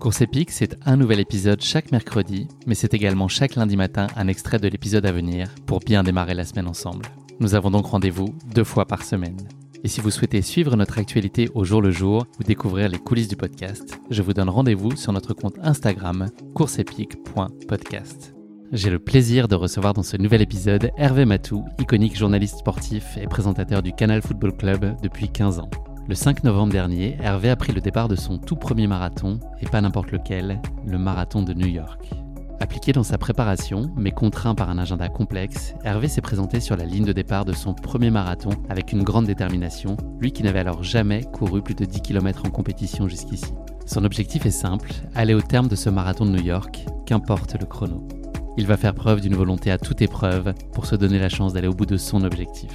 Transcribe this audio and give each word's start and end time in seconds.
Course 0.00 0.22
épique, 0.22 0.50
c'est 0.50 0.78
un 0.86 0.96
nouvel 0.96 1.20
épisode 1.20 1.60
chaque 1.60 1.92
mercredi, 1.92 2.48
mais 2.66 2.74
c'est 2.74 2.94
également 2.94 3.28
chaque 3.28 3.54
lundi 3.54 3.76
matin 3.76 4.06
un 4.16 4.28
extrait 4.28 4.58
de 4.58 4.66
l'épisode 4.66 5.04
à 5.04 5.12
venir 5.12 5.54
pour 5.66 5.80
bien 5.80 6.02
démarrer 6.02 6.32
la 6.32 6.46
semaine 6.46 6.68
ensemble. 6.68 7.04
Nous 7.38 7.54
avons 7.54 7.70
donc 7.70 7.84
rendez-vous 7.84 8.34
deux 8.54 8.64
fois 8.64 8.86
par 8.86 9.02
semaine. 9.02 9.36
Et 9.84 9.88
si 9.88 10.00
vous 10.00 10.10
souhaitez 10.10 10.40
suivre 10.40 10.74
notre 10.74 10.98
actualité 10.98 11.50
au 11.54 11.64
jour 11.64 11.82
le 11.82 11.90
jour 11.90 12.26
ou 12.38 12.44
découvrir 12.44 12.88
les 12.88 12.98
coulisses 12.98 13.28
du 13.28 13.36
podcast, 13.36 14.00
je 14.10 14.22
vous 14.22 14.32
donne 14.32 14.48
rendez-vous 14.48 14.96
sur 14.96 15.12
notre 15.12 15.34
compte 15.34 15.58
Instagram 15.62 16.30
courseepique.podcast. 16.54 18.34
J'ai 18.72 18.88
le 18.88 19.00
plaisir 19.00 19.48
de 19.48 19.54
recevoir 19.54 19.92
dans 19.92 20.02
ce 20.02 20.16
nouvel 20.16 20.40
épisode 20.40 20.92
Hervé 20.96 21.26
Matou, 21.26 21.66
iconique 21.78 22.16
journaliste 22.16 22.60
sportif 22.60 23.18
et 23.20 23.26
présentateur 23.26 23.82
du 23.82 23.92
Canal 23.92 24.22
Football 24.22 24.56
Club 24.56 24.96
depuis 25.02 25.28
15 25.28 25.58
ans. 25.58 25.70
Le 26.10 26.16
5 26.16 26.42
novembre 26.42 26.72
dernier, 26.72 27.16
Hervé 27.22 27.50
a 27.50 27.54
pris 27.54 27.72
le 27.72 27.80
départ 27.80 28.08
de 28.08 28.16
son 28.16 28.36
tout 28.36 28.56
premier 28.56 28.88
marathon, 28.88 29.38
et 29.60 29.66
pas 29.66 29.80
n'importe 29.80 30.10
lequel, 30.10 30.60
le 30.84 30.98
marathon 30.98 31.42
de 31.42 31.54
New 31.54 31.68
York. 31.68 32.10
Appliqué 32.58 32.90
dans 32.90 33.04
sa 33.04 33.16
préparation, 33.16 33.92
mais 33.96 34.10
contraint 34.10 34.56
par 34.56 34.70
un 34.70 34.78
agenda 34.78 35.08
complexe, 35.08 35.72
Hervé 35.84 36.08
s'est 36.08 36.20
présenté 36.20 36.58
sur 36.58 36.76
la 36.76 36.84
ligne 36.84 37.04
de 37.04 37.12
départ 37.12 37.44
de 37.44 37.52
son 37.52 37.74
premier 37.74 38.10
marathon 38.10 38.50
avec 38.68 38.90
une 38.90 39.04
grande 39.04 39.26
détermination, 39.26 39.96
lui 40.18 40.32
qui 40.32 40.42
n'avait 40.42 40.58
alors 40.58 40.82
jamais 40.82 41.22
couru 41.22 41.62
plus 41.62 41.76
de 41.76 41.84
10 41.84 42.00
km 42.00 42.42
en 42.44 42.50
compétition 42.50 43.06
jusqu'ici. 43.06 43.54
Son 43.86 44.04
objectif 44.04 44.44
est 44.46 44.50
simple, 44.50 44.90
aller 45.14 45.34
au 45.34 45.42
terme 45.42 45.68
de 45.68 45.76
ce 45.76 45.90
marathon 45.90 46.26
de 46.26 46.32
New 46.32 46.42
York, 46.42 46.86
qu'importe 47.06 47.54
le 47.54 47.66
chrono. 47.66 48.08
Il 48.56 48.66
va 48.66 48.76
faire 48.76 48.94
preuve 48.94 49.20
d'une 49.20 49.36
volonté 49.36 49.70
à 49.70 49.78
toute 49.78 50.02
épreuve 50.02 50.54
pour 50.72 50.86
se 50.86 50.96
donner 50.96 51.20
la 51.20 51.28
chance 51.28 51.52
d'aller 51.52 51.68
au 51.68 51.72
bout 51.72 51.86
de 51.86 51.96
son 51.96 52.24
objectif. 52.24 52.72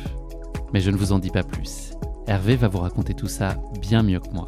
Mais 0.74 0.80
je 0.80 0.90
ne 0.90 0.96
vous 0.96 1.12
en 1.12 1.20
dis 1.20 1.32
pas 1.32 1.44
plus. 1.44 1.92
Hervé 2.28 2.56
va 2.56 2.68
vous 2.68 2.80
raconter 2.80 3.14
tout 3.14 3.28
ça 3.28 3.56
bien 3.80 4.02
mieux 4.02 4.20
que 4.20 4.32
moi. 4.32 4.48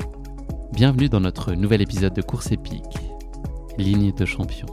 Bienvenue 0.74 1.10
dans 1.10 1.20
notre 1.20 1.54
nouvel 1.54 1.84
épisode 1.84 2.14
de 2.14 2.24
Course 2.24 2.52
épique, 2.52 2.98
Ligne 3.78 4.12
de 4.14 4.26
champion. 4.26 4.66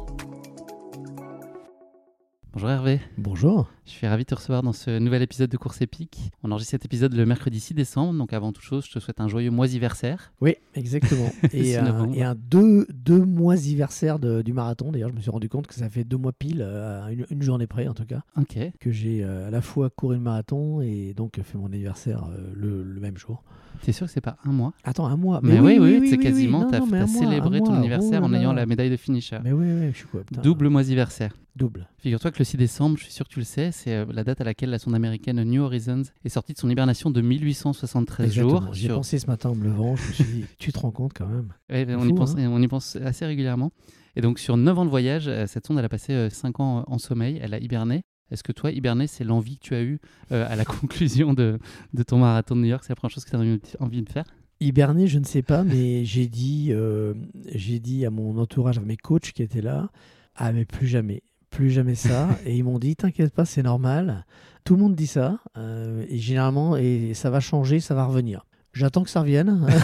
Bonjour 2.54 2.70
Hervé. 2.70 3.00
Bonjour. 3.18 3.68
Je 3.84 3.90
suis 3.90 4.06
ravi 4.06 4.22
de 4.22 4.28
te 4.28 4.34
recevoir 4.36 4.62
dans 4.62 4.72
ce 4.72 5.00
nouvel 5.00 5.22
épisode 5.22 5.50
de 5.50 5.56
Course 5.56 5.82
épique. 5.82 6.30
On 6.44 6.52
enregistre 6.52 6.70
cet 6.70 6.84
épisode 6.84 7.12
le 7.12 7.26
mercredi 7.26 7.58
6 7.58 7.74
décembre, 7.74 8.16
donc 8.16 8.32
avant 8.32 8.52
toute 8.52 8.62
chose, 8.62 8.86
je 8.86 8.92
te 8.92 9.00
souhaite 9.00 9.20
un 9.20 9.26
joyeux 9.26 9.50
moisiversaire. 9.50 10.32
Oui, 10.40 10.54
exactement. 10.76 11.32
et, 11.52 11.76
un, 11.76 12.12
et 12.12 12.22
un 12.22 12.36
deux, 12.36 12.86
deux 12.94 13.24
moisiversaire 13.24 14.20
du 14.20 14.52
marathon. 14.52 14.92
D'ailleurs, 14.92 15.08
je 15.10 15.16
me 15.16 15.20
suis 15.20 15.32
rendu 15.32 15.48
compte 15.48 15.66
que 15.66 15.74
ça 15.74 15.88
fait 15.88 16.04
deux 16.04 16.16
mois 16.16 16.32
pile, 16.32 16.62
à 16.62 17.10
une, 17.10 17.26
une, 17.28 17.42
journée 17.42 17.66
près 17.66 17.88
en 17.88 17.94
tout 17.94 18.06
cas, 18.06 18.22
Ok. 18.36 18.56
que 18.78 18.92
j'ai 18.92 19.24
euh, 19.24 19.48
à 19.48 19.50
la 19.50 19.60
fois 19.60 19.90
couru 19.90 20.14
le 20.14 20.20
marathon 20.20 20.80
et 20.80 21.12
donc 21.12 21.40
fait 21.42 21.58
mon 21.58 21.66
anniversaire 21.66 22.22
euh, 22.30 22.52
le, 22.54 22.84
le 22.84 23.00
même 23.00 23.18
jour. 23.18 23.42
T'es 23.84 23.92
sûr 23.92 24.06
que 24.06 24.12
c'est 24.12 24.20
pas 24.22 24.36
un 24.44 24.50
mois? 24.52 24.72
Attends, 24.82 25.06
un 25.06 25.16
mois 25.16 25.40
Mais, 25.42 25.60
oui, 25.60 25.78
oui, 25.78 26.08
c'est 26.08 26.16
quasiment, 26.18 26.64
t'as 26.70 26.80
mois, 26.80 27.06
célébré 27.06 27.58
un 27.58 27.60
ton 27.60 27.66
mois. 27.70 27.76
anniversaire 27.78 28.20
Oh 28.22 28.26
en 28.26 28.32
ayant 28.32 28.52
la 28.54 28.64
médaille 28.66 28.88
de 28.90 28.96
finisher. 28.96 29.38
Mais 29.44 29.52
oui, 29.52 29.66
oui, 29.68 29.88
je 29.92 29.96
suis 29.98 30.06
quoi 30.06 30.22
putain. 30.24 30.40
Double 30.40 30.68
moisiversaire. 30.68 31.36
Double. 31.54 31.86
Figure-toi 31.98 32.30
que 32.32 32.38
le 32.38 32.44
6 32.44 32.56
décembre, 32.56 32.96
je 32.98 33.04
suis 33.04 33.12
sûr 33.12 33.28
que 33.28 33.32
tu 33.32 33.38
le 33.38 33.44
sais, 33.44 33.70
c'est 33.72 33.92
euh, 33.94 34.06
la 34.10 34.24
date 34.24 34.40
à 34.40 34.44
laquelle 34.44 34.70
la 34.70 34.78
sonde 34.80 34.94
américaine 34.94 35.40
New 35.44 35.62
Horizons 35.62 36.02
est 36.24 36.28
sortie 36.28 36.52
de 36.52 36.58
son 36.58 36.68
hibernation 36.68 37.10
de 37.10 37.20
1873 37.20 38.26
Exactement. 38.26 38.60
jours. 38.62 38.72
J'y 38.74 38.86
ai 38.86 38.88
sur- 38.88 38.96
pensé 38.96 39.18
ce 39.18 39.26
matin 39.26 39.50
en 39.50 39.54
me 39.54 39.64
levant. 39.64 39.94
Je 39.96 40.08
me 40.08 40.12
suis 40.12 40.24
dit, 40.24 40.44
tu 40.58 40.72
te 40.72 40.78
rends 40.80 40.90
compte 40.90 41.12
quand 41.14 41.26
même 41.26 41.52
Ouais, 41.70 41.86
on, 41.96 42.08
y 42.08 42.12
pense, 42.12 42.34
hein. 42.36 42.48
on 42.50 42.60
y 42.60 42.66
pense 42.68 42.96
assez 42.96 43.24
régulièrement. 43.26 43.70
Et 44.16 44.20
donc, 44.20 44.38
sur 44.38 44.56
9 44.56 44.78
ans 44.78 44.84
de 44.84 44.90
voyage, 44.90 45.28
euh, 45.28 45.46
cette 45.46 45.66
sonde, 45.66 45.78
elle 45.78 45.84
a 45.84 45.88
passé 45.88 46.28
5 46.30 46.58
ans 46.60 46.84
en 46.88 46.98
sommeil, 46.98 47.38
elle 47.42 47.54
a 47.54 47.58
hiberné. 47.60 48.02
Est-ce 48.30 48.42
que 48.42 48.52
toi, 48.52 48.70
hiberner, 48.70 49.06
c'est 49.06 49.24
l'envie 49.24 49.58
que 49.58 49.64
tu 49.64 49.74
as 49.74 49.82
eue 49.82 50.00
euh, 50.32 50.46
à 50.48 50.56
la 50.56 50.64
conclusion 50.64 51.34
de, 51.34 51.58
de 51.92 52.02
ton 52.02 52.18
marathon 52.18 52.56
de 52.56 52.60
New 52.60 52.68
York? 52.68 52.82
C'est 52.84 52.92
la 52.92 52.96
première 52.96 53.12
chose 53.12 53.24
que 53.24 53.30
tu 53.30 53.36
as 53.36 53.82
envie 53.82 54.02
de 54.02 54.08
faire? 54.08 54.24
Hiberner, 54.60 55.06
je 55.06 55.18
ne 55.18 55.24
sais 55.24 55.42
pas, 55.42 55.64
mais 55.64 56.04
j'ai 56.04 56.26
dit, 56.26 56.68
euh, 56.70 57.14
j'ai 57.52 57.80
dit 57.80 58.06
à 58.06 58.10
mon 58.10 58.38
entourage, 58.38 58.78
à 58.78 58.82
mes 58.82 58.96
coachs 58.96 59.32
qui 59.32 59.42
étaient 59.42 59.62
là, 59.62 59.90
ah 60.36 60.52
mais 60.52 60.64
plus 60.64 60.86
jamais, 60.86 61.22
plus 61.50 61.70
jamais 61.70 61.94
ça. 61.94 62.28
et 62.46 62.56
ils 62.56 62.64
m'ont 62.64 62.78
dit, 62.78 62.96
t'inquiète 62.96 63.34
pas, 63.34 63.44
c'est 63.44 63.62
normal. 63.62 64.24
Tout 64.64 64.76
le 64.76 64.82
monde 64.82 64.94
dit 64.94 65.06
ça, 65.06 65.40
euh, 65.58 66.04
et 66.08 66.18
généralement, 66.18 66.76
et 66.76 67.12
ça 67.14 67.30
va 67.30 67.40
changer, 67.40 67.80
ça 67.80 67.94
va 67.94 68.06
revenir. 68.06 68.46
J'attends 68.74 69.02
que 69.02 69.10
ça 69.10 69.20
revienne. 69.20 69.66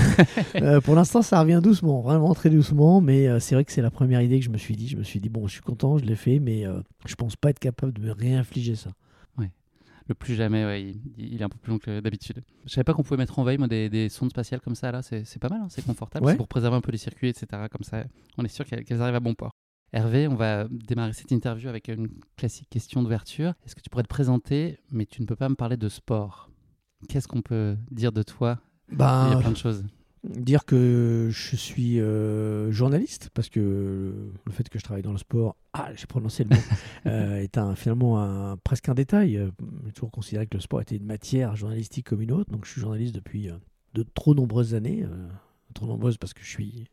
Euh, 0.56 0.80
pour 0.80 0.94
l'instant, 0.94 1.22
ça 1.22 1.40
revient 1.40 1.60
doucement, 1.62 2.00
vraiment 2.00 2.34
très 2.34 2.50
doucement, 2.50 3.00
mais 3.00 3.28
euh, 3.28 3.40
c'est 3.40 3.54
vrai 3.54 3.64
que 3.64 3.72
c'est 3.72 3.82
la 3.82 3.90
première 3.90 4.20
idée 4.20 4.38
que 4.38 4.44
je 4.44 4.50
me 4.50 4.58
suis 4.58 4.76
dit. 4.76 4.88
Je 4.88 4.96
me 4.96 5.02
suis 5.02 5.20
dit, 5.20 5.28
bon, 5.28 5.46
je 5.46 5.52
suis 5.52 5.62
content, 5.62 5.96
je 5.96 6.04
l'ai 6.04 6.16
fait, 6.16 6.38
mais 6.38 6.66
euh, 6.66 6.80
je 7.06 7.14
pense 7.14 7.36
pas 7.36 7.50
être 7.50 7.58
capable 7.58 7.92
de 7.92 8.00
me 8.00 8.12
réinfliger 8.12 8.74
ça. 8.74 8.90
Le 10.08 10.14
plus 10.14 10.34
jamais, 10.34 10.64
ouais, 10.64 10.82
il, 10.82 11.00
il 11.18 11.40
est 11.40 11.44
un 11.44 11.48
peu 11.48 11.58
plus 11.58 11.70
long 11.70 11.78
que 11.78 12.00
d'habitude. 12.00 12.42
Je 12.66 12.70
savais 12.72 12.82
pas 12.82 12.94
qu'on 12.94 13.04
pouvait 13.04 13.16
mettre 13.16 13.38
en 13.38 13.44
veille 13.44 13.58
moi, 13.58 13.68
des, 13.68 13.88
des 13.88 14.08
sondes 14.08 14.30
spatiales 14.30 14.60
comme 14.60 14.74
ça, 14.74 14.90
là, 14.90 15.02
c'est 15.02 15.38
pas 15.38 15.48
mal, 15.48 15.60
hein, 15.60 15.68
c'est 15.70 15.84
confortable. 15.84 16.26
Ouais. 16.26 16.32
C'est 16.32 16.36
pour 16.36 16.48
préserver 16.48 16.76
un 16.76 16.80
peu 16.80 16.90
les 16.90 16.98
circuits, 16.98 17.28
etc. 17.28 17.46
Comme 17.70 17.84
ça, 17.84 18.02
on 18.36 18.44
est 18.44 18.48
sûr 18.48 18.64
qu'elles 18.64 18.84
qu'elles 18.84 19.00
arrivent 19.00 19.14
à 19.14 19.20
bon 19.20 19.34
port. 19.34 19.52
Hervé, 19.92 20.26
on 20.26 20.34
va 20.34 20.66
démarrer 20.68 21.12
cette 21.12 21.30
interview 21.30 21.68
avec 21.68 21.86
une 21.86 22.08
classique 22.36 22.68
question 22.70 23.04
d'ouverture. 23.04 23.54
Est-ce 23.64 23.76
que 23.76 23.82
tu 23.82 23.88
pourrais 23.88 24.02
te 24.02 24.08
présenter, 24.08 24.78
mais 24.90 25.06
tu 25.06 25.22
ne 25.22 25.26
peux 25.26 25.36
pas 25.36 25.48
me 25.48 25.54
parler 25.54 25.76
de 25.76 25.88
sport? 25.88 26.50
Qu'est-ce 27.08 27.28
qu'on 27.28 27.42
peut 27.42 27.76
dire 27.92 28.10
de 28.10 28.24
toi 28.24 28.58
Il 28.90 28.98
y 28.98 29.02
a 29.02 29.34
Bah, 29.34 29.36
plein 29.40 29.50
de 29.52 29.56
choses. 29.56 29.84
dire 30.24 30.64
que 30.64 31.28
je 31.32 31.56
suis 31.56 32.00
euh, 32.00 32.70
journaliste, 32.72 33.30
parce 33.34 33.48
que 33.48 33.60
le 34.44 34.52
fait 34.52 34.68
que 34.68 34.78
je 34.78 34.84
travaille 34.84 35.02
dans 35.02 35.12
le 35.12 35.18
sport, 35.18 35.56
ah, 35.72 35.90
j'ai 35.94 36.06
prononcé 36.06 36.44
le 36.44 36.50
mot, 36.56 36.62
euh, 37.06 37.36
est 37.36 37.56
un, 37.58 37.74
finalement 37.74 38.20
un, 38.20 38.56
presque 38.58 38.88
un 38.88 38.94
détail. 38.94 39.36
Euh, 39.36 39.50
J'ai 39.86 39.92
toujours 39.92 40.10
considéré 40.10 40.46
que 40.46 40.56
le 40.56 40.60
sport 40.60 40.80
était 40.82 40.96
une 40.96 41.06
matière 41.06 41.56
journalistique 41.56 42.06
comme 42.08 42.20
une 42.22 42.32
autre, 42.32 42.50
donc 42.50 42.64
je 42.66 42.72
suis 42.72 42.80
journaliste 42.80 43.14
depuis 43.14 43.48
de 43.94 44.02
trop 44.14 44.34
nombreuses 44.34 44.74
années, 44.74 45.04
trop 45.74 45.86
nombreuses 45.86 46.16
parce 46.18 46.34
que 46.34 46.42
je 46.42 46.48
suis 46.48 46.84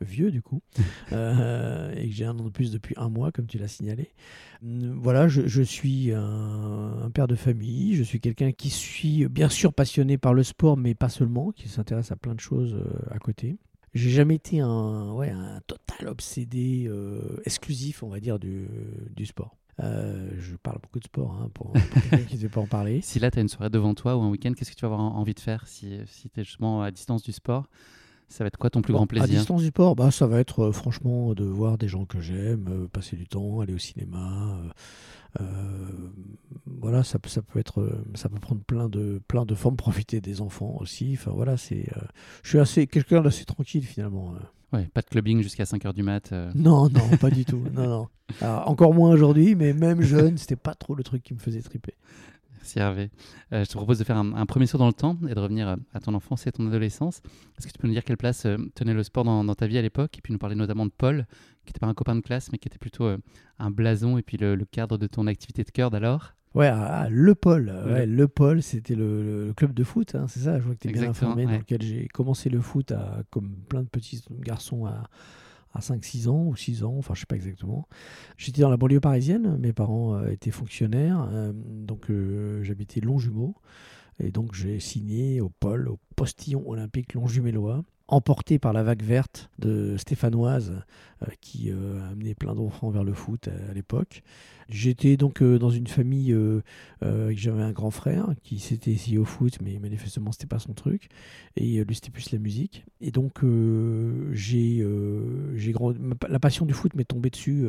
vieux 0.00 0.30
du 0.30 0.42
coup, 0.42 0.62
euh, 1.12 1.92
et 1.96 2.08
que 2.08 2.14
j'ai 2.14 2.24
un 2.24 2.38
an 2.38 2.44
de 2.44 2.50
plus 2.50 2.70
depuis 2.72 2.94
un 2.98 3.08
mois, 3.08 3.32
comme 3.32 3.46
tu 3.46 3.58
l'as 3.58 3.68
signalé. 3.68 4.10
Hum, 4.62 4.98
Voilà, 5.00 5.28
je, 5.28 5.46
je 5.46 5.62
suis 5.62 6.12
un, 6.12 7.02
un 7.04 7.10
père 7.10 7.28
de 7.28 7.34
famille, 7.36 7.94
je 7.96 8.02
suis 8.02 8.20
quelqu'un 8.20 8.52
qui 8.52 8.70
suis 8.70 9.26
bien 9.28 9.48
sûr 9.48 9.72
passionné 9.72 10.18
par 10.18 10.34
le 10.34 10.42
sport, 10.42 10.76
mais 10.76 10.94
pas 10.94 11.08
seulement, 11.08 11.50
qui 11.52 11.68
s'intéresse 11.68 12.12
à 12.12 12.16
plein 12.16 12.34
de 12.34 12.40
choses 12.40 12.74
euh, 12.74 12.84
à 13.14 13.18
côté. 13.18 13.56
J'ai 13.92 14.10
jamais 14.10 14.36
été 14.36 14.60
un, 14.60 15.12
ouais, 15.14 15.30
un 15.30 15.60
total 15.66 16.06
obsédé 16.08 16.86
euh, 16.88 17.40
exclusif, 17.44 18.02
on 18.04 18.08
va 18.08 18.20
dire, 18.20 18.38
du, 18.38 18.68
du 19.16 19.26
sport. 19.26 19.56
Euh, 19.82 20.28
je 20.38 20.54
parle 20.56 20.78
beaucoup 20.80 20.98
de 21.00 21.04
sport 21.04 21.32
hein, 21.40 21.50
pour, 21.54 21.72
pour 21.72 22.02
quelqu'un 22.02 22.24
qui 22.24 22.36
ne 22.36 22.40
sait 22.42 22.48
pas 22.48 22.60
en 22.60 22.66
parler. 22.66 23.00
Si 23.00 23.18
là, 23.18 23.30
tu 23.30 23.38
as 23.38 23.42
une 23.42 23.48
soirée 23.48 23.70
devant 23.70 23.94
toi 23.94 24.16
ou 24.16 24.20
un 24.22 24.28
week-end, 24.28 24.52
qu'est-ce 24.52 24.70
que 24.70 24.76
tu 24.76 24.82
vas 24.82 24.88
avoir 24.92 25.00
en- 25.00 25.16
envie 25.16 25.34
de 25.34 25.40
faire 25.40 25.66
si, 25.66 25.98
si 26.06 26.28
tu 26.30 26.40
es 26.40 26.44
justement 26.44 26.82
à 26.82 26.90
distance 26.92 27.22
du 27.22 27.32
sport? 27.32 27.66
Ça 28.30 28.44
va 28.44 28.48
être 28.48 28.56
quoi 28.56 28.70
ton 28.70 28.80
plus 28.80 28.92
Bon, 28.92 28.98
grand 29.00 29.04
À 29.04 29.08
plaisir 29.08 29.26
distance 29.40 29.60
du 29.60 29.68
sport, 29.68 29.96
bah, 29.96 30.10
ça 30.10 30.26
va 30.26 30.38
être 30.40 30.60
euh, 30.68 30.72
franchement 30.72 31.34
de 31.34 31.44
voir 31.44 31.76
des 31.78 31.88
gens 31.88 32.04
que 32.06 32.20
j'aime, 32.20 32.66
euh, 32.70 32.86
passer 32.88 33.16
du 33.16 33.26
temps, 33.26 33.60
aller 33.60 33.74
au 33.74 33.78
cinéma. 33.78 34.56
euh, 35.40 35.44
voilà, 36.66 37.02
ça, 37.04 37.18
peut- 37.18 37.28
ça 37.28 37.42
peut 37.42 37.58
être, 37.58 38.02
ça 38.14 38.28
peut 38.28 38.38
prendre 38.40 38.62
plein 38.62 38.88
de, 38.88 39.20
plein 39.28 39.44
de 39.44 39.54
formes, 39.54 39.76
profiter 39.76 40.20
des 40.20 40.40
enfants 40.40 40.76
aussi. 40.80 41.10
Enfin 41.18 41.32
voilà, 41.32 41.56
c'est, 41.56 41.88
je 42.42 42.48
suis 42.48 42.58
assez 42.58 42.86
quelqu'un 42.86 43.20
d'assez 43.20 43.44
tranquille 43.44 43.84
finalement. 43.84 44.34
Ouais, 44.72 44.88
pas 44.94 45.00
de 45.02 45.06
clubbing 45.06 45.42
jusqu'à 45.42 45.64
5h 45.64 45.92
du 45.92 46.04
mat. 46.04 46.32
Non, 46.54 46.88
non, 46.88 47.16
pas 47.20 47.30
du 47.30 47.44
tout. 47.44 47.62
Non, 47.72 47.88
non. 47.88 48.08
Alors, 48.40 48.68
encore 48.68 48.94
moins 48.94 49.10
aujourd'hui, 49.10 49.56
mais 49.56 49.72
même 49.72 50.00
jeune, 50.02 50.38
c'était 50.38 50.54
pas 50.54 50.74
trop 50.74 50.94
le 50.94 51.02
truc 51.02 51.22
qui 51.24 51.34
me 51.34 51.40
faisait 51.40 51.62
triper. 51.62 51.94
Merci 52.70 52.78
Hervé. 52.78 53.10
Euh, 53.52 53.64
je 53.64 53.68
te 53.68 53.72
propose 53.76 53.98
de 53.98 54.04
faire 54.04 54.16
un, 54.16 54.32
un 54.32 54.46
premier 54.46 54.66
saut 54.66 54.78
dans 54.78 54.86
le 54.86 54.92
temps 54.92 55.18
et 55.28 55.34
de 55.34 55.40
revenir 55.40 55.76
à 55.92 55.98
ton 56.00 56.14
enfance 56.14 56.46
et 56.46 56.52
ton 56.52 56.66
adolescence. 56.68 57.20
Est-ce 57.58 57.66
que 57.66 57.72
tu 57.72 57.78
peux 57.78 57.88
nous 57.88 57.94
dire 57.94 58.04
quelle 58.04 58.16
place 58.16 58.46
euh, 58.46 58.58
tenait 58.76 58.94
le 58.94 59.02
sport 59.02 59.24
dans, 59.24 59.42
dans 59.42 59.54
ta 59.56 59.66
vie 59.66 59.76
à 59.76 59.82
l'époque 59.82 60.16
Et 60.18 60.20
puis 60.20 60.32
nous 60.32 60.38
parler 60.38 60.54
notamment 60.54 60.86
de 60.86 60.92
Paul, 60.96 61.26
qui 61.64 61.70
n'était 61.70 61.80
pas 61.80 61.88
un 61.88 61.94
copain 61.94 62.14
de 62.14 62.20
classe, 62.20 62.52
mais 62.52 62.58
qui 62.58 62.68
était 62.68 62.78
plutôt 62.78 63.04
euh, 63.06 63.18
un 63.58 63.70
blason 63.72 64.18
et 64.18 64.22
puis 64.22 64.36
le, 64.36 64.54
le 64.54 64.64
cadre 64.64 64.98
de 64.98 65.08
ton 65.08 65.26
activité 65.26 65.64
de 65.64 65.70
cœur 65.70 65.90
d'alors? 65.90 66.34
Ouais, 66.54 66.70
le 67.10 67.34
Pôle. 67.34 67.64
Le- 67.86 67.92
Ouais, 67.92 68.06
le 68.06 68.28
Pôle, 68.28 68.62
c'était 68.62 68.94
le, 68.94 69.46
le 69.48 69.52
club 69.52 69.72
de 69.74 69.82
foot, 69.82 70.14
hein, 70.14 70.26
c'est 70.28 70.40
ça, 70.40 70.58
je 70.60 70.64
vois 70.64 70.74
que 70.74 70.80
tu 70.80 70.88
es 70.88 70.92
bien 70.92 71.02
Exactement, 71.02 71.32
informé, 71.32 71.46
ouais. 71.46 71.52
dans 71.54 71.58
lequel 71.58 71.82
j'ai 71.82 72.06
commencé 72.08 72.50
le 72.50 72.60
foot 72.60 72.92
à, 72.92 73.22
comme 73.30 73.50
plein 73.68 73.82
de 73.82 73.88
petits 73.88 74.22
garçons 74.40 74.86
à, 74.86 75.08
à 75.72 75.80
5-6 75.80 76.28
ans 76.28 76.46
ou 76.46 76.56
6 76.56 76.84
ans, 76.84 76.94
enfin 76.98 77.14
je 77.14 77.20
sais 77.20 77.26
pas 77.26 77.36
exactement. 77.36 77.88
J'étais 78.36 78.62
dans 78.62 78.70
la 78.70 78.76
banlieue 78.76 79.00
parisienne, 79.00 79.56
mes 79.58 79.72
parents 79.72 80.16
euh, 80.16 80.30
étaient 80.30 80.50
fonctionnaires, 80.50 81.28
euh, 81.32 81.52
donc 81.54 82.10
euh, 82.10 82.62
j'habitais 82.62 83.00
Longjumeau, 83.00 83.54
et 84.18 84.30
donc 84.30 84.54
j'ai 84.54 84.80
signé 84.80 85.40
au 85.40 85.48
Pôle, 85.48 85.88
au 85.88 85.98
postillon 86.16 86.68
olympique 86.68 87.14
Longjumellois, 87.14 87.84
emporté 88.08 88.58
par 88.58 88.72
la 88.72 88.82
vague 88.82 89.02
verte 89.02 89.50
de 89.58 89.96
Stéphanoise, 89.96 90.82
qui 91.40 91.70
a 91.70 92.08
amené 92.08 92.34
plein 92.34 92.54
d'enfants 92.54 92.90
vers 92.90 93.04
le 93.04 93.12
foot 93.12 93.48
à 93.48 93.72
l'époque. 93.72 94.24
J'étais 94.70 95.16
donc 95.16 95.42
euh, 95.42 95.58
dans 95.58 95.70
une 95.70 95.86
famille, 95.88 96.32
euh, 96.32 96.62
euh, 97.02 97.32
j'avais 97.34 97.62
un 97.62 97.72
grand 97.72 97.90
frère 97.90 98.28
qui 98.42 98.58
s'était 98.58 98.92
essayé 98.92 99.18
au 99.18 99.24
foot, 99.24 99.58
mais 99.62 99.78
manifestement 99.78 100.30
c'était 100.32 100.46
pas 100.46 100.58
son 100.60 100.74
truc, 100.74 101.08
et 101.56 101.80
euh, 101.80 101.84
lui 101.84 101.94
c'était 101.96 102.10
plus 102.10 102.30
la 102.30 102.38
musique. 102.38 102.84
Et 103.00 103.10
donc 103.10 103.40
j'ai, 104.32 104.86
j'ai 105.54 105.74
la 106.28 106.38
passion 106.38 106.66
du 106.66 106.74
foot 106.74 106.94
m'est 106.94 107.04
tombée 107.04 107.30
dessus 107.30 107.66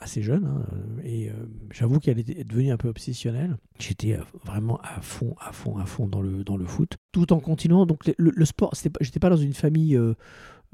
assez 0.00 0.22
jeune, 0.22 0.46
hein, 0.46 0.64
et 1.04 1.30
j'avoue 1.72 2.00
qu'elle 2.00 2.18
était 2.18 2.44
devenue 2.44 2.70
un 2.72 2.76
peu 2.76 2.88
obsessionnelle. 2.88 3.56
J'étais 3.78 4.18
vraiment 4.44 4.78
à 4.82 5.00
fond, 5.00 5.36
à 5.40 5.52
fond, 5.52 5.76
à 5.78 5.86
fond 5.86 6.06
dans 6.08 6.20
le 6.20 6.44
dans 6.44 6.56
le 6.56 6.66
foot, 6.66 6.96
tout 7.12 7.32
en 7.32 7.40
continuant. 7.40 7.86
Donc 7.86 8.06
le, 8.06 8.14
le- 8.34 8.44
sport, 8.44 8.74
j'étais 9.00 9.20
pas 9.20 9.30
dans 9.30 9.36
une 9.36 9.54
famille 9.54 9.98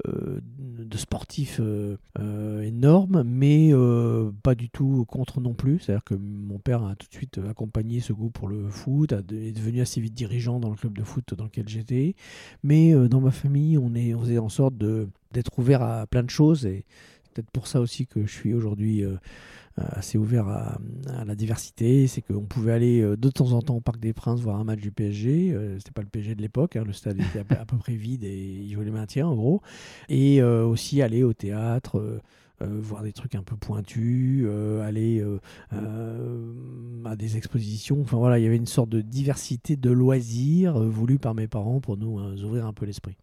de 0.05 0.97
sportifs 0.97 1.59
euh, 1.59 1.97
euh, 2.19 2.61
énormes, 2.61 3.23
mais 3.23 3.69
euh, 3.71 4.31
pas 4.43 4.55
du 4.55 4.69
tout 4.69 5.05
contre 5.07 5.41
non 5.41 5.53
plus. 5.53 5.79
C'est-à-dire 5.79 6.03
que 6.03 6.15
mon 6.15 6.59
père 6.59 6.83
a 6.83 6.95
tout 6.95 7.07
de 7.07 7.13
suite 7.13 7.39
accompagné 7.49 7.99
ce 7.99 8.13
goût 8.13 8.29
pour 8.29 8.47
le 8.47 8.69
foot, 8.69 9.11
est 9.11 9.51
devenu 9.51 9.81
assez 9.81 10.01
vite 10.01 10.13
dirigeant 10.13 10.59
dans 10.59 10.69
le 10.69 10.75
club 10.75 10.97
de 10.97 11.03
foot 11.03 11.33
dans 11.33 11.45
lequel 11.45 11.67
j'étais. 11.67 12.15
Mais 12.63 12.93
euh, 12.93 13.07
dans 13.07 13.21
ma 13.21 13.31
famille, 13.31 13.77
on, 13.77 13.91
on 13.95 14.19
faisait 14.21 14.37
en 14.37 14.49
sorte 14.49 14.75
d'être 14.77 15.57
ouvert 15.59 15.81
à 15.81 16.07
plein 16.07 16.23
de 16.23 16.29
choses 16.29 16.65
et 16.65 16.85
peut-être 17.33 17.51
pour 17.51 17.67
ça 17.67 17.79
aussi 17.79 18.07
que 18.07 18.25
je 18.25 18.31
suis 18.31 18.53
aujourd'hui 18.53 19.03
euh, 19.03 19.17
assez 19.77 20.17
ouvert 20.17 20.47
à, 20.47 20.77
la 21.25 21.35
diversité. 21.35 22.07
C'est 22.07 22.21
qu'on 22.21 22.45
pouvait 22.45 22.71
aller 22.73 23.01
euh, 23.01 23.15
de 23.17 23.29
temps 23.29 23.51
en 23.51 23.61
temps 23.61 23.75
au 23.75 23.81
Parc 23.81 23.99
des 23.99 24.13
Princes 24.13 24.41
voir 24.41 24.57
un 24.59 24.63
match 24.63 24.79
du 24.79 24.91
PSG. 24.91 25.51
Euh, 25.53 25.77
C'était 25.77 25.91
pas 25.91 26.01
le 26.01 26.07
PSG 26.07 26.35
de 26.35 26.41
l'époque, 26.41 26.75
hein, 26.75 26.83
le 26.85 26.93
stade 26.93 27.19
était 27.19 27.39
à 27.39 27.65
peu, 27.65 27.77
près 27.77 27.95
vide 27.95 28.23
et 28.23 28.35
il 28.63 28.71
jouait 28.73 28.85
les 28.85 28.91
maintien 28.91 29.27
en 29.27 29.35
gros. 29.35 29.61
Et 30.09 30.41
euh, 30.41 30.65
aussi 30.65 31.01
aller 31.01 31.23
au 31.23 31.33
théâtre. 31.33 31.99
euh, 31.99 32.21
euh, 32.61 32.79
voir 32.81 33.03
des 33.03 33.13
trucs 33.13 33.35
un 33.35 33.43
peu 33.43 33.55
pointus, 33.55 34.43
euh, 34.47 34.81
aller 34.81 35.19
euh, 35.21 35.39
euh, 35.73 36.51
à 37.05 37.15
des 37.15 37.37
expositions. 37.37 38.01
Enfin 38.01 38.17
voilà, 38.17 38.39
il 38.39 38.43
y 38.43 38.47
avait 38.47 38.55
une 38.57 38.65
sorte 38.65 38.89
de 38.89 39.01
diversité 39.01 39.75
de 39.75 39.91
loisirs 39.91 40.77
euh, 40.81 40.87
voulus 40.89 41.19
par 41.19 41.35
mes 41.35 41.47
parents 41.47 41.79
pour 41.79 41.97
nous 41.97 42.19
euh, 42.19 42.35
ouvrir 42.43 42.65
un 42.65 42.73
peu 42.73 42.85
l'esprit. 42.85 43.15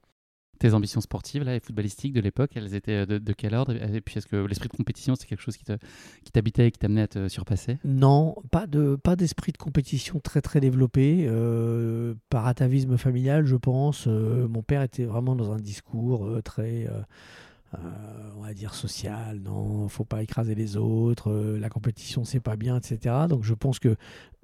Tes 0.65 0.73
ambitions 0.73 1.03
sportives 1.03 1.47
et 1.47 1.61
footballistiques 1.61 2.15
de 2.15 2.23
l'époque, 2.23 2.53
elles 2.55 2.75
étaient 2.75 3.05
de, 3.05 3.19
de 3.19 3.33
quel 3.35 3.55
ordre? 3.55 3.75
Et 3.75 4.01
puis 4.01 4.17
est-ce 4.17 4.27
que 4.27 4.37
l'esprit 4.47 4.71
de 4.71 4.75
compétition, 4.75 5.15
c'est 5.15 5.27
quelque 5.27 5.43
chose 5.43 5.59
qui 5.59 6.33
t'habitait 6.33 6.69
et 6.69 6.71
qui 6.71 6.79
t'amenait 6.79 7.03
à 7.03 7.07
te 7.07 7.29
surpasser? 7.29 7.77
Non, 7.85 8.35
pas 8.51 8.67
de 8.67 8.97
pas 8.97 9.15
d'esprit 9.15 9.53
de 9.53 9.59
compétition 9.59 10.21
très 10.21 10.41
très 10.41 10.61
développé. 10.61 11.27
euh, 11.29 12.15
par 12.31 12.47
atavisme 12.47 12.97
familial, 12.97 13.45
je 13.45 13.57
pense. 13.57 14.07
Euh, 14.07 14.49
mon 14.49 14.63
père 14.63 14.81
était 14.81 15.05
vraiment 15.05 15.37
dans 15.37 15.53
un 15.53 15.59
discours 15.59 16.27
euh, 16.27 16.41
très, 16.41 16.87
euh, 16.87 16.93
euh, 16.93 17.03
on 18.37 18.43
va 18.43 18.55
dire 18.55 18.75
social. 18.75 19.41
Non, 19.45 19.89
faut 19.89 20.05
pas 20.05 20.23
écraser 20.23 20.55
les 20.55 20.77
autres. 20.77 21.31
euh, 21.31 21.59
la 21.59 21.69
compétition 21.69 22.25
c'est 22.25 22.41
pas 22.41 22.57
bien, 22.57 22.77
etc. 22.79 23.15
Donc 23.29 23.43
je 23.45 23.55
pense 23.55 23.79
que 23.79 23.97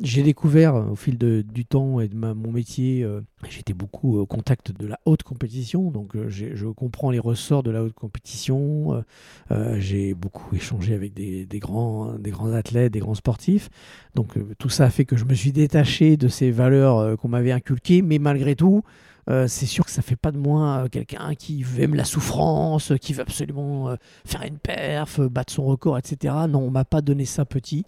j'ai 0.03 0.23
découvert 0.23 0.75
euh, 0.77 0.85
au 0.91 0.97
fil 0.97 1.19
du 1.19 1.65
temps 1.67 2.00
et 2.00 2.09
de 2.09 2.15
mon 2.17 2.53
métier, 2.53 3.03
euh, 3.05 3.21
j'étais 3.49 3.75
beaucoup 3.75 4.19
au 4.19 4.27
contact 4.27 4.73
de 4.73 4.87
la 4.87 4.99
haute 5.05 5.23
compétition. 5.23 5.91
Donc 5.91 6.17
euh, 6.17 6.29
je 6.29 6.67
comprends 6.69 7.11
les 7.11 7.19
ressorts 7.19 7.62
de 7.62 7.71
la 7.71 7.82
haute 7.82 7.94
compétition. 7.94 8.94
euh, 8.94 9.03
euh, 9.50 9.77
j'ai 9.81 10.15
beaucoup 10.15 10.55
échangé 10.56 10.94
avec 10.94 11.12
des, 11.15 11.47
des 11.47 11.59
grands, 11.59 12.15
des 12.15 12.31
grands 12.31 12.53
athlètes, 12.53 12.93
des 12.93 13.00
grands 13.00 13.15
sportifs. 13.15 13.69
Donc 14.15 14.37
euh, 14.37 14.55
tout 14.59 14.69
ça 14.71 14.85
a 14.85 14.91
fait 14.91 15.05
que 15.05 15.17
je 15.17 15.25
me 15.25 15.35
suis 15.35 15.53
détaché 15.53 16.17
de 16.17 16.29
ces 16.29 16.50
valeurs 16.50 16.99
euh, 16.99 17.17
qu'on 17.17 17.29
m'avait 17.29 17.53
inculquées, 17.53 18.03
mais 18.03 18.19
malgré 18.19 18.56
tout, 18.56 18.82
euh, 19.28 19.46
c'est 19.46 19.67
sûr 19.67 19.84
que 19.84 19.90
ça 19.90 20.02
fait 20.02 20.17
pas 20.17 20.32
de 20.32 20.38
moi 20.38 20.84
euh, 20.84 20.88
quelqu'un 20.88 21.34
qui 21.34 21.64
aime 21.78 21.94
la 21.94 22.05
souffrance, 22.05 22.93
euh, 22.93 22.96
qui 22.96 23.12
veut 23.12 23.22
absolument 23.22 23.94
faire 24.25 24.43
une 24.43 24.58
perf, 24.58 25.20
battre 25.20 25.52
son 25.52 25.64
record, 25.64 25.99
etc. 25.99 26.34
Non, 26.49 26.61
on 26.61 26.70
m'a 26.70 26.84
pas 26.84 27.02
donné 27.02 27.25
ça 27.25 27.44
petit. 27.44 27.84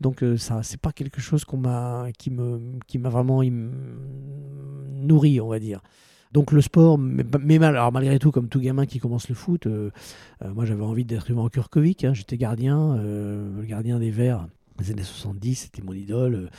Donc 0.00 0.22
ça, 0.36 0.62
c'est 0.62 0.80
pas 0.80 0.92
quelque 0.92 1.22
chose 1.22 1.44
qu'on 1.46 1.56
m'a, 1.56 2.08
qui 2.18 2.30
me, 2.30 2.60
qui 2.86 2.98
m'a 2.98 3.08
vraiment 3.08 3.40
im- 3.42 3.70
nourri, 4.92 5.40
on 5.40 5.48
va 5.48 5.58
dire. 5.58 5.80
Donc 6.32 6.52
le 6.52 6.60
sport, 6.60 6.98
mais, 6.98 7.58
mal, 7.58 7.76
alors 7.76 7.92
malgré 7.92 8.18
tout, 8.18 8.30
comme 8.30 8.48
tout 8.48 8.60
gamin 8.60 8.84
qui 8.84 8.98
commence 8.98 9.28
le 9.30 9.34
foot, 9.34 9.66
moi 10.44 10.66
j'avais 10.66 10.82
envie 10.82 11.06
d'être 11.06 11.30
Ivan 11.30 11.48
Kurkovic, 11.48 12.04
hein, 12.04 12.12
j'étais 12.12 12.36
gardien, 12.36 12.96
le 12.96 13.62
gardien 13.64 13.98
des 13.98 14.10
Verts 14.10 14.46
des 14.78 14.90
années 14.90 15.02
70, 15.02 15.54
c'était 15.54 15.82
mon 15.82 15.94
idole. 15.94 16.50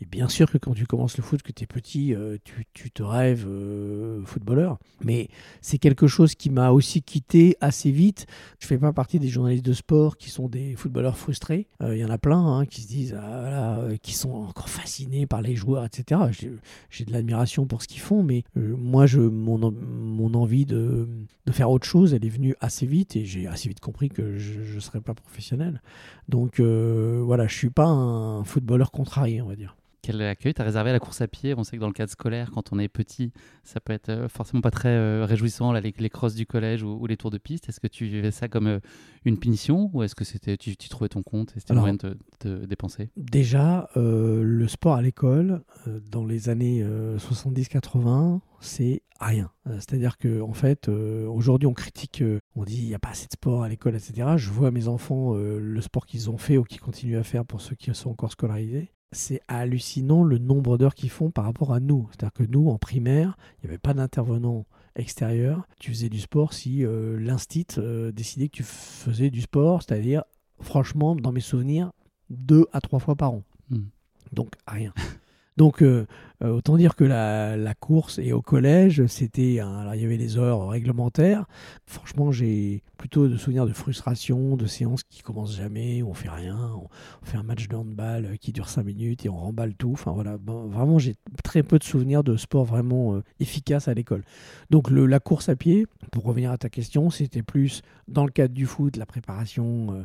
Euh, 0.00 0.04
Et 0.04 0.06
bien 0.06 0.28
sûr 0.28 0.50
que 0.50 0.58
quand 0.58 0.74
tu 0.74 0.86
commences 0.86 1.16
le 1.16 1.22
foot, 1.22 1.42
que 1.42 1.52
tu 1.52 1.64
es 1.64 1.66
petit, 1.66 2.14
euh, 2.14 2.36
tu, 2.44 2.64
tu 2.72 2.90
te 2.90 3.02
rêves 3.02 3.46
euh, 3.48 4.24
footballeur. 4.24 4.78
Mais 5.04 5.28
c'est 5.60 5.78
quelque 5.78 6.06
chose 6.06 6.34
qui 6.34 6.50
m'a 6.50 6.70
aussi 6.70 7.02
quitté 7.02 7.56
assez 7.60 7.90
vite. 7.90 8.26
Je 8.58 8.66
fais 8.66 8.78
pas 8.78 8.92
partie 8.92 9.18
des 9.18 9.28
journalistes 9.28 9.64
de 9.64 9.72
sport 9.72 10.16
qui 10.16 10.30
sont 10.30 10.48
des 10.48 10.74
footballeurs 10.74 11.16
frustrés. 11.16 11.66
Euh, 11.82 11.96
Il 11.96 12.00
y 12.00 12.04
en 12.04 12.10
a 12.10 12.18
plein 12.18 12.44
hein, 12.44 12.66
qui 12.66 12.82
se 12.82 12.88
disent, 12.88 13.16
ah, 13.20 13.78
euh, 13.80 13.96
qui 13.96 14.14
sont 14.14 14.30
encore 14.32 14.68
fascinés 14.68 15.26
par 15.26 15.42
les 15.42 15.54
joueurs, 15.56 15.84
etc. 15.84 16.20
J'ai- 16.30 17.04
de 17.04 17.12
l'admiration 17.12 17.66
pour 17.66 17.82
ce 17.82 17.88
qu'ils 17.88 18.00
font, 18.00 18.22
mais 18.22 18.44
euh, 18.56 18.76
moi, 18.76 19.06
je, 19.06 19.20
mon, 19.20 19.70
mon 19.72 20.34
envie 20.34 20.66
de, 20.66 21.08
de 21.46 21.52
faire 21.52 21.70
autre 21.70 21.86
chose, 21.86 22.12
elle 22.14 22.24
est 22.24 22.28
venue 22.30 22.54
assez 22.60 22.84
vite 22.86 23.16
et 23.16 23.24
j'ai 23.24 23.46
assez 23.46 23.68
vite 23.68 23.80
compris 23.80 24.08
que 24.10 24.36
je 24.36 24.74
ne 24.74 24.80
serais 24.80 25.00
pas 25.00 25.14
professionnel. 25.14 25.80
Donc 26.28 26.60
euh, 26.60 27.22
voilà, 27.24 27.46
je 27.46 27.54
suis 27.54 27.70
pas 27.70 27.86
un 27.86 28.44
footballeur 28.44 28.90
contrarié, 28.90 29.40
on 29.42 29.46
va 29.48 29.56
dire. 29.56 29.76
Quel 30.02 30.20
accueil 30.22 30.54
t'as 30.54 30.64
réservé 30.64 30.90
à 30.90 30.92
la 30.92 31.00
course 31.00 31.20
à 31.20 31.28
pied 31.28 31.54
On 31.56 31.64
sait 31.64 31.76
que 31.76 31.80
dans 31.80 31.86
le 31.86 31.92
cadre 31.92 32.10
scolaire, 32.10 32.50
quand 32.52 32.72
on 32.72 32.78
est 32.78 32.88
petit, 32.88 33.32
ça 33.64 33.80
peut 33.80 33.92
être 33.92 34.08
euh, 34.08 34.28
forcément 34.28 34.60
pas 34.60 34.70
très 34.70 34.88
euh, 34.88 35.24
réjouissant, 35.24 35.72
là, 35.72 35.80
les, 35.80 35.94
les 35.98 36.10
crosses 36.10 36.34
du 36.34 36.46
collège 36.46 36.82
ou, 36.82 36.98
ou 37.00 37.06
les 37.06 37.16
tours 37.16 37.30
de 37.30 37.38
piste. 37.38 37.68
Est-ce 37.68 37.80
que 37.80 37.86
tu 37.86 38.06
vivais 38.06 38.30
ça 38.30 38.48
comme 38.48 38.66
euh, 38.66 38.80
une 39.24 39.38
punition 39.38 39.90
ou 39.92 40.02
est-ce 40.02 40.14
que 40.14 40.24
c'était 40.24 40.56
tu, 40.56 40.76
tu 40.76 40.88
trouvais 40.88 41.08
ton 41.08 41.22
compte 41.22 41.52
et 41.56 41.60
c'était 41.60 41.74
moyen 41.74 41.94
de 41.94 42.16
te, 42.38 42.66
dépenser? 42.66 43.10
Déjà, 43.16 43.88
euh, 43.96 44.42
le 44.42 44.68
sport 44.68 44.94
à 44.94 45.02
l'école, 45.02 45.62
dans 45.86 46.24
les 46.24 46.48
années 46.48 46.82
euh, 46.82 47.18
70-80, 47.18 48.40
c'est 48.60 49.02
rien. 49.20 49.50
C'est-à-dire 49.66 50.18
que 50.18 50.40
en 50.40 50.52
fait, 50.52 50.88
euh, 50.88 51.26
aujourd'hui, 51.26 51.66
on 51.66 51.74
critique, 51.74 52.22
euh, 52.22 52.40
on 52.56 52.64
dit 52.64 52.78
il 52.78 52.88
n'y 52.88 52.94
a 52.94 52.98
pas 52.98 53.10
assez 53.10 53.26
de 53.26 53.32
sport 53.32 53.62
à 53.62 53.68
l'école, 53.68 53.94
etc. 53.94 54.34
Je 54.36 54.50
vois 54.50 54.70
mes 54.70 54.88
enfants 54.88 55.34
euh, 55.34 55.58
le 55.60 55.80
sport 55.80 56.06
qu'ils 56.06 56.30
ont 56.30 56.38
fait 56.38 56.56
ou 56.58 56.64
qu'ils 56.64 56.80
continuent 56.80 57.18
à 57.18 57.22
faire 57.22 57.44
pour 57.44 57.60
ceux 57.60 57.76
qui 57.76 57.94
sont 57.94 58.10
encore 58.10 58.32
scolarisés. 58.32 58.92
C'est 59.12 59.40
hallucinant 59.48 60.22
le 60.22 60.38
nombre 60.38 60.78
d'heures 60.78 60.94
qu'ils 60.94 61.10
font 61.10 61.30
par 61.30 61.44
rapport 61.44 61.72
à 61.72 61.80
nous. 61.80 62.08
C'est-à-dire 62.10 62.32
que 62.32 62.42
nous, 62.44 62.68
en 62.68 62.78
primaire, 62.78 63.36
il 63.58 63.66
n'y 63.66 63.70
avait 63.70 63.78
pas 63.78 63.94
d'intervenant 63.94 64.66
extérieur. 64.94 65.66
Tu 65.78 65.90
faisais 65.90 66.08
du 66.08 66.20
sport 66.20 66.52
si 66.52 66.84
euh, 66.84 67.18
l'instit 67.18 67.66
euh, 67.78 68.12
décidait 68.12 68.48
que 68.48 68.56
tu 68.56 68.62
faisais 68.62 69.30
du 69.30 69.40
sport, 69.40 69.82
c'est-à-dire, 69.82 70.22
franchement, 70.60 71.16
dans 71.16 71.32
mes 71.32 71.40
souvenirs, 71.40 71.90
deux 72.28 72.66
à 72.72 72.80
trois 72.80 73.00
fois 73.00 73.16
par 73.16 73.32
an. 73.32 73.42
Hmm. 73.70 73.86
Donc 74.32 74.54
rien. 74.66 74.92
Donc 75.56 75.82
euh, 75.82 76.06
Euh, 76.06 76.06
autant 76.42 76.76
dire 76.76 76.96
que 76.96 77.04
la, 77.04 77.74
course 77.74 78.18
et 78.18 78.32
au 78.32 78.42
collège, 78.42 79.06
c'était. 79.06 79.54
il 79.54 80.00
y 80.00 80.04
avait 80.04 80.16
les 80.16 80.38
heures 80.38 80.68
réglementaires. 80.68 81.44
Franchement, 81.86 82.32
j'ai 82.32 82.82
plutôt 82.96 83.28
de 83.28 83.36
souvenirs 83.36 83.66
de 83.66 83.72
frustration, 83.72 84.56
de 84.56 84.66
séances 84.66 85.02
qui 85.02 85.22
commencent 85.22 85.56
jamais, 85.56 86.02
où 86.02 86.10
on 86.10 86.14
fait 86.14 86.28
rien. 86.28 86.72
On, 86.74 86.88
fait 87.24 87.36
un 87.36 87.42
match 87.42 87.68
de 87.68 87.76
handball 87.76 88.24
euh, 88.24 88.36
qui 88.36 88.52
dure 88.52 88.68
5 88.68 88.82
minutes 88.84 89.24
et 89.26 89.28
on 89.28 89.36
remballe 89.36 89.74
tout. 89.74 89.92
Enfin, 89.92 90.12
voilà. 90.12 90.38
Bon, 90.38 90.66
vraiment, 90.66 90.98
j'ai 90.98 91.14
très 91.44 91.62
peu 91.62 91.78
de 91.78 91.84
souvenirs 91.84 92.24
de 92.24 92.36
sport 92.36 92.64
vraiment 92.64 93.14
euh, 93.14 93.22
efficace 93.38 93.88
à 93.88 93.94
l'école. 93.94 94.22
Donc, 94.70 94.90
la 94.90 95.20
course 95.20 95.48
à 95.48 95.56
pied, 95.56 95.86
pour 96.12 96.24
revenir 96.24 96.50
à 96.50 96.58
ta 96.58 96.68
question, 96.68 97.10
c'était 97.10 97.42
plus 97.42 97.82
dans 98.08 98.24
le 98.24 98.30
cadre 98.30 98.54
du 98.54 98.66
foot, 98.66 98.96
la 98.96 99.06
préparation. 99.06 99.92
euh, 99.92 100.02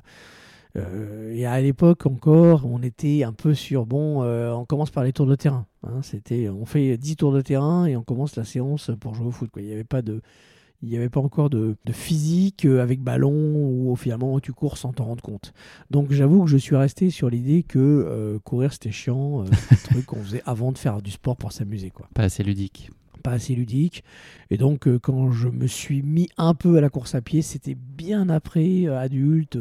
euh, 0.78 1.34
et 1.34 1.46
à 1.46 1.60
l'époque 1.62 2.06
encore, 2.06 2.66
on 2.66 2.82
était 2.82 3.24
un 3.24 3.34
peu 3.34 3.54
sur 3.54 3.86
bon, 3.86 4.24
euh, 4.24 4.52
on 4.52 4.66
commence 4.66 4.92
par 4.92 5.04
les 5.04 5.14
tours 5.14 5.26
de 5.26 5.36
terrain. 5.36 5.66
Hein. 5.88 6.02
c'était, 6.02 6.50
on 6.50 6.66
fait 6.66 6.98
10 6.98 7.16
tours 7.18 7.34
de 7.34 7.42
terrain 7.42 7.86
et 7.86 7.96
on 7.96 8.04
commence 8.04 8.36
la 8.36 8.44
séance 8.44 8.92
pour 9.00 9.16
jouer 9.16 9.28
au 9.28 9.32
foot. 9.32 9.50
quoi. 9.52 9.62
Il 9.62 9.66
n'y 9.68 9.74
avait 9.74 9.84
pas 9.84 10.02
de, 10.02 10.22
il 10.82 10.90
n'y 10.90 10.98
avait 10.98 11.10
pas 11.10 11.20
encore 11.20 11.50
de, 11.50 11.76
de 11.86 11.92
physique 11.94 12.66
euh, 12.66 12.82
avec 12.82 13.02
ballon 13.02 13.32
où 13.34 13.96
finalement 13.96 14.40
tu 14.40 14.54
cours 14.54 14.78
sans 14.78 14.94
t'en 14.94 15.06
rendre 15.06 15.24
compte. 15.24 15.54
Donc 15.90 16.12
j'avoue 16.12 16.44
que 16.44 16.50
je 16.50 16.58
suis 16.58 16.76
resté 16.76 17.10
sur 17.10 17.30
l'idée 17.30 17.64
que 17.64 17.80
euh, 17.80 18.40
courir 18.40 18.74
c'était 18.74 18.92
chiant, 18.92 19.42
euh, 19.42 19.46
un 19.72 19.76
truc 19.76 20.06
qu'on 20.06 20.24
faisait 20.24 20.44
avant 20.46 20.72
de 20.72 20.78
faire 20.78 21.02
du 21.02 21.12
sport 21.12 21.38
pour 21.38 21.52
s'amuser 21.52 21.90
quoi 21.90 22.08
Pas 22.14 22.24
assez 22.24 22.44
ludique. 22.44 22.92
pas 23.24 23.32
assez 23.32 23.56
ludique. 23.56 24.04
Et 24.52 24.58
donc, 24.58 24.88
euh, 24.88 25.00
quand 25.00 25.32
je 25.32 25.48
me 25.48 25.66
suis 25.66 26.04
mis 26.04 26.30
un 26.38 26.54
peu 26.54 26.78
à 26.78 26.82
la 26.82 26.90
course 26.90 27.16
à 27.16 27.22
pied, 27.22 27.42
c'était 27.42 27.76
bien 27.76 28.30
après, 28.30 28.86
adulte, 28.86 29.58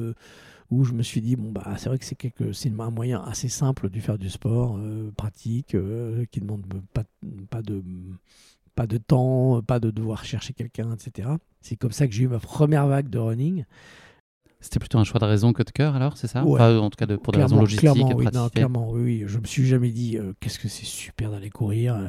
où 0.74 0.84
je 0.84 0.92
me 0.92 1.02
suis 1.02 1.20
dit, 1.20 1.36
bon, 1.36 1.52
bah, 1.52 1.74
c'est 1.78 1.88
vrai 1.88 1.98
que 1.98 2.04
c'est 2.04 2.14
quelque- 2.14 2.52
c'est 2.52 2.72
un 2.78 2.90
moyen 2.90 3.22
assez 3.22 3.48
simple 3.48 3.88
de 3.90 4.00
faire 4.00 4.18
du 4.18 4.28
sport, 4.30 4.76
euh, 4.78 5.10
pratique, 5.16 5.74
euh, 5.74 6.24
qui 6.30 6.40
demande 6.40 6.64
pas, 6.92 7.04
pas, 7.50 7.62
de, 7.62 7.82
pas 8.74 8.86
de 8.86 8.98
temps, 8.98 9.62
pas 9.62 9.80
de 9.80 9.90
devoir 9.90 10.24
chercher 10.24 10.52
quelqu'un, 10.52 10.92
etc. 10.94 11.28
C'est 11.60 11.76
comme 11.76 11.92
ça 11.92 12.06
que 12.06 12.12
j'ai 12.12 12.24
eu 12.24 12.28
ma 12.28 12.40
première 12.40 12.86
vague 12.86 13.08
de 13.08 13.18
running. 13.18 13.64
C'était 14.64 14.78
plutôt 14.78 14.96
un 14.98 15.04
choix 15.04 15.20
de 15.20 15.26
raison 15.26 15.52
que 15.52 15.62
de 15.62 15.70
cœur, 15.70 15.94
alors, 15.94 16.16
c'est 16.16 16.26
ça? 16.26 16.42
Ouais. 16.42 16.54
Enfin, 16.54 16.78
En 16.78 16.88
tout 16.88 16.96
cas, 16.96 17.04
de- 17.04 17.16
pour 17.16 17.34
des 17.34 17.42
raisons 17.42 17.60
logistiques 17.60 17.80
clairement, 17.90 18.10
et 18.12 18.14
oui, 18.14 18.24
non, 18.32 18.48
clairement, 18.48 18.90
oui, 18.90 19.02
oui. 19.02 19.24
Je 19.26 19.38
me 19.38 19.44
suis 19.44 19.66
jamais 19.66 19.90
dit 19.90 20.16
euh, 20.16 20.32
qu'est-ce 20.40 20.58
que 20.58 20.68
c'est 20.68 20.86
super 20.86 21.30
d'aller 21.30 21.50
courir. 21.50 21.94
euh, 21.94 22.08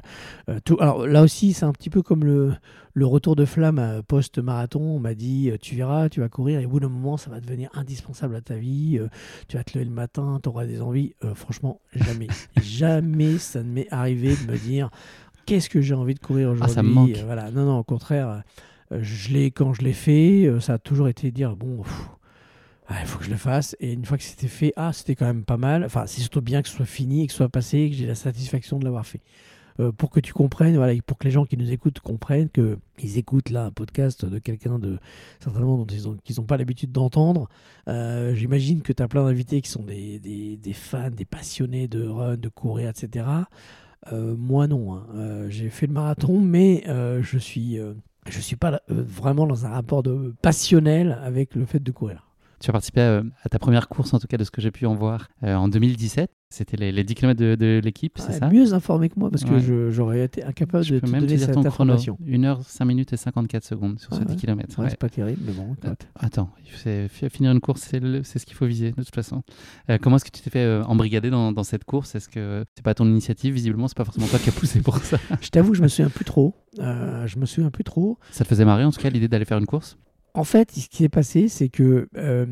euh, 0.50 0.60
tout. 0.64 0.78
Alors 0.80 1.06
là 1.06 1.22
aussi, 1.22 1.52
c'est 1.52 1.66
un 1.66 1.74
petit 1.74 1.90
peu 1.90 2.02
comme 2.02 2.24
le, 2.24 2.54
le 2.94 3.06
retour 3.06 3.36
de 3.36 3.44
flamme 3.44 4.02
post-marathon. 4.08 4.80
On 4.82 5.00
m'a 5.00 5.16
dit 5.16 5.52
tu 5.62 5.76
verras, 5.76 6.08
tu 6.08 6.22
vas 6.22 6.30
courir 6.30 6.62
et 6.62 6.66
au 6.66 6.70
bout 6.70 6.80
d'un 6.80 6.88
moment, 6.88 7.18
ça 7.18 7.30
va 7.30 7.42
devenir 7.42 7.70
indispensable 7.74 8.36
à 8.38 8.42
ta 8.42 8.56
vie. 8.56 8.98
euh, 9.02 9.10
tu 9.50 9.58
vas 9.58 9.64
te 9.66 9.78
lever 9.78 9.84
le 9.90 9.94
matin, 9.94 10.40
tu 10.42 10.48
auras 10.48 10.66
des 10.66 10.82
envies. 10.82 11.14
Franchement, 11.34 11.82
jamais, 11.94 12.28
jamais 12.62 13.38
ça 13.38 13.64
ne 13.64 13.70
m'est 13.70 13.88
arrivé 13.92 14.36
de 14.36 14.50
me 14.52 14.58
dire 14.58 14.90
qu'est-ce 15.46 15.70
que 15.70 15.82
j'ai 15.82 15.94
envie 15.94 16.14
de 16.16 16.20
courir 16.20 16.52
aujourd'hui. 16.52 16.72
Ah, 16.72 16.74
ça 16.76 16.84
me 16.84 16.90
manque. 16.90 17.18
Voilà, 17.26 17.52
non, 17.52 17.66
non, 17.66 17.80
au 17.80 17.84
contraire. 17.84 18.44
je 18.92 19.34
l'ai 19.34 19.52
quand 19.52 19.74
je 19.74 19.82
l'ai 19.82 19.94
fait, 19.94 20.50
ça 20.62 20.76
a 20.76 20.78
toujours 20.78 21.08
été 21.10 21.32
de 21.32 21.36
dire 21.36 21.56
bon. 21.58 21.82
pff, 21.84 22.10
ah, 22.88 22.98
il 23.02 23.08
faut 23.08 23.18
que 23.18 23.26
je 23.26 23.32
le 23.32 23.38
fasse. 23.38 23.76
Et 23.80 23.94
une 23.94 24.06
fois 24.06 24.18
que 24.18 24.24
c'était 24.24 24.48
fait, 24.48 24.74
ah, 24.76 24.94
c'était 24.94 25.16
quand 25.16 25.26
même 25.26 25.44
pas 25.44 25.58
mal. 25.58 25.84
Enfin, 25.84 26.06
c'est 26.08 26.22
surtout 26.22 26.42
bien 26.42 26.62
que 26.62 26.70
ce 26.70 26.76
soit 26.76 26.86
fini 26.86 27.24
et 27.24 27.28
que 27.28 27.32
ce 27.32 27.38
soit 27.38 27.50
passé 27.50 27.80
et 27.80 27.90
que 27.90 27.96
j'ai 27.96 28.06
la 28.06 28.16
satisfaction 28.16 28.78
de 28.80 28.86
l'avoir 28.86 29.06
fait. 29.06 29.22
Euh, 29.80 29.92
pour 29.92 30.10
que 30.10 30.22
tu 30.22 30.32
comprennes, 30.34 30.78
voilà, 30.78 30.94
pour 31.06 31.18
que 31.18 31.26
les 31.26 31.32
gens 31.32 31.46
qui 31.46 31.58
nous 31.58 31.70
écoutent 31.72 32.00
comprennent 32.00 32.50
que 32.50 32.78
ils 33.00 33.18
écoutent 33.18 33.50
là 33.50 33.66
un 33.66 33.72
podcast 33.72 34.24
de 34.24 34.40
quelqu'un 34.40 34.80
de 34.80 35.00
certainement 35.42 35.78
dont 35.78 35.86
ils 35.86 36.08
ont, 36.08 36.16
qu'ils 36.24 36.38
n'ont 36.38 36.46
pas 36.46 36.56
l'habitude 36.56 36.94
d'entendre. 36.94 37.50
Euh, 37.90 38.34
J'imagine 38.36 38.82
que 38.82 38.94
tu 38.94 39.04
as 39.04 39.08
plein 39.10 39.26
d'invités 39.26 39.62
qui 39.62 39.70
sont 39.70 39.84
des, 39.84 40.20
des, 40.20 40.74
fans, 40.74 41.10
des 41.12 41.26
passionnés 41.26 41.90
de 41.90 42.08
run, 42.08 42.38
de 42.38 42.48
courir, 42.48 42.90
etc. 42.90 43.26
Euh, 44.14 44.36
moi 44.38 44.68
non, 44.68 44.94
hein. 44.94 45.50
J'ai 45.50 45.70
fait 45.70 45.88
le 45.88 45.94
marathon, 45.94 46.40
mais 46.40 46.84
je 46.88 47.38
suis 47.38 47.78
je 48.28 48.40
suis 48.40 48.56
pas 48.56 48.82
vraiment 48.88 49.46
dans 49.46 49.66
un 49.66 49.70
rapport 49.70 50.04
de 50.04 50.34
passionnel 50.42 51.20
avec 51.22 51.54
le 51.54 51.66
fait 51.66 51.84
de 51.84 51.92
courir. 51.92 52.25
Tu 52.60 52.70
as 52.70 52.74
participé 52.74 53.02
à, 53.02 53.24
à 53.44 53.50
ta 53.50 53.60
première 53.60 53.88
course, 53.90 54.14
en 54.14 54.20
tout 54.20 54.28
cas 54.28 54.38
de 54.38 54.44
ce 54.44 54.52
que 54.52 54.62
j'ai 54.62 54.72
pu 54.72 54.86
en 54.86 54.96
voir, 54.96 55.28
euh, 55.44 55.56
en 55.56 55.68
2017. 55.68 56.32
C'était 56.52 56.78
les, 56.78 56.92
les 56.94 57.04
10 57.04 57.16
km 57.16 57.38
de, 57.40 57.56
de 57.56 57.82
l'équipe, 57.84 58.14
c'est 58.18 58.32
ça? 58.32 58.48
mieux 58.50 58.74
informé 58.74 59.10
que 59.10 59.20
moi 59.20 59.30
parce 59.30 59.44
que 59.44 59.50
Ouais. 59.56 59.92
j'aurais 59.92 60.22
été 60.24 60.42
incapable 60.44 60.86
Je 60.86 60.94
de 60.94 61.00
peux 61.00 61.08
te 61.08 61.12
même 61.12 61.22
donner 61.22 61.36
dire 61.36 61.46
cette 61.48 61.56
ton 61.56 61.64
chrono. 61.64 61.92
information. 61.94 62.18
1 62.26 62.44
heure, 62.46 62.62
5 62.64 62.86
minutes 62.86 63.12
et 63.12 63.18
54 63.18 63.64
secondes 63.66 64.00
sur 64.00 64.10
Ah 64.14 64.18
ce 64.18 64.20
ouais. 64.22 64.26
10 64.28 64.36
km. 64.38 64.70
C'est 64.88 64.98
pas 64.98 65.10
terrible, 65.10 65.42
mais 65.46 65.52
bon. 65.52 65.74
écoute. 65.84 66.08
Attends, 66.16 66.52
finir 67.30 67.52
une 67.52 67.60
course, 67.60 67.82
c'est 67.82 68.00
ce 68.40 68.46
qu'il 68.46 68.56
faut 68.56 68.68
viser 68.68 68.92
de 68.92 69.04
toute 69.04 69.14
façon. 69.16 69.44
Euh, 69.90 69.98
comment 70.02 70.16
est-ce 70.16 70.26
que 70.26 70.32
tu 70.32 70.42
t'es 70.44 70.50
fait 70.52 70.60
euh, 70.64 70.84
embrigader 70.84 71.30
dans, 71.30 71.52
dans 71.52 71.64
cette 71.64 71.84
course? 71.84 72.16
Est-ce 72.16 72.30
que 72.30 72.64
c'est 72.76 72.84
pas 72.86 72.94
ton 72.94 73.06
initiative 73.08 73.54
Visiblement, 73.54 73.88
c'est 73.90 73.98
pas 73.98 74.06
forcément 74.06 74.28
toi 74.28 74.40
qui 74.40 74.50
as 74.50 74.54
poussé 74.54 74.80
pour 74.82 74.98
ça. 75.00 75.18
Je 75.42 75.50
t'avoue, 75.50 75.74
je 75.74 75.82
me 75.82 75.88
souviens 75.90 76.10
plus 76.10 76.26
trop. 76.26 76.54
Euh, 76.80 77.26
je 77.28 77.38
me 77.38 77.46
souviens 77.46 77.70
plus 77.72 77.84
trop. 77.84 78.18
Ça 78.32 78.44
te 78.46 78.50
faisait 78.50 78.66
marrer 78.66 78.86
en 78.86 78.92
tout 78.92 79.02
cas 79.02 79.10
l'idée 79.10 79.28
d'aller 79.28 79.46
faire 79.46 79.58
une 79.58 79.66
course? 79.66 79.98
En 80.38 80.44
fait, 80.44 80.70
ce 80.72 80.90
qui 80.90 80.98
s'est 80.98 81.08
passé, 81.10 81.48
c'est 81.48 81.70
que 81.70 82.10
euh, 82.18 82.46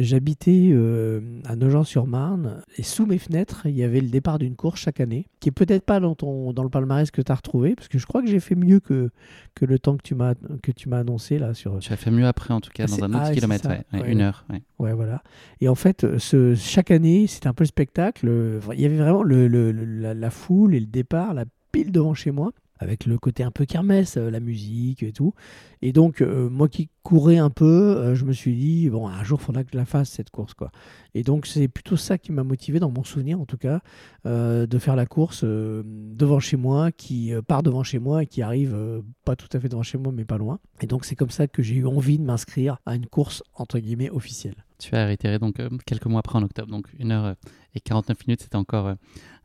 j'habitais 0.00 0.70
euh, 0.72 1.20
à 1.44 1.54
Nogent-sur-Marne 1.54 2.62
et 2.78 2.82
sous 2.82 3.04
mes 3.04 3.18
fenêtres, 3.18 3.66
il 3.66 3.76
y 3.76 3.82
avait 3.84 4.00
le 4.00 4.08
départ 4.08 4.38
d'une 4.38 4.56
course 4.56 4.80
chaque 4.80 5.00
année, 5.00 5.26
qui 5.38 5.50
est 5.50 5.52
peut-être 5.52 5.84
pas 5.84 6.00
dans, 6.00 6.14
ton, 6.14 6.54
dans 6.54 6.62
le 6.62 6.70
palmarès 6.70 7.10
que 7.10 7.20
tu 7.20 7.30
as 7.30 7.34
retrouvé, 7.34 7.74
parce 7.74 7.88
que 7.88 7.98
je 7.98 8.06
crois 8.06 8.22
que 8.22 8.28
j'ai 8.28 8.40
fait 8.40 8.54
mieux 8.54 8.80
que, 8.80 9.10
que 9.54 9.66
le 9.66 9.78
temps 9.78 9.98
que 9.98 10.02
tu 10.02 10.14
m'as 10.14 10.32
que 10.62 10.72
tu 10.72 10.88
m'as 10.88 11.00
annoncé 11.00 11.38
là 11.38 11.52
sur. 11.52 11.78
Tu 11.80 11.92
as 11.92 11.96
fait 11.96 12.10
mieux 12.10 12.26
après 12.26 12.54
en 12.54 12.62
tout 12.62 12.70
cas 12.72 12.86
Ah, 12.88 12.96
dans 12.96 13.04
un 13.04 13.08
autre 13.10 13.24
ah, 13.26 13.32
kilomètre, 13.34 13.64
ça. 13.64 13.68
ouais, 13.70 13.82
ouais, 13.92 14.00
Ouais. 14.00 14.12
une 14.12 14.22
heure. 14.22 14.46
ouais. 14.78 14.92
Voilà. 14.94 15.22
Et 15.60 15.68
en 15.68 15.74
fait, 15.74 16.06
ce, 16.18 16.54
chaque 16.54 16.90
année, 16.90 17.26
c'était 17.26 17.48
un 17.48 17.54
peu 17.54 17.64
le 17.64 17.68
spectacle. 17.68 18.26
Euh, 18.30 18.60
Il 18.72 18.80
y 18.80 18.86
avait 18.86 18.96
vraiment 18.96 19.22
le, 19.22 19.46
le- 19.46 19.72
le- 19.72 19.84
la, 19.84 20.14
la 20.14 20.30
foule 20.30 20.74
et 20.74 20.80
le 20.80 20.86
départ, 20.86 21.34
la 21.34 21.44
pile 21.72 21.92
devant 21.92 22.14
chez 22.14 22.30
moi, 22.30 22.52
avec 22.78 23.06
le 23.06 23.18
côté 23.18 23.42
un 23.42 23.50
peu 23.50 23.64
kermesse, 23.64 24.16
euh, 24.16 24.30
la 24.30 24.40
musique 24.40 25.02
et 25.02 25.12
tout. 25.12 25.34
Et 25.82 25.92
donc, 25.92 26.20
euh, 26.20 26.48
moi 26.48 26.68
qui 26.68 26.90
courais 27.02 27.38
un 27.38 27.50
peu, 27.50 27.64
euh, 27.96 28.14
je 28.14 28.24
me 28.24 28.32
suis 28.32 28.54
dit, 28.54 28.90
bon, 28.90 29.08
un 29.08 29.22
jour, 29.24 29.38
il 29.40 29.44
faudra 29.44 29.64
que 29.64 29.70
je 29.72 29.78
la 29.78 29.84
fasse, 29.84 30.10
cette 30.10 30.30
course. 30.30 30.54
quoi. 30.54 30.70
Et 31.14 31.22
donc, 31.22 31.46
c'est 31.46 31.68
plutôt 31.68 31.96
ça 31.96 32.18
qui 32.18 32.32
m'a 32.32 32.44
motivé, 32.44 32.78
dans 32.78 32.90
mon 32.90 33.04
souvenir 33.04 33.40
en 33.40 33.46
tout 33.46 33.58
cas, 33.58 33.80
de 34.24 34.78
faire 34.78 34.96
la 34.96 35.06
course 35.06 35.44
devant 35.44 36.40
chez 36.40 36.56
moi, 36.56 36.90
qui 36.90 37.32
part 37.46 37.62
devant 37.62 37.84
chez 37.84 37.98
moi 37.98 38.24
et 38.24 38.26
qui 38.26 38.42
arrive 38.42 38.76
pas 39.24 39.36
tout 39.36 39.48
à 39.52 39.60
fait 39.60 39.68
devant 39.68 39.84
chez 39.84 39.98
moi, 39.98 40.12
mais 40.12 40.24
pas 40.24 40.36
loin. 40.36 40.58
Et 40.80 40.86
donc, 40.86 41.04
c'est 41.04 41.14
comme 41.14 41.30
ça 41.30 41.46
que 41.46 41.62
j'ai 41.62 41.76
eu 41.76 41.86
envie 41.86 42.18
de 42.18 42.24
m'inscrire 42.24 42.78
à 42.86 42.96
une 42.96 43.06
course, 43.06 43.42
entre 43.54 43.78
guillemets, 43.78 44.10
officielle. 44.10 44.65
Tu 44.78 44.94
as 44.94 45.06
réitéré 45.06 45.38
donc 45.38 45.58
euh, 45.60 45.68
quelques 45.86 46.06
mois 46.06 46.20
après 46.20 46.38
en 46.38 46.42
octobre, 46.42 46.70
donc 46.70 46.86
1 47.02 47.10
heure 47.10 47.24
euh, 47.24 47.34
et 47.74 47.80
49 47.80 48.26
minutes, 48.26 48.42
c'était 48.42 48.56
encore 48.56 48.86
euh, 48.88 48.94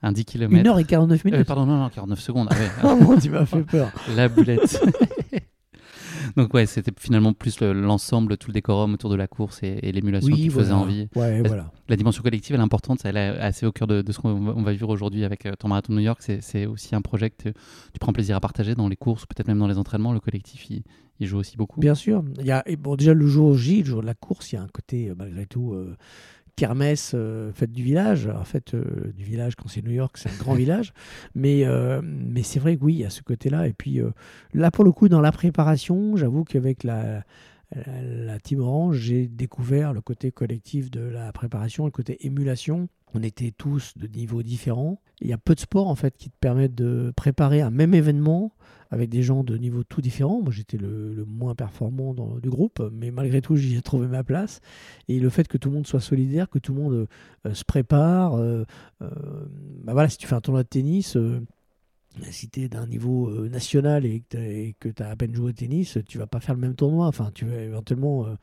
un 0.02 0.12
10 0.12 0.26
km. 0.26 0.54
1 0.56 0.66
heure 0.68 0.80
et 0.80 0.84
49 0.84 1.24
minutes. 1.26 1.48
pardon, 1.48 1.66
non, 1.66 1.78
non, 1.78 1.90
49 1.90 2.20
secondes. 2.20 2.50
Ah 2.52 2.56
ouais, 2.94 3.00
Oh 3.10 3.16
tu 3.22 3.30
m'as 3.30 3.46
fait 3.46 3.62
peur. 3.64 3.92
La 4.16 4.28
boulette. 4.30 4.82
Donc 6.38 6.54
ouais, 6.54 6.66
c'était 6.66 6.92
finalement 6.98 7.34
plus 7.34 7.60
le- 7.62 7.74
l'ensemble, 7.74 8.38
tout 8.38 8.48
le 8.50 8.54
décorum 8.54 8.94
autour 8.94 9.10
de 9.10 9.16
la 9.16 9.28
course 9.28 9.62
et, 9.64 9.80
et 9.84 9.92
l'émulation 9.92 10.28
qui 10.36 10.50
faisait 10.50 10.72
envie. 10.74 11.08
Ouais, 11.16 11.42
voilà. 11.42 11.72
La 11.90 11.96
dimension 11.96 12.24
collective, 12.24 12.56
elle 12.56 12.62
est 12.62 12.64
importante, 12.64 13.00
elle 13.04 13.18
est 13.18 13.38
assez 13.40 13.66
au 13.66 13.72
cœur 13.72 13.88
de, 13.88 14.02
de 14.02 14.12
ce 14.12 14.20
qu'on 14.20 14.34
va, 14.64 14.72
vivre 14.72 14.90
aujourd'hui 14.90 15.24
avec 15.26 15.46
euh, 15.46 15.54
ton 15.58 15.68
marathon 15.68 15.94
de 15.94 15.98
New 15.98 16.04
York. 16.04 16.22
C'est- 16.22 16.66
aussi 16.66 16.96
un 16.96 17.02
projet 17.02 17.30
que 17.30 17.50
tu, 17.50 17.54
tu 17.54 18.00
prends 18.00 18.14
plaisir 18.14 18.36
à 18.36 18.40
partager 18.40 18.76
dans 18.76 18.88
les 18.88 18.96
courses, 18.96 19.26
peut-être 19.26 19.48
même 19.48 19.60
dans 19.60 19.68
les 19.68 19.78
entraînements. 19.78 20.14
Le 20.14 20.20
collectif, 20.20 20.70
il, 20.70 20.84
il 21.20 21.28
joue 21.28 21.38
aussi 21.38 21.58
beaucoup. 21.58 21.80
Bien 21.80 21.96
sûr. 21.96 22.24
Il 22.40 22.46
y 22.46 22.52
a, 22.52 22.64
et 22.68 22.76
bon, 22.76 22.96
déjà, 22.96 23.14
le 23.14 23.28
jour 23.28 23.56
J, 23.58 23.80
le 23.80 23.86
jour 23.86 24.02
de 24.02 24.06
la 24.08 24.14
course, 24.14 24.52
il 24.52 24.56
y 24.56 24.58
a 24.58 24.62
un 24.62 24.68
côté, 24.68 25.10
euh, 25.10 25.16
malgré 25.18 25.46
tout, 25.46 25.74
euh, 25.74 25.96
kermesse, 26.56 27.14
euh, 27.16 27.52
fête 27.54 27.72
du 27.72 27.84
village. 27.84 28.28
En 28.28 28.44
fait, 28.44 28.74
euh, 28.74 29.12
du 29.16 29.24
village, 29.24 29.56
quand 29.56 29.68
c'est 29.68 29.84
New 29.84 29.92
York, 29.92 30.18
c'est 30.18 30.30
un 30.30 30.38
grand 30.38 30.54
village. 30.56 30.94
Mais, 31.36 31.66
euh, 31.66 32.02
mais 32.04 32.44
c'est 32.44 32.60
vrai 32.60 32.78
que 32.78 32.84
oui, 32.84 32.94
il 32.96 33.00
y 33.00 33.06
a 33.06 33.10
ce 33.10 33.22
côté-là. 33.22 33.68
Et 33.68 33.74
puis, 33.74 34.00
euh, 34.00 34.12
là, 34.54 34.72
pour 34.72 34.84
le 34.84 34.92
coup, 34.92 35.10
dans 35.10 35.22
la 35.22 35.32
préparation, 35.32 36.16
j'avoue 36.16 36.44
qu'avec 36.44 36.84
la, 36.84 37.24
la, 37.74 38.40
Team 38.40 38.60
Orange, 38.60 38.98
j'ai 38.98 39.28
découvert 39.28 39.94
le 39.94 40.02
côté 40.02 40.32
collectif 40.32 40.92
de 40.92 41.02
la 41.02 41.32
préparation, 41.32 41.86
le 41.86 41.92
côté 41.92 42.26
émulation. 42.26 42.90
On 43.14 43.24
était 43.24 43.52
tous 43.52 43.94
de 43.98 44.08
niveaux 44.08 44.44
différents. 44.44 45.02
Il 45.20 45.28
y 45.30 45.34
a 45.34 45.38
peu 45.38 45.56
de 45.56 45.60
sports 45.60 45.88
en 45.88 45.96
fait 45.96 46.18
qui 46.18 46.30
te 46.30 46.38
permettent 46.40 46.76
de 46.76 47.12
préparer 47.16 47.62
un 47.62 47.70
même 47.70 47.94
événement 47.94 48.54
avec 48.90 49.10
des 49.10 49.24
gens 49.24 49.44
de 49.44 49.58
niveaux 49.58 49.84
tout 49.84 50.02
différents. 50.02 50.42
Moi, 50.42 50.52
j'étais 50.52 50.78
le, 50.78 51.26
moins 51.26 51.56
performant 51.56 52.14
du 52.14 52.50
groupe, 52.50 52.82
mais 52.92 53.12
malgré 53.12 53.42
tout, 53.42 53.56
j'y 53.56 53.78
ai 53.78 53.82
trouvé 53.82 54.08
ma 54.08 54.24
place. 54.24 54.60
Et 55.08 55.20
le 55.20 55.30
fait 55.30 55.48
que 55.48 55.58
tout 55.58 55.70
le 55.70 55.76
monde 55.76 55.88
soit 55.88 56.02
solidaire, 56.02 56.50
que 56.50 56.60
tout 56.60 56.74
le 56.74 56.82
monde 56.82 57.08
euh, 57.46 57.54
se 57.54 57.64
prépare. 57.64 58.36
euh, 58.36 58.66
euh, 59.02 59.10
bah 59.84 59.94
voilà, 59.94 60.10
si 60.10 60.18
tu 60.18 60.28
fais 60.28 60.36
un 60.36 60.42
tournoi 60.42 60.64
de 60.64 60.68
tennis, 60.68 61.18
si 62.30 62.50
tu 62.50 62.62
es 62.62 62.70
d'un 62.70 62.88
niveau 62.88 63.30
euh, 63.30 63.50
national 63.50 64.06
et 64.06 64.24
que 64.80 64.90
tu 64.90 65.04
as 65.04 65.10
à 65.10 65.16
peine 65.16 65.34
joué 65.34 65.50
au 65.50 65.54
tennis, 65.54 65.98
tu 66.08 66.18
vas 66.18 66.28
pas 66.28 66.40
faire 66.40 66.56
le 66.56 66.62
même 66.62 66.76
tournoi. 66.76 67.08
Enfin, 67.08 67.32
tu 67.34 67.46
vas 67.46 67.58
éventuellement. 67.62 68.26
euh, 68.26 68.36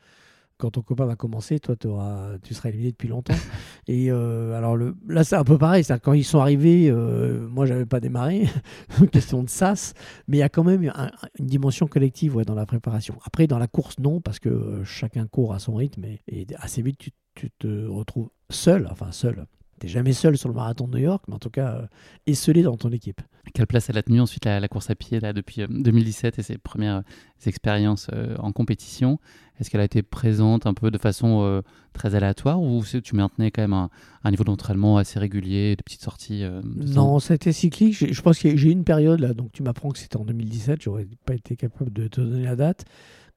quand 0.57 0.71
ton 0.71 0.81
copain 0.81 1.05
va 1.05 1.15
commencer, 1.15 1.57
toi, 1.59 1.75
auras, 1.85 2.37
tu 2.43 2.53
seras 2.53 2.67
éliminé 2.69 2.91
depuis 2.91 3.07
longtemps. 3.07 3.33
Et 3.87 4.11
euh, 4.11 4.57
alors 4.57 4.75
le, 4.75 4.95
là, 5.07 5.23
c'est 5.23 5.37
un 5.37 5.45
peu 5.45 5.57
pareil. 5.57 5.85
Quand 6.03 6.11
ils 6.11 6.25
sont 6.25 6.39
arrivés, 6.39 6.89
euh, 6.89 7.47
moi, 7.47 7.65
j'avais 7.65 7.85
pas 7.85 8.01
démarré. 8.01 8.45
Question 9.13 9.41
de 9.43 9.49
sas. 9.49 9.93
Mais 10.27 10.35
il 10.37 10.39
y 10.41 10.43
a 10.43 10.49
quand 10.49 10.65
même 10.65 10.91
un- 10.93 11.11
une 11.39 11.45
dimension 11.45 11.87
collective 11.87 12.35
ouais, 12.35 12.43
dans 12.43 12.55
la 12.55 12.65
préparation. 12.65 13.15
Après, 13.23 13.47
dans 13.47 13.57
la 13.59 13.67
course, 13.67 13.99
non, 13.99 14.19
parce 14.19 14.39
que 14.39 14.83
chacun 14.83 15.27
court 15.27 15.53
à 15.53 15.59
son 15.59 15.75
rythme. 15.75 16.03
Et, 16.03 16.19
et 16.27 16.45
assez 16.57 16.81
vite, 16.81 16.97
tu, 16.97 17.11
tu 17.35 17.49
te 17.51 17.85
retrouves 17.87 18.29
seul. 18.49 18.87
Enfin, 18.91 19.13
seul. 19.13 19.45
T'es 19.79 19.87
jamais 19.87 20.13
seul 20.13 20.37
sur 20.37 20.49
le 20.49 20.55
marathon 20.55 20.87
de 20.87 20.97
New 20.97 21.03
York, 21.03 21.23
mais 21.27 21.35
en 21.35 21.39
tout 21.39 21.49
cas, 21.49 21.75
euh, 21.75 21.87
esselé 22.27 22.63
dans 22.63 22.77
ton 22.77 22.89
équipe. 22.89 23.21
Quelle 23.53 23.67
place 23.67 23.89
elle 23.89 23.97
a 23.97 24.03
tenue 24.03 24.21
ensuite 24.21 24.45
la, 24.45 24.67
course 24.67 24.89
à 24.89 24.95
pied 24.95 25.19
là, 25.19 25.33
depuis 25.33 25.63
2017 25.67 26.37
et 26.37 26.43
ses 26.43 26.57
premières 26.57 27.03
expériences 27.45 28.09
en 28.37 28.51
compétition? 28.51 29.17
Est-ce 29.59 29.71
qu'elle 29.71 29.81
a 29.81 29.85
été 29.85 30.03
présente 30.03 30.67
un 30.67 30.75
peu 30.75 30.91
de 30.91 30.99
façon 30.99 31.63
très 31.91 32.13
aléatoire 32.13 32.61
ou 32.61 32.83
tu 32.83 33.15
maintenais 33.15 33.49
quand 33.49 33.63
même 33.63 33.73
un, 33.73 34.29
niveau 34.29 34.43
d'entraînement 34.43 34.97
assez 34.97 35.17
régulier, 35.17 35.75
de 35.75 35.81
petites 35.81 36.03
sorties 36.03 36.43
Non, 36.75 37.17
ça 37.17 37.33
a 37.33 37.35
été 37.35 37.51
cyclique. 37.51 38.13
Je 38.13 38.21
pense 38.21 38.37
que 38.37 38.55
j'ai 38.55 38.69
eu 38.69 38.71
une 38.71 38.83
période 38.83 39.19
là, 39.19 39.33
donc 39.33 39.51
tu 39.51 39.63
m'apprends 39.63 39.89
que 39.89 39.97
c'était 39.97 40.17
en 40.17 40.25
2017, 40.25 40.83
j'aurais 40.83 41.07
pas 41.25 41.33
été 41.33 41.55
capable 41.55 41.91
de 41.91 42.07
te 42.07 42.21
donner 42.21 42.43
la 42.43 42.55
date 42.55 42.85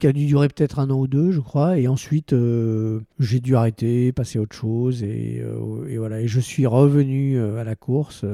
qui 0.02 0.08
a 0.08 0.12
dû 0.12 0.26
durer 0.26 0.48
peut-être 0.48 0.80
un 0.80 0.90
an 0.90 0.98
ou 0.98 1.06
deux, 1.06 1.30
je 1.30 1.38
crois. 1.38 1.78
Et 1.78 1.86
ensuite, 1.86 2.32
euh, 2.32 3.02
j'ai 3.20 3.38
dû 3.38 3.54
arrêter, 3.54 4.10
passer 4.10 4.40
à 4.40 4.42
autre 4.42 4.56
chose. 4.56 5.04
Et, 5.04 5.40
euh, 5.40 5.96
voilà. 5.96 6.20
Et 6.20 6.26
je 6.26 6.40
suis 6.40 6.66
revenu 6.66 7.36
euh, 7.36 7.58
à 7.58 7.64
la 7.64 7.76
course 7.76 8.24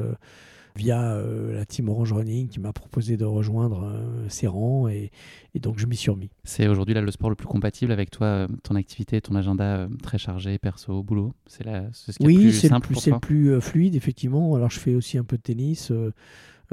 via 0.77 1.21
la 1.53 1.67
team 1.67 1.91
Orange 1.91 2.13
Running 2.13 2.49
qui 2.49 2.61
m'a 2.61 2.73
proposé 2.73 3.19
de 3.19 3.25
rejoindre 3.27 3.93
ses 4.29 4.47
rangs. 4.47 4.89
Et, 4.89 5.11
donc, 5.57 5.79
je 5.79 5.85
m'y 5.85 5.97
suis 5.97 6.11
remis. 6.11 6.31
C'est 6.43 6.69
aujourd'hui 6.69 6.95
là 6.95 7.03
le 7.03 7.11
sport 7.11 7.29
le 7.29 7.37
plus 7.37 7.49
compatible 7.49 7.93
avec 7.93 8.11
toi, 8.11 8.47
ton 8.63 8.75
activité, 8.75 9.21
ton 9.21 9.35
agenda 9.35 9.89
très 10.03 10.17
chargé, 10.17 10.57
perso, 10.57 11.03
boulot? 11.03 11.35
C'est 11.47 11.65
ce 11.65 12.19
qui 12.19 12.27
oui, 12.27 12.35
est 12.35 12.39
le 12.39 12.43
plus 12.45 12.53
simple 12.53 12.95
c'est 12.97 13.11
le 13.11 13.19
plus 13.19 13.61
fluide, 13.61 13.95
effectivement. 13.95 14.55
Alors, 14.55 14.71
je 14.71 14.79
fais 14.79 14.95
aussi 14.95 15.19
un 15.19 15.25
peu 15.25 15.37
de 15.37 15.43
tennis. 15.43 15.93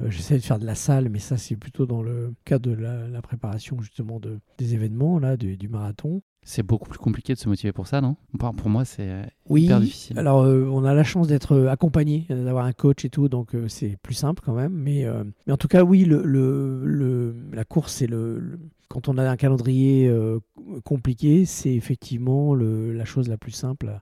Euh, 0.02 0.10
j'essaie 0.10 0.38
de 0.38 0.44
faire 0.44 0.60
de 0.60 0.66
la 0.66 0.76
salle, 0.76 1.10
mais 1.10 1.20
ça, 1.20 1.38
c'est 1.38 1.56
plutôt 1.56 1.86
dans 1.86 2.02
le 2.02 2.34
cadre 2.44 2.70
de 2.70 2.76
la, 2.76 3.22
préparation 3.22 3.80
justement 3.82 4.20
de, 4.20 4.40
des 4.58 4.74
événements, 4.74 5.20
là, 5.20 5.38
du, 5.38 5.68
marathon. 5.70 6.22
C'est 6.44 6.64
beaucoup 6.64 6.90
plus 6.90 7.00
compliqué 7.00 7.34
de 7.34 7.40
se 7.40 7.50
motiver 7.50 7.72
pour 7.72 7.88
ça, 7.88 8.02
non? 8.02 8.18
Pour 8.38 8.70
moi, 8.70 8.86
c'est 8.86 9.10
euh, 9.10 9.24
oui, 9.50 9.64
hyper 9.64 9.80
difficile. 9.80 10.20
Alors, 10.20 10.44
euh, 10.44 10.68
on 10.72 10.84
a 10.84 10.94
la 10.94 11.04
chance 11.04 11.28
d'être 11.28 11.66
accompagné, 11.68 12.26
d'avoir 12.30 12.66
un 12.66 12.74
coach 12.74 13.04
et 13.04 13.10
tout, 13.10 13.30
donc 13.30 13.56
c'est 13.68 13.98
plus 14.04 14.14
simple 14.14 14.44
quand 14.46 14.54
même. 14.54 14.74
Mais, 14.74 15.06
mais 15.48 15.54
en 15.54 15.58
tout 15.58 15.68
cas, 15.68 15.84
oui, 15.84 16.06
le, 16.06 16.22
le, 16.24 17.36
la 17.52 17.64
course, 17.64 17.94
c'est 17.94 18.08
le, 18.08 18.60
quand 18.90 19.08
on 19.08 19.18
a 19.18 19.28
un 19.28 19.38
calendrier 19.38 20.14
compliqué, 20.84 21.46
c'est 21.46 21.74
effectivement 21.74 22.54
la 22.54 23.06
chose 23.06 23.28
la 23.28 23.38
plus 23.38 23.52
simple 23.52 24.00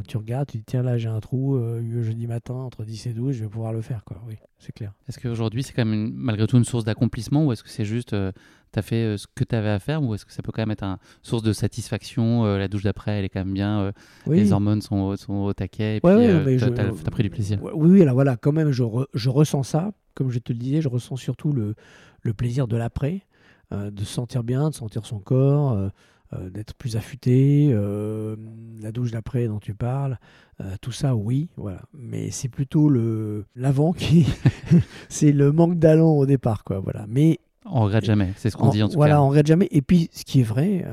tu 0.00 0.16
regardes, 0.16 0.48
tu 0.48 0.58
dis 0.58 0.64
tiens 0.64 0.82
là 0.82 0.96
j'ai 0.96 1.08
un 1.08 1.20
trou 1.20 1.56
euh, 1.56 2.02
jeudi 2.02 2.26
matin 2.26 2.54
entre 2.54 2.84
10 2.84 3.06
et 3.08 3.12
12, 3.12 3.34
je 3.34 3.44
vais 3.44 3.50
pouvoir 3.50 3.72
le 3.72 3.82
faire 3.82 4.04
quoi. 4.04 4.22
Oui, 4.26 4.36
c'est 4.58 4.72
clair. 4.72 4.92
Est-ce 5.08 5.18
qu'aujourd'hui 5.18 5.62
c'est 5.62 5.72
quand 5.72 5.84
même 5.84 6.12
malgré 6.14 6.46
tout 6.46 6.56
une 6.56 6.64
source 6.64 6.84
d'accomplissement 6.84 7.44
ou 7.44 7.52
est-ce 7.52 7.62
que 7.62 7.68
c'est 7.68 7.84
juste 7.84 8.14
euh, 8.14 8.32
tu 8.72 8.78
as 8.78 8.82
fait 8.82 9.04
euh, 9.04 9.16
ce 9.18 9.26
que 9.34 9.44
tu 9.44 9.54
avais 9.54 9.68
à 9.68 9.78
faire 9.78 10.02
ou 10.02 10.14
est-ce 10.14 10.24
que 10.24 10.32
ça 10.32 10.42
peut 10.42 10.52
quand 10.52 10.62
même 10.62 10.70
être 10.70 10.84
une 10.84 10.96
source 11.22 11.42
de 11.42 11.52
satisfaction 11.52 12.44
La 12.44 12.68
douche 12.68 12.84
d'après 12.84 13.18
elle 13.18 13.24
est 13.26 13.28
quand 13.28 13.44
même 13.44 13.54
bien, 13.54 13.92
les 14.26 14.52
hormones 14.52 14.80
sont, 14.80 15.14
sont, 15.16 15.34
au 15.34 15.52
taquet 15.52 15.96
et 15.96 16.00
puis 16.00 16.56
tu 16.58 16.64
as, 16.64 17.10
pris 17.10 17.22
du 17.22 17.30
plaisir. 17.30 17.58
Oui, 17.62 17.90
oui, 17.90 18.02
alors 18.02 18.14
voilà, 18.14 18.36
quand 18.36 18.52
même 18.52 18.70
je, 18.70 18.84
je, 19.12 19.28
ressens 19.28 19.64
ça. 19.64 19.92
Comme 20.14 20.30
je 20.30 20.38
te 20.38 20.52
le 20.52 20.58
disais, 20.58 20.80
je 20.80 20.88
ressens 20.88 21.16
surtout 21.16 21.52
le, 21.52 21.74
le 22.22 22.32
plaisir 22.32 22.66
de 22.68 22.76
l'après, 22.76 23.26
de 23.70 24.00
se 24.00 24.12
sentir 24.12 24.42
bien, 24.42 24.70
de 24.70 24.74
sentir 24.74 25.04
son 25.04 25.18
corps. 25.18 25.90
Euh, 26.34 26.48
d'être 26.48 26.74
plus 26.74 26.96
affûté, 26.96 27.70
euh, 27.72 28.36
la 28.80 28.90
douche 28.90 29.10
d'après 29.10 29.48
dont 29.48 29.58
tu 29.58 29.74
parles, 29.74 30.18
euh, 30.60 30.76
tout 30.80 30.92
ça, 30.92 31.14
oui, 31.14 31.50
voilà. 31.56 31.82
Mais 31.92 32.30
c'est 32.30 32.48
plutôt 32.48 32.88
le 32.88 33.44
l'avant 33.54 33.92
qui, 33.92 34.26
c'est 35.10 35.32
le 35.32 35.52
manque 35.52 35.78
d'allant 35.78 36.12
au 36.12 36.24
départ, 36.24 36.64
quoi. 36.64 36.80
Voilà. 36.80 37.04
Mais 37.06 37.38
on 37.66 37.82
regrette 37.82 38.04
jamais, 38.04 38.32
c'est 38.36 38.48
ce 38.48 38.56
qu'on 38.56 38.70
dit 38.70 38.82
en 38.82 38.88
tout 38.88 38.94
voilà, 38.94 39.14
cas. 39.14 39.16
Voilà, 39.16 39.22
on 39.24 39.28
regrette 39.28 39.46
jamais. 39.46 39.68
Et 39.72 39.82
puis, 39.82 40.08
ce 40.12 40.24
qui 40.24 40.40
est 40.40 40.44
vrai, 40.44 40.86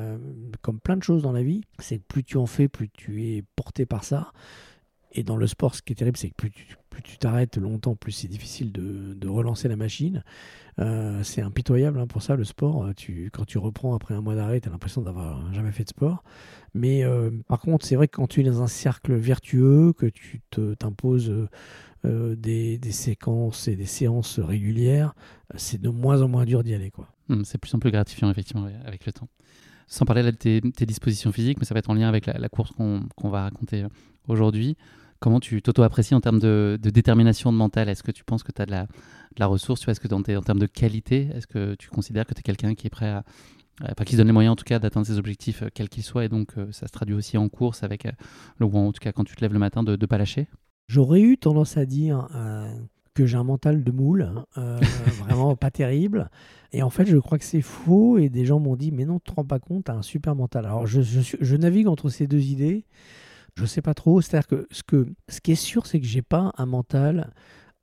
comme 0.61 0.79
plein 0.79 0.97
de 0.97 1.03
choses 1.03 1.23
dans 1.23 1.31
la 1.31 1.41
vie, 1.41 1.61
c'est 1.79 1.99
que 1.99 2.03
plus 2.07 2.23
tu 2.23 2.37
en 2.37 2.45
fais, 2.45 2.67
plus 2.67 2.89
tu 2.89 3.23
es 3.23 3.43
porté 3.55 3.85
par 3.85 4.03
ça. 4.03 4.33
Et 5.13 5.23
dans 5.23 5.37
le 5.37 5.47
sport, 5.47 5.73
ce 5.73 5.81
qui 5.81 5.93
est 5.93 5.95
terrible, 5.95 6.17
c'est 6.17 6.29
que 6.29 6.35
plus 6.35 6.51
tu, 6.51 6.75
tu 7.03 7.17
t'arrêtes 7.17 7.57
longtemps, 7.57 7.95
plus 7.95 8.11
c'est 8.11 8.27
difficile 8.27 8.71
de, 8.71 9.27
relancer 9.27 9.67
la 9.67 9.75
machine. 9.75 10.23
Euh, 10.79 11.23
c'est 11.23 11.41
impitoyable 11.41 11.99
hein, 11.99 12.07
pour 12.07 12.21
ça, 12.21 12.35
le 12.35 12.43
sport. 12.43 12.85
Euh, 12.85 12.93
quand 13.31 13.45
tu 13.45 13.57
reprends 13.57 13.95
après 13.95 14.13
un 14.13 14.21
mois 14.21 14.35
d'arrêt, 14.35 14.61
tu 14.61 14.69
as 14.69 14.71
l'impression 14.71 15.01
d'avoir 15.01 15.53
jamais 15.53 15.71
fait 15.71 15.83
de 15.83 15.89
sport. 15.89 16.23
Mais 16.73 17.03
euh, 17.03 17.31
par 17.47 17.59
contre, 17.59 17.85
c'est 17.85 17.95
vrai 17.95 18.07
que 18.07 18.15
quand 18.15 18.27
tu 18.27 18.41
es 18.41 18.43
dans 18.43 18.61
un 18.61 18.67
cercle 18.67 19.13
vertueux, 19.15 19.93
que 19.93 20.05
tu 20.05 20.41
t'imposes 20.77 21.33
des, 22.03 22.79
séquences 22.91 23.67
et 23.67 23.75
des 23.75 23.85
séances 23.85 24.39
régulières, 24.39 25.13
c'est 25.55 25.81
de 25.81 25.89
moins 25.89 26.21
en 26.21 26.27
moins 26.27 26.45
dur 26.45 26.63
d'y 26.63 26.73
aller. 26.73 26.91
quoi. 26.91 27.07
Hum, 27.29 27.45
c'est 27.45 27.57
plus 27.57 27.73
en 27.75 27.79
plus 27.79 27.91
gratifiant, 27.91 28.29
effectivement, 28.29 28.67
avec 28.85 29.05
le 29.05 29.11
temps. 29.11 29.27
Sans 29.87 30.05
parler 30.05 30.23
de 30.23 30.31
tes, 30.31 30.61
dispositions 30.85 31.31
physiques, 31.31 31.57
mais 31.59 31.65
ça 31.65 31.73
va 31.73 31.79
être 31.79 31.89
en 31.89 31.95
lien 31.95 32.07
avec 32.07 32.27
la, 32.27 32.49
course 32.49 32.71
qu'on 32.71 33.29
va 33.29 33.41
raconter 33.41 33.85
aujourd'hui. 34.27 34.77
Comment 35.19 35.39
tu 35.39 35.61
t'auto-apprécies 35.61 36.15
en 36.15 36.21
termes 36.21 36.39
de, 36.39 36.79
détermination 36.81 37.51
de 37.51 37.57
mental 37.57 37.89
Est-ce 37.89 38.03
que 38.03 38.11
tu 38.11 38.23
penses 38.23 38.43
que 38.43 38.51
tu 38.53 38.61
as 38.61 38.65
de 38.65 38.71
la, 38.71 38.87
la 39.37 39.47
ressource? 39.47 39.85
Est-ce 39.87 39.99
que 39.99 40.07
en, 40.13 40.21
en 40.21 40.41
termes 40.41 40.59
de 40.59 40.65
qualité, 40.65 41.29
est-ce 41.33 41.47
que 41.47 41.75
tu 41.75 41.89
considères 41.89 42.25
que 42.25 42.33
tu 42.33 42.39
es 42.39 42.43
quelqu'un 42.43 42.73
qui 42.73 42.87
est 42.87 42.89
prêt 42.89 43.09
à, 43.09 43.23
enfin, 43.83 44.03
qui 44.05 44.13
se 44.13 44.17
donne 44.17 44.27
les 44.27 44.33
moyens 44.33 44.53
en 44.53 44.55
tout 44.55 44.63
cas 44.63 44.79
d'atteindre 44.79 45.05
ses 45.05 45.17
objectifs, 45.17 45.63
euh, 45.63 45.69
quels 45.73 45.89
qu'ils 45.89 46.03
soient, 46.03 46.25
et 46.25 46.29
donc 46.29 46.57
euh, 46.57 46.71
ça 46.71 46.87
se 46.87 46.91
traduit 46.91 47.15
aussi 47.15 47.37
en 47.37 47.49
course 47.49 47.83
avec, 47.83 48.05
euh, 48.05 48.11
le, 48.57 48.65
ou 48.65 48.77
en 48.77 48.91
tout 48.91 48.99
cas 48.99 49.11
quand 49.11 49.23
tu 49.23 49.35
te 49.35 49.41
lèves 49.41 49.53
le 49.53 49.59
matin, 49.59 49.83
de 49.83 49.95
ne 49.95 50.05
pas 50.05 50.17
lâcher? 50.17 50.47
J'aurais 50.87 51.21
eu 51.21 51.37
tendance 51.37 51.77
à 51.77 51.85
dire 51.85 52.27
que 53.13 53.27
j'ai 53.27 53.37
un 53.37 53.43
mental 53.43 53.83
de 53.83 53.91
moule, 53.91 54.23
hein, 54.55 54.79
vraiment 55.23 55.55
pas 55.55 55.69
terrible. 55.69 56.31
Et 56.71 56.81
en 56.81 56.89
fait, 56.89 57.05
je 57.05 57.17
crois 57.17 57.37
que 57.37 57.43
c'est 57.43 57.61
faux. 57.61 58.17
Et 58.17 58.29
des 58.29 58.43
gens 58.43 58.59
m'ont 58.59 58.75
dit, 58.75 58.91
mais 58.91 59.05
non, 59.05 59.19
tu 59.19 59.29
te 59.29 59.35
rends 59.35 59.45
pas 59.45 59.59
compte, 59.59 59.85
tu 59.85 59.91
as 59.91 59.93
un 59.93 60.01
super 60.01 60.33
mental. 60.33 60.65
Alors, 60.65 60.87
je, 60.87 61.01
je 61.01 61.55
navigue 61.57 61.87
entre 61.87 62.09
ces 62.09 62.25
deux 62.25 62.41
idées. 62.41 62.85
Je 63.59 63.65
sais 63.65 63.81
pas 63.81 63.93
trop. 63.93 64.21
C'est-à-dire 64.21 64.47
que 64.47 64.67
ce, 64.71 64.83
que 64.83 65.05
ce 65.27 65.41
qui 65.41 65.51
est 65.51 65.55
sûr, 65.55 65.85
c'est 65.85 65.99
que 65.99 66.05
j'ai 66.05 66.21
pas 66.21 66.53
un 66.57 66.65
mental 66.65 67.33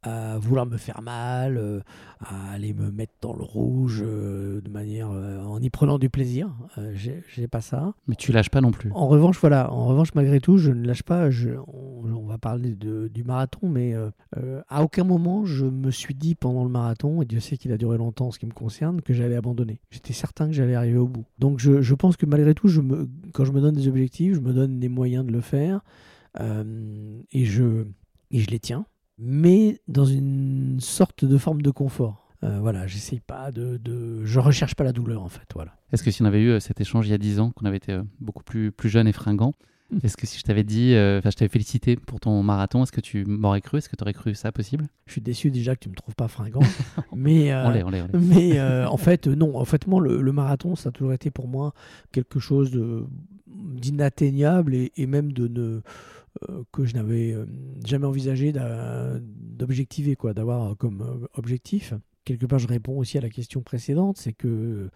à 0.07 0.39
vouloir 0.39 0.67
me 0.67 0.77
faire 0.77 1.03
mal, 1.03 1.57
euh, 1.59 1.81
à 2.21 2.53
aller 2.53 2.73
me 2.73 2.91
mettre 2.91 3.15
dans 3.21 3.35
le 3.35 3.43
rouge 3.43 4.03
euh, 4.05 4.61
de 4.61 4.71
manière 4.71 5.11
euh, 5.11 5.43
en 5.43 5.61
y 5.61 5.69
prenant 5.69 5.99
du 5.99 6.09
plaisir. 6.09 6.49
j'ai 6.95 7.49
pas 7.49 7.61
ça. 7.61 7.93
Mais 8.07 8.15
tu 8.15 8.31
lâches 8.31 8.51
pas 8.51 8.61
non 8.61 8.71
plus. 8.71 8.91
En 8.93 9.09
revanche, 9.09 9.39
voilà. 9.41 9.73
En 9.73 9.87
revanche, 9.87 10.15
malgré 10.15 10.41
tout, 10.41 10.59
je 10.59 10.71
ne 10.71 10.87
lâche 10.87 11.03
pas. 11.03 11.31
Je, 11.31 11.51
on, 11.67 12.27
va 12.27 12.39
parler 12.39 12.75
de, 12.75 13.09
du 13.09 13.23
marathon, 13.23 13.69
mais 13.69 13.95
à 14.69 14.83
aucun 14.83 15.05
moment 15.05 15.45
je 15.45 15.65
me 15.65 15.93
suis 15.93 16.15
dit 16.15 16.35
pendant 16.35 16.65
le 16.65 16.71
marathon, 16.71 17.23
et 17.23 17.25
Dieu 17.25 17.39
sait 17.39 17.57
qu'il 17.57 17.71
a 17.71 17.77
duré 17.77 17.99
longtemps, 17.99 18.33
ce 18.33 18.39
qui 18.41 18.47
me 18.47 18.53
concerne, 18.53 19.01
que 19.01 19.15
j'allais 19.15 19.37
abandonner. 19.37 19.81
J'étais 19.91 20.13
certain 20.13 20.47
que 20.47 20.53
j'allais 20.53 20.75
arriver 20.75 20.99
au 20.99 21.07
bout. 21.07 21.25
Donc, 21.39 21.61
je, 21.61 21.83
je, 21.83 21.95
pense 21.95 22.17
que 22.17 22.27
malgré 22.27 22.53
tout, 22.55 22.67
je 22.67 22.81
me, 22.81 23.09
quand 23.33 23.45
je 23.45 23.53
me 23.53 23.61
donne 23.61 23.77
des 23.77 23.87
objectifs, 23.87 24.35
je 24.35 24.41
me 24.41 24.53
donne 24.53 24.81
des 24.81 24.89
moyens 24.89 25.25
de 25.25 25.31
le 25.31 25.41
faire, 25.41 25.81
et 26.39 27.45
je 27.45 27.87
et 28.33 28.41
je 28.41 28.51
les 28.51 28.59
tiens 28.59 28.87
mais 29.19 29.81
dans 29.89 30.05
une 30.05 30.79
sorte 30.81 31.25
de 31.25 31.39
forme 31.39 31.63
de 31.63 31.71
confort. 31.71 32.27
Euh, 32.45 32.59
voilà, 32.61 32.87
j'essaye 32.87 33.21
pas 33.21 33.51
de, 33.51 33.79
de, 33.79 34.25
Je 34.25 34.41
recherche 34.41 34.75
pas 34.75 34.85
la 34.85 34.93
douleur, 34.93 35.23
en 35.23 35.29
fait. 35.29 35.47
Voilà. 35.55 35.73
Est-ce 35.93 36.03
que 36.03 36.11
si 36.11 36.23
on 36.23 36.27
avait 36.27 36.43
eu 36.43 36.51
euh, 36.51 36.61
cet 36.61 36.81
échange 36.81 37.07
il 37.07 37.11
y 37.11 37.15
a 37.15 37.19
10 37.19 37.41
ans, 37.41 37.51
qu'on 37.51 37.65
avait 37.65 37.79
été 37.79 37.93
euh, 37.93 38.03
beaucoup 38.21 38.45
plus, 38.45 38.73
plus 38.73 38.91
jeune 38.91 39.09
et 39.09 39.13
fringant, 39.13 39.55
mmh. 39.91 39.99
est-ce 40.03 40.19
que 40.19 40.27
si 40.27 40.39
je 40.39 40.43
t'avais 40.43 40.63
dit, 40.63 40.91
enfin, 40.95 41.31
je 41.31 41.37
t'avais 41.37 41.49
félicité 41.49 41.97
pour 41.97 42.21
ton 42.21 42.43
marathon, 42.43 42.83
est-ce 42.83 42.93
que 42.93 43.01
tu 43.01 43.25
m'aurais 43.25 43.63
cru? 43.63 43.79
Est-ce 43.79 43.89
que 43.89 43.97
tu 43.97 44.05
aurais 44.05 44.13
cru 44.13 44.35
ça 44.35 44.53
possible? 44.53 44.87
Je 45.07 45.13
suis 45.13 45.23
déçu 45.23 45.51
déjà 45.51 45.75
que 45.75 45.81
tu 45.81 45.89
me 45.89 45.95
trouves 45.95 46.15
pas 46.15 46.29
fringant. 46.29 46.61
mais 47.17 47.55
on 47.55 47.71
l'est, 47.71 47.83
on 47.85 47.91
l'est. 47.91 48.05
Mais 48.13 48.61
en 48.61 48.99
fait, 48.99 49.27
non. 49.27 49.57
En 49.57 49.65
fait, 49.65 49.87
moi, 49.87 50.03
le, 50.03 50.33
marathon, 50.33 50.77
ça 50.77 50.91
a 50.91 50.93
toujours 50.93 51.15
été 51.15 51.31
pour 51.31 51.49
moi 51.49 51.73
quelque 52.13 52.39
chose 52.39 52.79
d'inatteignable 53.57 54.75
et, 54.75 54.93
et, 54.97 55.07
même 55.07 55.33
de 55.33 55.49
ne 55.49 55.61
euh, 55.61 55.83
que 56.73 56.85
je 56.85 56.95
n'avais 56.95 57.33
euh, 57.33 57.47
jamais 57.85 58.07
envisagé 58.07 58.53
d'objectiver, 58.53 60.17
quoi, 60.17 60.35
d'avoir 60.35 60.71
euh, 60.71 60.75
comme 60.75 61.29
objectif. 61.35 61.95
Quelque 62.25 62.47
part, 62.47 62.59
je 62.59 62.69
réponds 62.69 62.99
aussi 62.99 63.19
à 63.19 63.21
la 63.21 63.31
question 63.31 63.63
précédente, 63.63 64.17
c'est 64.19 64.33
que 64.33 64.91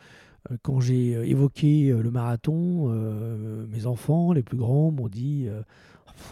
quand 0.63 0.81
j'ai 0.81 1.13
évoqué 1.29 1.93
le 1.93 2.11
marathon, 2.11 2.89
mes 3.69 3.87
enfants, 3.87 4.33
les 4.33 4.43
plus 4.43 4.57
grands, 4.57 4.91
m'ont 4.91 5.07
dit 5.07 5.47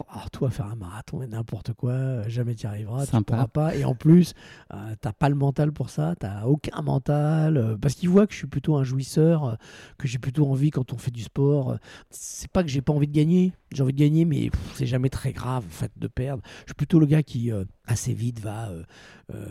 alors 0.09 0.23
ah, 0.27 0.29
toi, 0.31 0.51
faire 0.51 0.67
un 0.67 0.77
marathon 0.77 1.23
et 1.23 1.27
n'importe 1.27 1.73
quoi, 1.73 2.27
jamais 2.29 2.55
tu 2.55 2.65
y 2.65 2.67
arriveras, 2.67 3.07
tu 3.07 3.17
ne 3.17 3.21
pourras 3.23 3.47
pas. 3.47 3.75
Et 3.75 3.85
en 3.85 3.95
plus, 3.95 4.35
tu 4.35 4.77
euh, 4.77 4.95
t'as 5.01 5.13
pas 5.13 5.29
le 5.29 5.35
mental 5.35 5.73
pour 5.73 5.91
ça, 5.91 6.11
tu 6.13 6.21
t'as 6.21 6.45
aucun 6.45 6.83
mental. 6.83 7.57
Euh, 7.57 7.77
parce 7.77 7.95
qu'ils 7.95 8.09
voient 8.09 8.27
que 8.27 8.33
je 8.33 8.39
suis 8.39 8.47
plutôt 8.47 8.77
un 8.77 8.85
jouisseur, 8.85 9.45
euh, 9.45 9.55
que 9.99 10.09
j'ai 10.09 10.19
plutôt 10.19 10.47
envie 10.47 10.71
quand 10.71 10.93
on 10.93 10.99
fait 10.99 11.11
du 11.11 11.23
sport. 11.23 11.77
c'est 12.11 12.51
pas 12.51 12.63
que 12.63 12.69
j'ai 12.69 12.83
pas 12.83 12.93
envie 12.93 13.09
de 13.09 13.15
gagner, 13.15 13.53
j'ai 13.73 13.83
envie 13.83 13.93
de 13.93 13.99
gagner, 13.99 14.25
mais 14.25 14.51
c'est 14.75 14.87
jamais 14.87 15.11
très 15.11 15.33
grave 15.33 15.65
en 15.67 15.73
fait 15.73 15.93
de 15.97 16.07
perdre. 16.07 16.43
Je 16.61 16.71
suis 16.71 16.75
plutôt 16.75 16.99
le 17.01 17.07
gars 17.07 17.23
qui 17.23 17.51
assez 17.89 18.15
vite 18.15 18.41
va 18.41 18.71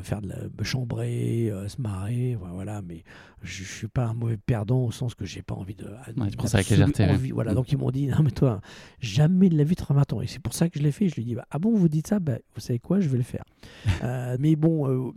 faire 0.01 0.21
de 0.21 0.29
la 0.29 0.63
chambrer, 0.63 1.51
se 1.67 1.81
marrer, 1.81 2.37
voilà. 2.39 2.81
Mais 2.81 3.03
je, 3.43 3.63
je 3.63 3.71
suis 3.71 3.87
pas 3.87 4.05
un 4.05 4.13
mauvais 4.13 4.37
perdant 4.37 4.85
au 4.85 4.91
sens 4.91 5.15
que 5.15 5.25
j'ai 5.25 5.41
pas 5.41 5.55
envie 5.55 5.75
de. 5.75 5.85
Ouais, 5.85 6.29
tu 6.29 6.47
ça 6.47 6.57
avec 6.57 6.69
légèreté. 6.69 7.05
Voilà, 7.33 7.51
mm. 7.51 7.55
donc 7.55 7.71
ils 7.71 7.77
m'ont 7.77 7.91
dit 7.91 8.07
non 8.07 8.23
mais 8.23 8.31
toi 8.31 8.61
jamais 8.99 9.49
de 9.49 9.57
la 9.57 9.63
vie 9.63 9.75
de 9.75 9.81
marathon 9.89 10.21
c'est 10.25 10.41
pour 10.41 10.53
ça 10.53 10.69
que 10.69 10.79
je 10.79 10.83
l'ai 10.83 10.91
fait. 10.91 11.09
Je 11.09 11.15
lui 11.15 11.23
ai 11.23 11.25
dit, 11.25 11.35
bah, 11.35 11.45
ah 11.51 11.59
bon, 11.59 11.75
vous 11.75 11.89
dites 11.89 12.07
ça 12.07 12.19
bah, 12.19 12.37
Vous 12.55 12.61
savez 12.61 12.79
quoi 12.79 12.99
Je 12.99 13.09
vais 13.09 13.17
le 13.17 13.23
faire. 13.23 13.43
Euh, 14.03 14.37
mais 14.39 14.55
bon, 14.55 14.87
euh, 14.87 15.11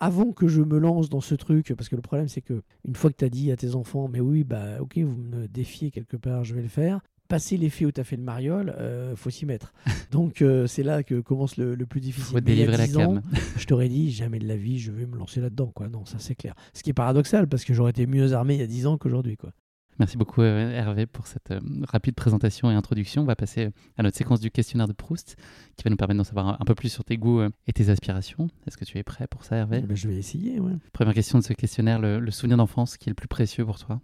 avant 0.00 0.32
que 0.32 0.48
je 0.48 0.60
me 0.60 0.78
lance 0.78 1.08
dans 1.08 1.20
ce 1.20 1.34
truc, 1.34 1.72
parce 1.76 1.88
que 1.88 1.94
le 1.94 2.02
problème, 2.02 2.26
c'est 2.26 2.40
que 2.40 2.62
une 2.86 2.96
fois 2.96 3.10
que 3.10 3.16
tu 3.16 3.24
as 3.24 3.28
dit 3.28 3.52
à 3.52 3.56
tes 3.56 3.76
enfants, 3.76 4.08
mais 4.08 4.18
oui, 4.18 4.42
bah 4.42 4.80
ok, 4.80 4.98
vous 4.98 5.16
me 5.16 5.46
défiez 5.46 5.90
quelque 5.90 6.16
part, 6.16 6.42
je 6.42 6.54
vais 6.54 6.62
le 6.62 6.68
faire, 6.68 7.00
passé 7.28 7.56
l'effet 7.56 7.84
où 7.86 7.92
tu 7.92 8.00
as 8.00 8.04
fait 8.04 8.16
le 8.16 8.22
mariole, 8.22 8.74
euh, 8.78 9.16
faut 9.16 9.30
s'y 9.30 9.46
mettre. 9.46 9.72
Donc 10.10 10.42
euh, 10.42 10.66
c'est 10.66 10.82
là 10.82 11.02
que 11.02 11.20
commence 11.20 11.56
le, 11.56 11.74
le 11.74 11.86
plus 11.86 12.00
difficile. 12.00 12.32
Faut 12.32 12.40
délivrer 12.40 12.76
la 12.76 12.86
10 12.86 12.96
ans, 12.98 13.14
cam. 13.14 13.22
je 13.58 13.64
t'aurais 13.66 13.88
dit 13.88 14.10
jamais 14.12 14.38
de 14.38 14.46
la 14.46 14.56
vie, 14.56 14.78
je 14.78 14.92
vais 14.92 15.06
me 15.06 15.16
lancer 15.16 15.40
là-dedans. 15.40 15.72
quoi. 15.74 15.88
Non, 15.88 16.04
ça 16.04 16.18
c'est 16.18 16.34
clair. 16.34 16.54
Ce 16.72 16.82
qui 16.82 16.90
est 16.90 16.94
paradoxal 16.94 17.46
parce 17.48 17.64
que 17.64 17.74
j'aurais 17.74 17.90
été 17.90 18.06
mieux 18.06 18.32
armé 18.32 18.54
il 18.54 18.60
y 18.60 18.64
a 18.64 18.66
10 18.66 18.86
ans 18.86 18.98
qu'aujourd'hui. 18.98 19.36
quoi. 19.36 19.52
Merci 20.00 20.16
beaucoup 20.16 20.42
euh, 20.42 20.72
Hervé 20.72 21.06
pour 21.06 21.28
cette 21.28 21.52
euh, 21.52 21.60
rapide 21.88 22.16
présentation 22.16 22.68
et 22.68 22.74
introduction. 22.74 23.22
On 23.22 23.26
va 23.26 23.36
passer 23.36 23.70
à 23.96 24.02
notre 24.02 24.16
séquence 24.16 24.40
du 24.40 24.50
questionnaire 24.50 24.88
de 24.88 24.92
Proust 24.92 25.36
qui 25.76 25.84
va 25.84 25.90
nous 25.90 25.96
permettre 25.96 26.18
d'en 26.18 26.24
savoir 26.24 26.48
un, 26.48 26.56
un 26.58 26.64
peu 26.64 26.74
plus 26.74 26.88
sur 26.88 27.04
tes 27.04 27.16
goûts 27.16 27.42
et 27.68 27.72
tes 27.72 27.90
aspirations. 27.90 28.48
Est-ce 28.66 28.76
que 28.76 28.84
tu 28.84 28.98
es 28.98 29.04
prêt 29.04 29.28
pour 29.28 29.44
ça 29.44 29.54
Hervé? 29.54 29.80
Eh 29.84 29.86
ben, 29.86 29.96
je 29.96 30.08
vais 30.08 30.16
essayer. 30.16 30.58
Ouais. 30.58 30.72
Première 30.92 31.14
question 31.14 31.38
de 31.38 31.44
ce 31.44 31.52
questionnaire, 31.52 32.00
le, 32.00 32.18
le 32.18 32.30
souvenir 32.32 32.56
d'enfance 32.56 32.96
qui 32.96 33.08
est 33.08 33.12
le 33.12 33.14
plus 33.14 33.28
précieux 33.28 33.64
pour 33.64 33.78
toi? 33.78 34.00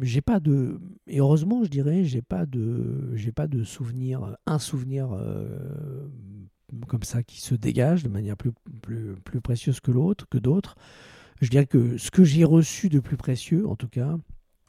J'ai 0.00 0.20
pas 0.20 0.38
de 0.38 0.80
et 1.08 1.18
heureusement 1.18 1.64
je 1.64 1.68
dirais 1.68 2.04
j'ai 2.04 2.22
pas 2.22 2.46
de 2.46 3.10
j'ai 3.14 3.32
pas 3.32 3.48
de 3.48 3.64
souvenir 3.64 4.36
un 4.46 4.58
souvenir 4.60 5.10
euh, 5.12 6.08
comme 6.86 7.02
ça 7.02 7.24
qui 7.24 7.40
se 7.40 7.56
dégage 7.56 8.04
de 8.04 8.08
manière 8.08 8.36
plus 8.36 8.52
plus, 8.82 9.16
plus 9.24 9.40
précieuse 9.40 9.80
que 9.80 9.90
l'autre 9.90 10.26
que 10.30 10.38
d'autres. 10.38 10.76
Je 11.40 11.50
dirais 11.50 11.66
que 11.66 11.96
ce 11.98 12.10
que 12.10 12.22
j'ai 12.22 12.44
reçu 12.44 12.88
de 12.88 13.00
plus 13.00 13.16
précieux 13.16 13.66
en 13.66 13.74
tout 13.74 13.88
cas, 13.88 14.16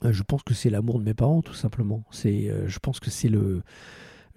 euh, 0.05 0.11
je 0.11 0.23
pense 0.23 0.41
que 0.41 0.55
c'est 0.55 0.71
l'amour 0.71 0.97
de 0.97 1.03
mes 1.03 1.13
parents 1.13 1.43
tout 1.43 1.53
simplement. 1.53 2.03
C'est 2.09 2.49
euh, 2.49 2.67
je 2.67 2.79
pense 2.79 2.99
que 2.99 3.11
c'est 3.11 3.29
le 3.29 3.61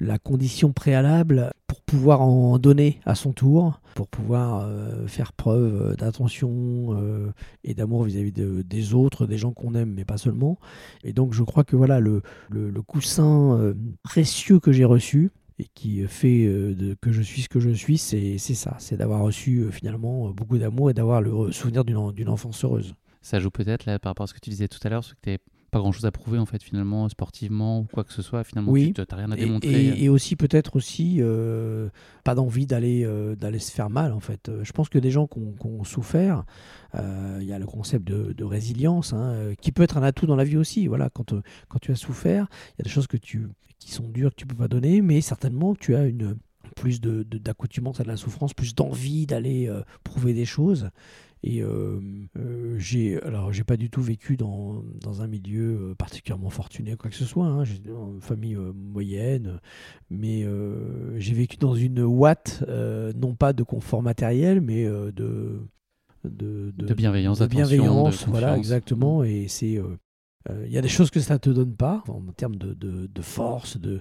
la 0.00 0.18
condition 0.18 0.72
préalable 0.72 1.50
pour 1.66 1.80
pouvoir 1.82 2.20
en 2.22 2.58
donner 2.58 3.00
à 3.04 3.14
son 3.14 3.32
tour, 3.32 3.80
pour 3.94 4.08
pouvoir 4.08 4.64
euh, 4.66 5.06
faire 5.06 5.32
preuve 5.32 5.96
d'attention 5.96 6.88
euh, 6.90 7.32
et 7.64 7.74
d'amour 7.74 8.04
vis-à-vis 8.04 8.32
de- 8.32 8.62
des 8.62 8.94
autres, 8.94 9.26
des 9.26 9.38
gens 9.38 9.52
qu'on 9.52 9.74
aime, 9.74 9.92
mais 9.94 10.04
pas 10.04 10.18
seulement. 10.18 10.58
Et 11.04 11.12
donc 11.12 11.32
je 11.34 11.42
crois 11.42 11.64
que 11.64 11.76
voilà 11.76 12.00
le, 12.00 12.22
le- 12.50 12.70
coussin 12.82 13.58
euh, 13.58 13.74
précieux 14.02 14.60
que 14.60 14.72
j'ai 14.72 14.84
reçu 14.84 15.30
et 15.58 15.66
qui 15.74 16.02
fait 16.06 16.44
euh, 16.46 16.94
que 17.00 17.12
je 17.12 17.22
suis 17.22 17.42
ce 17.42 17.48
que 17.48 17.60
je 17.60 17.70
suis, 17.70 17.96
c'est 17.98 18.38
c'est 18.38 18.54
ça, 18.54 18.76
c'est 18.80 18.96
d'avoir 18.96 19.22
reçu 19.22 19.58
euh, 19.60 19.70
finalement 19.70 20.28
euh, 20.28 20.32
beaucoup 20.32 20.58
d'amour 20.58 20.90
et 20.90 20.94
d'avoir 20.94 21.22
le 21.22 21.52
souvenir 21.52 21.84
d'une 21.84 21.96
en- 21.96 22.12
d'une 22.12 22.28
enfance 22.28 22.64
heureuse. 22.64 22.94
Ça 23.22 23.40
joue 23.40 23.50
peut-être 23.50 23.86
là 23.86 23.98
par 23.98 24.10
rapport 24.10 24.24
à 24.24 24.26
ce 24.26 24.34
que 24.34 24.40
tu 24.40 24.50
disais 24.50 24.68
tout 24.68 24.80
à 24.82 24.88
l'heure, 24.90 25.02
sur 25.04 25.14
que 25.14 25.20
tu 25.22 25.38
pas 25.74 25.80
grand-chose 25.80 26.06
à 26.06 26.10
prouver 26.12 26.38
en 26.38 26.46
fait 26.46 26.62
finalement 26.62 27.08
sportivement 27.08 27.80
ou 27.80 27.84
quoi 27.92 28.04
que 28.04 28.12
ce 28.12 28.22
soit. 28.22 28.44
Finalement, 28.44 28.70
Oui. 28.72 28.92
tu 28.94 29.00
n'as 29.00 29.16
rien 29.16 29.30
à 29.30 29.36
démontrer. 29.36 29.86
et- 29.88 30.04
et 30.04 30.08
aussi 30.08 30.36
peut-être 30.36 30.76
aussi 30.76 31.16
euh, 31.20 31.88
pas 32.24 32.34
d'envie 32.34 32.66
d'aller 32.66 33.04
euh, 33.04 33.34
d'aller 33.36 33.58
se 33.58 33.70
faire 33.72 33.90
mal 33.90 34.12
en 34.12 34.20
fait. 34.20 34.48
Euh, 34.48 34.62
Je 34.64 34.72
pense 34.72 34.88
que 34.88 34.98
des 34.98 35.10
gens 35.10 35.26
qui 35.26 35.38
ont, 35.38 35.52
qui 35.60 35.66
ont 35.66 35.84
souffert, 35.84 36.44
euh, 36.94 37.38
il 37.40 37.46
y 37.46 37.52
a 37.52 37.58
le 37.58 37.66
concept 37.66 38.06
de, 38.06 38.32
de 38.32 38.44
résilience 38.44 39.12
hein, 39.12 39.32
euh, 39.34 39.54
qui 39.60 39.72
peut 39.72 39.82
être 39.82 39.96
un 39.98 40.02
atout 40.02 40.26
dans 40.26 40.36
la 40.36 40.44
vie 40.44 40.56
aussi. 40.56 40.86
Voilà, 40.86 41.10
quand, 41.10 41.32
euh, 41.32 41.42
quand 41.68 41.78
tu 41.80 41.90
as 41.92 41.96
souffert, 41.96 42.46
il 42.70 42.74
y 42.78 42.82
a 42.82 42.84
des 42.84 42.90
choses 42.90 43.06
que 43.08 43.16
tu, 43.16 43.48
qui 43.78 43.90
sont 43.92 44.08
dures 44.08 44.30
que 44.30 44.36
tu 44.36 44.46
peux 44.46 44.54
pas 44.56 44.68
donner, 44.68 45.02
mais 45.02 45.20
certainement 45.20 45.74
tu 45.74 45.94
as 45.96 46.04
une 46.06 46.36
plus 46.76 47.00
de 47.00 47.24
de- 47.24 47.38
d'accoutumance 47.38 48.00
à 48.00 48.04
la 48.04 48.16
souffrance, 48.16 48.54
plus 48.54 48.74
d'envie 48.74 49.26
d'aller 49.26 49.68
euh, 49.68 49.82
prouver 50.02 50.32
des 50.34 50.44
choses. 50.46 50.88
Et 51.46 51.60
euh, 51.62 52.00
euh, 52.38 52.74
j'ai 52.78 53.20
alors 53.22 53.52
j'ai 53.52 53.64
pas 53.64 53.76
du 53.76 53.90
tout 53.90 54.00
vécu 54.00 54.38
dans, 54.38 54.82
dans 55.02 55.20
un 55.20 55.26
milieu 55.26 55.90
euh, 55.90 55.94
particulièrement 55.94 56.48
fortuné 56.48 56.96
quoi 56.96 57.10
que 57.10 57.16
ce 57.16 57.26
soit. 57.26 57.44
hein. 57.46 57.64
J'ai 57.64 57.82
une 57.86 58.20
famille 58.22 58.56
moyenne, 58.56 59.60
mais 60.08 60.46
j'ai 61.18 61.34
vécu 61.34 61.58
dans 61.58 61.74
une 61.74 62.00
ouate 62.02 62.64
non 63.14 63.34
pas 63.34 63.52
de 63.52 63.62
confort 63.62 64.02
matériel, 64.02 64.62
mais 64.62 64.84
de, 64.84 65.60
de 66.24 66.70
De 66.70 66.94
bienveillance, 66.94 67.40
de 67.40 67.46
bienveillance, 67.46 68.26
voilà 68.26 68.56
exactement. 68.56 69.22
Et 69.24 69.46
c'est 69.48 69.76
euh, 69.76 69.98
euh, 70.50 70.64
il 70.66 70.72
y 70.72 70.78
a 70.78 70.82
des 70.82 70.88
choses 70.88 71.10
que 71.10 71.20
ça 71.20 71.38
te 71.38 71.50
donne 71.50 71.74
pas 71.74 72.02
en 72.08 72.20
termes 72.32 72.56
de, 72.56 73.22
force, 73.22 73.78
de, 73.78 74.00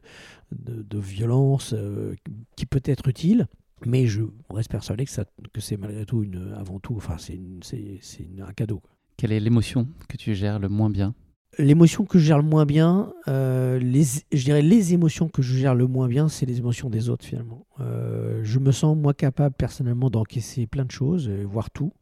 de, 0.51 0.81
de 0.81 0.99
violence, 0.99 1.73
euh, 1.77 2.15
qui 2.55 2.65
peut 2.65 2.81
être 2.85 3.07
utile. 3.09 3.47
Mais 3.89 4.07
je 4.07 4.21
reste 4.49 4.71
persuadé 4.71 5.05
que, 5.05 5.11
ça, 5.11 5.25
que 5.53 5.61
c'est 5.61 5.77
malgré 5.77 6.05
tout 6.05 6.23
une, 6.23 6.53
avant 6.57 6.79
tout, 6.79 6.95
enfin 6.95 7.17
c'est 7.17 7.35
une- 7.35 7.61
c'est- 7.63 7.99
c'est 8.01 8.23
une- 8.23 8.41
un 8.41 8.51
cadeau. 8.53 8.81
Quelle 9.17 9.31
est 9.31 9.39
l'émotion 9.39 9.87
que 10.09 10.17
tu 10.17 10.33
gères 10.35 10.59
le 10.59 10.69
moins 10.69 10.89
bien? 10.89 11.13
L'émotion 11.59 12.03
que 12.05 12.17
je 12.17 12.25
gère 12.25 12.37
le 12.39 12.43
moins 12.43 12.65
bien, 12.65 13.13
euh, 13.27 13.77
les, 13.77 14.03
je 14.31 14.43
dirais 14.43 14.63
les 14.63 14.93
émotions 14.95 15.29
que 15.29 15.43
je 15.43 15.55
gère 15.55 15.75
le 15.75 15.85
moins 15.85 16.07
bien, 16.07 16.27
c'est 16.27 16.47
les 16.47 16.57
émotions 16.57 16.89
des 16.89 17.09
autres 17.09 17.25
finalement. 17.25 17.67
Euh, 17.79 18.39
je 18.43 18.57
me 18.57 18.71
sens 18.71 18.97
moi 18.97 19.13
capable 19.13 19.53
personnellement 19.55 20.09
d'encaisser 20.09 20.65
plein 20.65 20.83
de 20.85 20.91
choses, 20.91 21.29
euh, 21.29 21.43
voire 21.47 21.69
tout. 21.69 21.93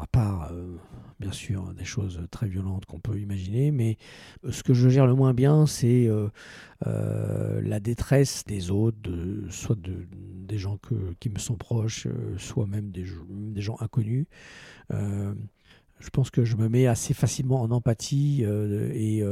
À 0.00 0.06
part 0.06 0.50
euh, 0.52 0.76
bien 1.18 1.32
sûr 1.32 1.72
des 1.74 1.84
choses 1.84 2.20
très 2.30 2.48
violentes 2.48 2.84
qu'on 2.86 3.00
peut 3.00 3.18
imaginer, 3.18 3.70
mais 3.70 3.96
euh, 4.44 4.52
ce 4.52 4.62
que 4.62 4.74
je 4.74 4.88
gère 4.88 5.06
le 5.06 5.14
moins 5.14 5.34
bien, 5.34 5.66
c'est 5.66 6.08
euh, 6.08 7.60
la 7.62 7.80
détresse 7.80 8.44
des 8.44 8.70
autres, 8.70 8.98
soit 9.50 9.78
de, 9.78 10.06
des 10.12 10.58
gens 10.58 10.78
qui 11.20 11.30
me 11.30 11.38
sont 11.38 11.56
proches, 11.56 12.06
soit 12.36 12.66
même 12.66 12.90
des, 12.90 13.04
gens- 13.04 13.76
inconnus. 13.80 14.26
Je 14.90 16.10
pense 16.12 16.30
que 16.30 16.44
je 16.44 16.56
me 16.56 16.68
mets 16.68 16.86
assez 16.86 17.12
facilement 17.12 17.60
en 17.60 17.70
empathie 17.70 18.44
et, 18.44 19.24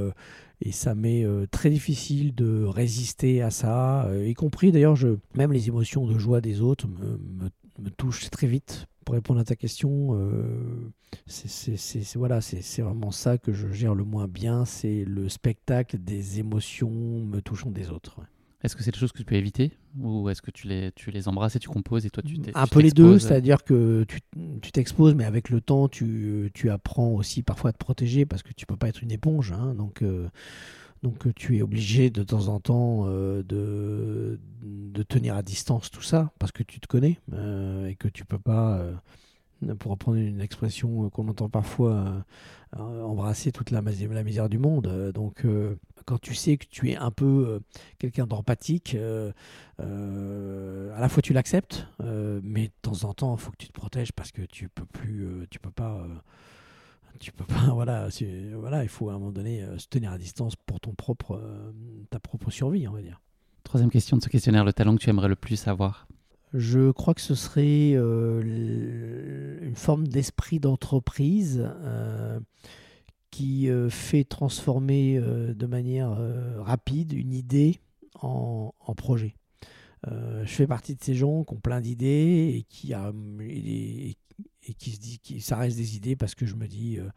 ça 0.73 0.95
m'est 0.95 1.25
très 1.51 1.71
difficile 1.71 2.35
de 2.35 2.65
résister 2.65 3.43
à 3.43 3.51
ça, 3.51 4.09
y 4.25 4.35
compris 4.35 4.73
d'ailleurs, 4.73 4.97
même 5.35 5.53
les 5.53 5.69
émotions 5.69 6.07
de 6.07 6.19
joie 6.19 6.41
des 6.41 6.61
autres 6.61 6.89
me 6.89 7.91
touchent 7.91 8.31
très 8.31 8.49
vite. 8.49 8.89
Pour 9.07 9.15
répondre 9.15 9.39
à 9.39 9.45
ta 9.45 9.55
question, 9.55 10.19
euh, 10.19 10.91
c'est 11.27 12.17
voilà, 12.17 12.41
c'est 12.41 12.83
vraiment 12.83 13.13
ça 13.13 13.39
que 13.39 13.53
je 13.53 13.71
gère 13.71 13.95
le 13.95 14.03
moins 14.03 14.27
bien, 14.27 14.65
c'est 14.65 15.05
le 15.05 15.29
spectacle 15.29 15.97
des 15.97 16.41
émotions 16.41 16.91
me 16.91 17.41
touchant 17.41 17.71
des 17.71 17.89
autres. 17.91 18.19
ouais. 18.19 18.27
Est-ce 18.65 18.75
que 18.75 18.83
c'est 18.83 18.91
des 18.91 18.99
choses 18.99 19.13
que 19.13 19.19
tu 19.19 19.25
peux 19.25 19.37
éviter 19.37 19.71
ou 20.01 20.29
est-ce 20.29 20.43
que 20.43 20.51
tu 20.51 20.67
les, 20.67 20.91
tu 20.97 21.13
les 21.13 21.29
embrasses 21.29 21.55
et 21.55 21.61
tu 21.61 21.69
composes 21.69 22.05
et 22.05 22.11
toi 22.11 22.21
tu 22.25 22.37
Un 22.55 22.67
peu 22.67 22.81
les 22.81 22.91
deux, 22.91 23.21
c'est-à-dire 23.21 23.63
que 23.63 24.05
tu 24.09 24.19
tu 24.61 24.73
t'exposes, 24.73 25.15
mais 25.15 25.25
avec 25.25 25.51
le 25.51 25.61
temps, 25.61 25.87
tu, 25.89 26.51
tu 26.53 26.69
apprends 26.71 27.11
aussi 27.13 27.43
parfois 27.45 27.71
à 27.71 27.73
te 27.73 27.79
protéger 27.79 28.27
parce 28.27 28.43
que 28.43 28.53
tu 28.53 28.67
peux 28.67 28.77
pas 28.77 28.89
être 28.89 29.05
une 29.05 29.13
éponge. 29.13 29.53
hein, 29.53 29.75
donc, 29.75 30.03
euh, 30.03 30.29
donc 31.03 31.27
euh, 31.27 31.33
tu 31.35 31.57
es 31.57 31.63
obligé 31.63 32.11
de 32.11 32.23
temps 32.23 32.49
en 32.49 32.61
temps 32.61 33.05
euh, 33.07 33.43
de, 33.43 34.39
de 34.63 35.03
tenir 35.03 35.37
à 35.37 35.43
distance 35.43 35.91
tout 35.91 36.03
ça 36.03 36.33
parce 36.39 36.53
que 36.53 36.63
tu 36.63 36.81
te 36.81 36.87
connais 36.87 37.19
euh, 37.33 37.89
et 37.89 37.95
que 37.95 38.09
tu 38.09 38.25
peux 38.25 38.39
pas, 38.39 38.81
pour 39.79 39.93
reprendre 39.93 40.19
une 40.19 40.41
expression 40.41 41.09
qu'on 41.11 41.29
entend 41.29 41.49
parfois, 41.49 42.25
embrasser 42.77 43.53
toute 43.53 43.71
la, 43.71 43.83
misère 43.83 44.49
du 44.49 44.59
monde. 44.59 45.13
Donc, 45.15 45.47
quand 46.05 46.19
tu 46.21 46.35
sais 46.35 46.57
que 46.57 46.67
tu 46.69 46.91
es 46.91 46.97
un 46.97 47.11
peu 47.11 47.61
quelqu'un 47.99 48.27
d'empathique, 48.27 48.97
à 49.79 49.81
la 49.81 51.09
fois 51.09 51.23
tu 51.23 51.33
l'acceptes, 51.33 51.87
mais 52.43 52.69
de 52.69 52.73
temps 52.83 53.05
en 53.05 53.15
temps, 53.15 53.35
il 53.37 53.41
faut 53.41 53.51
que 53.51 53.57
tu 53.59 53.69
te 53.69 53.73
protèges 53.73 54.13
parce 54.13 54.31
que 54.31 54.43
tu 54.43 54.69
peux 54.69 54.85
plus, 54.85 55.47
tu 55.51 55.59
peux 55.59 55.71
pas, 55.71 56.07
tu 57.19 57.33
peux 57.33 57.45
pas, 57.45 57.71
voilà, 57.75 58.09
voilà, 58.55 58.83
il 58.83 58.89
faut 58.89 59.09
à 59.11 59.15
un 59.15 59.19
moment 59.19 59.33
donné 59.33 59.63
euh, 59.63 59.79
se 59.79 59.89
tenir 59.89 60.13
à 60.13 60.19
distance 60.19 60.55
pour 60.57 60.81
ton 60.81 60.93
propre, 60.95 61.33
euh, 61.43 61.73
ta 62.11 62.19
propre 62.21 62.51
survie, 62.51 62.87
on 62.89 62.93
va 62.93 63.03
dire. 63.03 63.21
Troisième 63.65 63.91
question 63.91 64.17
de 64.17 64.23
ce 64.23 64.29
questionnaire, 64.29 64.65
le 64.65 64.73
talent 64.73 64.95
que 64.97 65.03
tu 65.03 65.11
aimerais 65.11 65.29
le 65.29 65.37
plus 65.37 65.67
avoir 65.67 66.07
Je 66.55 66.91
crois 66.93 67.15
que 67.15 67.21
ce 67.21 67.35
serait 67.35 67.93
euh, 67.95 69.61
une 69.63 69.75
forme 69.77 70.07
d'esprit 70.07 70.61
d'entreprise 70.61 71.65
euh, 71.83 72.39
qui 73.31 73.69
euh, 73.69 73.91
fait 73.91 74.25
transformer 74.25 75.19
euh, 75.19 75.53
de 75.53 75.67
manière 75.67 76.13
euh, 76.19 76.63
rapide 76.63 77.13
une 77.13 77.35
idée 77.35 77.81
en, 78.23 78.73
en 78.81 78.95
projet. 78.95 79.35
Euh, 80.09 80.45
je 80.45 80.53
fais 80.55 80.67
partie 80.67 80.95
de 80.95 81.03
ces 81.03 81.15
gens 81.15 81.43
qui 81.45 81.55
ont 81.55 81.59
plein 81.61 81.81
d'idées 81.81 82.55
et 82.57 82.63
qui, 82.69 82.95
a- 82.95 83.13
et, 83.41 84.11
et 84.11 84.17
qui 84.75 84.93
se 84.93 85.01
dit 85.01 85.19
qui 85.19 85.41
ça 85.41 85.57
reste 85.57 85.77
des 85.77 85.97
idées 85.97 86.17
parce 86.17 86.35
que 86.35 86.47
je 86.47 86.55
me 86.57 86.67
dis 86.67 86.99
euh, 86.99 87.09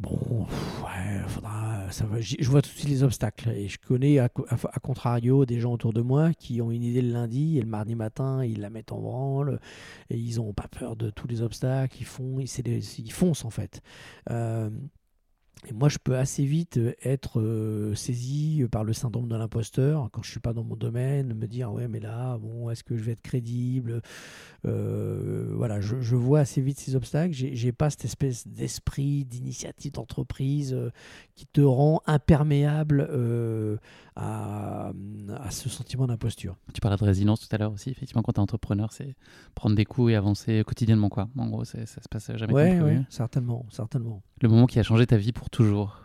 bon 0.00 0.46
ouais 0.84 1.22
faudra 1.28 1.88
ça 1.92 2.04
va 2.04 2.20
je 2.20 2.50
vois 2.50 2.60
tout 2.62 2.70
de 2.70 2.74
suite 2.74 2.88
les 2.88 3.04
obstacles 3.04 3.50
et 3.50 3.68
je 3.68 3.78
connais 3.78 4.18
à, 4.18 4.28
co- 4.28 4.44
à, 4.48 4.54
à 4.54 4.80
contrario 4.80 5.46
des 5.46 5.60
gens 5.60 5.72
autour 5.72 5.92
de 5.92 6.00
moi 6.00 6.34
qui 6.34 6.60
ont 6.60 6.72
une 6.72 6.82
idée 6.82 7.00
le 7.00 7.12
lundi 7.12 7.58
et 7.58 7.60
le 7.60 7.68
mardi 7.68 7.94
matin 7.94 8.44
ils 8.44 8.60
la 8.60 8.70
mettent 8.70 8.90
en 8.90 9.00
branle 9.00 9.60
et 10.10 10.18
ils 10.18 10.36
n'ont 10.38 10.52
pas 10.52 10.66
peur 10.68 10.96
de 10.96 11.10
tous 11.10 11.28
les 11.28 11.42
obstacles 11.42 11.96
ils 12.00 12.04
font 12.06 12.40
ils, 12.40 12.48
ils 12.98 13.12
foncent 13.12 13.44
en 13.44 13.50
fait. 13.50 13.82
Euh, 14.30 14.68
et 15.66 15.72
moi, 15.72 15.88
je 15.88 15.96
peux 15.96 16.16
assez 16.18 16.44
vite 16.44 16.78
être 17.02 17.40
euh, 17.40 17.94
saisi 17.94 18.64
par 18.70 18.84
le 18.84 18.92
syndrome 18.92 19.28
de 19.28 19.36
l'imposteur 19.36 20.10
quand 20.12 20.22
je 20.22 20.30
suis 20.30 20.40
pas 20.40 20.52
dans 20.52 20.62
mon 20.62 20.76
domaine, 20.76 21.32
me 21.32 21.46
dire 21.46 21.72
ouais, 21.72 21.88
mais 21.88 22.00
là, 22.00 22.36
bon, 22.36 22.68
est-ce 22.68 22.84
que 22.84 22.98
je 22.98 23.02
vais 23.02 23.12
être 23.12 23.22
crédible? 23.22 24.02
Euh, 24.66 25.52
Voilà, 25.54 25.80
je, 25.80 26.00
je 26.00 26.16
vois 26.16 26.40
assez 26.40 26.60
vite 26.60 26.78
ces 26.78 26.96
obstacles. 26.96 27.32
J'ai 27.34 27.72
pas 27.72 27.90
cette 27.90 28.04
espèce 28.04 28.46
d'esprit 28.46 29.24
d'initiative 29.24 29.92
d'entreprise 29.92 30.72
euh, 30.74 30.90
qui 31.34 31.46
te 31.46 31.60
rend 31.60 32.00
imperméable 32.06 33.06
euh, 33.10 33.76
à, 34.16 34.92
à 35.36 35.50
ce 35.50 35.68
sentiment 35.68 36.06
d'imposture. 36.06 36.56
Tu 36.72 36.80
parlais 36.80 36.96
de 36.96 37.04
résilience 37.04 37.46
tout 37.46 37.54
à 37.54 37.58
l'heure 37.58 37.72
aussi. 37.72 37.90
Effectivement, 37.90 38.22
quand 38.22 38.32
tu 38.32 38.38
es 38.38 38.42
entrepreneur, 38.42 38.92
c'est 38.92 39.14
prendre 39.54 39.76
des 39.76 39.84
coups 39.84 40.12
et 40.12 40.14
avancer 40.16 40.62
quotidiennement. 40.66 41.08
Quoi. 41.08 41.28
En 41.36 41.48
gros, 41.48 41.64
ça 41.64 41.84
se 41.86 42.08
passe 42.10 42.30
jamais 42.36 42.46
comme 42.52 42.54
Ouais, 42.62 42.78
prévu. 42.78 42.98
ouais, 42.98 43.04
certainement, 43.10 43.66
certainement. 43.70 44.22
Le 44.40 44.48
moment 44.48 44.66
qui 44.66 44.78
a 44.78 44.82
changé 44.82 45.06
ta 45.06 45.16
vie 45.16 45.32
pour 45.32 45.50
toujours. 45.50 46.02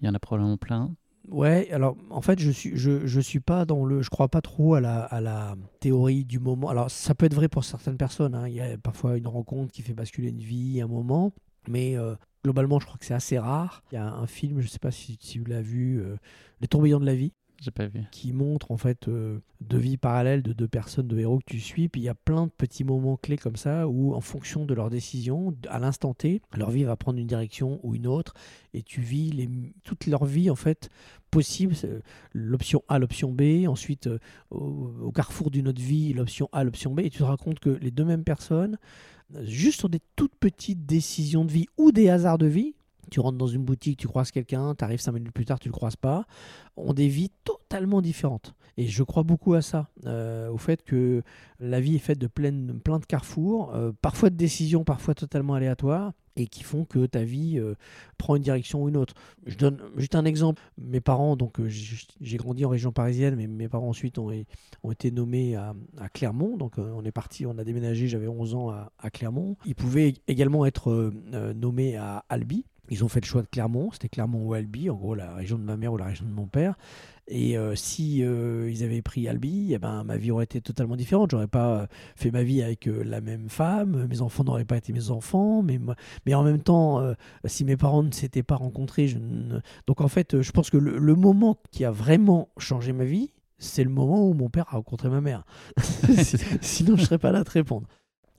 Il 0.00 0.06
y 0.06 0.08
en 0.08 0.14
a 0.14 0.18
probablement 0.18 0.56
plein. 0.56 0.94
Ouais, 1.30 1.70
alors 1.70 1.96
en 2.10 2.20
fait, 2.22 2.40
je 2.40 2.50
suis, 2.50 2.76
je, 2.76 3.06
je 3.06 3.20
suis 3.20 3.38
pas 3.38 3.64
dans 3.64 3.84
le, 3.84 4.02
je 4.02 4.10
crois 4.10 4.26
pas 4.28 4.40
trop 4.40 4.74
à 4.74 4.80
la, 4.80 5.02
à 5.04 5.20
la 5.20 5.54
théorie 5.78 6.24
du 6.24 6.40
moment. 6.40 6.68
Alors 6.70 6.90
ça 6.90 7.14
peut 7.14 7.26
être 7.26 7.34
vrai 7.34 7.48
pour 7.48 7.64
certaines 7.64 7.96
personnes. 7.96 8.34
hein. 8.34 8.48
Il 8.48 8.54
y 8.54 8.60
a 8.60 8.76
parfois 8.78 9.16
une 9.16 9.28
rencontre 9.28 9.70
qui 9.72 9.82
fait 9.82 9.94
basculer 9.94 10.30
une 10.30 10.40
vie, 10.40 10.80
un 10.80 10.88
moment, 10.88 11.32
mais 11.68 11.96
euh, 11.96 12.16
globalement, 12.42 12.80
je 12.80 12.86
crois 12.86 12.98
que 12.98 13.04
c'est 13.04 13.14
assez 13.14 13.38
rare. 13.38 13.84
Il 13.92 13.94
y 13.94 13.98
a 13.98 14.06
un 14.12 14.26
film, 14.26 14.60
je 14.60 14.66
sais 14.66 14.80
pas 14.80 14.90
si, 14.90 15.18
si 15.20 15.38
vous 15.38 15.44
l'avez 15.44 15.62
vu, 15.62 16.00
euh, 16.02 16.16
Les 16.60 16.66
tourbillons 16.68 16.98
de 17.00 17.06
la 17.06 17.14
vie 17.14 17.32
Qui 18.10 18.32
montre 18.32 18.70
en 18.70 18.76
fait 18.76 19.08
euh, 19.08 19.38
deux 19.60 19.78
vies 19.78 19.96
parallèles 19.98 20.42
de 20.42 20.52
deux 20.52 20.68
personnes, 20.68 21.06
de 21.06 21.18
héros 21.18 21.38
que 21.38 21.44
tu 21.44 21.60
suis. 21.60 21.88
Puis 21.88 22.00
il 22.00 22.04
y 22.04 22.08
a 22.08 22.14
plein 22.14 22.46
de 22.46 22.50
petits 22.50 22.84
moments 22.84 23.16
clés 23.16 23.36
comme 23.36 23.56
ça 23.56 23.86
où, 23.86 24.14
en 24.14 24.20
fonction 24.20 24.64
de 24.64 24.72
leurs 24.72 24.88
décisions, 24.90 25.54
à 25.68 25.78
l'instant 25.78 26.14
T, 26.14 26.40
leur 26.56 26.70
vie 26.70 26.84
va 26.84 26.96
prendre 26.96 27.18
une 27.18 27.26
direction 27.26 27.78
ou 27.82 27.94
une 27.94 28.06
autre, 28.06 28.34
et 28.72 28.82
tu 28.82 29.00
vis 29.00 29.48
toute 29.84 30.06
leur 30.06 30.24
vie 30.24 30.50
en 30.50 30.56
fait 30.56 30.88
possible. 31.30 31.74
C'est 31.74 32.02
L'option 32.32 32.82
A, 32.88 32.98
l'option 32.98 33.32
B, 33.32 33.66
ensuite 33.68 34.06
euh, 34.06 34.18
au, 34.50 34.92
au 35.02 35.12
carrefour 35.12 35.50
d'une 35.50 35.68
autre 35.68 35.82
vie, 35.82 36.12
l'option 36.12 36.48
A, 36.52 36.64
l'option 36.64 36.94
B, 36.94 37.00
et 37.00 37.10
tu 37.10 37.18
te 37.18 37.36
compte 37.36 37.60
que 37.60 37.70
les 37.70 37.90
deux 37.90 38.04
mêmes 38.04 38.24
personnes, 38.24 38.78
euh, 39.34 39.44
juste 39.44 39.80
sur 39.80 39.88
des 39.88 40.00
toutes 40.16 40.34
petites 40.36 40.86
décisions 40.86 41.44
de 41.44 41.52
vie 41.52 41.66
ou 41.76 41.92
des 41.92 42.08
hasards 42.08 42.38
de 42.38 42.46
vie, 42.46 42.74
tu 43.10 43.20
rentres 43.20 43.38
dans 43.38 43.46
une 43.46 43.64
boutique, 43.64 43.98
tu 43.98 44.08
croises 44.08 44.30
quelqu'un, 44.30 44.74
tu 44.74 44.84
arrives 44.84 45.00
cinq 45.00 45.12
minutes 45.12 45.32
plus 45.32 45.44
tard, 45.44 45.58
tu 45.58 45.68
le 45.68 45.72
croises 45.72 45.96
pas, 45.96 46.26
ont 46.76 46.92
des 46.92 47.08
vies 47.08 47.30
totalement 47.44 48.00
différentes. 48.00 48.54
Et 48.76 48.86
je 48.86 49.02
crois 49.02 49.24
beaucoup 49.24 49.54
à 49.54 49.62
ça, 49.62 49.90
euh, 50.06 50.48
au 50.48 50.56
fait 50.56 50.82
que 50.82 51.22
la 51.58 51.80
vie 51.80 51.96
est 51.96 51.98
faite 51.98 52.18
de 52.18 52.26
plein, 52.26 52.50
de 52.50 53.06
carrefours, 53.06 53.74
euh, 53.74 53.92
parfois 54.00 54.30
de 54.30 54.36
décisions, 54.36 54.84
parfois 54.84 55.14
totalement 55.14 55.54
aléatoires, 55.54 56.12
et 56.36 56.46
qui 56.46 56.62
font 56.62 56.84
que 56.84 57.04
ta 57.04 57.22
vie 57.22 57.58
euh, 57.58 57.74
prend 58.16 58.36
une 58.36 58.42
direction 58.42 58.84
ou 58.84 58.88
une 58.88 58.96
autre. 58.96 59.14
Je 59.44 59.56
donne 59.56 59.82
juste 59.96 60.14
un 60.14 60.24
exemple. 60.24 60.62
Mes 60.78 61.00
parents, 61.00 61.36
donc 61.36 61.60
j'ai 61.66 62.36
grandi 62.38 62.64
en 62.64 62.70
région 62.70 62.92
parisienne, 62.92 63.34
mais 63.36 63.46
mes 63.48 63.68
parents 63.68 63.88
ensuite 63.88 64.18
ont, 64.18 64.30
été 64.30 65.10
nommés 65.10 65.56
à, 65.56 65.74
Clermont. 66.14 66.56
Donc 66.56 66.78
on 66.78 67.04
est 67.04 67.12
parti, 67.12 67.44
on 67.44 67.58
a 67.58 67.64
déménagé, 67.64 68.08
j'avais 68.08 68.28
11 68.28 68.54
ans 68.54 68.70
à, 68.70 69.10
Clermont. 69.10 69.56
Ils 69.66 69.74
pouvaient 69.74 70.14
également 70.28 70.64
être 70.64 71.12
nommés 71.54 71.96
à 71.96 72.24
Albi. 72.30 72.64
Ils 72.90 73.04
ont 73.04 73.08
fait 73.08 73.20
le 73.20 73.26
choix 73.26 73.42
de 73.42 73.46
Clermont, 73.46 73.90
c'était 73.92 74.08
Clermont 74.08 74.44
ou 74.44 74.52
Albi, 74.52 74.90
en 74.90 74.96
gros 74.96 75.14
la 75.14 75.34
région 75.34 75.58
de 75.58 75.62
ma 75.62 75.76
mère 75.76 75.92
ou 75.92 75.96
la 75.96 76.06
région 76.06 76.26
de 76.26 76.32
mon 76.32 76.46
père. 76.46 76.76
Et 77.28 77.56
euh, 77.56 77.76
si 77.76 78.24
euh, 78.24 78.68
ils 78.68 78.82
avaient 78.82 79.02
pris 79.02 79.28
Albi, 79.28 79.72
eh 79.72 79.78
ben, 79.78 80.02
ma 80.02 80.16
vie 80.16 80.32
aurait 80.32 80.44
été 80.44 80.60
totalement 80.60 80.96
différente. 80.96 81.30
J'aurais 81.30 81.46
pas 81.46 81.82
euh, 81.82 81.86
fait 82.16 82.32
ma 82.32 82.42
vie 82.42 82.60
avec 82.60 82.88
euh, 82.88 83.04
la 83.04 83.20
même 83.20 83.48
femme, 83.48 84.08
mes 84.08 84.20
enfants 84.20 84.42
n'auraient 84.42 84.64
pas 84.64 84.76
été 84.76 84.92
mes 84.92 85.10
enfants, 85.10 85.62
mais, 85.62 85.78
mais 86.26 86.34
en 86.34 86.42
même 86.42 86.60
temps, 86.60 87.00
si 87.44 87.64
mes 87.64 87.76
parents 87.76 88.02
ne 88.02 88.10
s'étaient 88.10 88.42
pas 88.42 88.56
rencontrés, 88.56 89.06
je 89.06 89.18
donc 89.86 90.00
en 90.00 90.08
fait, 90.08 90.40
je 90.40 90.50
pense 90.50 90.70
que 90.70 90.76
le, 90.76 90.98
le 90.98 91.14
moment 91.14 91.56
qui 91.70 91.84
a 91.84 91.90
vraiment 91.90 92.48
changé 92.58 92.92
ma 92.92 93.04
vie, 93.04 93.30
c'est 93.58 93.84
le 93.84 93.90
moment 93.90 94.26
où 94.26 94.32
mon 94.32 94.48
père 94.48 94.66
a 94.70 94.76
rencontré 94.76 95.08
ma 95.08 95.20
mère. 95.20 95.44
Sinon, 96.62 96.96
je 96.96 97.04
serais 97.04 97.18
pas 97.18 97.30
là 97.30 97.40
à 97.40 97.44
te 97.44 97.52
répondre. 97.52 97.86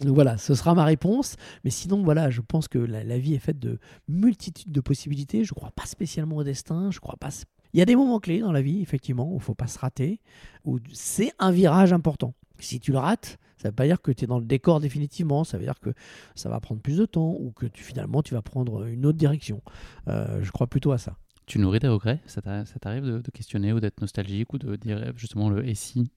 Donc 0.02 0.16
voilà, 0.16 0.38
ce 0.38 0.56
sera 0.56 0.74
ma 0.74 0.84
réponse. 0.84 1.36
Mais 1.64 1.70
sinon, 1.70 2.04
voilà, 2.04 2.30
je 2.30 2.42
pense 2.42 2.68
que 2.68 2.80
la, 2.80 3.18
vie 3.18 3.34
est 3.34 3.40
faite 3.40 3.60
de 3.60 3.80
multitudes 4.08 4.72
de 4.72 4.82
possibilités. 4.82 5.44
Je 5.44 5.52
ne 5.54 5.56
crois 5.56 5.72
pas 5.72 5.86
spécialement 5.86 6.38
au 6.38 6.44
destin. 6.44 6.92
Je 6.92 7.00
crois 7.00 7.18
pas. 7.20 7.30
Il 7.74 7.80
y 7.80 7.82
a 7.82 7.86
des 7.86 7.96
moments 7.96 8.20
clés 8.20 8.40
dans 8.40 8.52
la 8.52 8.62
vie, 8.62 8.82
effectivement, 8.82 9.32
où 9.32 9.38
il 9.38 9.42
faut 9.42 9.56
pas 9.56 9.68
se 9.68 9.80
rater, 9.80 10.20
où 10.66 10.80
c'est 10.92 11.32
un 11.40 11.52
virage 11.52 11.94
important. 11.94 12.34
Si 12.60 12.80
tu 12.80 12.92
le 12.92 12.98
rates, 12.98 13.38
ça 13.58 13.68
ne 13.68 13.72
veut 13.72 13.76
pas 13.76 13.86
dire 13.86 14.02
que 14.02 14.12
tu 14.12 14.26
es 14.26 14.28
dans 14.28 14.40
le 14.40 14.46
décor 14.46 14.80
définitivement. 14.80 15.44
Ça 15.44 15.58
veut 15.58 15.64
dire 15.64 15.80
que 15.80 15.92
ça 16.36 16.50
va 16.50 16.60
prendre 16.60 16.82
plus 16.82 16.98
de 16.98 17.06
temps 17.06 17.36
ou 17.40 17.52
que 17.52 17.68
finalement 17.74 18.24
tu 18.24 18.34
vas 18.34 18.42
prendre 18.42 18.86
une 18.86 19.06
autre 19.06 19.18
direction. 19.18 19.62
Euh, 20.08 20.44
je 20.44 20.52
crois 20.52 20.68
plutôt 20.68 20.92
à 20.92 20.98
ça. 20.98 21.16
Tu 21.46 21.60
nourris 21.60 21.80
des 21.80 21.88
regrets? 21.88 22.20
Ça 22.28 22.42
t'a- 22.42 22.66
ça 22.66 22.80
t'arrive 22.80 23.04
de 23.04 23.32
questionner 23.32 23.74
ou 23.74 23.80
d'être 23.80 24.02
nostalgique 24.02 24.54
ou 24.54 24.58
de 24.58 24.76
dire 24.76 25.12
justement 25.16 25.50
le 25.50 25.68
et 25.68 25.76
si 25.76 26.12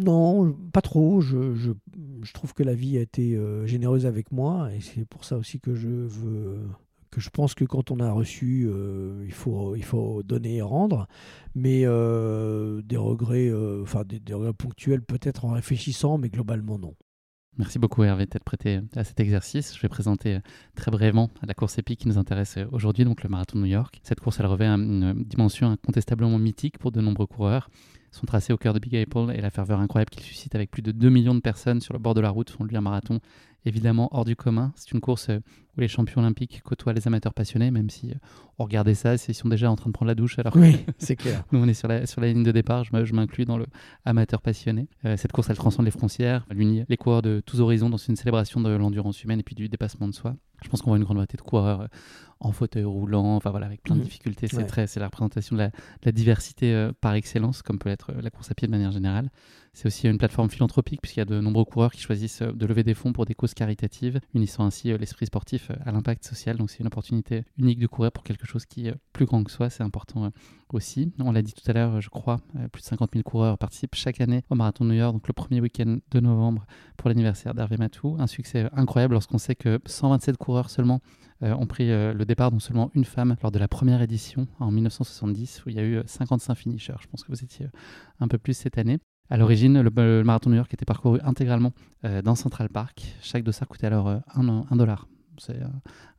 Non, 0.00 0.52
pas 0.72 0.80
trop. 0.80 1.20
Je, 1.20 1.72
trouve 2.32 2.54
que 2.54 2.62
la 2.62 2.74
vie 2.74 2.96
a 2.98 3.00
été 3.00 3.36
euh, 3.36 3.66
généreuse 3.66 4.06
avec 4.06 4.32
moi 4.32 4.72
et 4.72 4.80
c'est 4.80 5.04
pour 5.04 5.24
ça 5.24 5.36
aussi 5.36 5.60
que 5.60 5.74
je 5.74 5.88
veux 5.88 6.60
que 7.10 7.20
je 7.20 7.28
pense 7.28 7.54
que 7.54 7.64
quand 7.64 7.90
on 7.90 7.98
a 7.98 8.12
reçu, 8.12 8.68
euh, 8.70 9.24
il, 9.26 9.32
faut, 9.32 9.74
il 9.74 9.82
faut 9.82 10.22
donner 10.22 10.58
et 10.58 10.62
rendre. 10.62 11.08
Mais 11.56 11.82
euh, 11.84 12.82
des 12.82 12.96
regrets, 12.96 13.50
enfin 13.82 14.04
des, 14.04 14.32
regrets 14.32 14.52
ponctuels 14.52 15.02
peut-être 15.02 15.44
en 15.44 15.50
réfléchissant, 15.50 16.18
mais 16.18 16.28
globalement 16.28 16.78
non. 16.78 16.94
Merci 17.58 17.80
beaucoup 17.80 18.04
Hervé 18.04 18.26
d'être 18.26 18.44
prêté 18.44 18.80
à 18.94 19.02
cet 19.02 19.18
exercice. 19.18 19.76
Je 19.76 19.82
vais 19.82 19.88
présenter 19.88 20.38
très 20.76 20.92
brièvement 20.92 21.30
la 21.44 21.52
course 21.52 21.78
épique 21.78 21.98
qui 21.98 22.08
nous 22.08 22.16
intéresse 22.16 22.58
aujourd'hui, 22.70 23.04
donc 23.04 23.24
le 23.24 23.28
marathon 23.28 23.58
de 23.58 23.64
New 23.64 23.70
York. 23.70 24.00
Cette 24.04 24.20
course, 24.20 24.38
elle 24.38 24.46
revêt 24.46 24.66
un- 24.66 24.78
une 24.78 25.24
dimension 25.24 25.68
incontestablement 25.68 26.38
mythique 26.38 26.78
pour 26.78 26.92
de 26.92 27.00
nombreux 27.00 27.26
coureurs. 27.26 27.68
Son 28.12 28.26
tracé 28.26 28.52
au 28.52 28.56
cœur 28.56 28.74
de 28.74 28.78
Big 28.78 28.96
Apple 28.96 29.32
et 29.34 29.40
la 29.40 29.50
ferveur 29.50 29.78
incroyable 29.80 30.10
qu'il 30.10 30.22
suscite 30.22 30.54
avec 30.54 30.70
plus 30.70 30.82
de 30.82 30.90
2 30.92 31.08
millions 31.10 31.34
de 31.34 31.40
personnes 31.40 31.80
sur 31.80 31.92
le 31.92 31.98
bord 31.98 32.14
de 32.14 32.20
la 32.20 32.30
route 32.30 32.50
font 32.50 32.64
de 32.64 32.68
lui 32.68 32.78
marathon 32.80 33.20
évidemment 33.64 34.08
hors 34.12 34.24
du 34.24 34.36
commun. 34.36 34.72
C'est 34.76 34.92
une 34.92 35.00
course 35.00 35.28
euh, 35.30 35.38
où 35.76 35.80
les 35.80 35.88
champions 35.88 36.20
olympiques 36.20 36.62
côtoient 36.64 36.92
les 36.92 37.06
amateurs 37.06 37.34
passionnés, 37.34 37.70
même 37.70 37.90
si 37.90 38.10
euh, 38.10 38.14
on 38.58 38.64
regardait 38.64 38.94
ça, 38.94 39.14
ils 39.14 39.34
sont 39.34 39.48
déjà 39.48 39.70
en 39.70 39.76
train 39.76 39.88
de 39.90 39.92
prendre 39.92 40.08
la 40.08 40.14
douche 40.14 40.38
alors 40.38 40.52
que 40.52 40.58
Oui, 40.58 40.84
c'est 40.98 41.16
clair. 41.16 41.44
nous, 41.52 41.58
on 41.60 41.68
est 41.68 41.74
sur 41.74 41.88
la, 41.88 42.06
sur 42.06 42.20
la 42.20 42.28
ligne 42.28 42.42
de 42.42 42.52
départ. 42.52 42.84
Je 42.84 43.14
m'inclus 43.14 43.44
dans 43.44 43.58
le 43.58 43.66
amateur 44.04 44.42
passionné. 44.42 44.88
Euh, 45.04 45.16
cette 45.16 45.32
course, 45.32 45.50
elle 45.50 45.56
transcende 45.56 45.84
les 45.84 45.90
frontières. 45.90 46.46
Elle 46.50 46.60
unit 46.60 46.84
les 46.88 46.96
coureurs 46.96 47.22
de 47.22 47.42
tous 47.44 47.60
horizons 47.60 47.90
dans 47.90 47.96
une 47.96 48.16
célébration 48.16 48.60
de 48.60 48.70
l'endurance 48.70 49.22
humaine 49.22 49.40
et 49.40 49.44
puis 49.44 49.54
du 49.54 49.68
dépassement 49.68 50.08
de 50.08 50.14
soi. 50.14 50.34
Je 50.62 50.68
pense 50.68 50.82
qu'on 50.82 50.90
voit 50.90 50.98
une 50.98 51.04
grande 51.04 51.16
variété 51.16 51.36
de 51.38 51.42
coureurs 51.42 51.88
en 52.40 52.52
fauteuil 52.52 52.84
roulant, 52.84 53.36
enfin 53.36 53.50
voilà, 53.50 53.66
avec 53.66 53.82
plein 53.82 53.94
de 53.94 54.00
Mhm. 54.00 54.06
difficultés. 54.06 54.46
C'est 54.48 54.56
Ouais. 54.58 54.64
très, 54.66 54.86
c'est 54.86 55.00
la 55.00 55.06
représentation 55.06 55.56
de 55.56 55.60
la, 55.60 55.68
de 55.68 55.72
la 56.04 56.12
diversité 56.12 56.74
euh, 56.74 56.92
par 57.00 57.14
excellence, 57.14 57.62
comme 57.62 57.78
peut 57.78 57.88
être 57.90 58.10
euh, 58.12 58.20
la 58.22 58.30
course 58.30 58.50
à 58.50 58.54
pied 58.54 58.66
de 58.66 58.70
manière 58.72 58.92
générale. 58.92 59.30
C'est 59.72 59.86
aussi 59.86 60.08
une 60.08 60.18
plateforme 60.18 60.50
philanthropique 60.50 61.00
puisqu'il 61.00 61.20
y 61.20 61.22
a 61.22 61.26
de 61.26 61.40
nombreux 61.40 61.64
coureurs 61.64 61.92
qui 61.92 62.00
choisissent 62.00 62.42
euh, 62.42 62.52
de 62.52 62.66
lever 62.66 62.82
des 62.82 62.94
fonds 62.94 63.12
pour 63.12 63.24
des 63.24 63.34
causes 63.34 63.54
caritatives, 63.54 64.20
unissant 64.34 64.64
ainsi 64.64 64.90
euh, 64.90 64.98
l'esprit 64.98 65.26
sportif 65.26 65.70
euh, 65.70 65.74
à 65.84 65.92
l'impact 65.92 66.24
social. 66.24 66.56
Donc 66.56 66.70
c'est 66.70 66.80
une 66.80 66.88
opportunité 66.88 67.44
unique 67.56 67.78
de 67.78 67.86
courir 67.86 68.10
pour 68.10 68.24
quelque 68.24 68.46
chose 68.46 68.66
qui 68.66 68.88
est 68.88 68.94
plus 69.12 69.26
grand 69.26 69.44
que 69.44 69.50
soi. 69.50 69.70
C'est 69.70 69.84
important 69.84 70.32
aussi. 70.72 71.12
On 71.20 71.32
l'a 71.32 71.42
dit 71.42 71.52
tout 71.52 71.68
à 71.70 71.72
l'heure, 71.72 72.00
je 72.00 72.08
crois, 72.08 72.40
plus 72.72 72.80
de 72.80 72.86
50 72.86 73.10
000 73.12 73.22
coureurs 73.22 73.58
participent 73.58 73.94
chaque 73.94 74.20
année 74.20 74.42
au 74.50 74.54
marathon 74.54 74.84
de 74.84 74.90
New 74.90 74.96
York, 74.96 75.12
donc 75.12 75.26
le 75.26 75.32
premier 75.32 75.60
week-end 75.60 75.98
de 76.10 76.20
novembre 76.20 76.64
pour 76.96 77.08
l'anniversaire 77.08 77.54
d'Hervé 77.54 77.76
Matou. 77.76 78.16
Un 78.18 78.26
succès 78.26 78.68
incroyable 78.72 79.14
lorsqu'on 79.14 79.38
sait 79.38 79.54
que 79.54 79.80
127 79.84 80.36
coureurs 80.36 80.70
seulement 80.70 81.00
ont 81.42 81.66
pris 81.66 81.88
le 81.88 82.24
départ, 82.24 82.50
dont 82.50 82.60
seulement 82.60 82.90
une 82.94 83.04
femme, 83.04 83.36
lors 83.42 83.50
de 83.50 83.58
la 83.58 83.68
première 83.68 84.02
édition 84.02 84.46
en 84.58 84.70
1970, 84.70 85.64
où 85.64 85.70
il 85.70 85.76
y 85.76 85.78
a 85.78 85.82
eu 85.82 85.96
euh, 85.96 86.02
55 86.06 86.54
finishers. 86.54 86.94
Je 87.00 87.06
pense 87.06 87.24
que 87.24 87.32
vous 87.32 87.42
étiez 87.42 87.66
un 88.20 88.28
peu 88.28 88.38
plus 88.38 88.54
cette 88.54 88.78
année. 88.78 88.98
À 89.30 89.36
l'origine, 89.36 89.80
le, 89.80 90.22
marathon 90.24 90.50
de 90.50 90.54
New 90.54 90.58
York 90.58 90.74
était 90.74 90.84
parcouru 90.84 91.20
intégralement 91.22 91.72
euh, 92.04 92.20
dans 92.20 92.34
Central 92.34 92.68
Park. 92.68 93.14
Chaque 93.22 93.44
dossard 93.44 93.68
coûtait 93.68 93.86
alors 93.86 94.08
euh, 94.08 94.18
un, 94.34 94.64
un 94.68 94.76
dollar. 94.76 95.06
C'est 95.38 95.56
euh, 95.56 95.66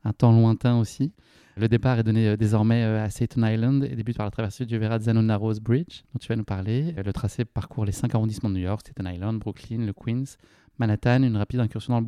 un 0.04 0.12
temps 0.12 0.32
lointain 0.32 0.78
aussi. 0.78 1.12
Le 1.56 1.68
départ 1.68 1.98
est 1.98 2.02
donné 2.02 2.28
euh, 2.28 2.36
désormais 2.36 2.82
euh, 2.82 3.04
à 3.04 3.10
Staten 3.10 3.44
Island 3.44 3.84
et 3.84 3.94
débute 3.94 4.16
par 4.16 4.24
la 4.24 4.30
traversée 4.30 4.64
du 4.64 4.78
Verrazzano 4.78 5.20
Narrows 5.20 5.60
Bridge, 5.60 6.02
dont 6.12 6.18
tu 6.18 6.28
vas 6.28 6.36
nous 6.36 6.44
parler. 6.44 6.94
Euh, 6.96 7.02
Le 7.02 7.12
tracé 7.12 7.44
parcourt 7.44 7.84
les 7.84 7.92
cinq 7.92 8.14
arrondissements 8.14 8.48
de 8.48 8.54
New 8.54 8.62
York, 8.62 8.80
Staten 8.80 9.06
Island, 9.06 9.38
Brooklyn, 9.38 9.84
le 9.84 9.92
Queens, 9.92 10.36
Manhattan, 10.78 11.22
une 11.22 11.36
rapide 11.36 11.60
incursion 11.60 11.92
dans 11.92 12.00
le, 12.00 12.06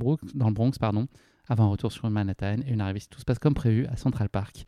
Bronx, 0.55 0.73
avant 1.47 1.65
un 1.65 1.69
retour 1.69 1.93
sur 1.93 2.09
Manhattan 2.09 2.57
et 2.67 2.73
une 2.73 2.81
arrivée, 2.81 3.01
si 3.01 3.09
tout 3.09 3.21
se 3.21 3.25
passe 3.27 3.39
comme 3.39 3.53
prévu, 3.53 3.87
à 3.87 3.97
Central 3.97 4.31
Park. 4.31 4.65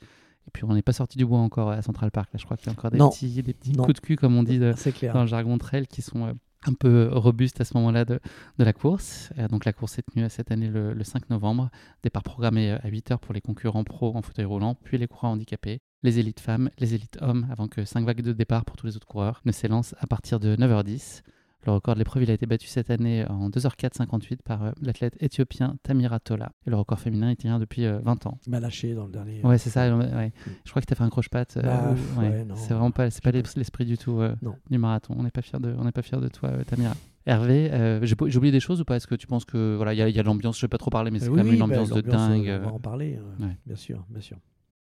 Et 0.47 0.51
puis 0.53 0.65
on 0.65 0.75
n'est 0.75 0.83
pas 0.83 0.93
sorti 0.93 1.19
du 1.19 1.27
bois 1.27 1.39
encore 1.41 1.71
à 1.71 1.83
Central 1.83 2.11
Park. 2.11 2.31
Là, 2.33 2.39
je 2.39 2.45
crois 2.45 2.57
qu'il 2.57 2.67
y 2.67 2.71
a 2.71 2.73
encore 2.73 2.91
des 2.91 2.99
Non. 2.99 3.11
petits, 3.11 3.43
des 3.43 3.53
petits 3.55 3.73
Non. 3.73 3.85
coups 3.85 4.01
de 4.01 4.01
cul, 4.07 4.17
comme 4.17 4.37
on 4.37 4.43
dit 4.43 4.59
de- 4.59 4.73
clair. 4.93 5.13
dans 5.13 5.23
le 5.23 5.27
jargon 5.27 5.59
trail, 5.59 5.87
qui 5.87 6.03
sont 6.03 6.27
euh, 6.27 6.33
un 6.67 6.73
peu 6.73 7.09
robustes 7.13 7.61
à 7.61 7.65
ce 7.65 7.77
moment-là 7.77 8.05
de, 8.05 8.21
de 8.59 8.65
la 8.65 8.73
course. 8.73 9.31
Euh, 9.39 9.49
donc 9.49 9.65
la 9.65 9.73
course 9.73 9.99
est 9.99 10.03
tenue 10.03 10.25
euh, 10.25 10.29
cette 10.29 10.51
année 10.51 10.69
le, 10.69 10.93
le 10.95 11.05
5 11.05 11.29
novembre. 11.31 11.71
Départ 12.03 12.23
programmé 12.23 12.73
euh, 12.73 12.79
à 12.83 12.89
8 12.89 13.11
heures 13.13 13.21
pour 13.21 13.35
les 13.35 13.41
concurrents 13.41 13.85
pro 13.85 14.17
en 14.17 14.23
fauteuil 14.23 14.45
roulant, 14.47 14.75
puis 14.85 14.99
les 14.99 15.07
coureurs 15.09 15.33
handicapés, 15.33 15.81
les 16.03 16.19
élites 16.19 16.41
femmes, 16.41 16.71
les 16.79 16.95
élites 16.95 17.19
hommes, 17.21 17.47
avant 17.51 17.67
que 17.69 17.85
5 17.85 18.05
vagues 18.07 18.23
de 18.23 18.33
départ 18.33 18.65
pour 18.65 18.77
tous 18.77 18.87
les 18.87 18.97
autres 18.97 19.07
coureurs 19.07 19.41
ne 19.45 19.53
s'élancent 19.53 19.95
à 19.99 20.07
partir 20.07 20.39
de 20.41 20.55
9h10. 20.57 21.23
Le 21.67 21.73
record 21.73 21.95
de 21.95 21.99
l'épreuve 21.99 22.23
il 22.23 22.31
a 22.31 22.35
été 22.35 22.47
battu 22.47 22.69
cette 22.69 22.91
année 22.91 23.25
en 23.29 23.51
2h4,58 23.51 24.43
par 24.45 24.63
euh, 24.65 24.71
l'athlète 24.81 25.17
éthiopien 25.21 25.77
Tamira 25.83 26.21
Tola. 26.21 26.53
Et 26.67 26.71
le 26.71 26.77
record 26.77 27.01
féminin 27.01 27.31
il 27.31 27.37
tient 27.37 27.59
depuis 27.59 27.85
euh, 27.85 27.99
20 28.05 28.27
ans. 28.27 28.39
Il 28.47 28.51
m'a 28.51 28.61
lâché 28.61 28.95
dans 28.95 29.05
le 29.07 29.11
dernier. 29.13 29.43
Ouais, 29.45 29.59
c'est 29.59 29.71
ça. 29.71 29.83
euh, 29.85 30.17
ouais. 30.17 30.33
Je 30.65 30.71
crois 30.71 30.81
que 30.81 30.87
tu 30.87 30.93
as 30.93 30.97
fait 30.97 31.03
un 31.03 31.11
croche-patte. 31.11 31.57
euh, 31.57 31.63
Bah, 31.63 31.95
ouais. 32.21 32.47
c'est 32.55 32.73
vraiment 32.73 32.93
pas, 32.93 33.11
c'est 33.11 33.23
pas 33.23 33.33
l'es- 33.33 33.43
l'esprit 33.57 33.85
du 33.85 33.99
tout 33.99 34.21
euh, 34.21 34.35
du 34.71 34.79
marathon. 34.79 35.15
On 35.19 35.25
n'est 35.25 35.31
pas 35.33 35.43
fier 35.43 35.59
de, 35.59 35.75
on 35.77 35.85
n'est 35.85 35.93
pas 35.93 36.03
fier 36.03 36.21
de 36.21 36.29
toi, 36.29 36.51
euh, 36.51 36.63
Tamira. 36.65 36.95
Hervé, 37.27 37.71
euh, 37.73 38.07
j'ai 38.07 38.15
oublié 38.39 38.53
des 38.53 38.61
choses 38.61 38.81
ou 38.81 38.85
pas? 38.85 38.95
Est-ce 38.97 39.09
que 39.09 39.17
tu 39.17 39.27
penses 39.27 39.45
que 39.45 39.75
voilà, 39.75 39.93
il 39.93 39.99
y, 40.15 40.19
a- 40.21 40.23
l'ambiance. 40.23 40.57
Je 40.59 40.67
vais 40.67 40.69
pas 40.69 40.79
trop 40.79 40.91
parler, 40.91 41.11
mais 41.11 41.19
c'est 41.19 41.27
Euh, 41.27 41.31
quand 41.31 41.37
même 41.39 41.47
une 41.49 41.53
oui, 41.55 41.59
bah, 41.59 41.65
ambiance 41.65 41.91
de 41.91 41.99
euh, 41.99 42.03
dingue. 42.03 42.43
On 42.49 42.59
va 42.65 42.67
euh, 42.69 42.71
en 42.71 42.79
parler, 42.79 43.19
euh, 43.19 43.45
ouais. 43.45 43.57
bien 43.67 43.75
sûr, 43.77 44.07
bien 44.09 44.21
sûr. 44.21 44.37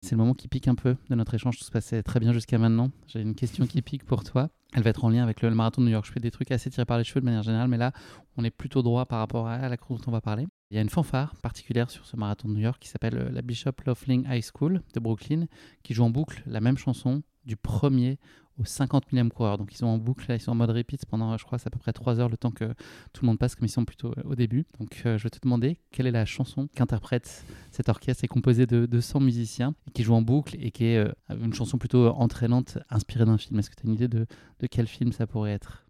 C'est 0.01 0.13
le 0.13 0.19
moment 0.19 0.35
qui 0.35 0.49
pique 0.49 0.69
un 0.69 0.75
peu 0.75 0.97
de 1.11 1.15
notre 1.15 1.35
échange. 1.35 1.59
Tout 1.59 1.65
se 1.65 1.71
passait 1.71 2.03
très 2.03 2.21
bien 2.21 2.33
jusqu'à 2.33 2.59
maintenant. 2.59 2.91
J'ai 3.07 3.21
une 3.21 3.35
question 3.35 3.67
qui 3.67 3.83
pique 3.83 4.05
pour 4.05 4.25
toi. 4.25 4.49
Elle 4.75 4.83
va 4.83 4.91
être 4.91 5.05
en 5.05 5.09
lien 5.09 5.23
avec 5.23 5.43
le, 5.43 5.49
le 5.49 5.55
marathon 5.55 5.81
de 5.81 5.87
New 5.87 5.93
York. 5.93 6.07
Je 6.07 6.13
fais 6.13 6.21
des 6.21 6.31
trucs 6.31 6.51
assez 6.53 6.71
tirés 6.71 6.85
par 6.85 6.99
les 6.99 7.05
cheveux 7.05 7.21
de 7.21 7.25
manière 7.25 7.43
générale, 7.43 7.69
mais 7.69 7.79
là, 7.79 7.93
on 8.37 8.45
est 8.45 8.51
plutôt 8.51 8.83
droit 8.83 9.07
par 9.07 9.19
rapport 9.19 9.49
à 9.49 9.69
la 9.69 9.77
course 9.77 10.03
dont 10.03 10.11
on 10.11 10.13
va 10.13 10.21
parler. 10.21 10.47
Il 10.71 10.77
y 10.77 10.79
a 10.79 10.83
une 10.83 10.91
fanfare 10.91 11.35
particulière 11.37 11.91
sur 11.91 12.05
ce 12.05 12.17
marathon 12.17 12.49
de 12.49 12.55
New 12.55 12.61
York 12.61 12.79
qui 12.79 12.89
s'appelle 12.89 13.17
euh, 13.17 13.31
la 13.31 13.43
Bishop 13.43 13.73
Loughlin 13.87 14.23
High 14.31 14.45
School 14.55 14.83
de 14.95 15.01
Brooklyn, 15.01 15.47
qui 15.83 15.95
joue 15.95 16.05
en 16.05 16.11
boucle 16.11 16.43
la 16.47 16.61
même 16.61 16.77
chanson 16.77 17.23
du 17.45 17.57
premier 17.57 18.19
au 18.59 18.65
50 18.65 19.13
millième 19.13 19.31
coureur. 19.31 19.59
Donc 19.59 19.73
ils 19.73 19.77
sont 19.77 19.87
en 19.87 19.99
boucle, 19.99 20.27
ils 20.31 20.41
sont 20.41 20.53
en 20.53 20.55
mode 20.55 20.71
repeat 20.71 21.07
pendant, 21.07 21.37
je 21.37 21.45
crois, 21.45 21.59
c'est 21.59 21.69
à 21.69 21.71
peu 21.71 21.79
près 21.79 21.93
3 21.93 22.21
heures 22.21 22.29
le 22.29 22.37
temps 22.37 22.51
que 22.51 22.67
tout 23.13 23.23
le 23.23 23.27
monde 23.27 23.39
passe, 23.39 23.55
comme 23.55 23.67
ils 23.67 23.71
sont 23.71 23.85
plutôt 23.85 24.13
euh, 24.17 24.23
au 24.25 24.35
début. 24.35 24.67
Donc 24.79 25.03
euh, 25.07 25.19
je 25.19 25.25
vais 25.25 25.31
te 25.31 25.39
demander 25.41 25.79
quelle 25.91 26.07
est 26.07 26.13
la 26.13 26.25
chanson 26.25 26.69
qu'interprète 26.75 27.45
cet 27.71 27.89
orchestre. 27.89 28.21
C'est 28.21 28.29
composé 28.29 28.67
de 28.67 28.87
200 28.87 29.21
musiciens 29.21 29.75
qui 29.95 30.03
joue 30.03 30.15
en 30.15 30.23
boucle 30.23 30.57
et 30.61 30.71
qui 30.71 30.87
est 30.87 30.99
euh, 30.99 31.13
une 31.31 31.55
chanson 31.55 31.79
plutôt 31.79 32.09
entraînante, 32.09 32.79
inspirée 32.91 33.25
d'un 33.25 33.39
film? 33.39 33.59
Est-ce 33.59 33.71
que 33.71 33.77
tu 33.77 33.87
as 33.87 33.89
une 33.89 33.95
idée 33.95 34.09
de, 34.09 34.27
de, 34.61 34.67
quel 34.67 34.87
film 34.87 35.13
ça 35.13 35.27
pourrait 35.27 35.53
être? 35.53 35.85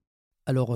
Alors, 0.46 0.74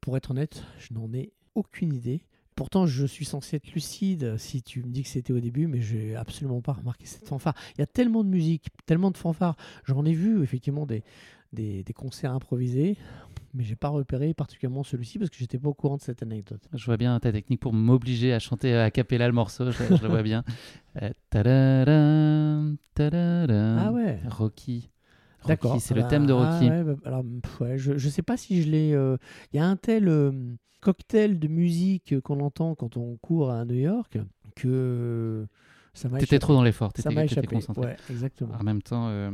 pour 0.00 0.16
être 0.16 0.30
honnête, 0.30 0.62
je 0.78 0.94
n'en 0.94 1.12
ai 1.12 1.32
aucune 1.56 1.92
idée. 1.92 2.24
Pourtant, 2.54 2.86
je 2.86 3.06
suis 3.06 3.24
censé 3.24 3.56
être 3.56 3.72
lucide 3.72 4.36
si 4.36 4.62
tu 4.62 4.82
me 4.82 4.90
dis 4.90 5.02
que 5.02 5.08
c'était 5.08 5.32
au 5.32 5.40
début, 5.40 5.66
mais 5.66 5.80
j'ai 5.80 6.16
absolument 6.16 6.60
pas 6.60 6.72
remarqué 6.72 7.06
cette 7.06 7.26
fanfare. 7.26 7.54
Il 7.76 7.80
y 7.80 7.82
a 7.82 7.86
tellement 7.86 8.24
de 8.24 8.28
musique, 8.28 8.68
tellement 8.86 9.10
de 9.10 9.16
fanfares. 9.16 9.56
J'en 9.84 10.04
ai 10.04 10.12
vu 10.12 10.42
effectivement 10.42 10.86
des, 10.86 11.02
des, 11.52 11.92
concerts 11.94 12.32
improvisés, 12.32 12.96
mais 13.54 13.64
j'ai 13.64 13.76
pas 13.76 13.88
repéré 13.88 14.34
particulièrement 14.34 14.82
celui-ci 14.82 15.18
parce 15.18 15.30
que 15.30 15.36
j'étais 15.36 15.58
pas 15.58 15.68
au 15.68 15.74
courant 15.74 15.96
de 15.96 16.02
cette 16.02 16.22
anecdote. 16.22 16.62
Je 16.72 16.84
vois 16.84 16.96
bien 16.96 17.18
ta 17.20 17.32
technique 17.32 17.60
pour 17.60 17.72
m'obliger 17.72 18.32
à 18.32 18.38
chanter 18.38 18.74
à 18.74 18.90
cappella 18.90 19.26
le 19.26 19.32
morceau, 19.34 19.70
je, 19.70 19.82
le 20.02 20.08
vois 20.08 20.22
bien. 20.22 20.44
Euh, 23.00 23.78
ah 23.80 23.92
ouais. 23.92 24.20
Rocky. 24.28 24.90
D'accord. 25.46 25.80
C'est 25.80 25.94
le 25.94 26.06
thème 26.06 26.26
de 26.26 26.32
Rocky. 26.32 26.68
Ah 26.68 26.84
bah, 26.84 26.94
alors, 27.04 27.24
je, 27.76 27.98
je 27.98 28.08
sais 28.08 28.22
pas 28.22 28.36
si 28.36 28.62
je 28.62 28.70
l'ai. 28.70 28.92
Euh, 28.94 29.16
il 29.52 29.56
y 29.56 29.60
a 29.60 29.66
un 29.66 29.76
tel. 29.76 30.08
Euh, 30.08 30.32
cocktail 30.82 31.38
de 31.38 31.48
musique 31.48 32.20
qu'on 32.20 32.40
entend 32.40 32.74
quand 32.74 32.98
on 32.98 33.16
court 33.16 33.50
à 33.50 33.64
New 33.64 33.76
York 33.76 34.18
que 34.56 35.46
ça 35.94 36.08
m'a 36.08 36.18
T'étais 36.18 36.38
trop 36.38 36.54
dans 36.54 36.62
l'effort, 36.62 36.92
t'étais 36.92 37.46
concentré. 37.46 37.86
Ouais, 37.86 37.96
exactement. 38.10 38.54
En 38.58 38.62
même 38.62 38.82
temps, 38.82 39.08
euh, 39.08 39.30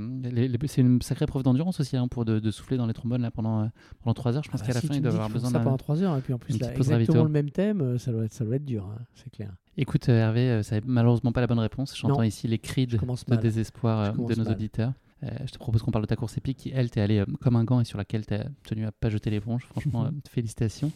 c'est 0.66 0.80
une 0.80 1.00
sacrée 1.02 1.26
preuve 1.26 1.44
d'endurance 1.44 1.78
aussi 1.80 1.96
hein, 1.96 2.08
pour 2.08 2.24
de, 2.24 2.50
souffler 2.50 2.76
dans 2.76 2.86
les 2.86 2.92
trombones 2.92 3.22
là, 3.22 3.30
pendant, 3.30 3.62
euh, 3.62 3.66
pendant 4.02 4.14
3 4.14 4.36
heures. 4.36 4.44
Je 4.44 4.50
pense 4.50 4.60
ah 4.62 4.66
bah 4.66 4.72
qu'à 4.72 4.74
la 4.74 4.80
fin, 4.80 4.94
il 4.94 5.02
doit 5.02 5.12
avoir 5.12 5.30
besoin 5.30 5.50
d'un. 5.50 5.58
Ça 5.58 5.64
pendant 5.64 5.76
3 5.76 6.02
heures, 6.02 6.16
et 6.16 6.20
puis 6.20 6.32
en 6.32 6.38
plus, 6.38 6.58
là, 6.60 6.74
exactement 6.74 7.24
le 7.24 7.30
même 7.30 7.50
thème, 7.50 7.98
ça 7.98 8.10
doit 8.12 8.24
être, 8.24 8.32
ça 8.32 8.44
doit 8.44 8.56
être 8.56 8.64
dur, 8.64 8.84
hein, 8.84 9.00
c'est 9.14 9.30
clair. 9.30 9.52
Écoute, 9.76 10.08
Hervé, 10.08 10.62
ça 10.64 10.76
n'est 10.76 10.82
malheureusement 10.84 11.32
pas 11.32 11.40
la 11.40 11.46
bonne 11.46 11.60
réponse. 11.60 11.96
J'entends 11.96 12.22
ici 12.22 12.48
les 12.48 12.58
cris 12.58 12.86
de, 12.86 12.98
désespoir 13.36 14.12
de 14.12 14.34
nos 14.34 14.50
auditeurs. 14.50 14.92
Je 15.22 15.50
te 15.50 15.58
propose 15.58 15.82
qu'on 15.82 15.90
parle 15.90 16.04
de 16.04 16.08
ta 16.08 16.16
course 16.16 16.36
épique 16.36 16.58
qui, 16.58 16.70
elle, 16.74 16.90
t'es 16.90 17.00
allée 17.00 17.24
comme 17.40 17.56
un 17.56 17.64
gant 17.64 17.80
et 17.80 17.84
sur 17.84 17.98
laquelle 17.98 18.24
tu 18.26 18.34
as 18.34 18.46
tenu 18.64 18.86
à 18.86 18.92
pas 18.92 19.10
jeter 19.10 19.30
l'éponge. 19.30 19.64
Franchement, 19.64 20.08
félicitations. 20.30 20.92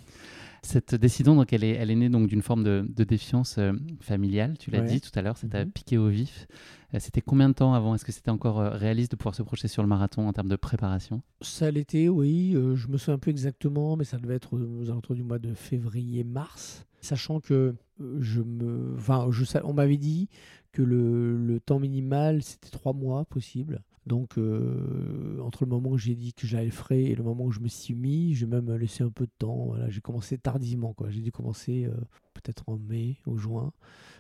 Cette 0.65 0.95
décision, 0.95 1.35
donc, 1.35 1.53
elle 1.53 1.65
est, 1.65 1.73
elle 1.73 1.91
est 1.91 1.97
née 1.97 2.09
donc 2.09 2.29
d'une 2.29 2.41
forme 2.41 2.63
de, 2.63 3.05
défiance 3.05 3.59
euh, 3.59 3.73
familiale. 4.01 4.57
Tu 4.59 4.71
l'as 4.71 4.81
dit 4.81 5.01
tout 5.01 5.11
à 5.17 5.23
l'heure, 5.23 5.37
ça 5.37 5.49
t'a 5.49 5.65
mhm. 5.65 5.73
piqué 5.73 5.99
au 5.99 6.09
vif. 6.09 6.47
Euh, 6.95 6.99
c'était 7.01 7.21
combien 7.21 7.49
de 7.49 7.55
temps 7.55 7.75
avant? 7.75 7.97
Est-ce 7.97 8.05
que 8.05 8.13
c'était 8.13 8.31
encore 8.31 8.61
euh, 8.61 8.71
réaliste 8.71 9.11
de 9.11 9.17
pouvoir 9.17 9.35
se 9.35 9.43
projeter 9.43 9.67
sur 9.67 9.83
le 9.83 9.89
marathon 9.89 10.29
en 10.29 10.33
termes 10.33 10.49
de 10.49 10.57
préparation? 10.57 11.21
Ça 11.41 11.71
l'était, 11.73 12.09
oui. 12.09 12.53
je 12.53 12.87
me 12.87 12.97
souviens 12.97 13.15
un 13.15 13.19
peu 13.19 13.31
exactement, 13.31 13.97
mais 13.97 14.05
ça 14.05 14.19
devait 14.19 14.37
être 14.37 14.57
aux 14.57 14.89
alentours 14.89 15.17
du 15.17 15.25
mois 15.25 15.41
de 15.41 15.53
février-mars. 15.53 16.87
Sachant 17.01 17.41
que 17.41 17.75
je 18.21 18.41
me, 18.41 18.95
enfin, 18.97 19.27
je, 19.33 19.45
on 19.65 19.73
m'avait 19.73 19.97
dit 19.97 20.29
que 20.71 20.83
le, 20.83 21.37
le 21.37 21.59
temps 21.59 21.81
minimal 21.81 22.43
c'était 22.43 22.71
trois 22.71 22.93
mois 22.93 23.25
possible. 23.25 23.83
Donc, 24.07 24.37
euh, 24.37 25.39
entre 25.41 25.65
le 25.65 25.71
moment 25.71 25.91
où 25.91 25.99
j'ai 25.99 26.15
dit 26.15 26.33
que 26.33 26.47
j'allais 26.47 26.67
le 26.67 26.71
frais 26.73 27.03
et 27.03 27.15
le 27.15 27.23
moment 27.23 27.45
où 27.45 27.53
je 27.53 27.61
me 27.61 27.69
suis 27.69 27.95
mis, 27.95 28.35
j'ai 28.35 28.47
même 28.47 28.75
laissé 28.75 29.05
un 29.05 29.11
peu 29.11 29.27
de 29.27 29.33
temps. 29.39 29.67
Voilà, 29.67 29.89
j'ai 29.91 30.01
commencé 30.01 30.39
tardivement. 30.39 30.93
Quoi. 30.93 31.11
J'ai 31.11 31.21
dû 31.21 31.31
commencer 31.31 31.85
euh, 31.85 31.95
peut-être 32.35 32.69
en 32.69 32.79
mai 32.79 33.19
ou 33.27 33.37
juin. 33.37 33.73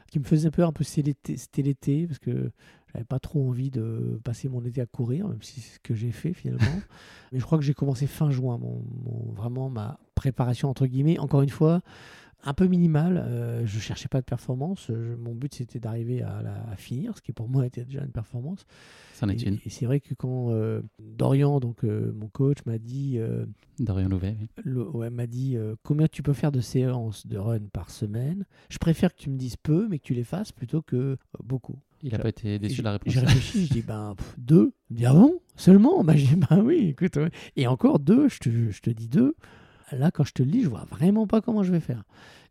Ce 0.06 0.12
qui 0.12 0.18
me 0.18 0.24
faisait 0.24 0.50
peur 0.50 0.68
un 0.68 0.72
peu, 0.72 0.84
c'était 0.84 1.62
l'été, 1.62 2.06
parce 2.06 2.18
que 2.18 2.52
j'avais 2.92 3.04
pas 3.04 3.18
trop 3.18 3.48
envie 3.48 3.70
de 3.70 4.20
passer 4.22 4.48
mon 4.48 4.62
été 4.64 4.80
à 4.80 4.86
courir, 4.86 5.26
même 5.26 5.42
si 5.42 5.60
c'est 5.60 5.76
ce 5.76 5.80
que 5.80 5.94
j'ai 5.94 6.12
fait 6.12 6.34
finalement. 6.34 6.80
Mais 7.32 7.38
je 7.38 7.44
crois 7.44 7.58
que 7.58 7.64
j'ai 7.64 7.74
commencé 7.74 8.06
fin 8.06 8.30
juin, 8.30 8.58
mon, 8.58 8.84
vraiment 9.32 9.70
ma 9.70 9.98
préparation 10.14 10.68
entre 10.68 10.86
guillemets. 10.86 11.18
Encore 11.18 11.42
une 11.42 11.48
fois, 11.48 11.80
un 12.42 12.54
peu 12.54 12.66
minimal. 12.66 13.18
Euh, 13.18 13.66
je 13.66 13.78
cherchais 13.78 14.08
pas 14.08 14.20
de 14.20 14.24
performance. 14.24 14.90
mon 14.90 15.34
but 15.34 15.54
c'était 15.54 15.78
d'arriver 15.78 16.22
à, 16.22 16.42
à, 16.70 16.76
finir, 16.76 17.16
ce 17.16 17.22
qui 17.22 17.32
pour 17.32 17.48
moi 17.48 17.66
était 17.66 17.84
déjà 17.84 18.02
une 18.02 18.10
performance. 18.10 18.64
Et, 19.28 19.48
et 19.66 19.70
c'est 19.70 19.86
vrai 19.86 20.00
que 20.00 20.14
quand 20.14 20.50
euh, 20.50 20.82
Dorian, 20.98 21.60
donc 21.60 21.84
euh, 21.84 22.12
mon 22.12 22.28
coach, 22.28 22.58
m'a 22.66 22.78
dit. 22.78 23.18
Dorian 23.78 24.08
Louvet, 24.08 24.36
ouais, 24.66 25.10
m'a 25.10 25.26
dit 25.26 25.56
combien 25.82 26.08
tu 26.08 26.22
peux 26.22 26.32
faire 26.32 26.52
de 26.52 26.60
séances 26.60 27.26
de 27.26 27.38
run 27.38 27.60
par 27.72 27.90
semaine? 27.90 28.44
Je 28.68 28.78
préfère 28.78 29.14
que 29.14 29.20
tu 29.20 29.30
me 29.30 29.36
dises 29.36 29.56
peu, 29.56 29.86
mais 29.88 29.98
que 29.98 30.04
tu 30.04 30.14
les 30.14 30.24
fasses 30.24 30.52
plutôt 30.52 30.82
que 30.82 31.16
beaucoup. 31.42 31.78
Il 32.04 32.10
n'a 32.10 32.18
pas 32.18 32.30
été 32.30 32.58
déçu 32.58 32.78
de 32.78 32.84
la 32.84 32.92
réponse. 32.92 33.12
J'ai 33.12 33.20
réfléchi, 33.20 33.66
je 33.66 33.72
dis 33.74 33.82
ben 33.82 34.16
deux. 34.36 34.72
Il 34.90 34.94
me 34.94 34.98
dit 34.98 35.06
ah 35.06 35.12
bon? 35.12 35.38
Seulement? 35.54 36.04
Je 36.08 36.26
dis 36.26 36.36
ben 36.36 36.60
oui, 36.60 36.88
écoute. 36.88 37.16
Et 37.54 37.68
encore 37.68 38.00
deux, 38.00 38.28
je 38.28 38.38
te, 38.40 38.70
je 38.70 38.80
te 38.80 38.90
dis 38.90 39.06
deux 39.06 39.36
là, 39.96 40.10
quand 40.10 40.24
je 40.24 40.32
te 40.32 40.42
le 40.42 40.50
dis, 40.50 40.62
je 40.62 40.68
vois 40.68 40.84
vraiment 40.90 41.26
pas 41.26 41.40
comment 41.40 41.62
je 41.62 41.72
vais 41.72 41.80
faire. 41.80 42.02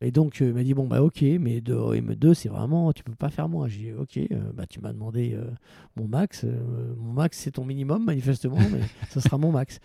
Et 0.01 0.11
donc, 0.11 0.41
euh, 0.41 0.47
il 0.47 0.53
m'a 0.53 0.63
dit, 0.63 0.73
bon, 0.73 0.87
bah, 0.87 1.03
ok, 1.03 1.21
mais 1.39 1.61
2, 1.61 2.33
c'est 2.33 2.49
vraiment, 2.49 2.91
tu 2.91 3.03
peux 3.03 3.13
pas 3.13 3.29
faire 3.29 3.47
moins. 3.47 3.67
J'ai 3.67 3.79
dit, 3.79 3.93
ok, 3.93 4.17
euh, 4.17 4.51
bah, 4.53 4.65
tu 4.67 4.79
m'as 4.79 4.93
demandé 4.93 5.33
euh, 5.33 5.45
mon 5.95 6.07
max. 6.07 6.45
mon 6.97 7.13
max, 7.13 7.37
c'est 7.37 7.51
ton 7.51 7.65
minimum, 7.65 8.03
manifestement, 8.05 8.57
mais 8.57 8.81
ça 9.09 9.21
sera 9.21 9.37
mon 9.37 9.51
max. 9.51 9.79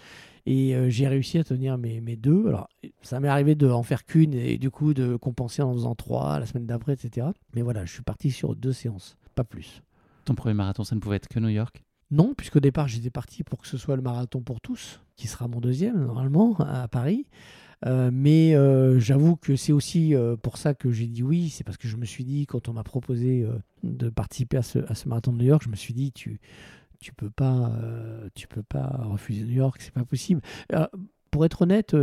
Et 0.48 0.76
j'ai 0.90 1.08
réussi 1.08 1.38
à 1.38 1.44
tenir 1.44 1.76
mes, 1.76 2.00
mes 2.00 2.14
deux. 2.14 2.46
Alors, 2.46 2.68
ça 3.02 3.18
m'est 3.18 3.26
arrivé 3.26 3.56
de 3.56 3.68
en 3.68 3.82
faire 3.82 4.04
qu'une 4.04 4.32
et 4.32 4.58
du 4.58 4.70
coup 4.70 4.94
de 4.94 5.16
compenser 5.16 5.60
en 5.60 5.72
faisant 5.72 5.96
trois 5.96 6.38
la 6.38 6.46
semaine 6.46 6.66
d'après, 6.66 6.92
etc. 6.92 7.26
Mais 7.56 7.62
voilà, 7.62 7.84
je 7.84 7.92
suis 7.92 8.02
parti 8.02 8.30
sur 8.30 8.54
deux 8.54 8.72
séances, 8.72 9.16
pas 9.34 9.42
plus. 9.42 9.82
Ton 10.24 10.36
premier 10.36 10.54
marathon, 10.54 10.84
ça 10.84 10.94
ne 10.94 11.00
pouvait 11.00 11.16
être 11.16 11.26
que 11.26 11.40
New 11.40 11.48
York? 11.48 11.82
Non, 12.12 12.32
puisqu'au 12.34 12.60
départ, 12.60 12.86
j'étais 12.86 13.10
parti 13.10 13.42
pour 13.42 13.60
que 13.60 13.66
ce 13.66 13.76
soit 13.76 13.96
le 13.96 14.02
marathon 14.02 14.40
pour 14.40 14.60
tous, 14.60 15.00
qui 15.16 15.28
sera 15.28 15.48
mon 15.48 15.60
deuxième, 15.60 16.04
normalement, 16.04 16.56
à 16.58 16.88
Paris. 16.88 17.26
Euh, 17.84 18.10
mais 18.12 18.54
euh, 18.54 18.98
j'avoue 18.98 19.36
que 19.36 19.54
c'est 19.54 19.72
aussi 19.72 20.14
euh, 20.14 20.36
pour 20.36 20.56
ça 20.56 20.74
que 20.74 20.90
j'ai 20.90 21.06
dit 21.06 21.22
oui. 21.22 21.50
C'est 21.50 21.64
parce 21.64 21.76
que 21.76 21.88
je 21.88 21.96
me 21.96 22.04
suis 22.04 22.24
dit, 22.24 22.46
quand 22.46 22.68
on 22.68 22.72
m'a 22.72 22.84
proposé 22.84 23.46
de 23.82 24.08
participer 24.08 24.58
à 24.58 24.62
ce, 24.62 24.78
marathon 25.06 25.32
de 25.32 25.38
New 25.38 25.48
York, 25.48 25.62
je 25.64 25.68
me 25.68 25.76
suis 25.76 25.94
dit, 25.94 26.12
tu 26.12 26.40
tu 26.98 27.12
peux 27.12 27.28
pas, 27.28 27.72
tu 28.34 28.48
peux 28.48 28.62
pas 28.62 29.02
refuser 29.04 29.44
New 29.44 29.52
York, 29.52 29.80
c'est 29.80 29.92
pas 29.92 30.04
possible. 30.04 30.40
pour 31.30 31.44
être 31.44 31.62
honnête, 31.62 31.94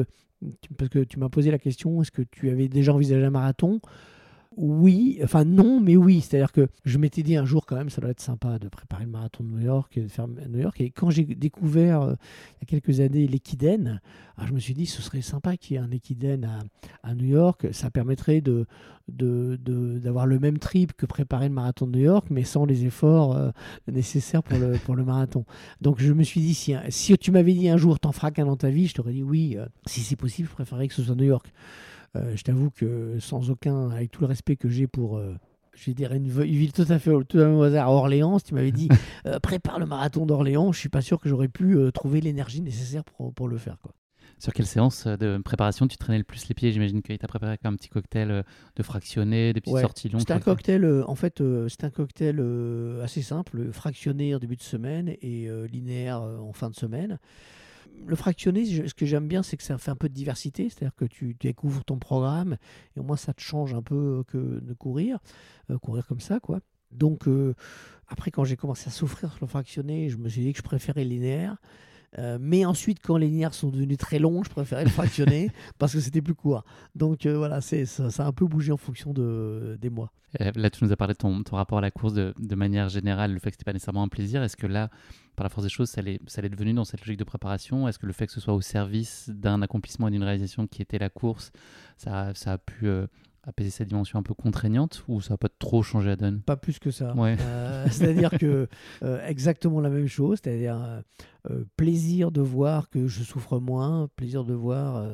parce 0.78 0.90
que 0.90 1.00
tu 1.00 1.18
m'as 1.18 1.30
posé 1.30 1.50
la 1.50 1.58
question, 1.58 2.02
est-ce 2.02 2.12
que 2.12 2.22
tu 2.22 2.50
avais 2.50 2.68
déjà 2.68 2.94
envisagé 2.94 3.26
un 3.26 3.32
marathon? 3.32 3.82
Oui, 4.58 5.20
enfin 5.24 5.46
non, 5.46 5.80
mais 5.80 5.96
oui. 5.96 6.22
C'est-à-dire 6.22 6.52
que 6.52 6.68
je 6.86 6.98
m'étais 6.98 7.24
dit 7.24 7.36
un 7.36 7.46
jour 7.46 7.66
quand 7.66 7.76
même, 7.76 7.90
ça 7.90 8.02
doit 8.02 8.12
être 8.12 8.22
sympa 8.22 8.60
de 8.60 8.68
préparer 8.68 9.06
le 9.06 9.12
marathon 9.12 9.44
de 9.44 9.50
New 9.50 9.60
York 9.60 9.98
et 9.98 10.02
de 10.02 10.08
faire 10.08 10.28
New 10.28 10.60
York. 10.60 10.80
Et 10.82 10.90
quand 10.92 11.10
j'ai 11.10 11.24
découvert 11.24 12.02
euh, 12.02 12.14
il 12.56 12.62
y 12.62 12.64
a 12.64 12.80
quelques 12.80 13.00
années 13.00 13.28
l'équidène, 13.28 14.02
je 14.46 14.54
me 14.54 14.60
suis 14.60 14.74
dit 14.74 14.86
ce 14.86 15.02
serait 15.02 15.22
sympa 15.22 15.58
qu'il 15.58 15.76
y 15.76 15.80
ait 15.80 15.84
un 15.84 15.92
équidène 15.92 16.50
à, 17.04 17.16
New 17.16 17.26
York. 17.26 17.68
Ça 17.72 17.90
permettrait 17.90 18.42
de 18.42 18.66
d'avoir 19.10 20.26
le 20.26 20.40
même 20.40 20.60
trip 20.60 20.94
que 20.94 21.06
préparer 21.06 21.50
le 21.50 21.54
marathon 21.54 21.88
de 21.88 21.98
New 21.98 22.06
York, 22.06 22.28
mais 22.30 22.46
sans 22.46 22.66
les 22.66 22.86
efforts 22.86 23.36
euh, 23.36 23.52
nécessaires 23.92 24.44
pour 24.44 24.58
le, 24.58 24.78
pour 24.86 24.96
le 24.96 25.04
marathon. 25.04 25.46
Donc 25.82 26.00
je 26.00 26.14
me 26.14 26.24
suis 26.24 26.40
dit, 26.40 26.54
si, 26.54 26.74
si 26.88 27.18
tu 27.18 27.32
m'avais 27.32 27.54
dit 27.54 27.68
un 27.68 27.76
jour, 27.76 28.00
t'en 28.00 28.14
feras 28.14 28.32
qu'un 28.32 28.46
dans 28.46 28.56
ta 28.56 28.70
vie, 28.70 28.88
je 28.88 28.94
t'aurais 28.94 29.12
dit 29.12 29.24
oui, 29.24 29.58
euh, 29.58 29.66
si 29.86 30.02
c'est 30.02 30.16
possible, 30.16 30.48
je 30.48 30.54
préférerais 30.54 30.88
que 30.88 30.94
ce 30.94 31.04
soit 31.04 31.16
New 31.16 31.26
York. 31.26 31.52
Euh, 32.16 32.36
je 32.36 32.44
t'avoue 32.44 32.70
que 32.70 33.18
sans 33.20 33.50
aucun, 33.50 33.90
avec 33.90 34.12
tout 34.12 34.22
le 34.22 34.28
respect 34.28 34.56
que 34.56 34.70
j'ai 34.70 34.88
pour 34.88 35.18
euh, 35.18 35.36
je 35.74 35.92
dirais 35.92 36.18
une, 36.18 36.30
ville 36.30 36.72
tout 36.72 36.86
à 36.88 37.00
fait 37.00 37.12
tout 37.28 37.40
à 37.40 37.50
au 37.50 37.64
hasard 37.64 37.88
à 37.88 37.92
Orléans. 37.92 38.38
Si 38.38 38.46
tu 38.46 38.54
m'avais 38.54 38.72
dit 38.72 38.90
euh, 39.26 39.40
prépare 39.40 39.80
le 39.80 39.88
marathon 39.88 40.26
d'Orléans, 40.26 40.72
je 40.72 40.80
suis 40.80 40.90
pas 40.90 41.02
sûr 41.02 41.20
que 41.20 41.28
j'aurais 41.28 41.48
pu 41.48 41.78
trouver 41.94 42.22
l'énergie 42.22 42.62
nécessaire 42.62 43.04
pour, 43.04 43.34
pour, 43.34 43.48
le 43.48 43.58
faire. 43.58 43.78
Quoi. 43.82 43.92
Sur 44.38 44.54
quelle 44.54 44.68
séance 44.68 45.08
de 45.08 45.40
préparation 45.44 45.88
tu 45.88 45.98
traînais 45.98 46.20
le 46.20 46.24
plus 46.24 46.48
les 46.48 46.54
pieds? 46.54 46.72
J'imagine 46.72 47.02
qu'il 47.02 47.18
t'a 47.18 47.28
préparé 47.28 47.58
un 47.64 47.76
petit 47.76 47.90
cocktail 47.90 48.44
de 48.76 48.84
fractionné, 48.84 49.54
des 49.54 49.62
petites 49.62 49.80
sorties 49.80 50.10
longues. 50.10 50.22
C'est 50.28 50.34
un 50.34 50.40
cocktail, 50.40 51.04
en 51.08 51.16
fait, 51.16 51.42
c'est 51.70 51.84
un 51.84 51.90
cocktail 51.90 52.44
assez 53.02 53.24
simple, 53.24 53.72
fractionné 53.72 54.36
en 54.36 54.40
début 54.40 54.58
de 54.58 54.62
semaine 54.62 55.16
et 55.22 55.50
linéaire 55.72 56.22
en 56.22 56.54
fin 56.54 56.70
de 56.70 56.76
semaine 56.76 57.18
le 58.06 58.16
fractionné, 58.16 58.66
ce 58.66 58.94
que 58.94 59.06
j'aime 59.06 59.28
bien, 59.28 59.44
c'est 59.44 59.58
que 59.58 59.64
ça 59.64 59.78
fait 59.78 59.92
un 59.92 59.96
peu 59.96 60.10
de 60.10 60.14
diversité, 60.14 60.70
c'est-à-dire 60.70 60.96
que 60.96 61.06
tu 61.06 61.36
découvres 61.40 61.84
ton 61.86 61.98
programme 61.98 62.58
et 62.96 63.00
au 63.00 63.04
moins 63.04 63.18
ça 63.18 63.34
te 63.34 63.42
change 63.42 63.74
un 63.74 63.82
peu 63.82 64.20
euh, 64.20 64.24
que 64.24 64.60
de 64.60 64.74
courir, 64.74 65.20
euh, 65.70 65.78
courir 65.78 66.06
comme 66.08 66.20
ça, 66.20 66.40
quoi. 66.40 66.60
Donc 66.92 67.28
euh, 67.28 67.56
après, 68.08 68.32
quand 68.32 68.44
j'ai 68.44 68.58
commencé 68.58 68.88
à 68.88 68.92
souffrir 68.92 69.32
sur 69.32 69.46
le 69.46 69.50
fractionné, 69.50 70.10
je 70.10 70.18
me 70.18 70.30
suis 70.30 70.42
dit 70.42 70.52
que 70.52 70.60
je 70.60 70.64
préférais 70.64 71.04
linéaire. 71.04 71.58
Mais 72.40 72.66
ensuite, 72.66 73.00
quand 73.04 73.18
les 73.18 73.28
linéaires 73.28 73.54
sont 73.54 73.70
devenus 73.70 73.98
très 73.98 74.20
longs, 74.20 74.44
je 74.44 74.50
préférais 74.50 74.84
le 74.84 74.90
fractionner 74.92 75.52
parce 75.80 75.94
que 75.94 76.00
c'était 76.00 76.22
plus 76.22 76.36
court. 76.36 76.64
Donc 76.96 77.26
voilà, 77.26 77.62
ça, 77.62 77.86
ça, 77.86 78.24
a 78.24 78.28
un 78.28 78.32
peu 78.32 78.46
bougé 78.46 78.72
en 78.72 78.78
fonction 78.78 79.14
de, 79.14 79.78
des 79.80 79.90
mois. 79.90 80.12
Là, 80.40 80.70
tu 80.72 80.84
nous 80.84 80.92
as 80.92 80.96
parlé 80.96 81.14
de 81.14 81.20
ton, 81.20 81.44
ton 81.44 81.58
rapport 81.58 81.78
à 81.78 81.82
la 81.82 81.92
course 81.92 82.14
de, 82.14 82.34
de, 82.40 82.56
manière 82.56 82.90
générale, 82.90 83.34
le 83.34 83.40
fait 83.40 83.52
que 83.52 83.56
ce 83.56 83.58
n'était 83.58 83.66
pas 83.66 83.74
nécessairement 83.74 84.02
un 84.02 84.08
plaisir. 84.08 84.42
Est-ce 84.42 84.58
que 84.58 84.66
là, 84.66 84.90
par 85.36 85.44
la 85.44 85.50
force 85.50 85.64
des 85.64 85.70
choses, 85.70 85.90
ça 85.90 86.02
l'est, 86.02 86.20
ça 86.28 86.42
devenu 86.42 86.74
dans 86.74 86.86
cette 86.86 87.02
logique 87.02 87.20
de 87.20 87.24
préparation? 87.24 87.88
Est-ce 87.88 88.00
que 88.00 88.08
le 88.08 88.14
fait 88.14 88.26
que 88.28 88.34
ce 88.34 88.40
soit 88.40 88.54
au 88.54 88.62
service 88.62 89.30
d'un 89.30 89.62
accomplissement 89.62 90.08
et 90.08 90.12
d'une 90.12 90.24
réalisation 90.24 90.66
qui 90.66 90.82
était 90.82 90.98
la 90.98 91.10
course, 91.10 91.52
ça, 91.98 92.34
ça 92.34 92.54
a 92.54 92.58
pu 92.58 92.88
euh, 92.88 93.06
apaiser 93.44 93.70
cette 93.70 93.90
dimension 93.90 94.20
un 94.20 94.24
peu 94.24 94.34
contraignante 94.34 95.04
ou 95.08 95.22
ça 95.22 95.34
n'a 95.34 95.38
pas 95.38 95.50
trop 95.50 95.84
changé 95.84 96.10
la 96.10 96.16
donne 96.16 96.42
Pas 96.42 96.56
plus 96.56 96.80
que 96.80 96.92
ça. 96.92 97.14
Ouais. 97.16 97.36
Euh, 97.40 97.86
c'est-à-dire 97.92 98.32
que 98.32 98.68
euh, 99.04 99.28
exactement 99.28 99.82
la 99.82 99.90
même 99.90 100.08
chose, 100.08 100.40
c'est-à-dire 100.44 101.04
euh, 101.50 101.64
plaisir 101.76 102.32
de 102.32 102.42
voir 102.42 102.90
que 102.90 103.08
je 103.08 103.24
souffre 103.24 103.60
moins, 103.60 104.10
plaisir 104.16 104.44
de 104.46 104.54
voir 104.54 105.06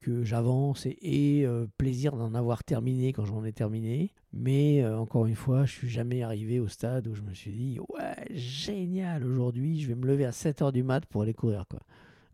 que 0.00 0.22
j'avance 0.24 0.84
et, 0.84 0.98
et, 1.02 1.48
plaisir 1.78 2.16
d'en 2.16 2.34
avoir 2.34 2.64
terminé 2.64 3.14
quand 3.14 3.24
j'en 3.24 3.44
ai 3.44 3.52
terminé. 3.52 4.12
Mais 4.32 4.86
encore 4.86 5.26
une 5.26 5.36
fois, 5.36 5.64
je 5.64 5.72
suis 5.72 5.88
jamais 5.88 6.22
arrivé 6.22 6.60
au 6.60 6.68
stade 6.68 7.08
où 7.08 7.14
je 7.14 7.22
me 7.22 7.32
suis 7.32 7.50
dit 7.50 7.78
ouais 7.88 8.26
génial 8.30 9.24
aujourd'hui, 9.24 9.80
je 9.80 9.88
vais 9.88 9.94
me 9.94 10.06
lever 10.06 10.26
à 10.26 10.32
7h 10.32 10.72
du 10.72 10.82
mat 10.82 11.06
pour 11.06 11.22
aller 11.22 11.34
courir 11.34 11.64
quoi. 11.68 11.80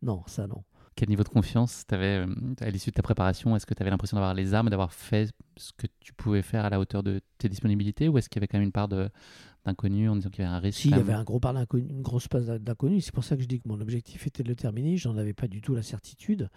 Non, 0.02 0.22
ça 0.26 0.46
non. 0.46 0.62
Quel 0.97 1.09
niveau 1.09 1.22
de 1.22 1.28
confiance 1.28 1.84
tu 1.88 1.95
avais 1.95 2.26
à 2.61 2.70
l'issue 2.70 2.91
de 2.91 2.95
ta 2.95 3.03
préparation? 3.03 3.57
Est-ce 3.57 3.64
que 3.64 3.74
tu 3.74 3.82
avais 3.82 3.91
l'impression 3.91 4.16
d'avoir 4.16 4.34
les 4.34 4.55
armes, 4.55 4.70
d'avoir 4.70 4.93
fait 4.93 5.30
ce 5.57 5.72
que 5.76 5.86
tu 6.01 6.12
pouvais 6.12 6.43
faire 6.43 6.64
à 6.64 6.70
la 6.70 6.78
hauteur 6.80 7.03
de 7.03 7.20
tes 7.38 7.49
disponibilités? 7.49 8.09
Ou 8.09 8.18
est-ce 8.18 8.28
qu'il 8.28 8.41
y 8.41 8.41
avait 8.41 8.49
quand 8.49 8.59
même 8.59 8.66
une 8.66 8.72
part 8.72 8.88
d'inconnu 8.88 10.09
en 10.09 10.16
disant 10.16 10.30
qu'il 10.30 10.45
y 10.45 10.47
avait 10.47 10.57
un 10.57 10.59
risque 10.59 10.80
Si, 10.80 10.88
il 10.88 10.97
y 10.97 11.01
avait 11.01 11.12
un 11.12 11.24
gros 11.24 11.41
part 11.41 11.55
d'inconnu, 11.55 11.86
une 11.88 12.03
grosse 12.03 12.28
part 12.28 12.43
d'inconnu. 12.43 13.01
C'est 13.01 13.14
pour 13.14 13.24
ça 13.24 13.36
que 13.36 13.43
je 13.43 13.49
dis 13.49 13.61
que 13.61 13.68
mon 13.68 13.80
objectif 13.80 14.26
était 14.26 14.43
de 14.43 14.49
le 14.49 14.57
terminer. 14.57 14.97
J'en 14.97 15.16
avais 15.16 15.32
pas 15.32 15.49
du 15.49 15.61
tout 15.61 15.74
la 15.74 15.82
certitude, 15.82 16.51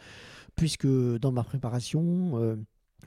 puisque 0.55 0.87
dans 0.87 1.31
ma 1.31 1.43
préparation, 1.43 2.37
euh, 2.41 2.55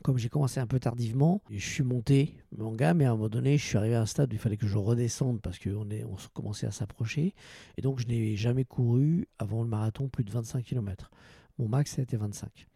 comme 0.03 0.19
j'ai 0.19 0.29
commencé 0.29 0.61
un 0.61 0.67
peu 0.67 0.79
tardivement, 0.79 1.43
je 1.51 1.67
suis 1.69 1.83
monté 1.83 2.35
gamme 2.77 3.01
et 3.01 3.05
à 3.05 3.11
un 3.11 3.15
moment 3.15 3.29
donné, 3.29 3.59
je 3.59 3.65
suis 3.65 3.77
arrivé 3.77 3.95
à 3.95 4.03
un 4.03 4.07
stade 4.07 4.33
où 4.33 4.37
il 4.37 4.39
fallait 4.39 4.57
que 4.57 4.67
je 4.67 4.77
redescende 4.77 5.41
parce 5.41 5.59
qu'on 5.59 5.87
on 5.91 6.17
commençait 6.35 6.67
à 6.67 6.71
s'approcher. 6.71 7.35
Et 7.77 7.83
donc, 7.83 7.99
je 7.99 8.07
n'ai 8.07 8.37
jamais 8.37 8.65
couru 8.65 9.29
avant 9.39 9.63
le 9.63 9.69
marathon 9.69 10.09
plus 10.09 10.25
de 10.25 10.31
25 10.31 10.65
km. 10.65 11.11
Mon 11.59 11.69
max, 11.69 11.93
c'était 11.93 12.17
25. 12.17 12.67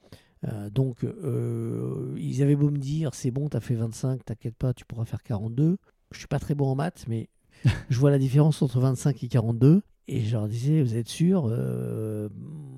Euh, 0.48 0.70
donc, 0.70 1.04
euh, 1.04 2.16
ils 2.18 2.42
avaient 2.42 2.56
beau 2.56 2.70
me 2.70 2.78
dire, 2.78 3.14
c'est 3.14 3.30
bon, 3.30 3.48
t'as 3.48 3.60
fait 3.60 3.74
25, 3.74 4.24
t'inquiète 4.24 4.56
pas, 4.56 4.72
tu 4.72 4.84
pourras 4.84 5.04
faire 5.04 5.22
42. 5.22 5.76
Je 6.12 6.18
suis 6.18 6.28
pas 6.28 6.38
très 6.38 6.54
bon 6.54 6.66
en 6.66 6.74
maths, 6.74 7.04
mais 7.08 7.28
je 7.90 7.98
vois 7.98 8.10
la 8.10 8.18
différence 8.18 8.62
entre 8.62 8.80
25 8.80 9.22
et 9.22 9.28
42. 9.28 9.82
Et 10.08 10.22
je 10.22 10.32
leur 10.32 10.48
disais, 10.48 10.82
vous 10.82 10.96
êtes 10.96 11.08
sûr 11.08 11.46
Euh, 11.48 12.28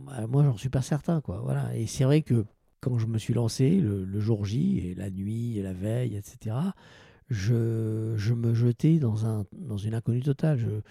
bah, 0.07 0.27
Moi, 0.27 0.43
j'en 0.45 0.57
suis 0.57 0.69
pas 0.69 0.83
certain. 0.83 1.21
Quoi. 1.21 1.41
Voilà. 1.43 1.75
Et 1.77 1.87
c'est 1.87 2.05
vrai 2.05 2.23
que 2.23 2.45
quand 2.83 2.99
je 2.99 3.07
me 3.07 3.17
suis 3.17 3.33
lancé, 3.33 3.81
le, 3.81 4.21
jour 4.21 4.45
J, 4.45 4.79
et 4.85 4.95
la 4.95 5.09
nuit, 5.09 5.57
et 5.57 5.63
la 5.63 5.73
veille, 5.73 6.17
etc., 6.17 6.57
je, 7.31 8.13
je 8.17 8.35
me 8.35 8.53
jetais 8.53 8.99
dans, 8.99 9.25
un, 9.25 9.47
dans 9.53 9.79
une 9.79 9.95
inconnue 9.95 10.21
totale. 10.21 10.83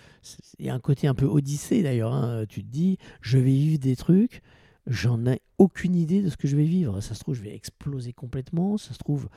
Il 0.58 0.66
y 0.66 0.70
a 0.70 0.74
un 0.74 0.80
côté 0.80 1.08
un 1.08 1.14
peu 1.14 1.26
odyssée 1.26 1.84
d'ailleurs. 1.84 2.14
hein. 2.14 2.46
Tu 2.48 2.64
te 2.64 2.70
dis, 2.70 2.98
je 3.22 3.38
vais 3.38 3.52
vivre 3.52 3.78
des 3.78 3.96
trucs, 3.96 4.42
j'en 4.88 5.24
ai 5.28 5.42
aucune 5.60 5.96
idée 5.96 6.22
de 6.22 6.30
ce 6.30 6.38
que 6.38 6.48
je 6.48 6.56
vais 6.56 6.64
vivre. 6.64 7.02
Ça 7.02 7.14
se 7.14 7.20
trouve, 7.20 7.36
je 7.36 7.44
vais 7.44 7.54
exploser 7.54 8.14
complètement. 8.14 8.78
Ça 8.78 8.94
se 8.94 8.98
trouve, 8.98 9.30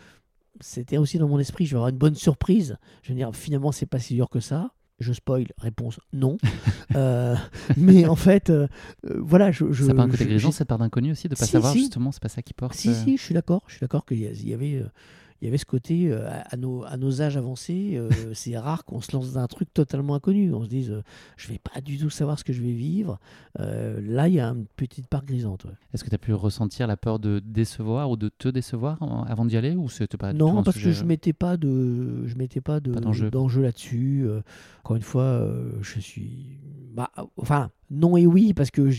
c'était 0.60 0.96
aussi 0.96 1.18
dans 1.18 1.28
mon 1.28 1.40
esprit, 1.40 1.66
je 1.66 1.72
vais 1.72 1.76
avoir 1.76 1.90
une 1.90 1.98
bonne 1.98 2.14
surprise. 2.14 2.78
Je 3.02 3.10
veux 3.10 3.16
dire, 3.16 3.34
finalement, 3.34 3.72
c'est 3.72 3.84
pas 3.84 3.98
si 3.98 4.14
dur 4.14 4.30
que 4.30 4.40
ça. 4.40 4.72
Je 5.00 5.12
spoil, 5.12 5.46
réponse 5.58 5.98
non. 6.12 6.36
Euh, 6.94 7.34
mais 7.76 8.06
en 8.06 8.14
fait, 8.14 8.50
euh, 8.50 8.68
euh, 9.10 9.18
voilà, 9.20 9.50
je. 9.50 9.72
je 9.72 9.82
Ça 9.82 9.88
n'a 9.88 9.94
pas 9.94 10.02
un 10.02 10.08
côté 10.08 10.24
grisant, 10.26 10.52
cette 10.52 10.68
part 10.68 10.78
d'inconnu 10.78 11.10
aussi, 11.10 11.28
de 11.28 11.34
ne 11.34 11.38
pas 11.38 11.44
Si, 11.46 11.52
savoir 11.52 11.72
si. 11.72 11.80
justement, 11.80 12.12
c'est 12.12 12.22
pas 12.22 12.28
ça 12.28 12.42
qui 12.42 12.54
porte 12.54 12.74
Si, 12.74 12.94
si, 12.94 13.16
je 13.16 13.22
suis 13.22 13.34
d'accord. 13.34 13.62
Je 13.66 13.72
suis 13.72 13.80
d'accord 13.80 14.04
qu'il 14.06 14.18
y, 14.20 14.54
avait. 14.54 14.74
euh, 14.76 14.86
il 15.40 15.46
y 15.46 15.48
avait 15.48 15.58
ce 15.58 15.64
côté, 15.66 16.10
euh, 16.10 16.28
à, 16.30 16.56
nos, 16.56 16.84
à 16.84 16.96
nos 16.96 17.20
âges 17.20 17.36
avancés, 17.36 17.92
euh, 17.96 18.08
c'est 18.34 18.56
rare 18.56 18.84
qu'on 18.84 19.00
se 19.00 19.12
lance 19.14 19.32
dans 19.32 19.40
un 19.40 19.46
truc 19.46 19.72
totalement 19.74 20.14
inconnu. 20.14 20.52
On 20.54 20.62
se 20.64 20.68
dise, 20.68 20.90
euh, 20.90 21.02
je 21.36 21.48
vais 21.48 21.58
pas 21.58 21.80
du 21.80 21.98
tout 21.98 22.08
savoir 22.10 22.38
ce 22.38 22.44
que 22.44 22.52
je 22.52 22.62
vais 22.62 22.72
vivre. 22.72 23.18
Euh, 23.60 24.00
là, 24.02 24.28
il 24.28 24.34
y 24.34 24.40
a 24.40 24.48
une 24.48 24.66
petite 24.76 25.06
part 25.08 25.24
grisante. 25.24 25.64
ouais. 25.64 25.72
Est-ce 25.92 26.02
que 26.04 26.08
tu 26.08 26.14
as 26.14 26.18
pu 26.18 26.32
ressentir 26.32 26.86
la 26.86 26.96
peur 26.96 27.18
de 27.18 27.40
décevoir 27.44 28.10
ou 28.10 28.16
de 28.16 28.28
te 28.28 28.48
décevoir 28.48 28.98
avant 29.28 29.44
d'y 29.44 29.56
aller 29.56 29.74
ou 29.76 29.88
c'était 29.88 30.16
pas 30.16 30.32
Non, 30.32 30.62
parce 30.62 30.76
sujet, 30.76 30.90
que 30.90 30.96
je 30.96 31.04
mettais 31.04 31.32
pas 31.32 31.56
de, 31.56 32.26
je 32.26 32.36
mettais 32.36 32.60
pas 32.60 32.80
de 32.80 32.92
d'enjeu. 33.30 33.62
là-dessus. 33.62 34.26
Encore 34.82 34.96
une 34.96 35.02
fois, 35.02 35.46
je 35.82 36.00
suis, 36.00 36.58
bah, 36.94 37.10
enfin, 37.36 37.70
non 37.90 38.16
et 38.16 38.26
oui 38.26 38.54
parce 38.54 38.70
que 38.70 38.90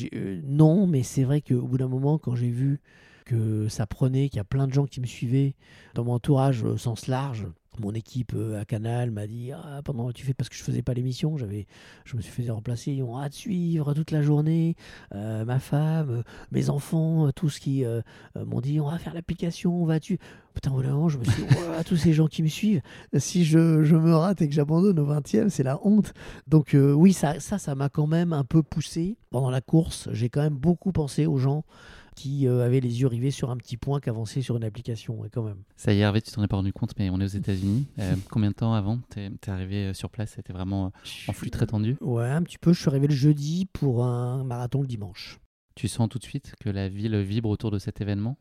non, 0.46 0.88
mais 0.88 1.04
c'est 1.04 1.24
vrai 1.24 1.42
qu'au 1.42 1.64
bout 1.68 1.78
d'un 1.78 1.88
moment, 1.88 2.18
quand 2.18 2.36
j'ai 2.36 2.50
vu 2.50 2.80
que 3.26 3.67
ça 3.67 3.86
prenait, 3.88 4.30
qu'il 4.30 4.38
y 4.38 4.41
a 4.41 4.45
plein 4.45 4.67
de 4.67 4.73
gens 4.73 4.86
qui 4.86 5.01
me 5.01 5.05
suivaient 5.05 5.55
dans 5.93 6.03
mon 6.03 6.13
entourage 6.13 6.63
au 6.63 6.78
sens 6.78 7.07
large. 7.07 7.47
Mon 7.80 7.91
équipe 7.91 8.32
euh, 8.34 8.61
à 8.61 8.63
Canal 8.63 9.11
m'a 9.11 9.28
dit 9.28 9.51
ah, 9.51 9.82
pendant 9.84 10.09
tu 10.13 10.26
fais 10.26 10.34
parce 10.34 10.47
que 10.47 10.55
je 10.55 10.63
faisais 10.63 10.82
pas 10.82 10.93
l'émission, 10.93 11.38
j'avais 11.38 11.67
je 12.05 12.15
me 12.15 12.21
suis 12.21 12.32
fait 12.32 12.49
remplacer, 12.49 12.93
ils 12.93 13.03
ont 13.03 13.19
hâte 13.19 13.34
de 13.34 13.38
suivre 13.38 13.93
toute 13.93 14.11
la 14.11 14.21
journée. 14.21 14.78
Euh, 15.13 15.43
ma 15.43 15.59
femme, 15.59 16.09
euh, 16.09 16.23
mes 16.51 16.69
enfants, 16.69 17.28
euh, 17.28 17.32
tous 17.34 17.59
qui 17.59 17.84
euh, 17.84 17.99
euh, 18.38 18.45
m'ont 18.45 18.61
dit 18.61 18.80
on 18.80 18.89
va 18.89 18.97
faire 18.97 19.13
l'application, 19.13 19.82
on 19.82 19.86
va 19.86 19.99
tu 19.99 20.19
Putain, 20.55 20.69
moment, 20.69 21.09
je 21.09 21.17
me 21.19 21.26
suis 21.26 21.43
dit, 21.43 21.53
Ouah, 21.53 21.84
tous 21.84 21.97
ces 21.97 22.13
gens 22.13 22.28
qui 22.28 22.41
me 22.41 22.47
suivent, 22.47 22.82
si 23.17 23.43
je, 23.43 23.84
je 23.84 23.95
me 23.97 24.15
rate 24.15 24.41
et 24.41 24.47
que 24.47 24.53
j'abandonne 24.53 24.97
au 24.99 25.05
20e, 25.05 25.49
c'est 25.49 25.63
la 25.63 25.86
honte. 25.86 26.13
Donc, 26.47 26.73
euh, 26.73 26.93
oui, 26.93 27.11
ça, 27.11 27.41
ça, 27.41 27.57
ça 27.57 27.76
m'a 27.76 27.89
quand 27.89 28.07
même 28.07 28.32
un 28.32 28.45
peu 28.45 28.63
poussé. 28.63 29.17
Pendant 29.32 29.49
la 29.49 29.59
course, 29.59 30.07
j'ai 30.13 30.30
quand 30.30 30.41
même 30.41 30.55
beaucoup 30.55 30.93
pensé 30.93 31.26
aux 31.26 31.38
gens 31.38 31.65
qui 32.16 32.47
euh, 32.47 32.66
avaient 32.66 32.80
les 32.80 33.01
yeux 33.01 33.07
rivés 33.07 33.32
sur 33.32 33.51
un 33.51 33.57
petit 33.57 33.78
point 33.78 33.99
qu'avançaient 33.99 34.41
sur 34.41 34.57
une 34.57 34.63
application, 34.63 35.22
quand 35.32 35.43
même. 35.43 35.63
Ça 35.76 35.93
y 35.93 35.97
est, 35.97 36.01
Hervé, 36.01 36.22
tu 36.22 36.32
t'en 36.32 36.43
es 36.43 36.47
pas 36.47 36.55
rendu 36.55 36.74
compte, 36.74 36.93
mais 36.97 37.09
on 37.09 37.20
est 37.20 37.26
aux 37.26 37.28
États-Unis. 37.28 37.86
Euh, 37.99 38.16
combien 38.30 38.49
de 38.49 38.55
temps 38.55 38.74
avant 38.74 38.99
t'es 39.09 39.28
es 39.28 39.49
arrivé 39.49 39.88
euh, 39.88 39.93
sur 39.93 40.09
place? 40.09 40.34
C'était 40.36 40.53
vraiment 40.53 40.91
en 41.28 41.34
flux 41.34 41.49
très 41.49 41.66
tendu? 41.66 41.97
Ouais, 42.01 42.30
un 42.30 42.43
petit 42.43 42.57
peu. 42.57 42.74
Je 42.74 42.80
suis 42.80 42.89
arrivé 42.89 43.07
le 43.07 43.13
jeudi 43.13 43.66
pour 43.72 44.03
un 44.03 44.43
marathon 44.43 44.82
le 44.82 44.88
dimanche. 44.88 45.39
Tu 45.76 45.88
sens 45.88 46.09
tout 46.09 46.20
de 46.20 46.24
suite 46.24 46.53
que 46.59 46.70
la 46.70 46.89
ville 46.89 47.18
vibre 47.22 47.49
autour 47.49 47.72
de 47.72 47.80
cet 47.80 48.01
événement? 48.01 48.38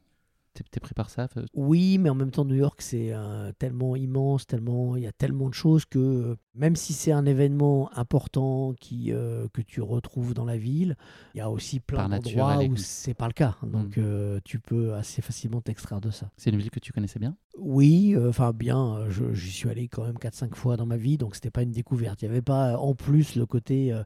T'es 0.71 0.81
pris 0.81 0.95
par 0.95 1.11
ça? 1.11 1.29
Oui, 1.55 1.99
mais 1.99 2.11
en 2.11 2.15
même 2.15 2.31
temps, 2.31 2.45
New 2.45 2.55
York, 2.55 2.81
c'est 2.81 3.13
euh, 3.13 3.51
tellement 3.59 3.97
immense, 3.97 4.47
tellement 4.47 4.97
il 4.97 5.03
y 5.03 5.07
a 5.07 5.13
tellement 5.13 5.49
de 5.49 5.55
choses 5.55 5.85
que 5.85 6.37
même 6.55 6.77
si 6.77 6.93
c'est 6.93 7.13
un 7.13 7.27
événement 7.27 7.91
important 7.99 8.75
qui, 8.81 9.13
euh, 9.13 9.47
que 9.53 9.61
tu 9.63 9.81
retrouves 9.81 10.35
dans 10.35 10.45
la 10.45 10.57
ville, 10.57 10.97
il 11.35 11.39
y 11.39 11.41
a 11.41 11.51
aussi 11.51 11.81
plein 11.81 12.09
d'endroits 12.09 12.63
où 12.65 12.77
c'est 12.77 13.15
pas 13.15 13.27
le 13.27 13.33
cas. 13.33 13.57
Donc, 13.63 13.97
Mm. 13.97 14.01
euh, 14.01 14.41
tu 14.45 14.59
peux 14.61 14.95
assez 14.95 15.21
facilement 15.23 15.61
t'extraire 15.61 16.01
de 16.01 16.11
ça. 16.11 16.31
C'est 16.37 16.51
une 16.51 16.59
ville 16.59 16.71
que 16.71 16.81
tu 16.81 16.93
connaissais 16.93 17.19
bien? 17.19 17.37
Oui, 17.59 18.15
euh, 18.17 18.29
enfin 18.29 18.53
bien, 18.53 19.05
je- 19.09 19.33
j'y 19.33 19.51
suis 19.51 19.69
allé 19.69 19.89
quand 19.89 20.05
même 20.05 20.19
4-5 20.19 20.55
fois 20.57 20.77
dans 20.77 20.87
ma 20.87 20.97
vie, 20.97 21.19
donc 21.19 21.35
c'était 21.35 21.51
pas 21.51 21.63
une 21.63 21.73
découverte. 21.73 22.23
Il 22.23 22.27
n'y 22.27 22.31
avait 22.33 22.43
pas 22.43 22.79
en 22.79 22.95
plus 22.95 23.37
le 23.37 23.47
côté, 23.47 23.97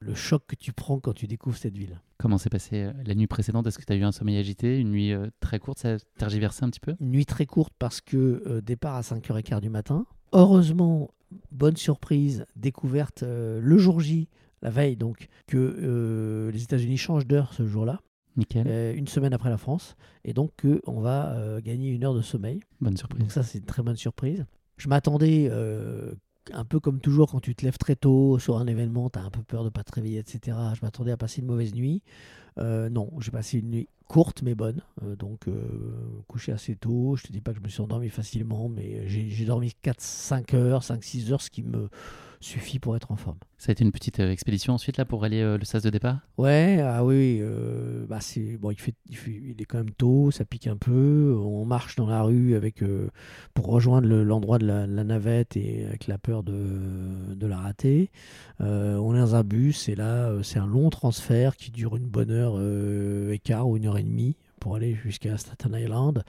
le 0.00 0.14
choc 0.14 0.42
que 0.46 0.56
tu 0.56 0.72
prends 0.72 0.98
quand 1.00 1.12
tu 1.12 1.26
découvres 1.26 1.56
cette 1.56 1.76
ville. 1.76 2.00
Comment 2.18 2.38
s'est 2.38 2.50
passée 2.50 2.90
la 3.04 3.14
nuit 3.14 3.26
précédente? 3.26 3.66
Est-ce 3.66 3.78
que 3.78 3.84
tu 3.84 3.92
as 3.92 3.96
eu 3.96 4.02
un 4.04 4.12
sommeil 4.12 4.38
agité 4.38 4.78
Une 4.78 4.90
nuit 4.90 5.12
très 5.40 5.58
courte? 5.58 5.78
Ça 5.78 5.94
a 5.94 5.96
tergiversé 6.18 6.64
un 6.64 6.70
petit 6.70 6.80
peu? 6.80 6.94
Une 7.00 7.10
nuit 7.10 7.26
très 7.26 7.46
courte 7.46 7.72
parce 7.78 8.00
que 8.00 8.60
départ 8.60 8.94
à 8.96 9.02
5h15 9.02 9.60
du 9.60 9.68
matin. 9.70 10.06
Heureusement, 10.32 11.10
bonne 11.52 11.76
surprise, 11.76 12.46
découverte 12.56 13.22
euh, 13.22 13.60
le 13.62 13.78
jour 13.78 14.00
J, 14.00 14.28
la 14.62 14.70
veille, 14.70 14.96
donc, 14.96 15.28
que 15.46 15.56
euh, 15.56 16.50
les 16.50 16.62
États-Unis 16.62 16.96
changent 16.96 17.26
d'heure 17.26 17.52
ce 17.52 17.66
jour-là, 17.66 18.00
Nickel. 18.36 18.66
euh, 18.68 18.94
une 18.94 19.06
semaine 19.08 19.32
après 19.32 19.50
la 19.50 19.58
France, 19.58 19.96
et 20.24 20.32
donc 20.32 20.52
qu'on 20.60 21.00
va 21.00 21.32
euh, 21.32 21.60
gagner 21.60 21.90
une 21.90 22.04
heure 22.04 22.14
de 22.14 22.22
sommeil. 22.22 22.60
Bonne 22.80 22.96
surprise. 22.96 23.20
Donc 23.20 23.32
ça, 23.32 23.42
c'est 23.42 23.58
une 23.58 23.64
très 23.64 23.82
bonne 23.82 23.96
surprise. 23.96 24.44
Je 24.76 24.88
m'attendais, 24.88 25.48
un 26.52 26.64
peu 26.64 26.80
comme 26.80 27.00
toujours, 27.00 27.30
quand 27.30 27.40
tu 27.40 27.54
te 27.54 27.64
lèves 27.64 27.78
très 27.78 27.96
tôt 27.96 28.38
sur 28.38 28.58
un 28.58 28.66
événement, 28.66 29.10
tu 29.10 29.18
as 29.18 29.22
un 29.22 29.30
peu 29.30 29.42
peur 29.42 29.62
de 29.62 29.68
ne 29.68 29.70
pas 29.70 29.84
te 29.84 29.92
réveiller, 29.92 30.18
etc. 30.18 30.56
Je 30.74 30.80
m'attendais 30.82 31.12
à 31.12 31.16
passer 31.16 31.40
une 31.40 31.46
mauvaise 31.46 31.74
nuit. 31.74 32.02
Euh, 32.58 32.88
non, 32.88 33.10
j'ai 33.20 33.30
passé 33.30 33.58
une 33.58 33.70
nuit 33.70 33.88
courte 34.08 34.42
mais 34.42 34.54
bonne. 34.54 34.80
Euh, 35.02 35.16
donc, 35.16 35.48
euh, 35.48 35.52
couché 36.28 36.52
assez 36.52 36.76
tôt. 36.76 37.16
Je 37.16 37.24
te 37.24 37.32
dis 37.32 37.40
pas 37.40 37.52
que 37.52 37.58
je 37.58 37.62
me 37.62 37.68
suis 37.68 37.82
endormi 37.82 38.08
facilement, 38.08 38.68
mais 38.68 39.06
j'ai 39.08 39.44
dormi 39.44 39.72
4-5 39.82 40.54
heures, 40.54 40.82
5-6 40.82 41.32
heures, 41.32 41.42
ce 41.42 41.50
qui 41.50 41.62
me 41.62 41.88
suffit 42.40 42.78
pour 42.78 42.96
être 42.96 43.10
en 43.12 43.16
forme. 43.16 43.38
Ça 43.58 43.70
a 43.70 43.72
été 43.72 43.84
une 43.84 43.92
petite 43.92 44.20
euh, 44.20 44.30
expédition 44.30 44.74
ensuite 44.74 44.96
là 44.96 45.04
pour 45.04 45.24
aller 45.24 45.40
euh, 45.40 45.58
le 45.58 45.64
sas 45.64 45.82
de 45.82 45.90
départ? 45.90 46.20
Ouais, 46.36 46.80
ah 46.82 47.04
oui, 47.04 47.38
euh, 47.40 48.04
bah 48.06 48.18
c'est 48.20 48.56
bon, 48.58 48.70
il 48.70 48.78
fait, 48.78 48.94
il 49.08 49.16
fait- 49.16 49.30
il 49.42 49.60
est 49.60 49.64
quand 49.64 49.78
même 49.78 49.90
tôt, 49.92 50.30
ça 50.30 50.44
pique 50.44 50.66
un 50.66 50.76
peu. 50.76 51.36
On 51.40 51.64
marche 51.64 51.96
dans 51.96 52.06
la 52.06 52.22
rue 52.22 52.54
avec 52.54 52.82
pour 53.54 53.66
rejoindre 53.66 54.08
le- 54.08 54.22
l'endroit 54.24 54.58
de 54.58 54.66
la, 54.66 54.86
la 54.86 55.04
navette 55.04 55.56
et 55.56 55.86
avec 55.86 56.06
la 56.06 56.18
peur 56.18 56.42
de, 56.42 57.34
de 57.34 57.46
la 57.46 57.58
rater. 57.58 58.10
On 58.60 59.14
est 59.14 59.18
dans 59.18 59.34
un 59.34 59.44
bus 59.44 59.88
et 59.88 59.94
là, 59.94 60.32
c'est 60.42 60.58
un 60.58 60.66
long 60.66 60.90
transfert 60.90 61.56
qui 61.56 61.70
dure 61.70 61.96
une 61.96 62.06
bonne 62.06 62.30
heure 62.30 62.60
et 63.32 63.38
quart 63.38 63.68
ou 63.68 63.76
une 63.76 63.86
heure 63.86 63.98
et 63.98 64.02
demie 64.02 64.36
pour 64.60 64.76
aller 64.76 64.94
jusqu'à 64.94 65.36
Staten 65.36 65.74
Island. 65.74 66.24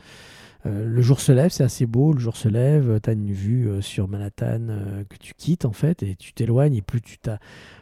Euh, 0.65 0.85
le 0.85 1.01
jour 1.01 1.19
se 1.19 1.31
lève, 1.31 1.51
c'est 1.51 1.63
assez 1.63 1.85
beau. 1.85 2.13
Le 2.13 2.19
jour 2.19 2.35
se 2.35 2.47
lève, 2.49 2.99
tu 3.01 3.09
as 3.09 3.13
une 3.13 3.31
vue 3.31 3.67
euh, 3.69 3.81
sur 3.81 4.07
Manhattan 4.07 4.67
euh, 4.69 5.03
que 5.05 5.17
tu 5.17 5.33
quittes 5.35 5.65
en 5.65 5.71
fait 5.71 6.03
et 6.03 6.15
tu 6.15 6.33
t'éloignes. 6.33 6.75
Et 6.75 6.81
plus 6.81 7.01
tu 7.01 7.17
t'as- 7.17 7.39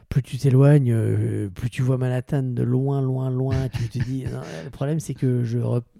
plus 0.09 0.21
tu 0.21 0.37
t'éloignes, 0.37 1.49
plus 1.49 1.69
tu 1.71 1.81
vois 1.81 1.97
Manhattan 1.97 2.43
de 2.43 2.61
loin, 2.63 3.01
loin, 3.01 3.31
loin. 3.31 3.67
tu 3.69 3.89
te 3.89 3.97
dis, 4.03 4.23
le 4.63 4.69
problème 4.69 4.99
c'est 4.99 5.15
que 5.15 5.43
je, 5.43 5.57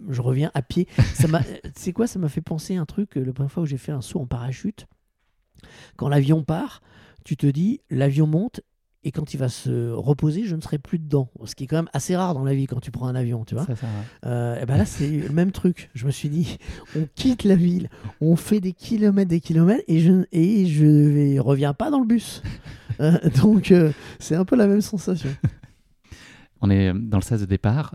je 0.10 0.22
reviens 0.22 0.52
à 0.54 0.62
pied. 0.62 0.88
C'est 1.76 1.92
quoi 1.92 2.06
Ça 2.06 2.20
m'a 2.20 2.30
fait 2.30 2.42
penser 2.42 2.76
à 2.78 2.82
un 2.82 2.86
truc. 2.86 3.16
La 3.16 3.34
première 3.34 3.52
fois 3.52 3.64
où 3.64 3.66
j'ai 3.66 3.78
fait 3.78 3.92
un 3.92 4.02
saut 4.02 4.20
en 4.22 4.28
parachute, 4.28 4.86
quand 5.98 6.08
l'avion 6.08 6.44
part, 6.44 6.82
tu 7.24 7.36
te 7.36 7.48
dis, 7.48 7.82
l'avion 7.90 8.28
monte 8.28 8.62
et 9.06 9.12
quand 9.12 9.34
il 9.34 9.38
va 9.38 9.48
se 9.50 9.92
reposer, 9.92 10.44
je 10.46 10.56
ne 10.56 10.62
serai 10.62 10.78
plus 10.80 11.00
dedans. 11.00 11.30
Ce 11.46 11.56
qui 11.56 11.64
est 11.64 11.68
quand 11.68 11.78
même 11.78 11.90
assez 11.94 12.16
rare 12.16 12.34
dans 12.34 12.44
la 12.44 12.54
vie 12.54 12.66
quand 12.68 12.80
tu 12.82 12.92
prends 12.92 13.08
un 13.08 13.16
avion, 13.16 13.46
tu 13.46 13.56
vois. 13.56 13.66
Ça, 13.66 13.76
ça, 13.76 13.86
ouais. 13.86 14.30
Euh, 14.30 14.62
et 14.62 14.66
ben 14.66 14.76
là, 14.78 14.86
c'est 14.86 15.08
le 15.10 15.30
même 15.30 15.52
truc. 15.52 15.90
Je 15.94 16.06
me 16.06 16.12
suis 16.12 16.28
dit, 16.30 16.58
on 16.98 17.08
quitte 17.16 17.44
la 17.44 17.56
ville, 17.56 17.90
on 18.20 18.36
fait 18.36 18.60
des 18.60 18.74
kilomètres, 18.74 19.30
des 19.30 19.40
kilomètres, 19.40 19.84
et 19.88 20.00
je 20.00 20.26
et 20.32 20.66
je 20.66 20.86
vais- 20.86 21.40
reviens 21.40 21.74
pas 21.74 21.90
dans 21.92 22.00
le 22.00 22.08
bus. 22.08 22.42
Euh, 23.02 23.18
donc, 23.44 23.72
euh, 23.72 23.92
c'est 24.20 24.36
un 24.36 24.46
peu 24.46 24.56
la 24.56 24.68
même 24.68 24.80
sensation. 24.80 25.30
On 26.62 26.70
est 26.70 26.94
dans 26.94 27.18
le 27.18 27.24
sas 27.24 27.42
de 27.42 27.46
départ. 27.46 27.94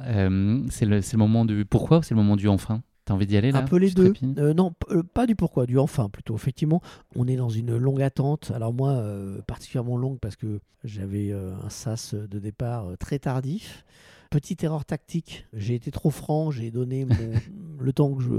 C'est 0.69 0.85
le, 0.85 1.01
c'est 1.01 1.15
le 1.15 1.19
moment 1.19 1.47
du 1.47 1.65
pourquoi 1.65 1.99
ou 1.99 2.03
c'est 2.03 2.15
le 2.15 2.21
moment 2.21 2.37
du 2.37 2.49
enfin? 2.49 2.83
T'as 3.11 3.15
envie 3.17 3.27
d'y 3.27 3.37
aller 3.37 3.51
là 3.51 3.59
un 3.59 3.63
peu 3.65 3.77
les 3.77 3.91
deux. 3.91 4.13
Euh, 4.39 4.55
non, 4.55 4.73
euh, 4.91 5.03
pas 5.03 5.27
du 5.27 5.35
pourquoi, 5.35 5.67
du 5.67 5.79
enfin 5.79 6.09
plutôt. 6.09 6.37
Effectivement, 6.37 6.81
on 7.17 7.27
est 7.27 7.35
dans 7.35 7.49
une 7.49 7.77
longue 7.77 8.03
attente. 8.03 8.53
Alors 8.55 8.73
moi, 8.73 8.91
euh, 8.91 9.41
particulièrement 9.49 9.97
longue 9.97 10.21
parce 10.21 10.37
que 10.37 10.61
j'avais 10.85 11.33
un 11.33 11.69
sas 11.71 12.15
de 12.15 12.39
départ 12.39 12.87
très 13.01 13.19
tardif. 13.19 13.85
Petite 14.31 14.63
erreur 14.63 14.85
tactique, 14.85 15.45
j'ai 15.53 15.75
été 15.75 15.91
trop 15.91 16.11
franc, 16.11 16.53
j'ai 16.53 16.71
donné 16.71 17.05
mon- 17.05 17.15
le 17.81 17.93
temps 17.93 18.15
que 18.15 18.23
je, 18.23 18.31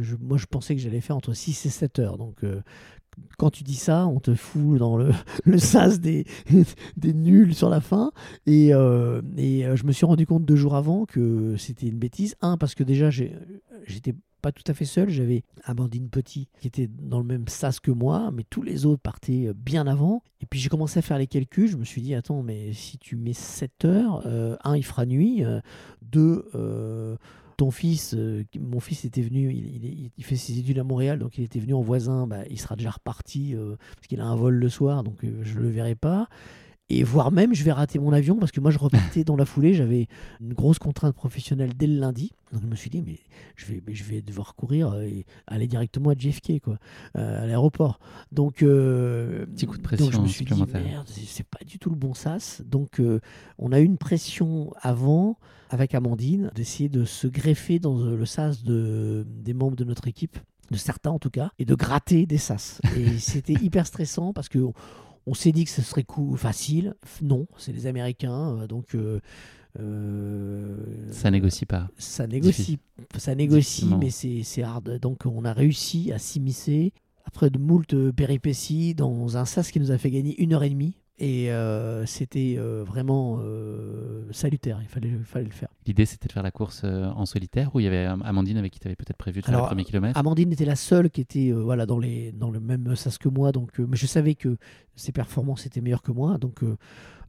je- 0.00 0.16
Moi, 0.18 0.38
je 0.38 0.46
pensais 0.46 0.74
que 0.74 0.80
j'allais 0.80 1.02
faire 1.02 1.16
entre 1.16 1.34
6 1.34 1.66
et 1.66 1.68
7 1.68 1.98
heures. 1.98 2.16
Donc, 2.16 2.42
quand 3.38 3.50
tu 3.50 3.64
dis 3.64 3.76
ça, 3.76 4.06
on 4.06 4.20
te 4.20 4.34
fout 4.34 4.78
dans 4.78 4.96
le, 4.96 5.12
sas 5.58 6.00
des, 6.00 6.24
nuls 7.02 7.54
sur 7.54 7.70
la 7.70 7.80
fin. 7.80 8.10
Et, 8.46 8.74
euh, 8.74 9.22
euh, 9.38 9.76
je 9.76 9.84
me 9.84 9.92
suis 9.92 10.06
rendu 10.06 10.26
compte 10.26 10.44
deux 10.44 10.56
jours 10.56 10.74
avant 10.74 11.06
que 11.06 11.56
c'était 11.56 11.86
une 11.86 11.98
bêtise. 11.98 12.34
Un, 12.40 12.56
parce 12.56 12.74
que 12.74 12.82
déjà, 12.82 13.10
j'étais 13.10 14.14
pas 14.42 14.52
tout 14.52 14.64
à 14.66 14.74
fait 14.74 14.84
seul. 14.84 15.08
J'avais 15.08 15.44
Amandine 15.64 16.08
Petit 16.08 16.48
qui 16.60 16.68
était 16.68 16.88
dans 16.88 17.18
le 17.18 17.24
même 17.24 17.48
sas 17.48 17.80
que 17.80 17.90
moi, 17.90 18.30
mais 18.32 18.44
tous 18.48 18.62
les 18.62 18.86
autres 18.86 19.02
partaient 19.02 19.48
euh, 19.48 19.54
bien 19.54 19.86
avant. 19.86 20.22
Et 20.40 20.46
puis 20.46 20.60
j'ai 20.60 20.68
commencé 20.68 20.98
à 20.98 21.02
faire 21.02 21.18
les 21.18 21.26
calculs. 21.26 21.68
Je 21.68 21.76
me 21.76 21.84
suis 21.84 22.02
dit, 22.02 22.14
attends, 22.14 22.42
mais 22.42 22.72
si 22.72 22.98
tu 22.98 23.16
mets 23.16 23.32
7 23.32 23.84
heures, 23.84 24.26
un, 24.64 24.76
il 24.76 24.84
fera 24.84 25.06
nuit. 25.06 25.44
euh, 25.44 25.60
deux, 26.02 26.44
ton 27.58 27.70
fils, 27.70 28.14
euh, 28.16 28.44
mon 28.58 28.80
fils 28.80 29.04
était 29.04 29.20
venu, 29.20 29.52
il, 29.52 29.76
il 29.76 29.84
est- 29.84 30.12
il 30.16 30.24
fait 30.24 30.36
ses 30.36 30.58
études 30.58 30.78
à 30.78 30.84
Montréal, 30.84 31.18
donc 31.18 31.36
il 31.38 31.44
était 31.44 31.58
venu 31.58 31.74
en 31.74 31.82
voisin, 31.82 32.26
bah, 32.26 32.38
il 32.48 32.58
sera 32.58 32.76
déjà 32.76 32.90
reparti 32.90 33.54
euh, 33.54 33.76
parce 33.96 34.06
qu'il 34.06 34.20
a 34.20 34.24
un 34.26 34.36
vol 34.36 34.54
le 34.54 34.68
soir, 34.68 35.02
donc 35.04 35.22
euh, 35.24 35.40
je 35.42 35.58
le 35.58 35.68
verrai 35.68 35.94
pas. 35.96 36.28
Et 36.90 37.02
voire 37.04 37.30
même, 37.32 37.54
je 37.54 37.64
vais 37.64 37.72
rater 37.72 37.98
mon 37.98 38.14
avion 38.14 38.36
parce 38.36 38.50
que 38.50 38.60
moi, 38.60 38.70
je 38.70 38.78
repartais 38.78 39.22
dans 39.22 39.36
la 39.36 39.44
foulée. 39.44 39.74
J'avais 39.74 40.06
une 40.40 40.54
grosse 40.54 40.78
contrainte 40.78 41.14
professionnelle 41.14 41.72
dès 41.76 41.86
le 41.86 41.98
lundi. 42.00 42.32
Donc, 42.50 42.62
je 42.62 42.66
me 42.66 42.74
suis 42.76 42.88
dit, 42.88 43.02
mais 43.04 43.18
je 43.56 43.66
vais, 43.66 43.82
mais 43.86 43.94
je 43.94 44.04
vais 44.04 44.22
devoir 44.22 44.54
courir 44.54 44.92
euh, 44.92 45.02
et 45.02 45.26
aller 45.46 45.66
directement 45.66 46.08
à 46.08 46.14
JFK, 46.16 46.60
quoi, 46.64 46.78
à 47.14 47.44
l'aéroport. 47.46 47.98
Donc, 48.32 48.62
euh, 48.62 49.44
Petit 49.46 49.66
coup 49.66 49.76
de 49.76 49.82
donc 49.82 49.92
je 49.92 49.96
pression 49.98 50.22
me 50.22 50.28
suis 50.28 50.46
dit, 50.46 50.50
merde, 50.80 51.06
c'est 51.10 51.26
c'est 51.26 51.46
pas 51.46 51.62
du 51.66 51.78
tout 51.78 51.90
le 51.90 51.96
bon 51.96 52.14
sas. 52.14 52.62
Donc, 52.64 53.00
euh, 53.00 53.20
on 53.58 53.70
a 53.72 53.80
eu 53.80 53.84
une 53.84 53.98
pression 53.98 54.72
avant 54.80 55.36
avec 55.70 55.94
Amandine 55.94 56.50
d'essayer 56.54 56.88
de 56.88 57.04
se 57.04 57.26
greffer 57.26 57.78
dans 57.78 57.98
euh, 57.98 58.16
le 58.16 58.26
sas 58.26 58.62
de, 58.62 59.26
des 59.28 59.54
membres 59.54 59.76
de 59.76 59.84
notre 59.84 60.08
équipe, 60.08 60.38
de 60.70 60.76
certains 60.76 61.10
en 61.10 61.18
tout 61.18 61.30
cas, 61.30 61.50
et 61.58 61.64
de 61.64 61.74
gratter 61.74 62.26
des 62.26 62.38
sas. 62.38 62.80
Et 62.96 63.18
c'était 63.18 63.54
hyper 63.54 63.86
stressant 63.86 64.32
parce 64.32 64.48
que 64.48 64.58
on 65.28 65.34
s'est 65.34 65.52
dit 65.52 65.64
que 65.64 65.70
ce 65.70 65.82
serait 65.82 66.04
coup 66.04 66.36
facile. 66.36 66.94
Non, 67.22 67.46
c'est 67.58 67.72
les 67.72 67.86
Américains, 67.86 68.56
euh, 68.56 68.66
donc 68.66 68.94
euh, 68.94 69.20
euh, 69.78 70.76
Ça 71.12 71.30
négocie 71.30 71.66
pas. 71.66 71.88
ça 71.98 72.26
négocie, 72.26 72.78
ça 73.16 73.34
négocie, 73.34 73.86
mais 74.00 74.10
c'est 74.10 74.42
c'est 74.42 74.62
hard. 74.62 74.98
Donc 75.00 75.26
on 75.26 75.44
a 75.44 75.52
réussi 75.52 76.12
à 76.12 76.18
s'immiscer 76.18 76.92
après 77.26 77.50
de 77.50 77.58
moult 77.58 77.94
péripéties 78.12 78.94
dans 78.94 79.36
un 79.36 79.44
sas 79.44 79.70
qui 79.70 79.80
nous 79.80 79.90
a 79.90 79.98
fait 79.98 80.10
gagner 80.10 80.40
une 80.42 80.54
heure 80.54 80.64
et 80.64 80.70
demie. 80.70 80.96
Et 81.20 81.50
euh, 81.50 82.06
c'était 82.06 82.54
euh, 82.58 82.84
vraiment 82.86 83.40
euh, 83.42 84.22
salutaire, 84.30 84.78
il 84.82 84.88
fallait, 84.88 85.10
fallait 85.24 85.46
le 85.46 85.50
faire. 85.50 85.68
L'idée 85.86 86.06
c'était 86.06 86.28
de 86.28 86.32
faire 86.32 86.44
la 86.44 86.52
course 86.52 86.84
en 86.84 87.26
solitaire 87.26 87.74
ou 87.74 87.80
il 87.80 87.84
y 87.84 87.86
avait 87.88 88.04
Am- 88.04 88.22
Amandine 88.24 88.56
avec 88.56 88.72
qui 88.72 88.78
tu 88.78 88.86
avais 88.86 88.94
peut-être 88.94 89.16
prévu 89.16 89.40
de 89.40 89.46
faire 89.46 89.54
Alors, 89.54 89.66
le 89.66 89.70
premier 89.70 89.84
kilomètre? 89.84 90.16
Amandine 90.16 90.52
était 90.52 90.64
la 90.64 90.76
seule 90.76 91.10
qui 91.10 91.20
était 91.20 91.50
voilà, 91.50 91.86
dans, 91.86 91.98
les, 91.98 92.30
dans 92.32 92.50
le 92.50 92.60
même 92.60 92.94
sas 92.94 93.18
que 93.18 93.28
moi, 93.28 93.50
donc, 93.50 93.78
mais 93.80 93.96
je 93.96 94.06
savais 94.06 94.36
que 94.36 94.58
ses 94.94 95.10
performances 95.12 95.66
étaient 95.66 95.80
meilleures 95.80 96.02
que 96.02 96.12
moi, 96.12 96.38
donc 96.38 96.62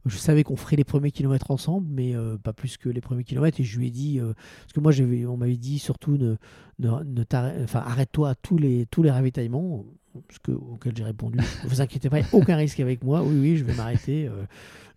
je 0.06 0.16
savais 0.16 0.44
qu'on 0.44 0.56
ferait 0.56 0.76
les 0.76 0.84
premiers 0.84 1.10
kilomètres 1.10 1.50
ensemble, 1.50 1.86
mais 1.90 2.14
euh, 2.14 2.36
pas 2.38 2.52
plus 2.52 2.76
que 2.76 2.88
les 2.88 3.00
premiers 3.00 3.24
kilomètres. 3.24 3.60
Et 3.60 3.64
je 3.64 3.78
lui 3.78 3.88
ai 3.88 3.90
dit, 3.90 4.18
euh, 4.18 4.32
parce 4.34 4.72
que 4.72 4.80
moi 4.80 4.92
on 5.28 5.36
m'avait 5.36 5.56
dit 5.56 5.78
surtout 5.78 6.16
ne, 6.16 6.36
ne, 6.78 7.62
enfin, 7.62 7.80
arrête-toi 7.80 8.30
à 8.30 8.34
tous 8.34 8.56
les, 8.56 8.86
tous 8.86 9.02
les 9.02 9.10
ravitaillements, 9.10 9.84
ce 10.30 10.38
que, 10.38 10.52
auquel 10.52 10.96
j'ai 10.96 11.04
répondu, 11.04 11.38
ne 11.38 11.42
vous 11.68 11.80
inquiétez 11.80 12.08
pas, 12.08 12.20
il 12.20 12.22
y 12.22 12.24
a 12.24 12.34
aucun 12.34 12.56
risque 12.56 12.80
avec 12.80 13.04
moi, 13.04 13.22
oui, 13.22 13.38
oui, 13.38 13.56
je 13.56 13.64
vais 13.64 13.74
m'arrêter, 13.74 14.28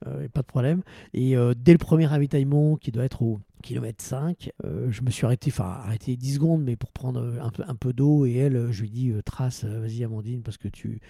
euh, 0.07 0.27
pas 0.29 0.41
de 0.41 0.47
problème. 0.47 0.81
Et 1.13 1.35
dès 1.55 1.71
le 1.71 1.77
premier 1.77 2.05
ravitaillement, 2.05 2.77
qui 2.77 2.91
doit 2.91 3.05
être 3.05 3.21
au 3.21 3.39
kilomètre 3.61 4.03
5, 4.03 4.51
euh, 4.65 4.87
je 4.89 5.01
me 5.01 5.09
suis 5.09 5.25
arrêté, 5.25 5.51
enfin 5.51 5.79
arrêté 5.85 6.15
10 6.15 6.35
secondes, 6.35 6.63
mais 6.63 6.75
pour 6.75 6.91
prendre 6.91 7.39
un 7.41 7.49
peu, 7.49 7.63
un 7.67 7.75
peu 7.75 7.93
d'eau. 7.93 8.25
Et 8.25 8.35
elle, 8.35 8.71
je 8.71 8.81
lui 8.81 8.87
ai 8.87 8.91
dit, 8.91 9.13
trace, 9.25 9.63
vas-y 9.63 10.03
Amandine, 10.03 10.41
parce 10.41 10.57
que 10.57 10.67
tu... 10.67 11.01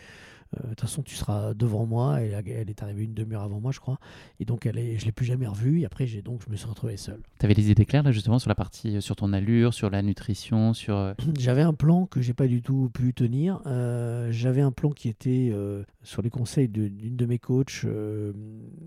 euh, 0.60 0.64
De 0.64 0.70
toute 0.70 0.82
façon, 0.82 1.02
tu 1.04 1.16
seras 1.16 1.54
devant 1.54 1.86
moi. 1.86 2.22
Elle, 2.22 2.34
elle 2.48 2.70
est 2.70 2.84
arrivée 2.84 3.04
une 3.04 3.14
demi-heure 3.14 3.44
avant 3.44 3.60
moi, 3.60 3.72
je 3.72 3.80
crois. 3.80 4.00
Et 4.40 4.46
donc, 4.46 4.66
elle 4.66 4.78
est, 4.78 4.98
je 5.00 5.06
l'ai 5.06 5.12
plus 5.12 5.26
jamais 5.26 5.48
revue. 5.48 5.82
Et 5.82 5.86
après, 5.86 6.06
j'ai 6.08 6.22
donc, 6.22 6.42
je 6.46 6.52
me 6.52 6.56
suis 6.56 6.68
retrouvé 6.68 6.98
seul. 6.98 7.20
Tu 7.40 7.46
avais 7.46 7.54
les 7.54 7.70
idées 7.72 7.86
claires 7.86 8.04
là 8.04 8.12
justement 8.12 8.40
sur 8.40 8.50
la 8.50 8.56
partie, 8.56 8.98
euh, 8.98 9.02
sur 9.02 9.16
ton 9.16 9.34
allure, 9.34 9.74
sur 9.74 9.90
la 9.90 10.02
nutrition, 10.02 10.74
sur... 10.74 10.96
euh, 10.96 11.14
J'avais 11.40 11.62
un 11.62 11.74
plan 11.74 12.06
que 12.06 12.22
j'ai 12.22 12.34
pas 12.34 12.48
du 12.48 12.62
tout 12.62 12.90
pu 12.94 13.14
tenir. 13.14 13.62
Euh, 13.66 14.32
J'avais 14.32 14.62
un 14.62 14.72
plan 14.72 14.90
qui 14.92 15.10
était 15.10 15.50
euh, 15.52 15.84
sur 16.04 16.22
les 16.22 16.30
conseils 16.30 16.70
de- 16.70 16.88
d'une 16.88 17.16
de, 17.16 17.26
mes 17.26 17.40
coachs. 17.40 17.82
euh, 17.86 18.34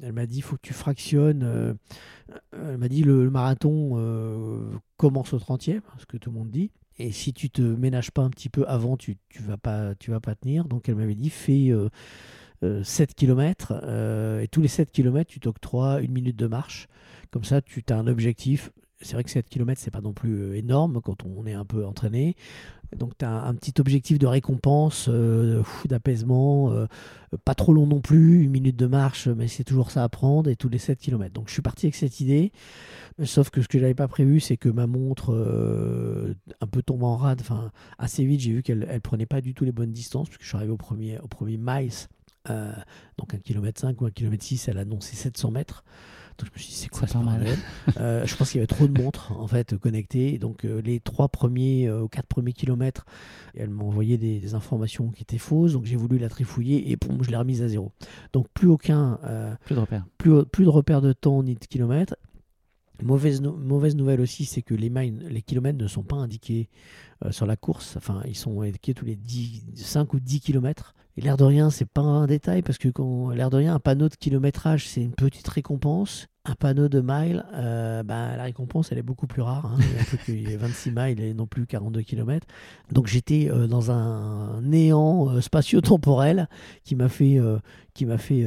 elle 0.02 0.12
m'a 0.12 0.26
dit 0.26 0.38
il 0.38 0.42
faut 0.42 0.56
que 0.56 0.62
tu 0.62 0.72
fractionnes. 0.74 1.76
elle 2.52 2.78
m'a 2.78 2.88
dit 2.88 3.02
le, 3.02 3.24
le 3.24 3.30
marathon 3.30 3.96
commence 4.96 5.32
au 5.32 5.38
30e, 5.38 5.80
ce 5.98 6.06
que 6.06 6.16
tout 6.16 6.30
le 6.30 6.36
monde 6.38 6.50
dit. 6.50 6.70
Et 6.98 7.12
si 7.12 7.32
tu 7.32 7.50
te 7.50 7.62
ménages 7.62 8.10
pas 8.10 8.22
un 8.22 8.30
petit 8.30 8.48
peu 8.48 8.64
avant, 8.66 8.96
tu 8.96 9.16
tu 9.28 9.42
vas 9.42 9.56
pas 9.56 9.94
tu 9.96 10.10
vas 10.10 10.20
pas 10.20 10.34
tenir. 10.34 10.64
Donc 10.64 10.88
elle 10.88 10.96
m'avait 10.96 11.14
dit 11.14 11.30
fais 11.30 11.68
euh, 11.70 11.88
euh, 12.62 12.82
7 12.82 13.14
km 13.14 13.72
et 14.42 14.48
tous 14.48 14.62
les 14.62 14.68
7 14.68 14.90
km 14.90 15.30
tu 15.30 15.40
t'octroies 15.40 16.00
une 16.00 16.12
minute 16.12 16.36
de 16.36 16.46
marche. 16.46 16.88
Comme 17.30 17.44
ça 17.44 17.60
tu 17.60 17.84
as 17.90 17.96
un 17.96 18.06
objectif. 18.06 18.70
C'est 19.02 19.12
vrai 19.12 19.24
que 19.24 19.30
7 19.30 19.48
km 19.48 19.78
c'est 19.80 19.90
pas 19.90 20.00
non 20.00 20.14
plus 20.14 20.40
euh, 20.40 20.56
énorme 20.56 21.00
quand 21.02 21.24
on 21.24 21.46
est 21.46 21.52
un 21.52 21.66
peu 21.66 21.84
entraîné. 21.84 22.34
Donc 22.96 23.18
tu 23.18 23.24
as 23.24 23.30
un, 23.30 23.54
petit 23.54 23.74
objectif 23.80 24.18
de 24.18 24.26
récompense, 24.26 25.06
euh, 25.08 25.62
d'apaisement, 25.86 26.70
euh, 26.70 26.86
pas 27.44 27.54
trop 27.54 27.74
long 27.74 27.86
non 27.86 28.00
plus, 28.00 28.44
une 28.44 28.50
minute 28.52 28.76
de 28.76 28.86
marche, 28.86 29.26
mais 29.26 29.48
c'est 29.48 29.64
toujours 29.64 29.90
ça 29.90 30.04
à 30.04 30.08
prendre, 30.08 30.48
et 30.48 30.54
tous 30.54 30.68
les 30.68 30.78
7 30.78 30.98
km. 30.98 31.34
Donc 31.34 31.48
je 31.48 31.52
suis 31.52 31.62
parti 31.62 31.86
avec 31.86 31.96
cette 31.96 32.20
idée, 32.20 32.52
sauf 33.24 33.50
que 33.50 33.60
ce 33.60 33.66
que 33.66 33.80
j'avais 33.80 33.94
pas 33.94 34.06
prévu, 34.06 34.38
c'est 34.38 34.56
que 34.56 34.68
ma 34.68 34.86
montre, 34.86 35.34
un 36.60 36.66
peu 36.68 36.80
tombant 36.80 37.14
en 37.14 37.16
rade, 37.16 37.40
enfin 37.40 37.72
assez 37.98 38.24
vite, 38.24 38.40
j'ai 38.40 38.52
vu 38.52 38.62
qu'elle 38.62 38.86
elle 38.88 39.00
prenait 39.00 39.26
pas 39.26 39.40
du 39.40 39.52
tout 39.52 39.64
les 39.64 39.72
bonnes 39.72 39.92
distances, 39.92 40.28
puisque 40.28 40.44
je 40.44 40.48
suis 40.48 40.56
arrivé 40.56 40.72
au 40.72 40.76
premier, 40.76 41.18
au 41.18 41.26
premier 41.26 41.58
miles, 41.58 41.90
donc 43.18 43.34
1 43.34 43.38
km 43.38 43.80
5 43.80 44.00
ou 44.00 44.06
1 44.06 44.10
km 44.12 44.44
6, 44.44 44.68
elle 44.68 44.78
annonçait 44.78 45.16
700 45.16 45.50
mètres. 45.50 45.82
Donc 46.38 46.48
je 46.48 46.54
me 46.54 46.58
suis 46.58 46.68
dit, 46.68 46.74
c'est 46.74 46.88
quoi 46.88 47.06
Ça 47.06 47.18
Euh, 47.98 48.26
Je 48.26 48.36
pense 48.36 48.50
qu'il 48.50 48.58
y 48.58 48.60
avait 48.60 48.66
trop 48.66 48.86
de 48.86 49.00
montres 49.00 49.32
en 49.32 49.46
fait 49.46 49.76
connectées. 49.76 50.38
Donc 50.38 50.64
euh, 50.64 50.80
les 50.82 51.00
trois 51.00 51.28
premiers 51.28 51.90
ou 51.90 52.08
quatre 52.08 52.26
premiers 52.26 52.52
kilomètres, 52.52 53.06
elle 53.54 53.70
m'a 53.70 53.84
envoyé 53.84 54.18
des, 54.18 54.38
des 54.38 54.54
informations 54.54 55.08
qui 55.10 55.22
étaient 55.22 55.38
fausses. 55.38 55.72
Donc 55.72 55.84
j'ai 55.84 55.96
voulu 55.96 56.18
la 56.18 56.28
trifouiller 56.28 56.90
et 56.90 56.96
boum, 56.96 57.22
je 57.22 57.30
l'ai 57.30 57.36
remise 57.36 57.62
à 57.62 57.68
zéro. 57.68 57.92
Donc 58.32 58.48
plus 58.54 58.68
aucun, 58.68 59.18
euh, 59.24 59.54
Plus 59.64 59.74
de 59.74 59.80
repères. 59.80 60.04
plus, 60.18 60.44
plus 60.44 60.64
de 60.64 60.70
repères 60.70 61.00
de 61.00 61.12
temps 61.12 61.42
ni 61.42 61.54
de 61.54 61.64
kilomètres. 61.64 62.16
Mauvaise, 63.02 63.40
no- 63.40 63.56
mauvaise 63.56 63.94
nouvelle 63.96 64.20
aussi, 64.20 64.44
c'est 64.44 64.62
que 64.62 64.74
les, 64.74 64.88
les 64.88 65.42
kilomètres 65.42 65.78
ne 65.78 65.86
sont 65.88 66.02
pas 66.02 66.16
indiqués 66.16 66.68
euh, 67.24 67.32
sur 67.32 67.46
la 67.46 67.56
course. 67.56 67.96
Enfin, 67.96 68.22
ils 68.26 68.36
sont 68.36 68.60
indiqués 68.62 68.94
tous 68.94 69.04
les 69.04 69.16
10, 69.16 69.64
5 69.74 70.14
ou 70.14 70.20
10 70.20 70.40
kilomètres. 70.40 70.94
Et 71.16 71.22
l'air 71.22 71.36
de 71.36 71.44
rien, 71.44 71.70
c'est 71.70 71.88
pas 71.88 72.02
un 72.02 72.26
détail 72.26 72.62
parce 72.62 72.78
que 72.78 72.88
l'air 73.34 73.50
de 73.50 73.56
rien, 73.56 73.74
un 73.74 73.80
panneau 73.80 74.08
de 74.08 74.14
kilométrage, 74.16 74.86
c'est 74.88 75.02
une 75.02 75.14
petite 75.14 75.48
récompense. 75.48 76.26
Un 76.48 76.54
panneau 76.54 76.88
de 76.88 77.00
miles, 77.00 77.44
euh, 77.54 78.04
bah, 78.04 78.36
la 78.36 78.44
récompense, 78.44 78.92
elle 78.92 78.98
est 78.98 79.02
beaucoup 79.02 79.26
plus 79.26 79.42
rare. 79.42 79.66
hein. 79.66 79.76
Il 79.80 79.94
y 79.94 79.98
a 79.98 80.00
un 80.00 80.04
peu 80.04 80.16
qu'il 80.18 80.48
y 80.48 80.52
ait 80.52 80.56
26 80.56 80.92
miles 80.94 81.20
et 81.20 81.34
non 81.34 81.46
plus 81.48 81.66
42 81.66 82.02
km. 82.02 82.46
Donc 82.92 83.08
j'étais 83.08 83.48
euh, 83.50 83.66
dans 83.66 83.90
un 83.90 84.60
néant 84.62 85.28
euh, 85.28 85.40
spatio-temporel 85.40 86.48
qui 86.84 86.94
m'a 86.94 87.08
fait, 87.08 87.38
euh, 87.40 87.58
qui 87.94 88.06
m'a 88.06 88.16
fait 88.18 88.46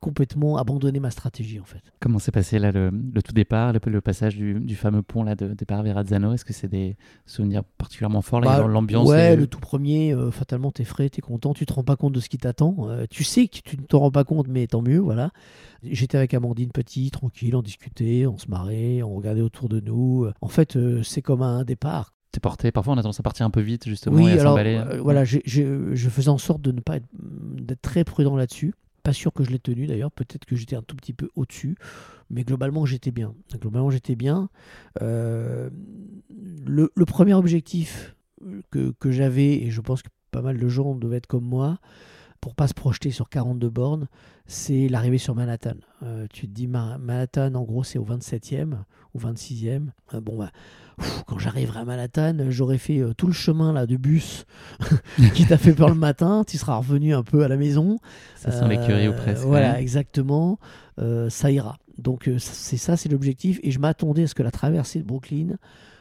complètement 0.00 0.58
abandonner 0.58 1.00
ma 1.00 1.10
stratégie 1.10 1.58
en 1.58 1.64
fait. 1.64 1.80
Comment 2.00 2.18
s'est 2.18 2.30
passé 2.30 2.58
là 2.58 2.70
le, 2.70 2.90
le 2.90 3.22
tout 3.22 3.32
départ, 3.32 3.72
le, 3.72 3.80
le 3.84 4.00
passage 4.00 4.36
du, 4.36 4.60
du 4.60 4.76
fameux 4.76 5.02
pont 5.02 5.24
là 5.24 5.34
de 5.34 5.54
départ 5.54 5.82
vers 5.82 5.98
Azzano 5.98 6.34
Est-ce 6.34 6.44
que 6.44 6.52
c'est 6.52 6.68
des 6.68 6.96
souvenirs 7.26 7.64
particulièrement 7.78 8.22
forts 8.22 8.40
là, 8.42 8.60
Bah, 8.62 8.68
L'ambiance 8.68 9.08
Ouais, 9.08 9.34
le 9.36 9.46
tout 9.46 9.58
premier, 9.60 10.14
fatalement, 10.30 10.70
t'es 10.70 10.84
frais, 10.84 11.08
t'es 11.08 11.22
content, 11.22 11.54
tu 11.54 11.66
te 11.66 11.72
rends 11.72 11.82
pas 11.84 11.96
compte 11.96 12.12
de 12.14 12.20
ce 12.20 12.28
qui 12.28 12.38
t'attend. 12.38 12.88
Tu 13.10 13.24
sais 13.24 13.48
que 13.48 13.58
tu 13.64 13.76
ne 13.76 13.82
t'en 13.82 14.00
rends 14.00 14.10
pas 14.10 14.24
compte, 14.24 14.46
mais 14.48 14.66
tant 14.66 14.82
mieux, 14.82 14.98
voilà. 14.98 15.30
J'étais 15.82 16.16
avec 16.16 16.32
Amandine 16.34 16.70
Petit, 16.70 17.10
tranquille, 17.24 17.56
on 17.56 17.62
discutait, 17.62 18.26
on 18.26 18.36
se 18.36 18.48
marrait, 18.48 19.02
on 19.02 19.14
regardait 19.14 19.40
autour 19.40 19.70
de 19.70 19.80
nous. 19.80 20.28
En 20.42 20.48
fait, 20.48 20.76
euh, 20.76 21.02
c'est 21.02 21.22
comme 21.22 21.40
un 21.40 21.64
départ. 21.64 22.12
t'es 22.32 22.40
porté. 22.40 22.70
Parfois 22.70 22.92
on 22.94 22.98
a 22.98 23.02
tendance 23.02 23.20
à 23.20 23.22
partir 23.22 23.46
un 23.46 23.50
peu 23.50 23.62
vite 23.62 23.88
justement 23.88 24.16
Oui, 24.16 24.28
et 24.28 24.32
à 24.32 24.40
alors 24.40 24.52
s'emballer. 24.52 24.76
euh, 24.76 25.00
voilà, 25.00 25.24
je 25.24 26.08
faisais 26.10 26.28
en 26.28 26.36
sorte 26.36 26.60
de 26.60 26.70
ne 26.70 26.80
pas 26.80 26.96
être, 26.96 27.08
d'être 27.14 27.80
très 27.80 28.04
prudent 28.04 28.36
là-dessus. 28.36 28.74
Pas 29.02 29.14
sûr 29.14 29.32
que 29.32 29.42
je 29.42 29.50
l'ai 29.50 29.58
tenu 29.58 29.86
d'ailleurs, 29.86 30.10
peut-être 30.10 30.44
que 30.44 30.54
j'étais 30.54 30.76
un 30.76 30.82
tout 30.82 30.96
petit 30.96 31.14
peu 31.14 31.30
au-dessus, 31.34 31.76
mais 32.30 32.42
globalement 32.44 32.84
j'étais 32.84 33.10
bien. 33.10 33.34
Globalement 33.58 33.90
j'étais 33.90 34.16
bien. 34.16 34.50
Euh, 35.00 35.70
le, 36.66 36.88
premier 37.06 37.34
objectif 37.34 38.16
que, 38.70 38.92
que 39.00 39.10
j'avais, 39.10 39.62
et 39.62 39.70
je 39.70 39.80
pense 39.80 40.02
que 40.02 40.08
pas 40.30 40.42
mal 40.42 40.58
de 40.58 40.68
gens 40.68 40.94
devaient 40.94 41.18
être 41.18 41.26
comme 41.26 41.44
moi, 41.44 41.78
pour 42.44 42.54
pas 42.54 42.68
se 42.68 42.74
projeter 42.74 43.10
sur 43.10 43.30
42 43.30 43.70
bornes, 43.70 44.06
c'est 44.44 44.86
l'arrivée 44.88 45.16
sur 45.16 45.34
Manhattan. 45.34 45.76
Euh, 46.02 46.26
tu 46.30 46.46
te 46.46 46.52
dis 46.52 46.66
Manhattan, 46.66 47.54
en 47.54 47.62
gros, 47.62 47.84
c'est 47.84 47.98
au 47.98 48.04
27e 48.04 48.74
ou 49.14 49.18
26e. 49.18 49.86
Euh, 50.12 50.20
bon, 50.20 50.36
bah, 50.36 50.50
quand 51.26 51.38
j'arriverai 51.38 51.80
à 51.80 51.84
Manhattan, 51.86 52.36
j'aurai 52.50 52.76
fait 52.76 52.98
euh, 52.98 53.14
tout 53.14 53.28
le 53.28 53.32
chemin 53.32 53.72
là 53.72 53.86
de 53.86 53.96
bus 53.96 54.44
qui 55.34 55.46
t'a 55.46 55.56
fait 55.56 55.72
peur 55.72 55.88
le 55.88 55.94
matin. 55.94 56.44
Tu 56.46 56.58
seras 56.58 56.76
revenu 56.76 57.14
un 57.14 57.22
peu 57.22 57.44
à 57.44 57.48
la 57.48 57.56
maison. 57.56 57.96
Ça 58.36 58.52
sent 58.52 58.68
l'écurie 58.68 59.08
ou 59.08 59.14
presque. 59.14 59.44
Voilà, 59.44 59.80
exactement. 59.80 60.58
ça 61.30 61.50
ira. 61.50 61.78
Donc, 61.96 62.30
c'est 62.36 62.76
ça, 62.76 62.98
c'est 62.98 63.08
l'objectif. 63.08 63.58
Et 63.62 63.70
je 63.70 63.78
m'attendais 63.78 64.24
à 64.24 64.26
ce 64.26 64.34
que 64.34 64.42
la 64.42 64.50
traversée 64.50 64.98
de 64.98 65.04
Brooklyn 65.04 65.56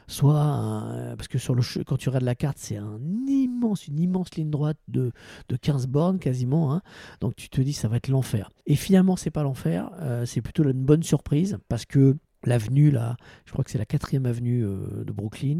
soit 0.08 1.14
parce 1.18 1.28
que 1.28 1.38
sur 1.38 1.56
le 1.56 1.62
quand 1.84 1.98
tu 1.98 2.10
regardes 2.10 2.26
la 2.26 2.36
carte, 2.36 2.58
c'est 2.60 2.78
un 2.78 3.00
immense, 3.28 3.88
une 3.88 4.00
immense 4.00 4.34
ligne 4.36 4.50
droite 4.50 4.78
de, 4.88 5.12
de 5.50 5.56
15 5.56 5.88
bornes 5.88 6.20
quasiment. 6.20 6.74
Hein. 6.74 6.82
Donc 7.22 7.36
tu 7.36 7.50
te 7.50 7.62
dis 7.62 7.74
ça 7.74 7.88
va 7.88 7.98
être 7.98 8.08
l'enfer. 8.08 8.50
Et 8.66 8.76
finalement, 8.76 9.16
c'est 9.16 9.32
pas 9.32 9.44
l'enfer, 9.44 9.90
euh, 10.02 10.26
c'est 10.26 10.42
plutôt 10.42 10.64
une 10.64 10.84
bonne 10.86 11.04
surprise 11.04 11.58
parce 11.70 11.86
que 11.86 12.18
l'avenue 12.46 12.92
là, 12.92 13.16
je 13.46 13.54
crois 13.54 13.64
que 13.64 13.72
c'est 13.72 13.78
la 13.78 13.86
quatrième 13.86 14.26
avenue 14.26 14.66
euh, 14.66 15.04
de 15.06 15.12
Brooklyn, 15.12 15.60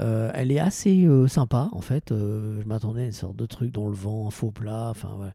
euh, 0.00 0.30
elle 0.34 0.50
est 0.50 0.58
assez 0.58 1.08
sympa 1.28 1.68
en 1.72 1.80
fait. 1.80 2.06
je 2.10 2.64
m'attendais 2.64 3.02
à 3.02 3.06
une 3.06 3.12
sorte 3.12 3.36
de 3.36 3.46
truc 3.46 3.72
dans 3.72 3.88
le 3.88 3.94
vent, 3.94 4.26
un 4.26 4.30
faux 4.30 4.50
plat, 4.50 4.88
enfin 4.90 5.32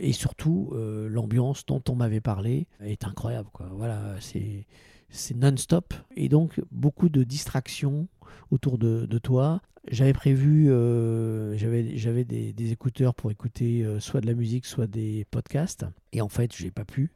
Et 0.00 0.12
surtout, 0.12 0.72
l'ambiance 1.08 1.64
dont 1.66 1.82
on 1.88 1.94
m'avait 1.94 2.20
parlé 2.20 2.66
est 2.80 3.04
incroyable. 3.04 3.48
Quoi. 3.52 3.68
Voilà, 3.72 4.00
c'est 4.20 4.66
c'est 5.10 5.36
non-stop 5.36 5.94
et 6.16 6.28
donc 6.28 6.60
beaucoup 6.70 7.08
de 7.08 7.22
distractions 7.22 8.08
autour 8.50 8.78
de, 8.78 9.18
toi. 9.18 9.60
J'avais 9.90 10.12
prévu, 10.12 10.70
euh, 10.70 11.56
j'avais 11.56 12.24
des, 12.24 12.72
écouteurs 12.72 13.14
pour 13.14 13.30
écouter 13.30 13.84
euh, 13.84 14.00
soit 14.00 14.20
de 14.20 14.26
la 14.26 14.34
musique, 14.34 14.66
soit 14.66 14.86
des 14.86 15.26
podcasts. 15.30 15.84
Et 16.12 16.20
en 16.20 16.28
fait, 16.28 16.54
j'ai 16.56 16.70
pas 16.70 16.84
pu. 16.84 17.12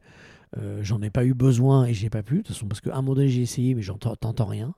Euh, 0.57 0.79
j'en 0.83 1.01
ai 1.01 1.09
pas 1.09 1.25
eu 1.25 1.33
besoin 1.33 1.85
et 1.85 1.93
j'ai 1.93 2.09
pas 2.09 2.23
pu. 2.23 2.37
De 2.37 2.41
toute 2.41 2.55
façon, 2.55 2.67
parce 2.67 2.81
qu'à 2.81 2.93
un 2.93 3.01
moment 3.01 3.15
donné, 3.15 3.29
j'ai 3.29 3.41
essayé, 3.41 3.73
mais 3.73 3.81
j'entends 3.81 4.45
rien. 4.45 4.73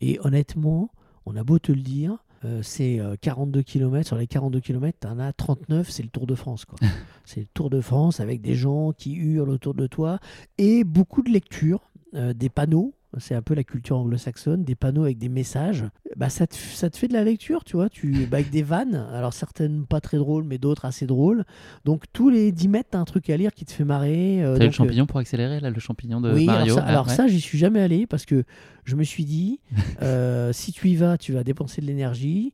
Et 0.00 0.18
honnêtement, 0.22 0.90
on 1.24 1.36
a 1.36 1.44
beau 1.44 1.58
te 1.58 1.72
le 1.72 1.80
dire, 1.80 2.24
c'est 2.62 3.00
42 3.22 3.62
km. 3.62 4.06
Sur 4.06 4.16
les 4.16 4.28
42 4.28 4.60
km, 4.60 4.98
tu 5.00 5.08
en 5.08 5.18
as 5.18 5.32
39, 5.32 5.90
c'est 5.90 6.04
le 6.04 6.10
Tour 6.10 6.26
de 6.26 6.36
France. 6.36 6.64
c'est 7.24 7.40
le 7.40 7.46
Tour 7.46 7.70
de 7.70 7.80
France 7.80 8.20
avec 8.20 8.40
des 8.40 8.54
gens 8.54 8.92
qui 8.92 9.14
hurlent 9.14 9.50
autour 9.50 9.74
de 9.74 9.88
toi 9.88 10.20
et 10.58 10.84
beaucoup 10.84 11.22
de 11.22 11.30
lectures. 11.30 11.80
Euh, 12.14 12.32
des 12.32 12.48
panneaux. 12.48 12.94
C'est 13.18 13.34
un 13.34 13.42
peu 13.42 13.54
la 13.54 13.64
culture 13.64 13.96
anglo-saxonne, 13.96 14.62
des 14.62 14.74
panneaux 14.74 15.04
avec 15.04 15.16
des 15.16 15.30
messages. 15.30 15.84
Bah, 16.16 16.28
ça, 16.28 16.46
te, 16.46 16.54
ça 16.54 16.90
te 16.90 16.98
fait 16.98 17.08
de 17.08 17.14
la 17.14 17.24
lecture, 17.24 17.64
tu 17.64 17.76
vois, 17.76 17.88
tu, 17.88 18.26
bah, 18.26 18.36
avec 18.36 18.50
des 18.50 18.62
vannes. 18.62 19.06
Alors, 19.12 19.32
certaines 19.32 19.86
pas 19.86 20.00
très 20.00 20.18
drôles, 20.18 20.44
mais 20.44 20.58
d'autres 20.58 20.84
assez 20.84 21.06
drôles. 21.06 21.44
Donc, 21.84 22.04
tous 22.12 22.28
les 22.28 22.52
10 22.52 22.68
mètres, 22.68 22.90
t'as 22.92 22.98
un 22.98 23.04
truc 23.06 23.30
à 23.30 23.36
lire 23.36 23.54
qui 23.54 23.64
te 23.64 23.72
fait 23.72 23.84
marrer. 23.84 24.44
Euh, 24.44 24.58
t'as 24.58 24.66
le 24.66 24.70
champignon 24.70 25.04
euh, 25.04 25.06
pour 25.06 25.18
accélérer, 25.18 25.60
là, 25.60 25.70
le 25.70 25.80
champignon 25.80 26.20
de 26.20 26.32
oui, 26.32 26.44
Mario 26.44 26.76
Alors, 26.78 27.08
ça, 27.08 27.26
j'y 27.26 27.40
suis 27.40 27.58
jamais 27.58 27.80
allé 27.80 28.06
parce 28.06 28.26
que 28.26 28.44
je 28.84 28.96
me 28.96 29.02
suis 29.02 29.24
dit, 29.24 29.60
si 30.52 30.72
tu 30.72 30.88
y 30.88 30.96
vas, 30.96 31.16
tu 31.16 31.32
vas 31.32 31.42
dépenser 31.42 31.80
de 31.80 31.86
l'énergie. 31.86 32.52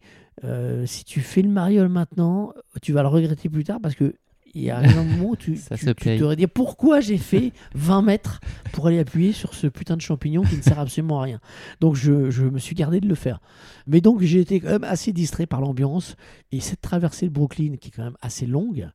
si 0.86 1.04
tu 1.04 1.20
fais 1.20 1.42
le 1.42 1.50
Mario 1.50 1.88
maintenant, 1.88 2.54
tu 2.80 2.92
vas 2.92 3.02
le 3.02 3.08
regretter 3.08 3.48
plus 3.48 3.64
tard 3.64 3.80
parce 3.82 3.96
que 3.96 4.14
il 4.54 4.62
y 4.62 4.70
a 4.70 4.78
un 4.78 4.94
moment 5.04 5.30
où 5.30 5.36
tu, 5.36 5.54
tu, 5.54 5.94
te 5.94 6.34
dit 6.34 6.46
pourquoi 6.46 7.00
j'ai 7.00 7.18
fait 7.18 7.52
20 7.74 8.02
mètres 8.02 8.40
pour 8.72 8.86
aller 8.86 8.98
appuyer 8.98 9.32
sur 9.32 9.54
ce 9.54 9.66
putain 9.66 9.96
de 9.96 10.02
champignon 10.02 10.42
qui 10.42 10.56
ne 10.56 10.62
sert 10.62 10.78
absolument 10.78 11.20
à 11.20 11.24
rien? 11.24 11.40
Donc 11.80 11.96
je, 11.96 12.30
je 12.30 12.44
me 12.44 12.58
suis 12.58 12.74
gardé 12.74 13.00
de 13.00 13.08
le 13.08 13.14
faire. 13.14 13.40
Mais 13.86 14.00
donc 14.00 14.22
j'ai 14.22 14.40
été 14.40 14.60
quand 14.60 14.70
même 14.70 14.84
assez 14.84 15.12
distrait 15.12 15.46
par 15.46 15.60
l'ambiance 15.60 16.16
et 16.50 16.60
cette 16.60 16.80
traversée 16.80 17.26
de 17.26 17.32
Brooklyn 17.32 17.76
qui 17.80 17.88
est 17.88 17.92
quand 17.92 18.04
même 18.04 18.16
assez 18.20 18.46
longue. 18.46 18.88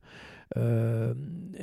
Euh, 0.56 1.14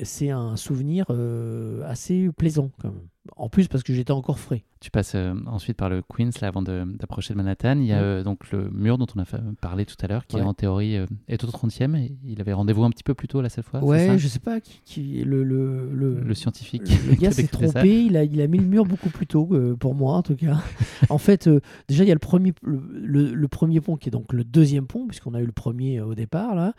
c'est 0.03 0.29
un 0.29 0.55
souvenir 0.55 1.05
euh, 1.09 1.81
assez 1.85 2.29
plaisant 2.37 2.71
quand 2.79 2.89
même. 2.89 3.07
En 3.37 3.49
plus 3.49 3.67
parce 3.67 3.83
que 3.83 3.93
j'étais 3.93 4.11
encore 4.11 4.39
frais. 4.39 4.63
Tu 4.79 4.91
passes 4.91 5.15
euh, 5.15 5.33
ensuite 5.47 5.77
par 5.77 5.89
le 5.89 6.03
Queens 6.03 6.29
là, 6.41 6.49
avant 6.49 6.61
d'approcher 6.61 7.33
de, 7.33 7.37
Manhattan. 7.37 7.79
Il 7.79 7.87
y 7.87 7.93
a 7.93 8.21
donc 8.21 8.51
le 8.51 8.69
mur 8.69 8.99
dont 8.99 9.07
on 9.15 9.19
a 9.19 9.25
parlé 9.59 9.85
tout 9.85 9.95
à 10.01 10.07
l'heure 10.07 10.27
qui 10.27 10.39
en 10.39 10.53
théorie 10.53 10.95
est 11.27 11.43
au 11.43 11.47
30e. 11.47 12.11
il 12.23 12.39
avait 12.39 12.53
rendez-vous 12.53 12.83
un 12.83 12.91
petit 12.91 13.03
peu 13.03 13.15
plus 13.15 13.27
tôt 13.27 13.41
là 13.41 13.49
cette 13.49 13.65
fois. 13.65 13.83
Ouais, 13.83 14.19
je 14.19 14.27
sais 14.27 14.39
pas 14.39 14.59
qui, 14.59 15.23
le, 15.23 15.43
le, 15.43 15.89
le, 15.89 16.33
scientifique. 16.35 16.83
Le, 17.07 17.15
gars 17.19 17.31
s'est 17.31 17.47
trompé. 17.47 18.03
Il 18.03 18.15
a, 18.15 18.23
il 18.23 18.39
a 18.41 18.47
mis 18.47 18.59
le 18.59 18.65
mur 18.65 18.85
beaucoup 18.85 19.09
plus 19.09 19.25
tôt 19.25 19.49
pour 19.79 19.95
moi 19.95 20.17
en 20.17 20.23
tout 20.23 20.35
cas. 20.35 20.57
en 21.09 21.17
fait, 21.17 21.49
déjà 21.87 22.03
il 22.03 22.07
y 22.07 22.11
a 22.11 22.15
le 22.15 22.19
premier, 22.19 22.53
le, 22.63 23.47
premier 23.47 23.81
pont 23.81 23.97
qui 23.97 24.09
est 24.09 24.11
donc 24.11 24.33
le 24.33 24.43
deuxième 24.43 24.85
pont 24.85 25.07
puisqu'on 25.07 25.33
a 25.33 25.41
eu 25.41 25.45
le 25.45 25.51
premier 25.51 25.99
au 26.01 26.13
départ 26.13 26.53
là. 26.53 26.73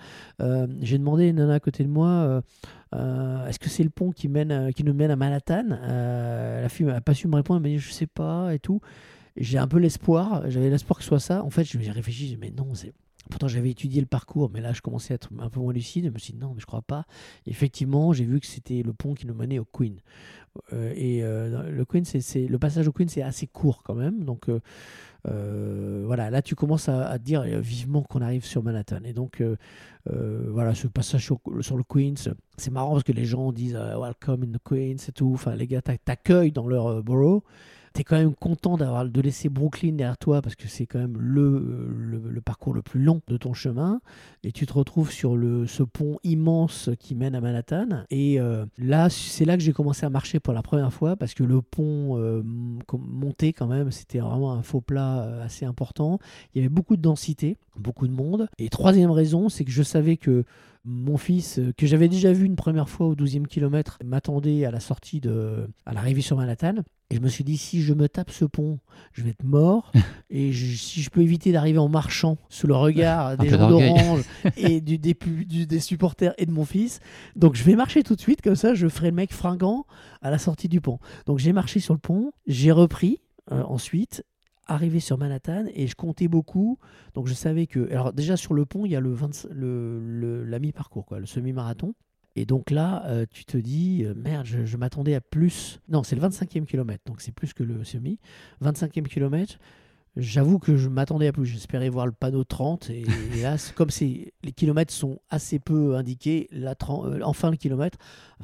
J'ai 0.81 0.99
demandé 0.99 1.25
à 1.25 1.29
une 1.29 1.37
nana 1.37 1.55
à 1.55 1.61
côté 1.61 1.83
de 1.83 1.89
moi. 1.89 2.43
Euh, 2.95 3.37
euh, 3.47 3.47
est-ce 3.47 3.59
que 3.59 3.69
c'est 3.69 3.83
le 3.83 3.91
pont 3.91 4.11
qui, 4.11 4.29
mène, 4.29 4.51
euh, 4.51 4.71
qui 4.71 4.85
nous 4.85 4.95
mène 4.95 5.11
à 5.11 5.17
Manhattan? 5.17 5.69
La 5.69 6.69
fille 6.69 6.87
n'a 6.87 7.01
pas 7.01 7.15
su 7.15 7.29
me 7.29 7.37
répondre, 7.37 7.59
elle 7.59 7.73
m'a 7.73 7.77
dit 7.77 7.79
je 7.79 7.93
sais 7.93 8.07
pas 8.07 8.55
et 8.55 8.59
tout. 8.59 8.81
J'ai 9.37 9.59
un 9.59 9.69
peu 9.69 9.79
l'espoir, 9.79 10.43
j'avais 10.49 10.71
l'espoir 10.71 10.99
que 10.99 11.03
ce 11.03 11.09
soit 11.09 11.21
ça. 11.21 11.43
En 11.45 11.51
fait, 11.51 11.65
je 11.65 11.77
me 11.77 11.83
suis 11.83 11.93
réfléchi, 11.93 12.37
mais 12.41 12.51
non, 12.51 12.75
c'est 12.75 12.93
Pourtant, 13.29 13.49
j'avais 13.49 13.71
étudié 13.71 14.01
le 14.01 14.07
parcours, 14.07 14.53
mais 14.55 14.61
là, 14.61 14.73
je 14.73 14.81
commençais 14.81 15.13
à 15.13 15.17
être 15.17 15.31
un 15.41 15.51
peu 15.51 15.59
moins 15.59 15.73
lucide. 15.73 16.05
Je 16.05 16.11
me 16.11 16.19
suis 16.19 16.33
dit, 16.33 16.39
non, 16.39 16.53
mais 16.55 16.61
je 16.61 16.67
crois 16.67 16.83
pas. 16.83 17.07
effectivement, 17.45 18.13
j'ai 18.13 18.25
vu 18.25 18.39
que 18.39 18.47
c'était 18.47 18.85
le 18.85 18.93
pont 18.93 19.15
qui 19.15 19.27
nous 19.27 19.35
menait 19.35 19.59
au 19.59 19.65
Queen. 19.65 20.01
et 20.73 21.23
le 21.23 21.85
Queen, 21.85 22.05
c'est 22.05 22.47
le 22.47 22.59
passage 22.61 22.87
au 22.87 22.93
Queen, 22.93 23.09
c'est 23.09 23.23
assez 23.23 23.49
court 23.49 23.83
quand 23.83 23.97
même. 23.97 24.23
Donc, 24.23 24.49
euh, 25.29 26.03
voilà, 26.07 26.31
là 26.31 26.43
tu 26.43 26.55
commences 26.55 26.89
à, 26.89 27.19
dire 27.19 27.43
euh, 27.43 27.61
vivement 27.61 28.03
qu'on 28.03 28.21
arrive 28.21 28.45
sur 28.45 28.63
Manhattan. 28.63 29.01
Et 29.05 29.13
donc, 29.13 29.41
euh, 29.41 29.57
voilà, 30.49 30.75
ce 30.75 30.87
passage 30.87 31.25
sur, 31.25 31.41
le 31.45 31.83
Queens, 31.83 32.33
c'est 32.57 32.71
marrant 32.71 32.93
parce 32.93 33.05
que 33.05 33.13
les 33.13 33.25
gens 33.25 33.53
disent 33.53 33.75
Welcome 33.75 34.45
in 34.45 34.53
the 34.53 34.63
Queens 34.63 35.09
et 35.09 35.13
tout. 35.13 35.33
Enfin, 35.35 35.55
les 35.57 35.67
gars 35.67 35.83
t'accueillent 35.83 36.53
dans 36.53 36.67
leur 36.67 37.03
borough 37.03 37.43
tu 37.97 38.03
es 38.03 38.05
quand 38.05 38.19
même 38.19 38.35
content 38.35 38.77
d'avoir 38.77 39.09
de 39.09 39.21
laisser 39.21 39.49
Brooklyn 39.49 39.93
derrière 39.93 40.19
toi 40.19 40.43
parce 40.43 40.55
que 40.55 40.69
c'est 40.69 40.87
quand 40.87 40.99
même 40.99 41.17
le, 41.19 41.89
le, 42.29 42.41
parcours 42.43 42.75
le 42.75 42.83
plus 42.83 43.01
long 43.01 43.23
de 43.27 43.37
ton 43.39 43.55
chemin. 43.55 44.01
Et 44.45 44.53
tu 44.53 44.67
te 44.67 44.73
retrouves 44.75 45.11
sur 45.11 45.37
le, 45.37 45.67
ce 45.67 45.83
pont 45.83 46.19
immense 46.23 46.91
qui 47.01 47.15
mène 47.15 47.35
à 47.35 47.41
Manhattan. 47.41 48.05
Et 48.11 48.39
euh, 48.39 48.67
là 48.79 49.09
c'est 49.09 49.47
là 49.47 49.57
que 49.57 49.63
j'ai 49.63 49.73
commencé 49.73 50.05
à 50.05 50.11
marcher 50.11 50.41
pour 50.41 50.53
la 50.53 50.63
première 50.63 50.93
fois 50.93 51.17
parce 51.17 51.33
que 51.33 51.43
le 51.43 51.63
pont 51.63 52.19
euh, 52.19 52.43
monté 52.45 53.53
quand 53.53 53.67
même 53.67 53.91
c'était 53.91 54.19
vraiment 54.19 54.53
un 54.53 54.63
faux 54.63 54.83
plat 54.83 55.23
euh, 55.23 55.45
assez 55.45 55.65
important. 55.65 56.19
Il 56.55 56.59
y 56.59 56.61
avait 56.61 56.69
beaucoup 56.69 56.97
de 56.97 57.03
densité 57.03 57.57
beaucoup 57.77 58.07
de 58.07 58.13
monde. 58.13 58.49
Et 58.59 58.69
troisième 58.69 59.11
raison 59.11 59.49
c'est 59.49 59.65
que 59.65 59.71
je 59.71 59.83
savais 59.83 60.17
que 60.19 60.45
mon 60.85 61.17
fils, 61.17 61.61
que 61.77 61.87
j'avais 61.87 62.09
déjà 62.09 62.33
vu 62.33 62.45
une 62.45 62.55
première 62.55 62.89
fois 62.89 63.09
au 63.09 63.17
12e 63.17 63.47
kilomètre, 63.47 63.99
m'attendait 64.05 64.65
à 64.65 64.71
la 64.71 64.79
sortie 64.79 65.21
de, 65.21 65.69
à 65.85 65.93
l'arrivée 65.93 66.21
sur 66.21 66.37
Manhattan. 66.37 66.77
Et 67.11 67.17
je 67.17 67.21
me 67.21 67.29
suis 67.29 67.45
dit, 67.45 67.57
si 67.57 67.83
je 67.83 67.95
me 67.95 68.09
tape 68.09 68.31
ce 68.31 68.45
pont, 68.45 68.81
je 69.13 69.23
vais 69.23 69.31
être 69.31 69.45
mort. 69.45 69.93
et 70.31 70.53
si 70.53 71.03
je 71.03 71.11
peux 71.11 71.23
éviter 71.23 71.53
d'arriver 71.53 71.79
en 71.79 71.89
marchant 71.89 72.37
sous 72.49 72.67
le 72.67 72.75
regard 72.75 73.37
des 73.39 73.49
gens 73.49 73.69
d'Orange 73.69 74.23
et 74.57 74.81
du, 74.81 74.99
des, 74.99 75.15
des, 75.15 75.81
supporters 75.81 76.35
et 76.39 76.47
de 76.47 76.51
mon 76.51 76.65
fils, 76.65 77.01
donc 77.37 77.55
je 77.55 77.63
vais 77.63 77.77
marcher 77.77 78.03
tout 78.03 78.17
de 78.17 78.21
suite, 78.21 78.43
comme 78.43 78.57
ça 78.57 78.75
je 78.75 78.89
ferai 78.89 79.11
le 79.11 79.17
mec 79.17 79.33
fringant 79.33 79.87
à 80.21 80.31
la 80.31 80.39
sortie 80.39 80.69
du 80.69 80.81
pont. 80.81 80.99
Donc 81.27 81.39
j'ai 81.39 81.53
marché 81.53 81.79
sur 81.79 81.95
le 81.95 82.01
pont, 82.01 82.33
j'ai 82.47 82.73
repris 82.73 83.21
euh, 83.53 83.63
ensuite, 83.63 84.25
arrivé 84.67 84.99
sur 84.99 85.19
Manhattan 85.19 85.67
et 85.75 85.87
je 85.87 85.95
comptais 85.95 86.29
beaucoup. 86.29 86.79
Donc 87.15 87.29
je 87.29 87.35
savais 87.35 87.67
que. 87.67 87.91
Alors 87.91 88.13
déjà 88.13 88.37
sur 88.37 88.55
le 88.55 88.67
pont, 88.67 88.85
il 88.85 88.93
y 88.93 88.97
a 88.97 89.01
le, 89.01 89.15
le, 89.53 90.45
la 90.45 90.59
mi-parcours, 90.59 91.07
quoi, 91.07 91.21
le 91.21 91.27
semi-marathon. 91.27 91.95
Et 92.37 92.45
donc 92.45 92.71
là, 92.71 93.03
euh, 93.07 93.25
tu 93.31 93.47
te 93.47 93.57
dis, 93.57 94.05
euh, 94.05 94.13
merde, 94.15 94.45
je, 94.45 94.77
m'attendais 94.77 95.15
à 95.15 95.23
plus. 95.23 95.81
Non, 95.89 96.03
c'est 96.03 96.15
le 96.15 96.23
25e 96.23 96.67
kilomètre, 96.67 97.03
donc 97.07 97.23
c'est 97.23 97.33
plus 97.33 97.55
que 97.55 97.63
le 97.63 97.83
semi. 97.83 98.21
25e 98.63 99.09
kilomètre, 99.09 99.59
j'avoue 100.17 100.59
que 100.59 100.77
je 100.77 100.91
m'attendais 100.91 101.29
à 101.29 101.33
plus. 101.33 101.47
J'espérais 101.47 101.89
voir 101.89 102.05
le 102.05 102.13
panneau 102.13 102.45
30. 102.45 102.91
Et, 102.91 103.07
là, 103.41 103.57
comme 103.75 103.89
les 103.99 104.53
kilomètres 104.53 104.93
sont 104.93 105.19
assez 105.31 105.59
peu 105.59 105.97
indiqués, 105.97 106.47
là, 106.53 106.75
30, 106.75 107.07
euh, 107.07 107.21
enfin 107.25 107.51
le 107.51 107.57
kilomètre. 107.57 107.97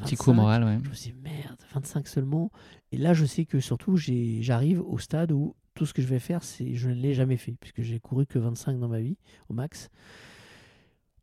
Petit 0.03 0.17
coup 0.17 0.33
moral, 0.33 0.65
ouais. 0.65 0.79
Je 0.83 0.89
me 0.89 0.95
suis 0.95 1.13
dit, 1.13 1.19
merde, 1.23 1.59
25 1.75 2.09
seulement. 2.09 2.51
Et 2.93 2.97
là, 2.97 3.13
je 3.13 3.27
sais 3.27 3.45
que 3.45 3.61
surtout, 3.61 3.99
j'arrive 3.99 4.81
au 4.81 4.99
stade 4.99 5.33
où 5.33 5.55
tout 5.75 5.85
ce 5.85 5.93
que 5.93 6.01
je 6.01 6.09
vais 6.09 6.19
faire, 6.19 6.45
c'est 6.45 6.77
je 6.77 6.89
ne 6.89 6.95
l'ai 6.95 7.13
jamais 7.13 7.37
fait, 7.37 7.53
puisque 7.61 7.83
j'ai 7.83 8.01
couru 8.01 8.25
que 8.25 8.39
25 8.39 8.79
dans 8.81 8.89
ma 8.89 9.01
vie, 9.01 9.19
au 9.51 9.53
max. 9.55 9.91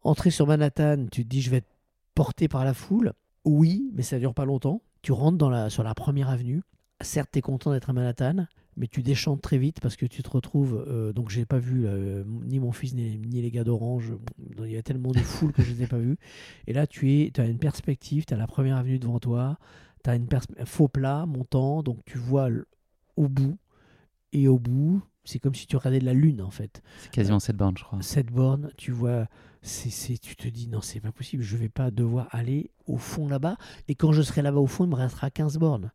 Entrer 0.03 0.29
sur 0.29 0.45
Manhattan, 0.45 1.07
tu 1.11 1.23
te 1.23 1.29
dis, 1.29 1.41
je 1.41 1.49
vais 1.49 1.57
être 1.57 1.78
porté 2.15 2.47
par 2.47 2.65
la 2.65 2.73
foule. 2.73 3.13
Oui, 3.45 3.89
mais 3.93 4.03
ça 4.03 4.19
dure 4.19 4.33
pas 4.33 4.45
longtemps. 4.45 4.81
Tu 5.01 5.11
rentres 5.11 5.37
dans 5.37 5.49
la, 5.49 5.69
sur 5.69 5.83
la 5.83 5.93
première 5.93 6.29
avenue. 6.29 6.61
Certes, 7.01 7.29
tu 7.31 7.39
es 7.39 7.41
content 7.41 7.71
d'être 7.71 7.89
à 7.89 7.93
Manhattan, 7.93 8.47
mais 8.75 8.87
tu 8.87 9.01
déchantes 9.01 9.41
très 9.41 9.57
vite 9.57 9.79
parce 9.79 9.95
que 9.95 10.05
tu 10.05 10.21
te 10.21 10.29
retrouves. 10.29 10.83
euh, 10.87 11.13
donc, 11.13 11.29
j'ai 11.29 11.45
pas 11.45 11.59
vu 11.59 11.85
euh, 11.85 12.23
ni 12.45 12.59
mon 12.59 12.73
fils 12.73 12.93
ni, 12.93 13.17
ni 13.17 13.41
les 13.41 13.51
gars 13.51 13.63
d'Orange. 13.63 14.13
Il 14.57 14.69
y 14.69 14.77
a 14.77 14.83
tellement 14.83 15.11
de 15.11 15.19
foule 15.19 15.53
que 15.53 15.61
je 15.61 15.71
les 15.71 15.83
ai 15.83 15.87
pas 15.87 15.97
vus. 15.97 16.17
Et 16.67 16.73
là, 16.73 16.87
tu 16.87 17.11
es, 17.13 17.31
as 17.39 17.45
une 17.45 17.59
perspective, 17.59 18.25
tu 18.25 18.33
as 18.33 18.37
la 18.37 18.47
première 18.47 18.75
avenue 18.75 18.99
devant 18.99 19.19
toi, 19.19 19.57
tu 20.03 20.09
as 20.09 20.15
une 20.15 20.27
un 20.57 20.65
faux 20.65 20.89
plat 20.89 21.25
montant, 21.25 21.83
donc 21.83 21.99
tu 22.05 22.17
vois 22.17 22.49
au 23.15 23.29
bout. 23.29 23.57
Et 24.33 24.47
au 24.47 24.59
bout, 24.59 25.01
c'est 25.23 25.39
comme 25.39 25.55
si 25.55 25.65
tu 25.65 25.75
regardais 25.77 25.99
de 25.99 26.05
la 26.05 26.13
lune 26.13 26.41
en 26.41 26.51
fait. 26.51 26.81
C'est 26.99 27.11
quasiment 27.11 27.39
cette 27.39 27.55
borne, 27.57 27.77
je 27.77 27.83
crois. 27.83 27.99
Cette 28.01 28.31
borne, 28.31 28.71
tu 28.77 28.91
vois, 28.91 29.27
c'est, 29.61 30.17
tu 30.17 30.35
te 30.35 30.47
dis 30.47 30.67
non, 30.67 30.81
c'est 30.81 30.99
pas 30.99 31.11
possible, 31.11 31.43
je 31.43 31.57
vais 31.57 31.69
pas 31.69 31.91
devoir 31.91 32.27
aller 32.31 32.71
au 32.87 32.97
fond 32.97 33.27
là-bas. 33.27 33.57
Et 33.87 33.95
quand 33.95 34.11
je 34.11 34.21
serai 34.21 34.41
là-bas 34.41 34.59
au 34.59 34.67
fond, 34.67 34.85
il 34.85 34.89
me 34.89 34.95
restera 34.95 35.29
15 35.29 35.57
bornes. 35.57 35.91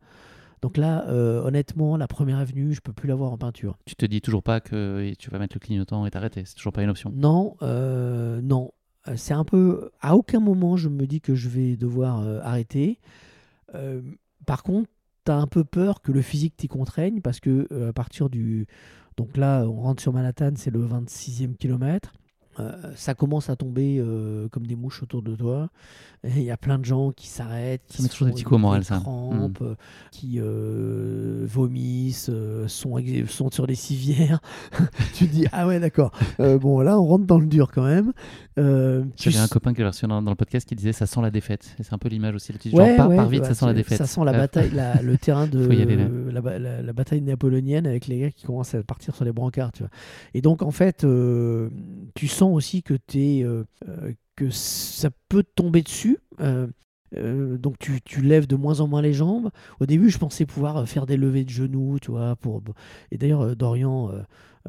Donc 0.63 0.77
là, 0.77 1.07
euh, 1.09 1.43
honnêtement, 1.43 1.97
la 1.97 2.09
première 2.09 2.39
avenue, 2.39 2.73
je 2.73 2.81
peux 2.81 2.93
plus 2.93 3.07
la 3.07 3.15
voir 3.15 3.33
en 3.33 3.37
peinture. 3.39 3.77
Tu 3.85 3.97
te 3.97 4.07
dis 4.07 4.21
toujours 4.21 4.43
pas 4.43 4.61
que 4.61 5.13
tu 5.19 5.29
vas 5.29 5.39
mettre 5.39 5.57
le 5.57 5.61
clignotant 5.61 6.07
et 6.07 6.11
t'arrêter. 6.11 6.43
C'est 6.47 6.55
toujours 6.55 6.73
pas 6.73 6.83
une 6.83 6.89
option. 6.91 7.13
Non, 7.15 7.57
euh, 7.63 8.41
non. 8.41 8.73
Euh, 9.09 9.15
C'est 9.17 9.35
un 9.35 9.45
peu. 9.45 9.91
À 10.01 10.17
aucun 10.17 10.41
moment, 10.41 10.77
je 10.77 10.89
me 10.89 11.07
dis 11.07 11.21
que 11.21 11.35
je 11.35 11.51
vais 11.51 11.77
devoir 11.77 12.21
euh, 12.21 12.41
arrêter. 12.43 12.99
Par 14.47 14.63
contre, 14.63 14.89
tu 15.27 15.33
as 15.33 15.37
un 15.37 15.47
peu 15.47 15.65
peur 15.65 16.01
que 16.01 16.13
le 16.13 16.23
physique 16.23 16.57
t'y 16.57 16.69
contraigne 16.69 17.21
parce 17.21 17.41
que 17.41 17.89
à 17.89 17.93
partir 17.93 18.31
du. 18.31 18.67
Donc 19.17 19.37
là, 19.37 19.65
on 19.65 19.83
rentre 19.83 20.01
sur 20.01 20.13
Manhattan, 20.13 20.53
c'est 20.57 20.71
le 20.71 20.87
26e 20.87 21.57
kilomètre. 21.57 22.13
Euh, 22.61 22.73
ça 22.95 23.15
commence 23.15 23.51
à 23.51 23.57
tomber 23.57 23.99
euh, 23.99 24.49
comme 24.49 24.67
des 24.67 24.77
mouches 24.77 25.03
autour 25.03 25.23
de 25.23 25.35
toi. 25.35 25.69
Il 26.25 26.43
y 26.43 26.51
a 26.51 26.57
plein 26.57 26.79
de 26.79 26.85
gens 26.87 27.11
qui 27.13 27.27
s'arrêtent, 27.29 27.83
qui 27.87 28.01
Ça 28.03 28.09
toujours 28.09 28.29
des 28.29 28.33
petits 28.33 28.45
coups 28.45 28.59
moral, 28.61 28.83
ça. 28.83 28.97
crampes, 28.99 29.61
euh, 29.61 29.75
qui 30.11 30.41
euh, 30.41 31.45
vomissent, 31.47 32.31
sont, 32.67 32.97
sont 33.29 33.51
sur 33.51 33.67
les 33.67 33.75
civières. 33.75 34.41
tu 35.15 35.27
te 35.27 35.33
dis, 35.33 35.47
ah 35.53 35.67
ouais, 35.67 35.81
d'accord. 35.81 36.13
Bon, 36.39 36.81
là, 36.81 36.99
on 36.99 37.05
rentre 37.05 37.27
dans 37.27 37.39
le 37.39 37.47
dur 37.47 37.71
quand 37.73 37.85
même. 37.85 38.13
J'avais 38.57 39.37
un 39.39 39.49
copain 39.49 39.75
qui 39.75 39.81
avait 39.83 39.91
reçu 39.91 40.07
dans, 40.07 40.23
dans 40.23 40.31
le 40.31 40.37
podcast 40.37 40.67
qui 40.67 40.75
disait 40.75 40.93
ça 40.93 41.07
sent 41.07 41.21
la 41.21 41.31
défaite. 41.31 41.75
C'est 41.81 41.93
un 41.93 41.99
peu 41.99 42.09
l'image 42.09 42.35
aussi. 42.35 42.53
Dis, 42.55 42.75
Ouais, 42.75 42.97
genre, 42.97 43.09
ouais, 43.09 43.17
pars 43.17 43.29
vite, 43.29 43.43
bah, 43.43 43.49
ça 43.49 43.55
sent 43.55 43.67
la 43.67 43.75
défaite. 43.75 43.99
Ça 43.99 44.07
sent 44.07 44.21
la 44.25 44.33
bataille, 44.33 44.71
la- 44.71 45.03
le 45.03 45.19
terrain 45.19 45.47
de 45.47 45.65
aller, 45.65 45.97
la, 46.33 46.59
la- 46.59 46.83
la 46.83 46.93
bataille 46.93 47.21
napoléonienne 47.21 47.87
avec 47.87 48.07
les 48.07 48.19
gars 48.21 48.31
qui 48.31 48.47
commencent 48.47 48.75
à 48.75 48.83
partir 48.83 49.15
sur 49.15 49.25
les 49.25 49.33
brancards. 49.33 49.73
Tu 49.73 49.83
vois. 49.83 49.91
Et 50.35 50.41
donc, 50.41 50.63
en 50.63 50.71
fait, 50.71 51.07
tu 52.15 52.29
sens 52.29 52.44
aussi 52.53 52.83
que, 52.83 52.95
t'es, 52.95 53.43
euh, 53.45 53.65
euh, 53.89 54.13
que 54.37 54.51
ça 54.51 55.11
peut 55.29 55.43
tomber 55.43 55.83
dessus. 55.83 56.19
euh, 56.41 56.67
donc 57.59 57.79
tu, 57.79 58.01
tu 58.03 58.23
lèves 58.23 58.49
de 58.49 58.57
moins 58.57 58.81
en 58.81 58.89
moins 58.89 59.03
les 59.03 59.13
jambes. 59.13 59.51
Au 59.81 59.87
début, 59.87 60.11
je 60.11 60.19
pensais 60.19 60.47
pouvoir 60.47 60.89
faire 60.89 61.07
des 61.07 61.17
levées 61.17 61.45
de 61.45 61.51
genoux, 61.51 61.99
tu 62.01 62.11
vois. 62.11 62.35
Pour... 62.37 62.61
Et 63.13 63.19
d'ailleurs, 63.19 63.55
Dorian 63.55 64.11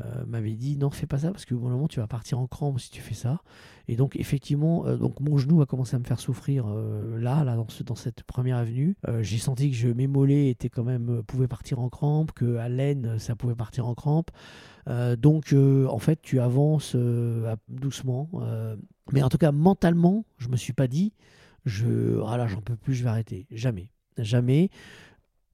euh, 0.03 0.25
m'avait 0.27 0.55
dit 0.55 0.77
non, 0.77 0.89
fais 0.89 1.07
pas 1.07 1.19
ça 1.19 1.31
parce 1.31 1.45
que 1.45 1.55
d'un 1.55 1.61
moment, 1.61 1.87
tu 1.87 1.99
vas 1.99 2.07
partir 2.07 2.39
en 2.39 2.47
crampe 2.47 2.79
si 2.79 2.89
tu 2.89 3.01
fais 3.01 3.13
ça. 3.13 3.41
Et 3.87 3.95
donc, 3.95 4.15
effectivement, 4.17 4.85
euh, 4.87 4.97
donc 4.97 5.19
mon 5.21 5.37
genou 5.37 5.61
a 5.61 5.65
commencé 5.65 5.95
à 5.95 5.99
me 5.99 6.03
faire 6.03 6.19
souffrir 6.19 6.65
euh, 6.67 7.17
là, 7.19 7.43
là 7.43 7.55
dans, 7.55 7.69
ce- 7.69 7.83
dans 7.83 7.95
cette 7.95 8.23
première 8.23 8.57
avenue. 8.57 8.97
J'ai 9.21 9.37
senti 9.37 9.69
que 9.71 9.75
je, 9.77 9.87
mes 9.87 10.07
mollets 10.07 10.49
étaient 10.49 10.69
quand 10.69 10.83
même, 10.83 11.23
pouvaient 11.23 11.47
partir 11.47 11.79
en 11.79 11.89
crampe, 11.89 12.31
que 12.33 12.57
à 12.57 12.67
l'aine, 12.69 13.19
ça 13.19 13.35
pouvait 13.35 13.55
partir 13.55 13.87
en 13.87 13.95
crampe. 13.95 14.31
Donc, 15.17 15.53
en 15.53 15.99
fait, 15.99 16.21
tu 16.21 16.39
avances 16.39 16.95
doucement. 17.67 18.29
mais 19.11 19.23
en 19.23 19.29
tout 19.29 19.37
cas, 19.37 19.51
mentalement, 19.51 20.25
je 20.37 20.49
me 20.49 20.57
suis 20.57 20.73
pas 20.73 20.87
dit, 20.87 21.13
je, 21.65 22.21
ah 22.27 22.37
là, 22.37 22.47
j'en 22.47 22.61
peux 22.61 22.75
plus, 22.75 22.93
je 22.93 23.03
vais 23.03 23.09
arrêter. 23.09 23.47
Jamais, 23.51 23.89
jamais. 24.17 24.69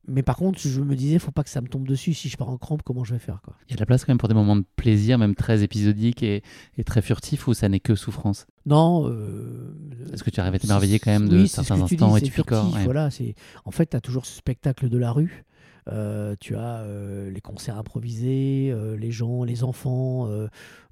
Mais 0.07 0.23
par 0.23 0.35
contre, 0.35 0.59
je 0.59 0.81
me 0.81 0.95
disais, 0.95 1.19
faut 1.19 1.31
pas 1.31 1.43
que 1.43 1.49
ça 1.49 1.61
me 1.61 1.67
tombe 1.67 1.87
dessus. 1.87 2.13
Si 2.13 2.27
je 2.27 2.35
pars 2.35 2.49
en 2.49 2.57
crampe, 2.57 2.81
comment 2.83 3.03
je 3.03 3.13
vais 3.13 3.19
faire 3.19 3.41
quoi? 3.43 3.55
Il 3.67 3.71
y 3.71 3.73
a 3.73 3.75
de 3.75 3.81
la 3.81 3.85
place 3.85 4.03
quand 4.03 4.11
même 4.11 4.17
pour 4.17 4.29
des 4.29 4.35
moments 4.35 4.55
de 4.55 4.65
plaisir, 4.75 5.17
même 5.17 5.35
très 5.35 5.61
épisodiques 5.63 6.23
et, 6.23 6.41
et 6.77 6.83
très 6.83 7.01
furtifs, 7.01 7.47
où 7.47 7.53
ça 7.53 7.69
n'est 7.69 7.79
que 7.79 7.95
souffrance? 7.95 8.47
Non. 8.65 9.07
euh, 9.07 9.75
Est-ce 10.11 10.23
que 10.23 10.31
tu 10.31 10.39
arrives 10.39 10.55
à 10.55 10.59
t'émerveiller 10.59 10.99
quand 10.99 11.11
même 11.11 11.29
de 11.29 11.37
oui, 11.37 11.47
c'est 11.47 11.57
ce 11.57 11.63
certains 11.63 11.85
tu 11.85 11.93
instants 11.93 12.13
dis, 12.13 12.17
et 12.17 12.21
tu 12.21 12.31
furtif, 12.31 12.73
ouais. 12.75 12.83
voilà, 12.83 13.09
en 13.65 13.71
fait 13.71 13.91
tu 13.91 13.95
as 13.97 14.01
toujours 14.01 14.25
ce 14.25 14.35
spectacle 14.35 14.89
de 14.89 14.97
la 14.97 15.11
rue. 15.11 15.45
Euh, 15.87 16.35
tu 16.39 16.55
as 16.55 16.81
euh, 16.81 17.31
les 17.31 17.41
concerts 17.41 17.75
improvisés, 17.77 18.69
euh, 18.71 18.95
les 18.95 19.11
gens, 19.11 19.43
les 19.43 19.63
enfants, 19.63 20.29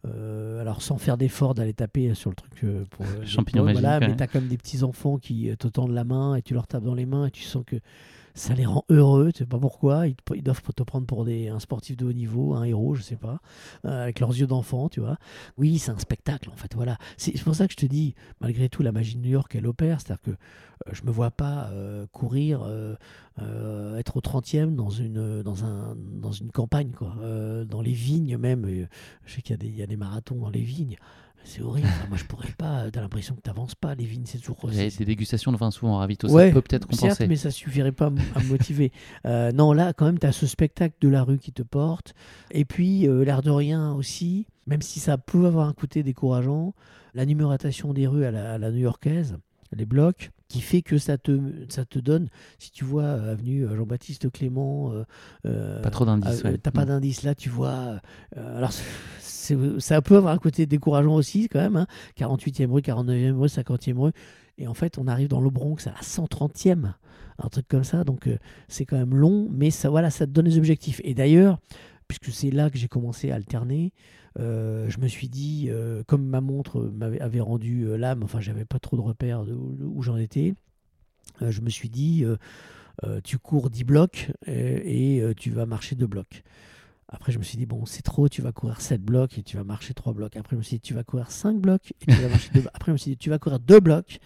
alors 0.04 0.82
sans 0.82 0.98
faire 0.98 1.18
d'effort 1.18 1.54
d'aller 1.54 1.74
taper 1.74 2.14
sur 2.16 2.32
le 2.32 2.36
truc 2.36 2.66
pour 2.90 3.06
Champignon 3.26 3.64
magique, 3.64 3.82
voilà, 3.82 4.00
mais 4.00 4.16
tu 4.16 4.24
as 4.24 4.28
comme 4.28 4.48
des 4.48 4.58
petits 4.58 4.84
enfants 4.84 5.18
qui 5.18 5.50
te 5.58 5.68
tendent 5.68 5.92
la 5.94 6.04
main 6.04 6.36
et 6.36 6.42
tu 6.42 6.54
leur 6.54 6.68
tapes 6.68 6.84
dans 6.84 6.96
les 6.96 7.06
mains 7.06 7.28
et 7.28 7.32
tu 7.32 7.44
sens 7.44 7.64
que 7.66 7.76
ça 8.40 8.54
les 8.54 8.66
rend 8.66 8.86
heureux, 8.90 9.32
tu 9.32 9.40
sais 9.40 9.46
pas 9.46 9.60
pourquoi, 9.60 10.08
ils, 10.08 10.16
ils 10.36 10.44
doivent 10.44 10.62
te 10.62 10.84
prendre 10.84 11.06
pour 11.06 11.26
des, 11.26 11.50
un 11.50 11.60
sportif 11.60 11.98
de 11.98 12.06
haut 12.06 12.14
niveau, 12.14 12.54
un 12.56 12.64
héros, 12.64 12.96
je 12.96 13.02
sais 13.02 13.18
pas, 13.18 13.42
euh, 13.86 14.04
avec 14.04 14.20
leurs 14.20 14.32
yeux 14.32 14.48
d'enfant, 14.48 14.90
tu 14.90 15.02
vois. 15.02 15.18
Oui, 15.58 15.78
c'est 15.78 15.92
un 15.92 16.00
spectacle 16.00 16.50
en 16.50 16.56
fait, 16.56 16.74
voilà. 16.74 16.98
C'est 17.18 17.38
pour 17.44 17.56
ça 17.56 17.68
que 17.68 17.74
je 17.74 17.78
te 17.78 17.86
dis, 17.86 18.16
malgré 18.40 18.70
tout, 18.70 18.82
la 18.82 18.92
magie 18.92 19.16
de 19.16 19.22
New 19.22 19.30
York, 19.30 19.54
elle 19.56 19.68
opère, 19.68 20.00
c'est-à-dire 20.00 20.22
que 20.22 20.32
euh, 20.32 20.92
je 20.94 21.04
me 21.04 21.12
vois 21.12 21.32
pas 21.32 21.70
euh, 21.72 22.06
courir, 22.12 22.62
euh, 22.64 22.96
être 23.98 24.18
au 24.18 24.22
30e 24.22 24.76
dans 24.76 24.90
une, 24.90 25.42
dans 25.44 25.66
un, 25.66 25.96
dans 25.96 26.32
une 26.32 26.52
campagne, 26.52 26.92
quoi. 26.92 27.16
Dans 27.66 27.82
les 27.82 27.94
vignes 27.94 28.38
même. 28.38 28.88
je 29.26 29.34
sais 29.34 29.42
qu'il 29.42 29.62
y, 29.64 29.78
y 29.78 29.84
a 29.84 29.88
des 29.88 29.98
marathons 29.98 30.36
dans 30.36 30.50
les 30.50 30.62
vignes. 30.62 30.98
C'est 31.44 31.62
horrible. 31.62 31.88
Moi, 32.10 32.18
je 32.18 32.26
pourrais 32.26 32.52
pas. 32.58 32.92
T'as 32.92 33.02
l'impression 33.02 33.34
que 33.36 33.42
t'avances 33.42 33.74
pas. 33.76 33.96
Les 33.96 34.06
vignes, 34.06 34.26
c'est 34.26 34.38
toujours. 34.38 34.58
Des 34.70 35.06
dégustations 35.06 35.52
de 35.52 35.58
vin 35.58 35.72
souvent 35.72 35.94
en 35.96 35.98
ravito, 35.98 36.30
Ouais, 36.30 36.50
ça 36.50 36.54
peut 36.54 36.62
peut-être 36.62 36.88
Certes, 36.92 37.02
compenser. 37.02 37.28
mais 37.28 37.36
ça 37.36 37.50
suffirait 37.50 37.92
pas 37.92 38.08
à 38.08 38.10
me 38.12 38.48
motiver. 38.48 38.92
Euh, 39.26 39.52
non, 39.52 39.74
là, 39.74 39.94
quand 39.94 40.06
même, 40.06 40.20
tu 40.20 40.26
as 40.28 40.32
ce 40.32 40.48
spectacle 40.48 40.96
de 41.02 41.10
la 41.10 41.24
rue 41.24 41.40
qui 41.40 41.52
te 41.52 41.62
porte. 41.64 42.14
Et 42.52 42.66
puis, 42.66 43.08
euh, 43.08 43.24
l'air 43.26 43.42
de 43.42 43.50
rien 43.52 43.94
aussi, 43.94 44.46
même 44.68 44.82
si 44.82 45.00
ça 45.00 45.18
peut 45.18 45.46
avoir 45.46 45.68
un 45.68 45.74
côté 45.74 46.04
décourageant, 46.04 46.74
la 47.14 47.26
numérotation 47.26 47.94
des 47.94 48.08
rues 48.08 48.26
à 48.26 48.32
la, 48.32 48.54
à 48.54 48.58
la 48.58 48.72
new-yorkaise, 48.72 49.38
les 49.76 49.86
blocs, 49.86 50.32
qui 50.50 50.60
fait 50.62 50.82
que 50.82 50.98
ça 50.98 51.18
te, 51.18 51.40
ça 51.70 51.86
te 51.86 52.00
donne, 52.00 52.28
si 52.58 52.72
tu 52.72 52.84
vois 52.84 53.04
euh, 53.04 53.32
avenue 53.34 53.66
euh, 53.66 53.76
Jean-Baptiste 53.78 54.30
Clément, 54.32 54.92
euh, 55.46 55.82
Pas 55.82 55.92
trop 55.92 56.06
d'indices. 56.06 56.44
euh, 56.44 56.52
ouais. 56.52 56.58
T'as 56.58 56.72
pas 56.72 56.84
Mm. 56.86 56.88
d'indice 56.90 57.24
là, 57.24 57.36
tu 57.36 57.50
vois. 57.50 58.02
euh, 58.36 58.58
alors, 58.58 58.72
ça 59.80 60.02
peut 60.02 60.18
avoir 60.18 60.34
un 60.34 60.38
côté 60.38 60.66
décourageant 60.66 61.14
aussi, 61.16 61.48
quand 61.50 61.60
même. 61.60 61.76
hein. 61.76 61.88
48e 62.18 62.72
rue, 62.72 62.82
49e 62.82 63.38
rue, 63.40 63.48
50e 63.48 63.98
rue. 64.00 64.12
Et 64.58 64.68
en 64.68 64.74
fait, 64.74 64.98
on 64.98 65.08
arrive 65.08 65.28
dans 65.30 65.40
le 65.42 65.50
Bronx 65.50 65.88
à 65.88 65.92
la 65.92 66.02
130e, 66.02 66.94
un 67.42 67.48
truc 67.50 67.68
comme 67.68 67.84
ça. 67.84 68.04
Donc, 68.04 68.28
c'est 68.68 68.86
quand 68.86 68.98
même 68.98 69.16
long, 69.16 69.48
mais 69.52 69.72
ça, 69.72 69.90
voilà, 69.90 70.10
ça 70.10 70.26
te 70.26 70.32
donne 70.32 70.46
des 70.46 70.58
objectifs. 70.58 71.00
Et 71.04 71.14
d'ailleurs, 71.14 71.60
puisque 72.08 72.32
c'est 72.36 72.52
là 72.52 72.70
que 72.70 72.78
j'ai 72.78 72.88
commencé 72.88 73.32
à 73.32 73.36
alterner, 73.36 73.94
je 74.38 75.00
me 75.00 75.08
suis 75.08 75.30
dit, 75.30 75.68
euh, 75.70 76.04
comme 76.08 76.26
ma 76.26 76.42
montre 76.42 76.82
m'avait 76.82 77.20
avait 77.20 77.40
rendu 77.40 77.84
euh, 77.84 77.98
l'âme, 77.98 78.24
enfin, 78.24 78.40
j'avais 78.40 78.66
pas 78.66 78.80
trop 78.80 78.98
de 78.98 79.02
repères 79.02 79.46
de 79.46 79.54
où, 79.54 80.02
j'en 80.02 80.18
étais, 80.18 80.54
euh, 81.42 81.52
je 81.52 81.62
me 81.62 81.70
suis 81.70 81.90
dit, 81.90 82.24
euh, 82.24 82.38
euh, 83.06 83.22
tu 83.24 83.38
cours 83.38 83.70
10 83.70 83.84
blocs 83.84 84.32
euh, 84.48 84.80
et 84.84 85.22
euh, 85.22 85.34
tu 85.34 85.52
vas 85.52 85.66
marcher 85.66 85.96
2 85.96 86.08
blocs. 86.08 86.44
Après, 87.12 87.32
je 87.32 87.40
me 87.40 87.44
suis 87.44 87.58
dit, 87.58 87.66
bon, 87.66 87.88
c'est 87.88 88.04
trop, 88.04 88.30
tu 88.30 88.44
vas 88.44 88.52
courir 88.52 88.82
7 88.82 89.02
blocs 89.02 89.40
et 89.40 89.42
tu 89.42 89.58
vas 89.58 89.64
marcher 89.64 89.96
3 89.96 90.14
blocs. 90.14 90.38
Après, 90.38 90.56
je 90.56 90.60
me 90.60 90.62
suis 90.62 90.76
dit, 90.76 90.82
tu 90.82 90.94
vas 90.94 91.04
courir 91.04 91.32
5 91.32 91.58
blocs 91.58 91.92
et 92.02 92.14
tu 92.14 92.22
vas 92.22 92.30
marcher 92.30 92.50
2 92.54 92.64
Après, 92.72 92.92
je 92.92 92.94
me 92.94 92.98
suis 92.98 93.12
dit, 93.12 93.18
tu 93.18 93.32
vas 93.32 93.40
courir 93.40 93.60
2 93.60 93.80
blocs 93.80 94.20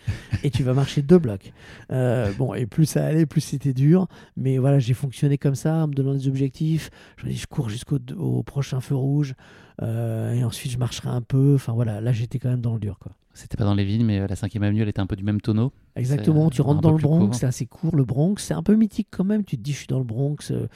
et 0.43 0.51
tu 0.51 0.63
vas 0.63 0.73
marcher 0.73 1.01
2 1.01 1.17
blocs. 1.17 1.53
Euh, 1.91 2.33
bon, 2.33 2.53
et 2.53 2.65
plus 2.65 2.85
ça 2.85 3.05
allait, 3.05 3.25
plus 3.25 3.39
c'était 3.39 3.73
dur. 3.73 4.07
Mais 4.35 4.57
voilà, 4.57 4.79
j'ai 4.79 4.93
fonctionné 4.93 5.37
comme 5.37 5.55
ça, 5.55 5.75
en 5.75 5.87
me 5.87 5.93
donnant 5.93 6.13
des 6.13 6.27
objectifs. 6.27 6.89
Je 7.15 7.25
me 7.25 7.31
dis, 7.31 7.37
je 7.37 7.47
cours 7.47 7.69
jusqu'au 7.69 7.99
au 8.17 8.43
prochain 8.43 8.81
feu 8.81 8.95
rouge 8.95 9.33
euh, 9.81 10.33
et 10.33 10.43
ensuite 10.43 10.71
je 10.71 10.77
marcherai 10.77 11.09
un 11.09 11.21
peu. 11.21 11.53
Enfin 11.55 11.73
voilà, 11.73 12.01
là, 12.01 12.11
j'étais 12.11 12.39
quand 12.39 12.49
même 12.49 12.61
dans 12.61 12.73
le 12.73 12.79
dur, 12.79 12.99
quoi. 12.99 13.13
C'était 13.33 13.57
pas 13.57 13.63
dans 13.63 13.73
les 13.73 13.85
villes, 13.85 14.05
mais 14.05 14.19
euh, 14.19 14.27
la 14.27 14.35
5 14.35 14.55
avenue, 14.57 14.81
elle 14.81 14.89
était 14.89 14.99
un 14.99 15.07
peu 15.07 15.15
du 15.15 15.23
même 15.23 15.41
tonneau. 15.41 15.73
Exactement, 15.95 16.49
C'est, 16.49 16.55
tu 16.55 16.61
euh, 16.61 16.65
rentres 16.65 16.81
dans 16.81 16.91
le 16.91 16.97
Bronx, 16.97 17.37
c'est 17.37 17.45
assez 17.45 17.65
court 17.65 17.95
le 17.95 18.03
Bronx, 18.03 18.35
c'est 18.41 18.53
un 18.53 18.63
peu 18.63 18.75
mythique 18.75 19.09
quand 19.11 19.23
même, 19.23 19.43
tu 19.43 19.57
te 19.57 19.61
dis 19.61 19.73
je 19.73 19.77
suis 19.77 19.87
dans 19.87 19.99
le 19.99 20.03
Bronx, 20.03 20.37
euh, 20.51 20.67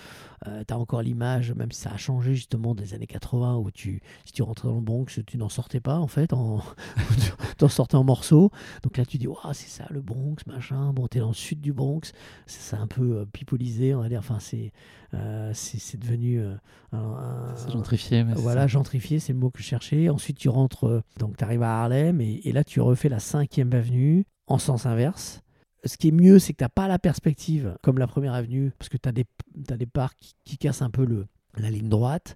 euh, 0.47 0.63
t'as 0.65 0.76
encore 0.76 1.01
l'image, 1.01 1.53
même 1.53 1.72
si 1.72 1.82
ça 1.82 1.91
a 1.91 1.97
changé 1.97 2.36
justement 2.36 2.76
des 2.76 2.93
années 2.93 3.07
80 3.07 3.57
où 3.57 3.72
tu, 3.72 4.01
si 4.26 4.32
tu 4.34 4.43
rentrais 4.43 4.68
dans 4.70 4.76
le 4.76 4.82
Bronx, 4.82 5.05
tu 5.26 5.38
n'en 5.38 5.49
sortais 5.49 5.80
pas 5.80 5.97
en 5.97 6.07
fait, 6.07 6.34
en, 6.34 6.61
tu 7.57 7.63
en 7.65 7.68
sortais 7.68 7.95
en 7.95 8.03
morceaux, 8.03 8.51
donc 8.84 8.97
là 8.97 9.05
tu 9.05 9.18
dis 9.18 9.28
Ouah, 9.28 9.53
c'est 9.53 9.70
ça 9.70 9.86
le 9.89 10.01
Bronx, 10.01 10.36
machin, 10.45 10.93
bon 10.93 11.07
t'es 11.07 11.20
dans 11.20 11.30
le 11.30 11.34
sud 11.34 11.61
du 11.61 11.74
Bronx, 11.74 12.11
c'est 12.45 12.76
un 12.76 12.88
peu 12.88 13.18
euh, 13.20 13.26
pipolisé 13.26 13.95
on 13.95 14.01
va 14.01 14.09
dire, 14.09 14.20
enfin 14.20 14.38
c'est 14.39 14.72
euh, 15.13 15.51
c'est 15.53 15.97
devenu 15.99 16.39
euh, 16.41 16.53
un- 16.91 17.55
gentrifié. 17.72 18.24
mais 18.24 18.34
voilà, 18.34 18.68
gentrifié, 18.68 19.20
c'est 19.20 19.34
le 19.34 19.39
mot 19.39 19.49
que 19.49 19.59
je 19.59 19.63
cherchais. 19.63 20.09
Ensuite, 20.09 20.38
tu 20.38 20.49
rentres, 20.49 20.86
euh, 20.86 21.01
donc 21.18 21.38
tu 21.38 21.43
arrives 21.45 21.63
à 21.63 21.82
Harlem, 21.82 22.20
et, 22.20 22.41
et 22.43 22.51
là, 22.51 22.63
tu 22.65 22.82
refais 22.82 23.07
la 23.07 23.20
5e 23.20 23.74
avenue 23.74 24.26
en 24.48 24.58
sens 24.58 24.86
inverse. 24.86 25.41
Ce 25.84 25.98
qui 25.98 26.10
est 26.10 26.12
mieux, 26.12 26.39
c'est 26.39 26.54
que 26.54 26.58
tu 26.58 26.64
n'as 26.64 26.70
pas 26.70 26.88
la 26.88 27.00
perspective 27.00 27.78
comme 27.82 27.98
la 27.98 28.08
première 28.08 28.34
avenue, 28.34 28.72
parce 28.78 28.89
que 28.89 28.98
tu 28.98 29.08
as 29.08 29.12
des, 29.12 29.26
des 29.56 29.86
parcs 29.86 30.18
qui, 30.43 30.58
cassent 30.58 30.82
un 30.82 30.89
peu 30.89 31.06
le, 31.06 31.28
la 31.58 31.70
ligne 31.70 31.89
droite. 31.89 32.36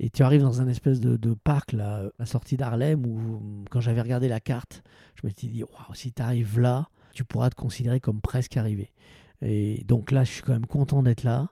Et 0.00 0.10
tu 0.10 0.22
arrives 0.22 0.42
dans 0.42 0.60
un 0.60 0.68
espèce 0.68 1.00
de, 1.00 1.16
de 1.16 1.34
parc, 1.34 1.72
là, 1.72 1.98
à 1.98 2.10
la 2.18 2.26
sortie 2.26 2.56
d'Harlem, 2.56 3.06
où 3.06 3.64
quand 3.70 3.80
j'avais 3.80 4.00
regardé 4.00 4.28
la 4.28 4.40
carte, 4.40 4.82
je 5.14 5.26
me 5.26 5.32
suis 5.32 5.48
dit, 5.48 5.62
waouh, 5.62 5.94
si 5.94 6.12
tu 6.12 6.20
arrives 6.20 6.58
là, 6.58 6.88
tu 7.12 7.24
pourras 7.24 7.48
te 7.50 7.54
considérer 7.54 8.00
comme 8.00 8.20
presque 8.20 8.56
arrivé. 8.56 8.90
Et 9.40 9.84
donc 9.86 10.10
là, 10.10 10.24
je 10.24 10.32
suis 10.32 10.42
quand 10.42 10.52
même 10.52 10.66
content 10.66 11.02
d'être 11.02 11.22
là. 11.22 11.48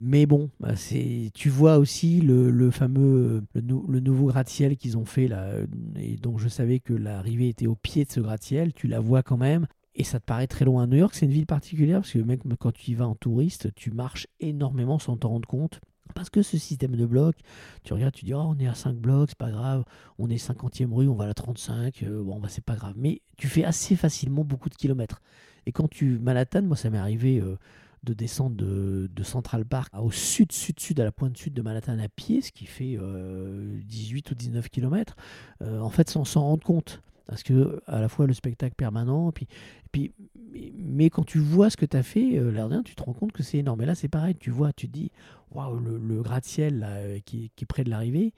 Mais 0.00 0.26
bon, 0.26 0.50
bah, 0.60 0.76
c'est, 0.76 1.30
tu 1.34 1.48
vois 1.48 1.78
aussi 1.78 2.20
le, 2.20 2.50
le 2.50 2.70
fameux, 2.70 3.42
le, 3.54 3.60
nou- 3.62 3.86
le 3.88 4.00
nouveau 4.00 4.26
gratte-ciel 4.26 4.76
qu'ils 4.76 4.98
ont 4.98 5.06
fait 5.06 5.26
là, 5.26 5.44
euh, 5.44 5.66
et 5.96 6.16
donc 6.16 6.38
je 6.38 6.48
savais 6.48 6.80
que 6.80 6.92
l'arrivée 6.92 7.48
était 7.48 7.66
au 7.66 7.76
pied 7.76 8.04
de 8.04 8.10
ce 8.12 8.20
gratte-ciel. 8.20 8.74
Tu 8.74 8.88
la 8.88 9.00
vois 9.00 9.22
quand 9.22 9.38
même, 9.38 9.66
et 9.94 10.04
ça 10.04 10.20
te 10.20 10.24
paraît 10.26 10.46
très 10.46 10.66
loin. 10.66 10.86
New 10.86 10.98
York, 10.98 11.14
c'est 11.14 11.24
une 11.26 11.32
ville 11.32 11.46
particulière 11.46 12.00
parce 12.00 12.12
que 12.12 12.18
mec, 12.18 12.40
quand 12.58 12.72
tu 12.72 12.90
y 12.90 12.94
vas 12.94 13.06
en 13.08 13.14
touriste, 13.14 13.74
tu 13.74 13.90
marches 13.90 14.26
énormément 14.40 14.98
sans 14.98 15.16
t'en 15.16 15.30
rendre 15.30 15.48
compte. 15.48 15.80
Parce 16.14 16.30
que 16.30 16.40
ce 16.42 16.56
système 16.56 16.94
de 16.94 17.04
blocs, 17.04 17.36
tu 17.82 17.92
regardes, 17.92 18.14
tu 18.14 18.24
dis, 18.24 18.32
oh, 18.34 18.38
on 18.40 18.58
est 18.58 18.68
à 18.68 18.74
5 18.74 18.96
blocs, 18.96 19.30
c'est 19.30 19.38
pas 19.38 19.50
grave, 19.50 19.84
on 20.18 20.30
est 20.30 20.38
50e 20.38 20.92
rue, 20.94 21.08
on 21.08 21.14
va 21.14 21.24
à 21.24 21.26
la 21.26 21.34
35, 21.34 22.02
euh, 22.04 22.22
bon, 22.22 22.38
bah, 22.38 22.48
c'est 22.48 22.64
pas 22.64 22.76
grave. 22.76 22.94
Mais 22.96 23.22
tu 23.36 23.48
fais 23.48 23.64
assez 23.64 23.96
facilement 23.96 24.44
beaucoup 24.44 24.68
de 24.68 24.74
kilomètres. 24.76 25.20
Et 25.66 25.72
quand 25.72 25.88
tu. 25.88 26.18
Manhattan, 26.20 26.62
moi, 26.62 26.76
ça 26.76 26.90
m'est 26.90 26.98
arrivé 26.98 27.40
euh, 27.40 27.56
de 28.06 28.14
descendre 28.14 28.56
de, 28.56 29.22
Central 29.22 29.64
Park 29.64 29.92
au 29.98 30.10
sud, 30.10 30.52
sud, 30.52 30.78
sud, 30.78 31.00
à 31.00 31.04
la 31.04 31.12
pointe 31.12 31.36
sud 31.36 31.52
de 31.52 31.62
Manhattan 31.62 31.98
à 31.98 32.08
pied, 32.08 32.40
ce 32.40 32.52
qui 32.52 32.64
fait 32.64 32.96
euh, 32.96 33.78
18 33.84 34.30
ou 34.30 34.34
19 34.34 34.68
kilomètres, 34.68 35.16
euh, 35.62 35.80
en 35.80 35.90
fait, 35.90 36.08
sans 36.08 36.24
s'en 36.24 36.42
rendre 36.42 36.64
compte. 36.64 37.02
Parce 37.26 37.42
que 37.42 37.82
à 37.88 38.00
la 38.00 38.08
fois 38.08 38.28
le 38.28 38.34
spectacle 38.34 38.76
permanent, 38.76 39.32
puis, 39.32 39.48
puis, 39.90 40.12
mais, 40.78 41.10
quand 41.10 41.24
tu 41.24 41.40
vois 41.40 41.70
ce 41.70 41.76
que 41.76 41.84
tu 41.84 41.96
as 41.96 42.04
fait, 42.04 42.38
euh, 42.38 42.82
tu 42.84 42.94
te 42.94 43.02
rends 43.02 43.14
compte 43.14 43.32
que 43.32 43.42
c'est 43.42 43.58
énorme. 43.58 43.82
Et 43.82 43.86
là, 43.86 43.96
c'est 43.96 44.08
pareil, 44.08 44.36
tu 44.36 44.50
vois, 44.50 44.72
tu 44.72 44.86
te 44.86 44.92
dis, 44.92 45.10
waouh, 45.50 45.76
le, 45.76 46.22
gratte-ciel 46.22 46.86
euh, 46.86 47.18
qui 47.24 47.50
est 47.60 47.66
près 47.66 47.82
de 47.82 47.90
l'arrivée, 47.90 48.32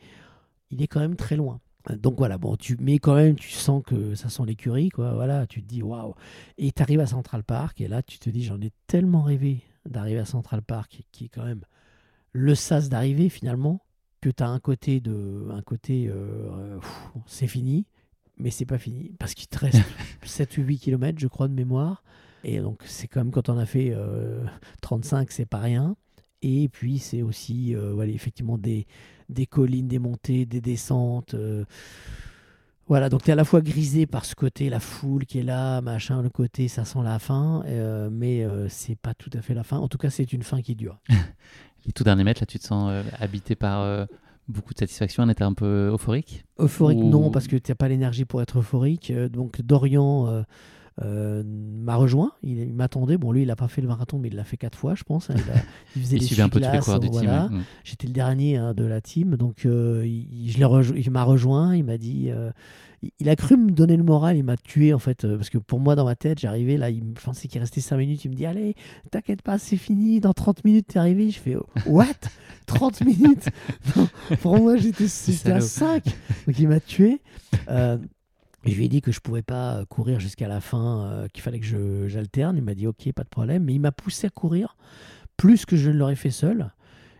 il 0.70 0.82
est 0.82 0.86
quand 0.86 1.00
même 1.00 1.16
très 1.16 1.36
loin. 1.36 1.60
Donc 1.96 2.18
voilà, 2.18 2.38
bon, 2.38 2.56
tu, 2.56 2.76
mais 2.80 2.98
quand 2.98 3.14
même, 3.14 3.36
tu 3.36 3.50
sens 3.50 3.82
que 3.86 4.14
ça 4.14 4.28
sent 4.28 4.42
l'écurie, 4.46 4.90
quoi. 4.90 5.14
Voilà, 5.14 5.46
tu 5.46 5.62
te 5.62 5.68
dis 5.68 5.82
waouh. 5.82 6.14
Et 6.58 6.72
tu 6.72 6.82
arrives 6.82 7.00
à 7.00 7.06
Central 7.06 7.44
Park, 7.44 7.80
et 7.80 7.88
là, 7.88 8.02
tu 8.02 8.18
te 8.18 8.28
dis, 8.28 8.44
j'en 8.44 8.60
ai 8.60 8.72
tellement 8.86 9.22
rêvé 9.22 9.62
d'arriver 9.86 10.18
à 10.18 10.26
Central 10.26 10.62
Park, 10.62 11.02
qui 11.12 11.26
est 11.26 11.28
quand 11.28 11.44
même 11.44 11.62
le 12.32 12.54
sas 12.54 12.88
d'arrivée 12.88 13.28
finalement, 13.28 13.80
que 14.20 14.28
tu 14.28 14.42
as 14.42 14.48
un 14.48 14.60
côté 14.60 15.00
de, 15.00 15.48
un 15.50 15.62
côté, 15.62 16.08
euh, 16.08 16.78
pff, 16.78 17.08
c'est 17.26 17.46
fini, 17.46 17.86
mais 18.36 18.50
c'est 18.50 18.66
pas 18.66 18.78
fini 18.78 19.12
parce 19.18 19.34
qu'il 19.34 19.48
te 19.48 19.58
reste 19.58 19.82
7 20.24 20.58
ou 20.58 20.62
8 20.62 20.78
km, 20.78 21.18
je 21.18 21.26
crois, 21.26 21.48
de 21.48 21.54
mémoire. 21.54 22.02
Et 22.44 22.60
donc, 22.60 22.82
c'est 22.84 23.08
quand 23.08 23.20
même 23.20 23.32
quand 23.32 23.48
on 23.48 23.58
a 23.58 23.66
fait 23.66 23.92
euh, 23.92 24.44
35, 24.82 25.30
c'est 25.32 25.46
pas 25.46 25.58
rien. 25.58 25.96
Et 26.42 26.68
puis, 26.68 26.98
c'est 26.98 27.22
aussi, 27.22 27.74
euh, 27.74 27.92
voilà, 27.92 28.12
effectivement, 28.12 28.58
des, 28.58 28.86
des 29.28 29.46
collines, 29.46 29.88
des 29.88 29.98
montées, 29.98 30.46
des 30.46 30.60
descentes. 30.60 31.34
euh, 31.34 31.64
voilà, 32.86 33.10
donc 33.10 33.22
tu 33.22 33.28
es 33.28 33.32
à 33.32 33.36
la 33.36 33.44
fois 33.44 33.60
grisé 33.60 34.06
par 34.06 34.24
ce 34.24 34.34
côté, 34.34 34.70
la 34.70 34.80
foule 34.80 35.26
qui 35.26 35.38
est 35.38 35.42
là, 35.42 35.82
machin, 35.82 36.22
le 36.22 36.30
côté, 36.30 36.68
ça 36.68 36.86
sent 36.86 37.00
la 37.04 37.18
fin, 37.18 37.62
euh, 37.66 38.08
mais 38.10 38.42
euh, 38.44 38.66
c'est 38.70 38.96
pas 38.96 39.12
tout 39.12 39.28
à 39.34 39.42
fait 39.42 39.52
la 39.52 39.62
fin. 39.62 39.76
En 39.76 39.88
tout 39.88 39.98
cas, 39.98 40.08
c'est 40.08 40.32
une 40.32 40.42
fin 40.42 40.62
qui 40.62 40.74
dure. 40.74 40.98
Les 41.86 41.92
tout 41.92 42.02
derniers 42.02 42.24
mètres, 42.24 42.40
là, 42.40 42.46
tu 42.46 42.58
te 42.58 42.64
sens 42.66 42.88
euh, 42.90 43.02
habité 43.20 43.54
par 43.56 44.06
beaucoup 44.48 44.72
de 44.72 44.78
satisfaction, 44.78 45.22
on 45.24 45.28
était 45.28 45.44
un 45.44 45.52
peu 45.52 45.90
euphorique? 45.92 46.44
Euphorique, 46.58 46.98
Ou- 46.98 47.10
non, 47.10 47.30
parce 47.30 47.46
que 47.46 47.56
tu 47.56 47.70
n'as 47.70 47.74
pas 47.74 47.88
l'énergie 47.88 48.24
pour 48.24 48.40
être 48.40 48.58
euphorique. 48.58 49.12
Donc, 49.12 49.60
Dorian 49.60 50.44
euh, 51.03 51.42
m'a 51.46 51.96
rejoint. 51.96 52.32
Il, 52.42 52.59
il 52.59 52.74
m'attendait. 52.74 53.16
Bon, 53.18 53.32
lui, 53.32 53.42
il 53.42 53.46
n'a 53.49 53.57
pas 53.57 53.68
fait 53.68 53.80
le 53.80 53.88
marathon, 53.88 54.18
mais 54.18 54.28
il 54.28 54.34
l'a 54.36 54.44
fait 54.44 54.57
quatre 54.57 54.76
fois, 54.78 54.94
je 54.94 55.05
pense. 55.05 55.30
hein. 55.30 55.34
Il, 55.36 55.51
a- 55.51 55.62
il 55.96 56.03
faisait 56.03 56.16
Il 56.16 56.20
les 56.20 56.26
suivait 56.26 56.42
un 56.42 56.49
peu 56.49 56.61
tous 56.61 56.70
les 56.72 56.78
coureurs 56.78 57.01
du 57.01 57.11
team. 57.11 57.20
voilà. 57.24 57.49
Mm. 57.49 57.62
J'étais 57.84 58.07
le 58.07 58.12
dernier 58.12 58.57
hein, 58.57 58.74
de 58.74 58.84
la 58.84 59.01
team, 59.01 59.36
donc 59.36 59.64
euh, 59.66 60.03
il, 60.07 60.51
je 60.51 60.59
l'ai 60.59 60.64
rejo- 60.64 60.94
il 60.96 61.11
m'a 61.11 61.22
rejoint, 61.24 61.74
il 61.76 61.84
m'a 61.84 61.99
dit, 61.99 62.30
euh, 62.30 62.51
il, 63.20 63.28
a 63.28 63.36
cru 63.36 63.57
me 63.57 63.70
donner 63.70 63.96
le 63.96 64.03
moral, 64.03 64.36
il 64.36 64.42
m'a 64.44 64.57
tué 64.57 64.92
en 64.92 64.99
fait, 64.99 65.24
parce 65.36 65.51
que 65.51 65.59
pour 65.59 65.78
moi 65.78 65.94
dans 65.94 66.05
ma 66.05 66.16
tête, 66.16 66.38
j'arrivais 66.40 66.76
là, 66.76 66.90
il 66.90 67.05
pensais 67.14 67.46
qu'il 67.49 67.61
restait 67.61 67.80
5 67.80 67.96
minutes, 67.96 68.24
il 68.24 68.30
me 68.30 68.34
dit, 68.34 68.44
allez, 68.46 68.74
t'inquiète 69.12 69.42
pas, 69.42 69.59
c'est 69.59 69.76
fini, 69.76 70.18
dans 70.20 70.32
30 70.34 70.64
minutes 70.64 70.88
t'es 70.88 70.99
arrivé, 70.99 71.30
je 71.30 71.38
fais, 71.38 71.55
oh, 71.57 71.66
what? 71.86 72.07
30 72.66 73.03
minutes? 73.05 73.49
Non, 73.96 74.09
Pour 74.42 74.59
moi 74.59 74.76
j'étais 74.76 75.05
à 75.05 75.09
salaud. 75.09 75.61
5, 75.64 76.05
donc 76.46 76.59
il 76.59 76.68
m'a 76.68 76.80
tué. 76.80 77.20
Euh, 77.70 77.96
je 78.64 78.74
lui 78.74 78.86
ai 78.86 78.88
dit 78.88 79.00
que 79.00 79.12
je 79.12 79.20
pouvais 79.20 79.42
pas 79.42 79.84
courir 79.88 80.20
jusqu'à 80.20 80.48
la 80.48 80.61
fin, 80.61 81.04
euh, 81.04 81.28
qu'il 81.28 81.42
fallait 81.42 81.61
que 81.61 82.06
j'alterne. 82.09 82.56
Il 82.56 82.62
m'a 82.64 82.74
dit 82.74 82.86
ok, 82.86 83.12
pas 83.12 83.24
de 83.24 83.28
problème. 83.28 83.64
Mais 83.64 83.74
il 83.74 83.80
m'a 83.80 83.92
poussé 83.92 84.26
à 84.26 84.30
courir 84.30 84.76
plus 85.36 85.64
que 85.66 85.76
je 85.76 85.90
ne 85.90 85.96
l'aurais 85.96 86.16
fait 86.16 86.30
seul. 86.30 86.72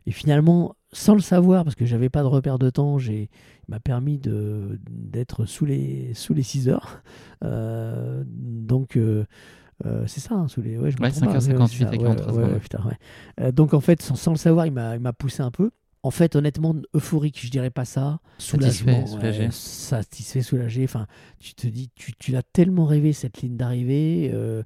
Et 0.07 0.11
finalement, 0.11 0.75
sans 0.93 1.15
le 1.15 1.21
savoir, 1.21 1.65
parce 1.65 1.77
que 1.77 1.85
j'avais 1.87 2.09
pas 2.09 2.23
de 2.23 2.27
repère 2.29 2.59
de 2.59 2.71
temps, 2.71 2.99
j'ai, 2.99 3.25
il 3.69 3.71
m'a 3.71 3.79
permis 3.81 4.19
de, 4.19 4.81
d'être 4.91 5.45
sous 5.45 5.67
les, 5.67 6.15
sous 6.15 6.35
les 6.35 6.43
6 6.43 6.69
heures. 6.69 7.03
Euh, 7.45 8.25
donc, 8.27 8.97
euh, 8.97 9.25
euh, 9.87 10.05
c'est 10.09 10.21
ça, 10.21 10.35
hein, 10.35 10.49
sous 10.49 10.61
les. 10.63 10.77
Ouais, 10.79 10.91
je 10.91 10.99
me 10.99 11.05
Ouais, 11.05 11.11
trompe 11.11 11.25
pas, 11.25 11.39
5h58 11.39 11.69
c'est 11.69 11.77
ça, 11.77 11.95
et 11.95 11.99
ouais, 11.99 11.99
43 11.99 12.33
ouais, 12.33 12.33
secondes. 12.35 12.53
ouais, 12.53 12.61
putain, 12.61 12.83
ouais. 12.85 12.99
Euh, 13.41 13.53
donc, 13.53 13.75
en 13.75 13.81
fait, 13.81 14.03
sans, 14.03 14.17
sans 14.17 14.33
le 14.33 14.37
savoir, 14.39 14.67
il 14.67 14.73
m'a, 14.73 14.97
il 14.97 15.01
m'a 15.01 15.13
poussé 15.13 15.43
un 15.43 15.51
peu. 15.53 15.71
En 16.09 16.11
fait, 16.11 16.37
honnêtement, 16.37 16.75
euphorique, 16.95 17.39
je 17.45 17.51
dirais 17.51 17.69
pas 17.69 17.85
ça. 17.85 18.21
Satisfait, 18.39 18.83
Soulagement, 18.83 19.07
soulagé. 19.07 19.45
ouais, 19.45 19.51
satisfait, 19.51 20.41
soulagé. 20.41 20.85
Enfin, 20.85 21.07
tu 21.39 21.53
te 21.55 21.67
dis, 21.67 21.91
tu, 21.95 22.15
tu 22.19 22.33
l'as 22.33 22.43
tellement 22.43 22.87
rêvé 22.87 23.13
cette 23.13 23.43
ligne 23.43 23.59
d'arrivée. 23.59 24.31
euh, 24.33 24.63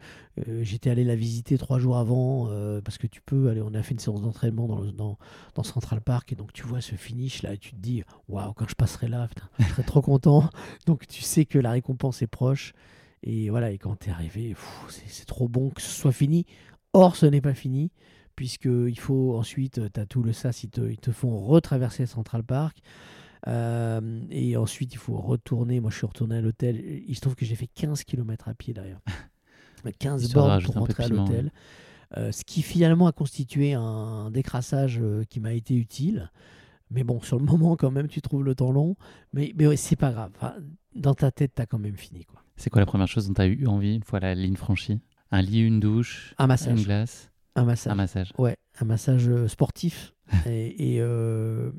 euh, 0.47 0.63
J'étais 0.63 0.89
allé 0.89 1.03
la 1.03 1.17
visiter 1.17 1.59
trois 1.59 1.81
jours 1.81 1.97
avant 1.97 2.47
euh, 2.49 2.81
parce 2.81 2.97
que 2.97 3.09
tu 3.09 3.21
peux 3.23 3.49
aller. 3.49 3.61
On 3.61 3.75
a 3.75 3.83
fait 3.83 3.91
une 3.95 3.99
séance 3.99 4.23
d'entraînement 4.23 4.69
dans, 4.69 4.79
le- 4.83 4.93
dans, 4.93 5.19
dans 5.57 5.65
Central 5.65 6.01
Park 6.01 6.31
et 6.33 6.37
donc 6.37 6.53
tu 6.53 6.63
vois 6.63 6.81
ce 6.81 6.95
finish 6.95 7.43
là 7.43 7.55
et 7.55 7.59
tu 7.59 7.73
te 7.73 7.81
dis, 7.81 8.05
waouh, 8.29 8.53
quand 8.53 8.69
je 8.69 8.77
passerai 8.77 9.09
là, 9.09 9.27
putain, 9.27 9.49
je 9.59 9.65
serai 9.65 9.83
trop 9.83 10.01
content. 10.01 10.49
Donc 10.87 11.09
tu 11.09 11.23
sais 11.23 11.45
que 11.45 11.59
la 11.59 11.73
récompense 11.73 12.23
est 12.23 12.29
proche. 12.29 12.73
Et 13.25 13.51
voilà, 13.51 13.73
et 13.73 13.79
quand 13.79 13.97
tu 13.99 14.11
es 14.11 14.13
arrivé, 14.13 14.55
c'est 15.09 15.27
trop 15.27 15.49
bon 15.49 15.71
que 15.71 15.83
ce 15.83 15.91
soit 15.91 16.13
fini. 16.13 16.47
Or, 16.93 17.17
ce 17.17 17.27
n'est 17.27 17.41
pas 17.41 17.55
fini 17.55 17.91
puisqu'il 18.37 18.99
faut 18.99 19.37
ensuite, 19.37 19.81
tu 19.93 20.01
as 20.01 20.07
tout 20.07 20.23
le 20.23 20.33
SAS, 20.33 20.65
ils 20.65 20.71
te, 20.71 20.81
ils 20.81 20.99
te 20.99 21.11
font 21.13 21.39
retraverser 21.39 22.07
Central 22.07 22.43
Park. 22.43 22.79
Euh, 23.49 24.21
et 24.31 24.57
ensuite, 24.57 24.93
il 24.95 24.99
faut 24.99 25.17
retourner. 25.17 25.81
Moi, 25.81 25.91
je 25.91 25.97
suis 25.97 26.07
retourné 26.07 26.37
à 26.37 26.41
l'hôtel. 26.41 26.81
Il 27.07 27.15
se 27.15 27.21
trouve 27.21 27.35
que 27.35 27.45
j'ai 27.45 27.57
fait 27.57 27.67
15 27.67 28.05
km 28.05 28.49
à 28.49 28.55
pied 28.55 28.73
d'ailleurs. 28.73 29.01
15 29.99 30.23
Histoire 30.23 30.45
de 30.47 30.51
bornes 30.51 30.65
pour 30.65 30.75
rentrer 30.75 31.05
à 31.05 31.09
l'hôtel. 31.09 31.53
Euh, 32.17 32.31
ce 32.31 32.45
qui 32.45 32.63
finalement 32.63 33.07
a 33.07 33.13
constitué 33.13 33.73
un 33.73 34.31
décrassage 34.31 35.01
euh, 35.01 35.25
qui 35.29 35.41
m'a 35.41 35.55
été 35.55 35.75
utile. 35.75 36.31
Mais 36.91 37.05
bon, 37.05 37.21
sur 37.21 37.39
le 37.39 37.45
moment, 37.47 37.77
quand 37.77 37.91
même, 37.91 38.07
tu 38.09 38.21
trouves 38.21 38.45
le 38.45 38.55
temps 38.55 38.71
long. 38.71 38.97
Mais, 39.33 39.53
mais 39.57 39.67
ouais, 39.67 39.77
c'est 39.77 39.97
pas 39.97 40.13
grave. 40.13 40.31
Enfin, 40.37 40.55
dans 40.95 41.15
ta 41.15 41.31
tête, 41.31 41.53
tu 41.57 41.63
as 41.63 41.67
quand 41.67 41.79
même 41.79 41.97
fini. 41.97 42.25
Quoi. 42.25 42.43
C'est 42.57 42.71
quoi 42.71 42.81
la 42.81 42.87
première 42.87 43.09
chose 43.09 43.27
dont 43.27 43.35
tu 43.35 43.41
as 43.41 43.47
eu 43.47 43.67
envie 43.67 43.97
une 43.97 44.05
fois 44.05 44.21
la 44.21 44.35
ligne 44.35 44.57
franchie? 44.57 45.01
Un 45.31 45.41
lit, 45.41 45.61
une 45.61 45.81
douche, 45.81 46.35
Un 46.39 46.45
une 46.45 46.49
massage. 46.49 46.85
glace, 46.85 47.32
Un 47.55 47.65
massage. 47.65 47.93
un 47.93 47.97
massage. 47.97 48.33
Ouais, 48.39 48.57
un 48.81 48.85
massage 48.85 49.29
euh, 49.29 49.49
sportif. 49.49 50.15
et 50.47 50.95
et, 50.95 51.01
euh, 51.01 51.71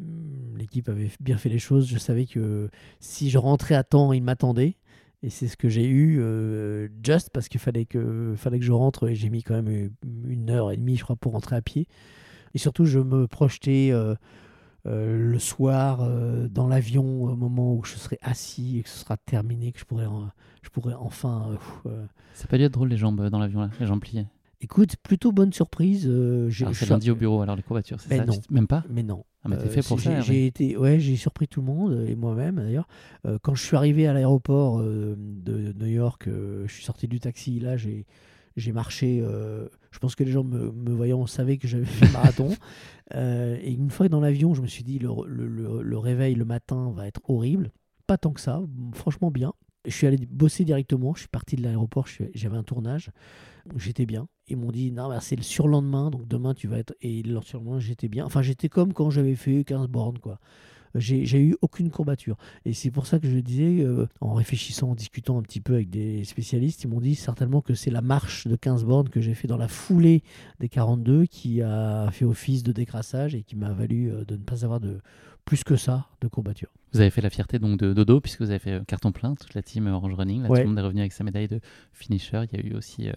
l'équipe 0.55 0.87
avait 0.89 1.09
bien 1.19 1.37
fait 1.37 1.49
les 1.49 1.59
choses. 1.59 1.87
Je 1.87 1.97
savais 1.97 2.25
que 2.25 2.69
si 2.99 3.29
je 3.29 3.37
rentrais 3.37 3.75
à 3.75 3.83
temps, 3.83 4.13
ils 4.13 4.21
m'attendaient. 4.23 4.77
Et 5.23 5.29
c'est 5.29 5.47
ce 5.47 5.55
que 5.55 5.69
j'ai 5.69 5.85
eu, 5.87 6.19
euh, 6.19 6.89
just 7.01 7.29
parce 7.31 7.47
qu'il 7.47 7.59
fallait 7.61 7.85
que, 7.85 8.33
fallait 8.37 8.59
que 8.59 8.65
je 8.65 8.71
rentre. 8.73 9.07
Et 9.07 9.15
j'ai 9.15 9.29
mis 9.29 9.41
quand 9.41 9.55
même 9.55 9.69
euh, 9.69 9.89
une 10.27 10.49
heure 10.49 10.69
et 10.71 10.77
demie, 10.77 10.97
je 10.97 11.03
crois, 11.03 11.15
pour 11.15 11.31
rentrer 11.31 11.55
à 11.55 11.61
pied. 11.61 11.87
Et 12.53 12.57
surtout, 12.57 12.85
je 12.85 12.99
me 12.99 13.25
projetais 13.27 13.89
euh, 13.93 14.15
le 14.85 15.39
soir 15.39 16.07
dans 16.49 16.67
l'avion 16.67 17.23
au 17.23 17.35
moment 17.37 17.73
où 17.73 17.83
je 17.85 17.95
serai 17.95 18.19
assis 18.21 18.79
et 18.79 18.83
que 18.83 18.89
ce 18.89 18.97
sera 18.99 19.15
terminé, 19.17 19.71
que 19.71 19.79
je 19.79 19.85
pourrais, 19.85 20.05
en- 20.05 20.29
je 20.61 20.69
pourrais 20.69 20.93
enfin. 20.93 21.57
Ça 22.33 22.47
pas 22.47 22.57
dû 22.57 22.65
être 22.65 22.73
drôle 22.73 22.89
les 22.89 22.97
jambes 22.97 23.29
dans 23.29 23.39
l'avion 23.39 23.61
là, 23.61 23.69
les 23.79 23.85
jambes 23.87 24.01
pliées. 24.01 24.25
Écoute, 24.63 24.95
plutôt 25.03 25.31
bonne 25.31 25.51
surprise. 25.51 26.07
euh, 26.07 26.49
j'ai- 26.49 26.65
c'est 26.67 26.73
suis- 26.85 26.85
lundi 26.89 27.11
au 27.11 27.15
bureau, 27.15 27.41
alors 27.41 27.55
les 27.55 27.63
courbatures, 27.63 27.99
c'est 27.99 28.15
ça 28.15 28.25
non. 28.25 28.33
Même 28.49 28.67
pas 28.67 28.83
Mais 28.89 29.03
non. 29.03 29.25
Ah 29.43 29.49
mais 29.49 29.57
t'es 29.57 29.65
Euh, 29.65 29.69
fait 29.69 29.85
pour 29.85 29.99
ça. 29.99 30.21
j'ai- 30.21 30.45
été, 30.45 30.77
ouais, 30.77 30.99
j'ai 31.01 31.17
surpris 31.17 31.47
tout 31.49 31.59
le 31.59 31.67
monde 31.67 32.05
et 32.07 32.15
moi-même 32.15 32.55
d'ailleurs. 32.55 32.87
Euh, 33.25 33.37
quand 33.41 33.55
je 33.55 33.63
suis 33.63 33.75
arrivé 33.75 34.07
à 34.07 34.13
l'aéroport 34.13 34.79
euh, 34.79 35.15
de 35.17 35.73
New 35.77 35.87
York, 35.87 36.27
euh, 36.29 36.65
je 36.67 36.73
suis 36.73 36.83
sorti 36.85 37.07
du 37.09 37.19
taxi. 37.19 37.59
Là, 37.59 37.75
j'ai 37.77 38.05
j'ai 38.55 38.71
marché. 38.71 39.19
euh, 39.21 39.67
je 39.91 39.97
pense 39.99 40.13
que 40.15 40.23
les 40.23 40.31
gens 40.31 40.43
me, 40.43 40.71
me 40.71 40.91
voyant 40.93 41.25
savaient 41.25 41.57
que 41.57 41.67
j'avais 41.67 41.85
fait 41.85 42.05
le 42.05 42.11
marathon. 42.13 42.49
Euh, 43.15 43.57
et 43.61 43.71
une 43.73 43.89
fois 43.91 44.07
dans 44.07 44.21
l'avion, 44.21 44.53
je 44.55 44.61
me 44.61 44.67
suis 44.67 44.83
dit 44.83 44.97
le, 44.97 45.09
le- 45.27 45.45
le- 45.45 45.83
le 45.83 45.97
réveil 45.97 46.33
le 46.35 46.45
matin 46.45 46.91
va 46.95 47.05
être 47.05 47.19
horrible. 47.27 47.71
Pas 48.07 48.17
tant 48.17 48.31
que 48.31 48.39
ça, 48.41 48.61
franchement 48.93 49.29
bien. 49.29 49.53
Je 49.85 49.91
suis 49.91 50.07
allé 50.07 50.17
bosser 50.31 50.63
directement. 50.63 51.13
Je 51.13 51.19
suis 51.19 51.27
parti 51.27 51.57
de 51.57 51.61
l'aéroport. 51.63 52.07
J'avais 52.33 52.55
un 52.57 52.63
tournage. 52.63 53.11
J'étais 53.77 54.05
bien. 54.05 54.27
Ils 54.47 54.57
m'ont 54.57 54.71
dit, 54.71 54.91
non, 54.91 55.07
bah, 55.07 55.19
c'est 55.21 55.35
le 55.35 55.43
surlendemain, 55.43 56.09
donc 56.09 56.27
demain 56.27 56.53
tu 56.53 56.67
vas 56.67 56.77
être. 56.77 56.93
Et 57.01 57.23
le 57.23 57.39
surlendemain, 57.41 57.79
j'étais 57.79 58.07
bien. 58.07 58.25
Enfin, 58.25 58.41
j'étais 58.41 58.69
comme 58.69 58.93
quand 58.93 59.09
j'avais 59.09 59.35
fait 59.35 59.63
15 59.63 59.87
bornes, 59.87 60.19
quoi. 60.19 60.39
J'ai 60.95 61.39
eu 61.39 61.55
aucune 61.61 61.89
courbature. 61.89 62.37
Et 62.65 62.73
c'est 62.73 62.91
pour 62.91 63.07
ça 63.07 63.19
que 63.19 63.27
je 63.27 63.39
disais, 63.39 63.81
euh, 63.81 64.05
en 64.21 64.33
réfléchissant, 64.33 64.91
en 64.91 64.95
discutant 64.95 65.39
un 65.39 65.41
petit 65.41 65.59
peu 65.59 65.73
avec 65.73 65.89
des 65.89 66.23
spécialistes, 66.23 66.83
ils 66.83 66.87
m'ont 66.87 67.01
dit 67.01 67.15
certainement 67.15 67.61
que 67.61 67.73
c'est 67.73 67.89
la 67.89 68.01
marche 68.01 68.45
de 68.45 68.55
15 68.55 68.85
bornes 68.85 69.09
que 69.09 69.19
j'ai 69.19 69.33
fait 69.33 69.47
dans 69.47 69.57
la 69.57 69.67
foulée 69.67 70.21
des 70.59 70.69
42 70.69 71.25
qui 71.25 71.63
a 71.63 72.09
fait 72.11 72.25
office 72.25 72.61
de 72.61 72.71
décrassage 72.71 73.33
et 73.33 73.41
qui 73.41 73.55
m'a 73.55 73.73
valu 73.73 74.11
euh, 74.11 74.23
de 74.23 74.35
ne 74.35 74.43
pas 74.43 74.65
avoir 74.65 74.79
de 74.79 74.99
plus 75.45 75.63
que 75.63 75.75
ça 75.75 76.07
de 76.21 76.27
courbatures. 76.27 76.69
Vous 76.93 77.01
avez 77.01 77.09
fait 77.09 77.21
la 77.21 77.29
fierté 77.31 77.57
donc 77.59 77.79
de 77.79 77.91
Dodo, 77.93 78.21
puisque 78.21 78.41
vous 78.41 78.49
avez 78.51 78.59
fait 78.59 78.85
carton 78.85 79.11
plein, 79.11 79.33
toute 79.35 79.53
la 79.55 79.61
team 79.63 79.87
Orange 79.87 80.13
Running. 80.13 80.43
Là, 80.43 80.49
Ouais. 80.49 80.59
Tout 80.59 80.63
le 80.63 80.69
monde 80.69 80.77
est 80.79 80.83
revenu 80.83 80.99
avec 81.01 81.11
sa 81.11 81.23
médaille 81.23 81.47
de 81.47 81.59
finisher. 81.91 82.43
Il 82.51 82.59
y 82.59 82.61
a 82.61 82.65
eu 82.65 82.75
aussi 82.75 83.09
euh, 83.09 83.13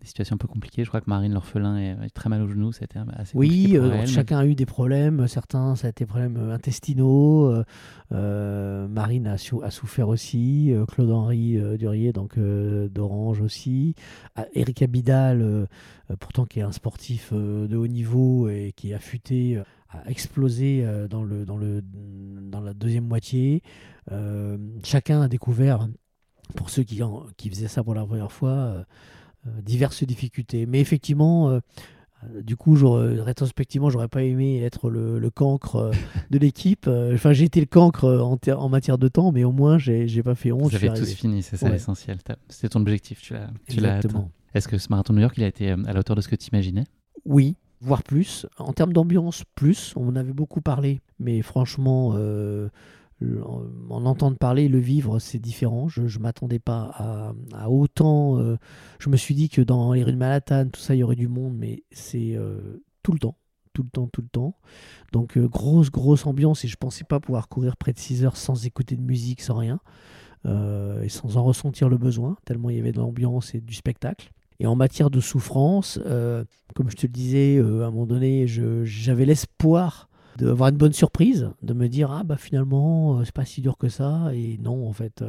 des 0.00 0.06
situations 0.06 0.34
un 0.34 0.38
peu 0.38 0.46
compliquées. 0.46 0.84
Je 0.84 0.88
crois 0.88 1.00
que 1.00 1.10
Marine 1.10 1.32
L'Orphelin 1.34 1.76
est, 1.76 2.06
est 2.06 2.10
très 2.14 2.28
mal 2.28 2.40
au 2.42 2.46
genou. 2.48 2.70
C'était 2.72 3.00
assez 3.16 3.32
compliqué 3.32 3.34
Oui, 3.34 3.74
pour 3.76 3.84
euh, 3.86 3.90
elle, 3.94 4.00
mais- 4.02 4.06
chacun 4.06 4.38
a 4.38 4.46
eu 4.46 4.54
des 4.54 4.64
problèmes. 4.66 5.26
Certains, 5.26 5.74
ça 5.74 5.88
a 5.88 5.90
été 5.90 6.04
des 6.04 6.08
problèmes 6.08 6.36
euh, 6.36 6.54
intestinaux. 6.54 7.46
euh, 7.50 7.64
euh, 8.12 8.86
Marine 8.88 9.26
a, 9.26 9.36
sou- 9.38 9.62
a 9.62 9.70
souffert 9.70 10.08
aussi. 10.08 10.72
euh, 10.72 10.86
Claude-Henri 10.86 11.58
euh, 11.58 11.76
Durier, 11.76 12.12
donc 12.12 12.38
euh, 12.38 12.88
d'Orange 12.88 13.40
aussi. 13.40 13.94
Ah, 14.36 14.46
Eric 14.54 14.82
Abidal, 14.82 15.42
euh, 15.42 15.66
euh, 16.10 16.16
pourtant 16.18 16.44
qui 16.46 16.60
est 16.60 16.62
un 16.62 16.72
sportif 16.72 17.30
euh, 17.32 17.66
de 17.66 17.76
haut 17.76 17.88
niveau 17.88 18.48
et 18.48 18.72
qui 18.76 18.90
est 18.92 18.94
affûté, 18.94 19.56
euh, 19.56 19.62
a 20.04 20.10
explosé 20.10 20.82
euh, 20.84 21.08
dans, 21.08 21.22
le, 21.22 21.44
dans, 21.44 21.56
le, 21.56 21.82
dans 21.82 22.60
la 22.60 22.74
deuxième 22.74 23.04
moitié. 23.06 23.62
Euh, 24.12 24.56
chacun 24.84 25.22
a 25.22 25.28
découvert, 25.28 25.88
pour 26.54 26.70
ceux 26.70 26.82
qui, 26.82 27.02
en- 27.02 27.24
qui 27.36 27.48
faisaient 27.50 27.68
ça 27.68 27.82
pour 27.82 27.94
la 27.94 28.04
première 28.04 28.32
fois, 28.32 28.50
euh, 28.50 28.84
diverses 29.62 30.04
difficultés. 30.04 30.66
Mais 30.66 30.80
effectivement, 30.80 31.50
euh, 31.50 31.60
du 32.42 32.56
coup, 32.56 32.74
rétrospectivement, 32.80 33.90
j'aurais 33.90 34.08
pas 34.08 34.22
aimé 34.22 34.62
être 34.62 34.90
le, 34.90 35.18
le 35.18 35.30
cancre 35.30 35.92
de 36.30 36.38
l'équipe. 36.38 36.88
Enfin, 36.88 37.32
j'ai 37.32 37.44
été 37.44 37.60
le 37.60 37.66
cancre 37.66 38.04
en, 38.06 38.38
en 38.52 38.68
matière 38.68 38.98
de 38.98 39.06
temps, 39.08 39.32
mais 39.32 39.44
au 39.44 39.52
moins, 39.52 39.78
j'ai 39.78 40.22
pas 40.22 40.34
fait 40.34 40.50
honte. 40.50 40.70
Vous 40.70 40.74
avez 40.76 40.88
tous 40.88 40.94
arrivé. 41.02 41.12
fini, 41.14 41.42
c'est 41.42 41.56
ça 41.56 41.66
Ouais. 41.66 41.72
l'essentiel. 41.72 42.18
C'était 42.48 42.68
ton 42.70 42.80
objectif, 42.80 43.20
tu 43.20 43.34
l'as 43.80 43.96
atteint. 43.98 44.28
Est-ce 44.54 44.66
que 44.68 44.78
ce 44.78 44.88
marathon 44.88 45.12
de 45.12 45.18
New 45.18 45.22
York, 45.22 45.34
il 45.36 45.44
a 45.44 45.48
été 45.48 45.70
à 45.70 45.76
la 45.76 46.00
hauteur 46.00 46.16
de 46.16 46.22
ce 46.22 46.28
que 46.28 46.36
tu 46.36 46.48
imaginais? 46.52 46.84
Oui, 47.26 47.54
voire 47.80 48.02
plus. 48.02 48.46
En 48.58 48.72
termes 48.72 48.92
d'ambiance, 48.92 49.44
plus. 49.54 49.92
On 49.96 50.08
en 50.08 50.16
avait 50.16 50.32
beaucoup 50.32 50.60
parlé, 50.60 51.00
mais 51.18 51.42
franchement, 51.42 52.12
euh, 52.14 52.68
en, 53.22 53.64
en 53.90 54.06
entendre 54.06 54.36
parler, 54.36 54.68
le 54.68 54.78
vivre, 54.78 55.18
c'est 55.18 55.38
différent. 55.38 55.88
Je 55.88 56.02
ne 56.02 56.22
m'attendais 56.22 56.58
pas 56.58 57.34
à, 57.52 57.70
autant. 57.70 58.38
euh, 58.38 58.56
je 58.98 59.08
me 59.08 59.16
suis 59.16 59.34
dit 59.34 59.48
que 59.48 59.62
dans 59.62 59.92
les 59.92 60.02
rues 60.02 60.12
de 60.12 60.18
Manhattan, 60.18 60.68
tout 60.68 60.80
ça, 60.80 60.94
il 60.94 60.98
y 60.98 61.02
aurait 61.02 61.16
du 61.16 61.28
monde, 61.28 61.54
mais 61.56 61.82
c'est 61.90 62.34
euh, 62.36 62.82
tout 63.02 63.12
le 63.12 63.18
temps. 63.18 63.36
Tout 63.72 63.82
le 63.82 63.90
temps, 63.90 64.06
tout 64.06 64.22
le 64.22 64.28
temps. 64.28 64.56
Donc, 65.12 65.38
grosse, 65.38 65.90
grosse 65.90 66.26
ambiance. 66.26 66.64
Et 66.64 66.68
je 66.68 66.76
pensais 66.76 67.04
pas 67.04 67.20
pouvoir 67.20 67.48
courir 67.48 67.76
près 67.76 67.92
de 67.92 67.98
6 67.98 68.24
heures 68.24 68.38
sans 68.38 68.64
écouter 68.64 68.96
de 68.96 69.02
musique, 69.02 69.42
sans 69.42 69.56
rien. 69.56 69.80
et 70.46 71.08
sans 71.10 71.36
en 71.36 71.44
ressentir 71.44 71.88
le 71.90 71.98
besoin, 71.98 72.36
tellement 72.46 72.70
il 72.70 72.76
y 72.76 72.80
avait 72.80 72.92
de 72.92 72.98
l'ambiance 73.00 73.54
et 73.54 73.60
du 73.60 73.74
spectacle. 73.74 74.30
Et 74.60 74.66
en 74.66 74.74
matière 74.76 75.10
de 75.10 75.20
souffrance, 75.20 75.98
euh, 76.06 76.44
comme 76.74 76.90
je 76.90 76.96
te 76.96 77.06
le 77.06 77.12
disais, 77.12 77.56
euh, 77.58 77.84
à 77.84 77.86
un 77.86 77.90
moment 77.90 78.06
donné, 78.06 78.46
j'avais 78.46 79.24
l'espoir 79.24 80.08
d'avoir 80.38 80.68
une 80.68 80.76
bonne 80.76 80.92
surprise, 80.92 81.50
de 81.62 81.72
me 81.72 81.88
dire 81.88 82.10
ah 82.10 82.22
bah 82.22 82.36
finalement 82.36 83.18
euh, 83.20 83.24
c'est 83.24 83.32
pas 83.34 83.46
si 83.46 83.62
dur 83.62 83.78
que 83.78 83.88
ça. 83.88 84.30
Et 84.34 84.58
non 84.62 84.86
en 84.86 84.92
fait 84.92 85.22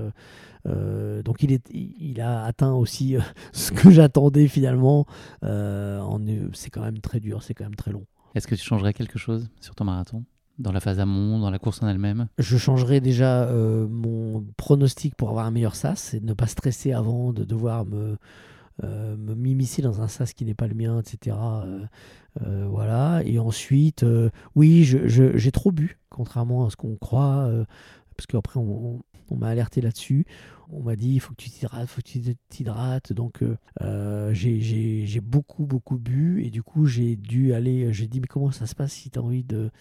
euh, 0.65 1.23
donc 1.23 1.43
il 1.43 1.53
est 1.53 1.63
il 1.73 1.93
il 1.99 2.19
a 2.21 2.43
atteint 2.43 2.73
aussi 2.73 3.15
ce 3.53 3.71
que 3.71 3.89
j'attendais 3.89 4.47
finalement. 4.49 5.05
En- 5.43 6.19
c'est 6.53 6.69
quand 6.69 6.81
même 6.81 6.99
très 6.99 7.19
dur 7.19 7.41
c'est 7.43 7.53
quand 7.53 7.63
même 7.63 7.75
très 7.75 7.91
long. 7.91 8.05
Est-ce 8.35 8.47
que 8.47 8.55
tu 8.55 8.63
changerais 8.63 8.93
quelque 8.93 9.17
chose 9.17 9.49
sur 9.61 9.75
ton 9.75 9.85
marathon? 9.85 10.23
Dans 10.59 10.71
la 10.71 10.79
phase 10.79 10.99
amont, 10.99 11.39
dans 11.39 11.51
la 11.51 11.59
course 11.59 11.81
en 11.83 11.87
elle-même? 11.87 12.27
Je 12.39 12.57
changerai 12.57 12.99
déjà 12.99 13.43
euh, 13.43 13.87
mon 13.87 14.43
pronostic 14.57 15.15
pour 15.15 15.29
avoir 15.29 15.45
un 15.45 15.51
meilleur 15.51 15.75
sas 15.75 15.99
c'est 15.99 16.19
de 16.19 16.25
ne 16.25 16.33
pas 16.33 16.47
stresser 16.47 16.91
avant 16.91 17.31
de 17.31 17.43
devoir 17.43 17.85
me 17.85 18.17
euh, 18.83 19.17
me 19.17 19.33
m'immiscer 19.33 19.81
dans 19.81 20.01
un 20.01 20.07
sas 20.07 20.33
qui 20.33 20.45
n'est 20.45 20.53
pas 20.53 20.67
le 20.67 20.75
mien, 20.75 20.99
etc. 20.99 21.35
Euh, 21.39 21.85
euh, 22.41 22.67
voilà. 22.69 23.21
Et 23.25 23.39
ensuite, 23.39 24.03
euh, 24.03 24.29
oui, 24.55 24.83
j'ai 24.83 25.51
trop 25.51 25.71
bu, 25.71 25.97
contrairement 26.09 26.65
à 26.65 26.69
ce 26.69 26.75
qu'on 26.75 26.95
croit, 26.95 27.49
parce 28.15 28.27
qu'après, 28.27 28.59
on, 28.59 29.01
m'a 29.31 29.47
alerté 29.47 29.81
là-dessus. 29.81 30.25
On 30.69 30.81
m'a 30.81 30.95
dit, 30.95 31.13
il 31.13 31.19
faut 31.19 31.31
que 31.31 31.41
tu 31.41 31.49
t'hydrates, 31.49 31.87
faut 31.87 32.01
que 32.01 32.07
tu 32.07 32.35
t'hydrates. 32.49 33.13
Donc, 33.13 33.43
j'ai 34.31 35.21
beaucoup, 35.21 35.65
beaucoup 35.65 35.97
bu. 35.97 36.43
Et 36.43 36.49
du 36.49 36.63
coup, 36.63 36.85
j'ai 36.85 37.15
dû 37.15 37.53
aller. 37.53 37.91
J'ai 37.93 38.07
dit, 38.07 38.19
mais 38.19 38.27
comment 38.27 38.51
ça 38.51 38.67
se 38.67 38.75
passe 38.75 38.93
si 38.93 39.09
tu 39.09 39.19
as 39.19 39.21
envie 39.21 39.43
de 39.43 39.71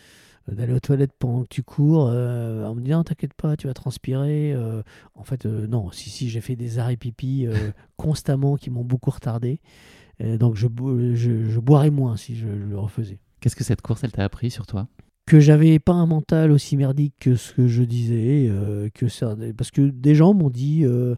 d'aller 0.49 0.73
aux 0.73 0.81
toilettes 0.81 1.13
pendant 1.19 1.43
que 1.43 1.49
tu 1.49 1.63
cours 1.63 2.09
euh, 2.09 2.65
on 2.67 2.75
me 2.75 2.81
dit 2.81 2.91
non 2.91 3.03
t'inquiète 3.03 3.35
pas 3.35 3.57
tu 3.57 3.67
vas 3.67 3.75
transpirer 3.75 4.53
euh, 4.53 4.83
en 5.15 5.25
fait 5.25 5.47
euh, 5.47 5.67
non 5.67 5.91
si 5.91 6.09
si 6.11 6.29
j'ai 6.29 6.41
fait 6.41 6.57
des 6.57 6.79
arrêts 6.79 6.97
pipi 6.97 7.47
euh, 7.47 7.55
constamment 7.97 8.57
qui 8.57 8.71
m'ont 8.71 8.85
beaucoup 8.85 9.11
retardé 9.11 9.61
Euh, 10.23 10.39
donc 10.39 10.57
je, 10.57 10.67
je, 11.15 11.51
je 11.51 11.61
boirais 11.61 11.91
moins 11.91 12.17
si 12.17 12.37
je 12.37 12.49
le 12.49 12.79
refaisais. 12.79 13.19
Qu'est-ce 13.41 13.55
que 13.55 13.65
cette 13.65 13.83
course, 13.83 14.03
elle 14.03 14.13
t'a 14.13 14.25
appris 14.25 14.51
sur 14.51 14.67
toi? 14.67 14.89
Que 15.27 15.41
j'avais 15.41 15.79
pas 15.79 15.93
un 15.93 16.07
mental 16.07 16.53
aussi 16.53 16.77
merdique 16.79 17.15
que 17.21 17.35
ce 17.37 17.53
que 17.53 17.67
je 17.67 17.83
disais, 17.83 18.47
euh, 18.49 18.89
que 18.95 19.09
ça, 19.09 19.37
parce 19.59 19.71
que 19.71 19.83
des 19.83 20.15
gens 20.15 20.33
m'ont 20.33 20.49
dit, 20.49 20.85
euh, 20.87 21.17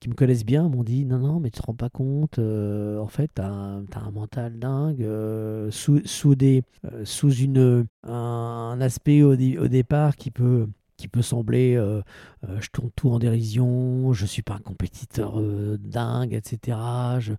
qui 0.00 0.08
me 0.08 0.14
connaissent 0.14 0.44
bien, 0.44 0.68
m'ont 0.68 0.84
dit 0.84 1.04
non 1.04 1.18
non 1.18 1.40
mais 1.40 1.50
tu 1.50 1.60
te 1.60 1.66
rends 1.66 1.74
pas 1.74 1.90
compte, 1.90 2.38
euh, 2.38 2.98
en 2.98 3.08
fait 3.08 3.30
t'as 3.34 3.48
un, 3.48 3.84
t'as 3.84 4.00
un 4.00 4.10
mental 4.10 4.58
dingue, 4.58 5.02
euh, 5.02 5.70
sous, 5.70 6.00
sous 6.04 6.34
des, 6.34 6.62
euh, 6.84 7.04
sous 7.04 7.32
une 7.32 7.86
un, 8.04 8.78
aspect 8.80 9.22
au, 9.22 9.32
au 9.32 9.68
départ 9.68 10.16
qui 10.16 10.30
peut 10.30 10.68
qui 10.96 11.08
peut 11.08 11.22
sembler 11.22 11.74
euh, 11.74 12.00
euh, 12.48 12.60
je 12.60 12.68
tourne 12.70 12.90
tout 12.94 13.10
en 13.10 13.18
dérision, 13.18 14.12
je 14.12 14.24
suis 14.24 14.42
pas 14.42 14.54
un 14.54 14.60
compétiteur 14.60 15.40
euh, 15.40 15.76
dingue, 15.80 16.32
etc. 16.32 16.78
Je 17.18 17.32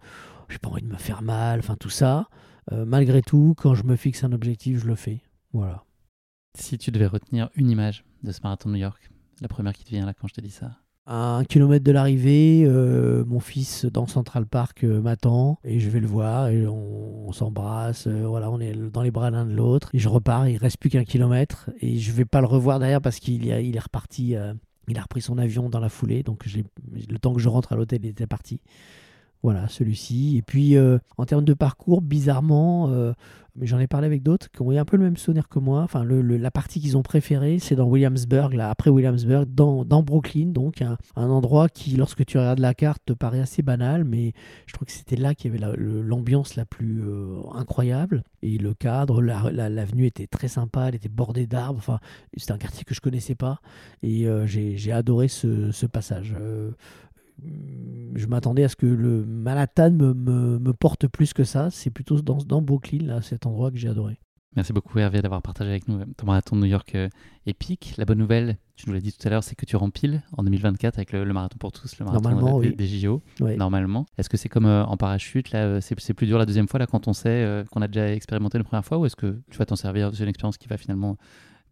j'ai 0.49 0.59
pas 0.59 0.69
envie 0.69 0.81
de 0.81 0.87
me 0.87 0.97
faire 0.97 1.21
mal, 1.21 1.59
enfin 1.59 1.75
tout 1.79 1.89
ça. 1.89 2.27
Euh, 2.71 2.85
malgré 2.85 3.21
tout, 3.21 3.55
quand 3.57 3.73
je 3.73 3.83
me 3.83 3.95
fixe 3.95 4.23
un 4.23 4.33
objectif, 4.33 4.79
je 4.79 4.85
le 4.85 4.95
fais. 4.95 5.21
Voilà. 5.53 5.85
Si 6.55 6.77
tu 6.77 6.91
devais 6.91 7.07
retenir 7.07 7.49
une 7.55 7.69
image 7.69 8.03
de 8.23 8.31
ce 8.31 8.41
marathon 8.43 8.69
de 8.69 8.75
New 8.75 8.81
York, 8.81 9.09
la 9.41 9.47
première 9.47 9.73
qui 9.73 9.83
te 9.83 9.89
vient 9.89 10.05
là 10.05 10.13
quand 10.13 10.27
je 10.27 10.33
te 10.33 10.41
dis 10.41 10.51
ça, 10.51 10.77
À 11.05 11.35
un 11.35 11.43
kilomètre 11.43 11.83
de 11.83 11.91
l'arrivée, 11.91 12.63
euh, 12.65 13.25
mon 13.25 13.41
fils 13.41 13.83
dans 13.83 14.07
Central 14.07 14.45
Park 14.45 14.85
euh, 14.85 15.01
m'attend 15.01 15.59
et 15.65 15.81
je 15.81 15.89
vais 15.89 15.99
le 15.99 16.07
voir 16.07 16.47
et 16.47 16.65
on, 16.65 17.29
s'embrasse. 17.33 18.07
euh, 18.07 18.25
voilà, 18.25 18.49
on 18.49 18.61
est 18.61 18.73
dans 18.73 19.01
les 19.01 19.11
bras 19.11 19.29
l'un 19.29 19.45
de 19.45 19.53
l'autre. 19.53 19.89
Et 19.93 19.99
je 19.99 20.07
repars, 20.07 20.47
il 20.47 20.55
reste 20.55 20.77
plus 20.77 20.89
qu'un 20.89 21.03
kilomètre 21.03 21.69
et 21.81 21.97
je 21.97 22.11
vais 22.13 22.23
pas 22.23 22.39
le 22.39 22.47
revoir 22.47 22.79
derrière 22.79 23.01
parce 23.01 23.19
qu'il 23.19 23.49
est 23.49 23.79
reparti. 23.79 24.35
il 24.87 24.97
a 24.97 25.01
repris 25.01 25.21
son 25.21 25.37
avion 25.37 25.67
dans 25.67 25.81
la 25.81 25.89
foulée, 25.89 26.23
donc 26.23 26.45
le 26.45 27.19
temps 27.19 27.33
que 27.33 27.41
je 27.41 27.49
rentre 27.49 27.73
à 27.73 27.75
l'hôtel, 27.75 27.99
il 28.03 28.09
était 28.09 28.27
parti. 28.27 28.61
Voilà, 29.43 29.67
celui-ci. 29.67 30.37
Et 30.37 30.41
puis, 30.41 30.77
euh, 30.77 30.97
en 31.17 31.25
termes 31.25 31.43
de 31.43 31.53
parcours, 31.53 32.01
bizarrement, 32.01 32.87
euh, 32.89 33.11
mais 33.57 33.67
j'en 33.67 33.77
ai 33.77 33.87
parlé 33.87 34.07
avec 34.07 34.23
d'autres 34.23 34.49
qui 34.49 34.61
ont 34.61 34.71
eu 34.71 34.77
un 34.77 34.85
peu 34.85 34.95
le 34.95 35.03
même 35.03 35.17
souvenir 35.17 35.49
que 35.49 35.59
moi. 35.59 35.81
Enfin, 35.83 36.05
la 36.05 36.49
partie 36.49 36.79
qu'ils 36.79 36.95
ont 36.95 37.01
préférée, 37.01 37.59
c'est 37.59 37.75
dans 37.75 37.85
Williamsburg, 37.85 38.53
là, 38.53 38.69
après 38.69 38.89
Williamsburg, 38.89 39.45
dans, 39.53 39.83
Brooklyn, 40.01 40.47
donc 40.47 40.81
un, 40.81 40.97
endroit 41.15 41.67
qui, 41.67 41.97
lorsque 41.97 42.25
tu 42.25 42.37
regardes 42.37 42.59
la 42.59 42.73
carte, 42.73 43.03
te 43.05 43.11
paraît 43.11 43.41
assez 43.41 43.61
banal, 43.61 44.05
mais 44.05 44.31
je 44.65 44.73
trouve 44.73 44.85
que 44.85 44.93
c'était 44.93 45.17
là 45.17 45.35
qu'il 45.35 45.53
y 45.53 45.57
avait 45.57 45.75
l'ambiance 45.77 46.55
la, 46.55 46.65
plus 46.65 47.03
euh, 47.03 47.41
incroyable. 47.53 48.23
Et 48.43 48.57
le 48.57 48.73
cadre, 48.73 49.21
la- 49.21 49.51
la- 49.51 49.69
l'avenue 49.69 50.05
était 50.05 50.27
très 50.27 50.47
sympa, 50.47 50.87
elle 50.87 50.95
était 50.95 51.09
bordée 51.09 51.47
d'arbres. 51.47 51.79
Enfin, 51.79 51.99
c'était 52.37 52.53
un 52.53 52.57
quartier 52.57 52.85
que 52.85 52.95
je 52.95 53.01
connaissais 53.01 53.35
pas. 53.35 53.59
Et 54.03 54.25
j'ai 54.45 54.91
adoré 54.93 55.27
ce, 55.27 55.85
passage. 55.85 56.33
Je 58.15 58.25
m'attendais 58.27 58.63
à 58.63 58.69
ce 58.69 58.75
que 58.75 58.85
le 58.85 59.25
Manhattan 59.25 59.91
me, 59.91 60.13
me, 60.13 60.59
me 60.59 60.73
porte 60.73 61.07
plus 61.07 61.33
que 61.33 61.43
ça. 61.43 61.69
C'est 61.71 61.89
plutôt 61.89 62.21
dans, 62.21 62.37
dans 62.37 62.61
Brooklyn, 62.61 63.05
là, 63.05 63.21
cet 63.21 63.45
endroit 63.45 63.71
que 63.71 63.77
j'ai 63.77 63.89
adoré. 63.89 64.19
Merci 64.55 64.71
beaucoup 64.71 64.99
Hervé 64.99 65.23
d'avoir 65.23 65.41
partagé 65.41 65.71
avec 65.71 65.87
nous 65.87 65.99
euh, 65.99 66.05
ton 66.15 66.27
marathon 66.27 66.55
de 66.55 66.61
New 66.61 66.67
York 66.67 66.93
euh, 66.93 67.09
épique. 67.47 67.95
La 67.97 68.05
bonne 68.05 68.19
nouvelle, 68.19 68.57
tu 68.75 68.87
nous 68.87 68.93
l'as 68.93 69.01
dit 69.01 69.11
tout 69.11 69.27
à 69.27 69.31
l'heure, 69.31 69.43
c'est 69.43 69.55
que 69.55 69.65
tu 69.65 69.75
rempiles 69.75 70.21
en 70.37 70.43
2024 70.43 70.99
avec 70.99 71.11
le, 71.11 71.23
le 71.23 71.33
marathon 71.33 71.57
pour 71.57 71.71
tous, 71.71 71.97
le 71.97 72.05
marathon 72.05 72.59
des, 72.59 72.69
oui. 72.69 72.75
des 72.75 72.85
JO, 72.87 73.23
Ouais. 73.39 73.55
normalement. 73.55 74.05
Est-ce 74.19 74.29
que 74.29 74.37
c'est 74.37 74.49
comme 74.49 74.67
euh, 74.67 74.85
en 74.85 74.95
parachute, 74.95 75.49
là, 75.49 75.81
c'est 75.81 75.99
c'est 75.99 76.13
plus 76.13 76.27
dur 76.27 76.37
la 76.37 76.45
deuxième 76.45 76.67
fois, 76.67 76.79
là, 76.79 76.85
quand 76.85 77.07
on 77.07 77.13
sait 77.13 77.29
euh, 77.29 77.63
qu'on 77.71 77.81
a 77.81 77.87
déjà 77.87 78.13
expérimenté 78.13 78.59
la 78.59 78.63
première 78.63 78.85
fois, 78.85 78.99
ou 78.99 79.07
est-ce 79.07 79.15
que 79.15 79.39
tu 79.49 79.57
vas 79.57 79.65
t'en 79.65 79.75
servir 79.75 80.11
C'est 80.13 80.21
une 80.21 80.29
expérience 80.29 80.57
qui 80.59 80.67
va 80.67 80.77
finalement 80.77 81.17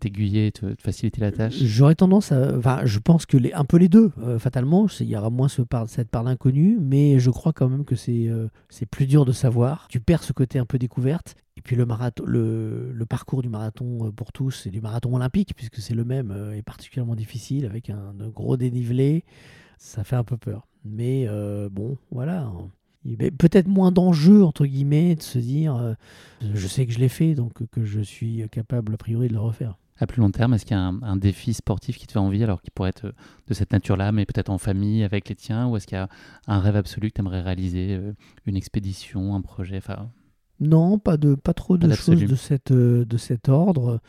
t'aiguiller, 0.02 0.52
te, 0.52 0.66
te 0.74 0.82
faciliter 0.82 1.22
la 1.22 1.32
tâche 1.32 1.56
J'aurais 1.64 1.96
tendance 1.96 2.32
à. 2.32 2.58
Enfin, 2.58 2.82
je 2.86 3.00
pense 3.00 3.26
que 3.26 3.38
les, 3.38 3.54
un 3.54 3.64
peu 3.66 3.78
les 3.78 3.88
deux, 3.88 4.12
euh, 4.20 4.38
fatalement. 4.40 4.88
Il 5.00 5.08
y 5.08 5.16
aura 5.16 5.30
moins 5.30 5.48
ce 5.48 5.62
par- 5.62 5.88
cette 5.88 6.10
part 6.10 6.24
d'inconnu, 6.26 6.78
mais 6.82 7.20
je 7.20 7.30
crois 7.30 7.54
quand 7.54 7.70
même 7.70 7.86
que 7.86 7.96
c'est 7.96 8.28
euh, 8.28 8.48
c'est 8.70 8.86
plus 8.86 9.08
dur 9.08 9.24
de 9.26 9.32
savoir. 9.32 9.88
Tu 9.90 10.00
perds 10.00 10.24
ce 10.24 10.34
côté 10.34 10.60
un 10.60 10.66
peu 10.66 10.78
découverte. 10.78 11.36
Et 11.58 11.62
puis 11.62 11.76
le, 11.76 11.86
marathon, 11.86 12.24
le, 12.26 12.92
le 12.94 13.06
parcours 13.06 13.42
du 13.42 13.50
marathon 13.50 14.08
euh, 14.08 14.12
pour 14.12 14.32
tous 14.32 14.66
et 14.66 14.70
du 14.70 14.82
marathon 14.82 15.16
olympique, 15.16 15.54
puisque 15.56 15.78
c'est 15.78 15.94
le 15.94 16.06
même, 16.06 16.32
euh, 16.32 16.54
est 16.58 16.62
particulièrement 16.64 17.16
difficile 17.16 17.66
avec 17.66 17.90
un, 17.90 18.14
un 18.20 18.30
gros 18.30 18.58
dénivelé. 18.58 19.24
Ça 19.78 20.04
fait 20.04 20.16
un 20.16 20.24
peu 20.24 20.38
peur. 20.38 20.68
Mais 20.86 21.26
euh, 21.28 21.70
bon, 21.70 21.98
voilà. 22.12 22.52
Peut-être 23.40 23.68
moins 23.68 23.92
d'enjeux, 23.92 24.44
entre 24.44 24.66
guillemets, 24.66 25.16
de 25.16 25.22
se 25.24 25.40
dire 25.40 25.76
euh, 25.76 25.94
je 26.54 26.68
sais 26.68 26.86
que 26.86 26.94
je 26.94 27.00
l'ai 27.00 27.10
fait, 27.10 27.34
donc 27.34 27.68
que 27.72 27.84
je 27.84 28.00
suis 28.00 28.44
capable, 28.52 28.94
a 28.94 28.98
priori, 28.98 29.28
de 29.28 29.34
le 29.34 29.40
refaire. 29.40 29.78
À 30.00 30.08
plus 30.08 30.22
long 30.22 30.32
terme, 30.32 30.54
est-ce 30.54 30.66
qu'il 30.66 30.76
y 30.76 30.80
a 30.80 30.84
un, 30.84 31.02
un 31.04 31.16
défi 31.16 31.54
sportif 31.54 31.98
qui 31.98 32.08
te 32.08 32.14
fait 32.14 32.20
envie, 32.20 32.44
alors 32.44 32.62
qui 32.62 32.72
pourrait 32.72 32.90
être 32.90 33.06
euh, 33.06 33.12
de 33.48 33.54
cette 33.54 33.72
nature-là, 33.72 34.12
mais 34.12 34.26
peut-être 34.26 34.50
en 34.50 34.58
famille 34.58 35.04
avec 35.04 35.30
les 35.30 35.36
tiens, 35.36 35.68
ou 35.68 35.78
est-ce 35.78 35.86
qu'il 35.86 35.98
y 35.98 36.02
a 36.02 36.10
un 36.48 36.60
rêve 36.60 36.76
absolu 36.76 37.10
que 37.10 37.16
tu 37.16 37.22
aimerais 37.22 37.42
réaliser, 37.42 37.96
euh, 37.96 38.14
une 38.46 38.56
expédition, 38.56 39.36
un 39.36 39.42
projet 39.42 39.78
enfin, 39.78 40.10
Non, 40.60 40.98
pas, 40.98 41.18
de, 41.18 41.36
pas 41.36 41.54
trop 41.54 41.78
Pas 41.78 41.88
de 41.88 41.94
choses 41.94 42.24
de, 42.24 42.36
cette, 42.36 42.72
euh, 42.72 43.06
de 43.06 43.18
cet 43.18 43.48
ordre. 43.50 44.02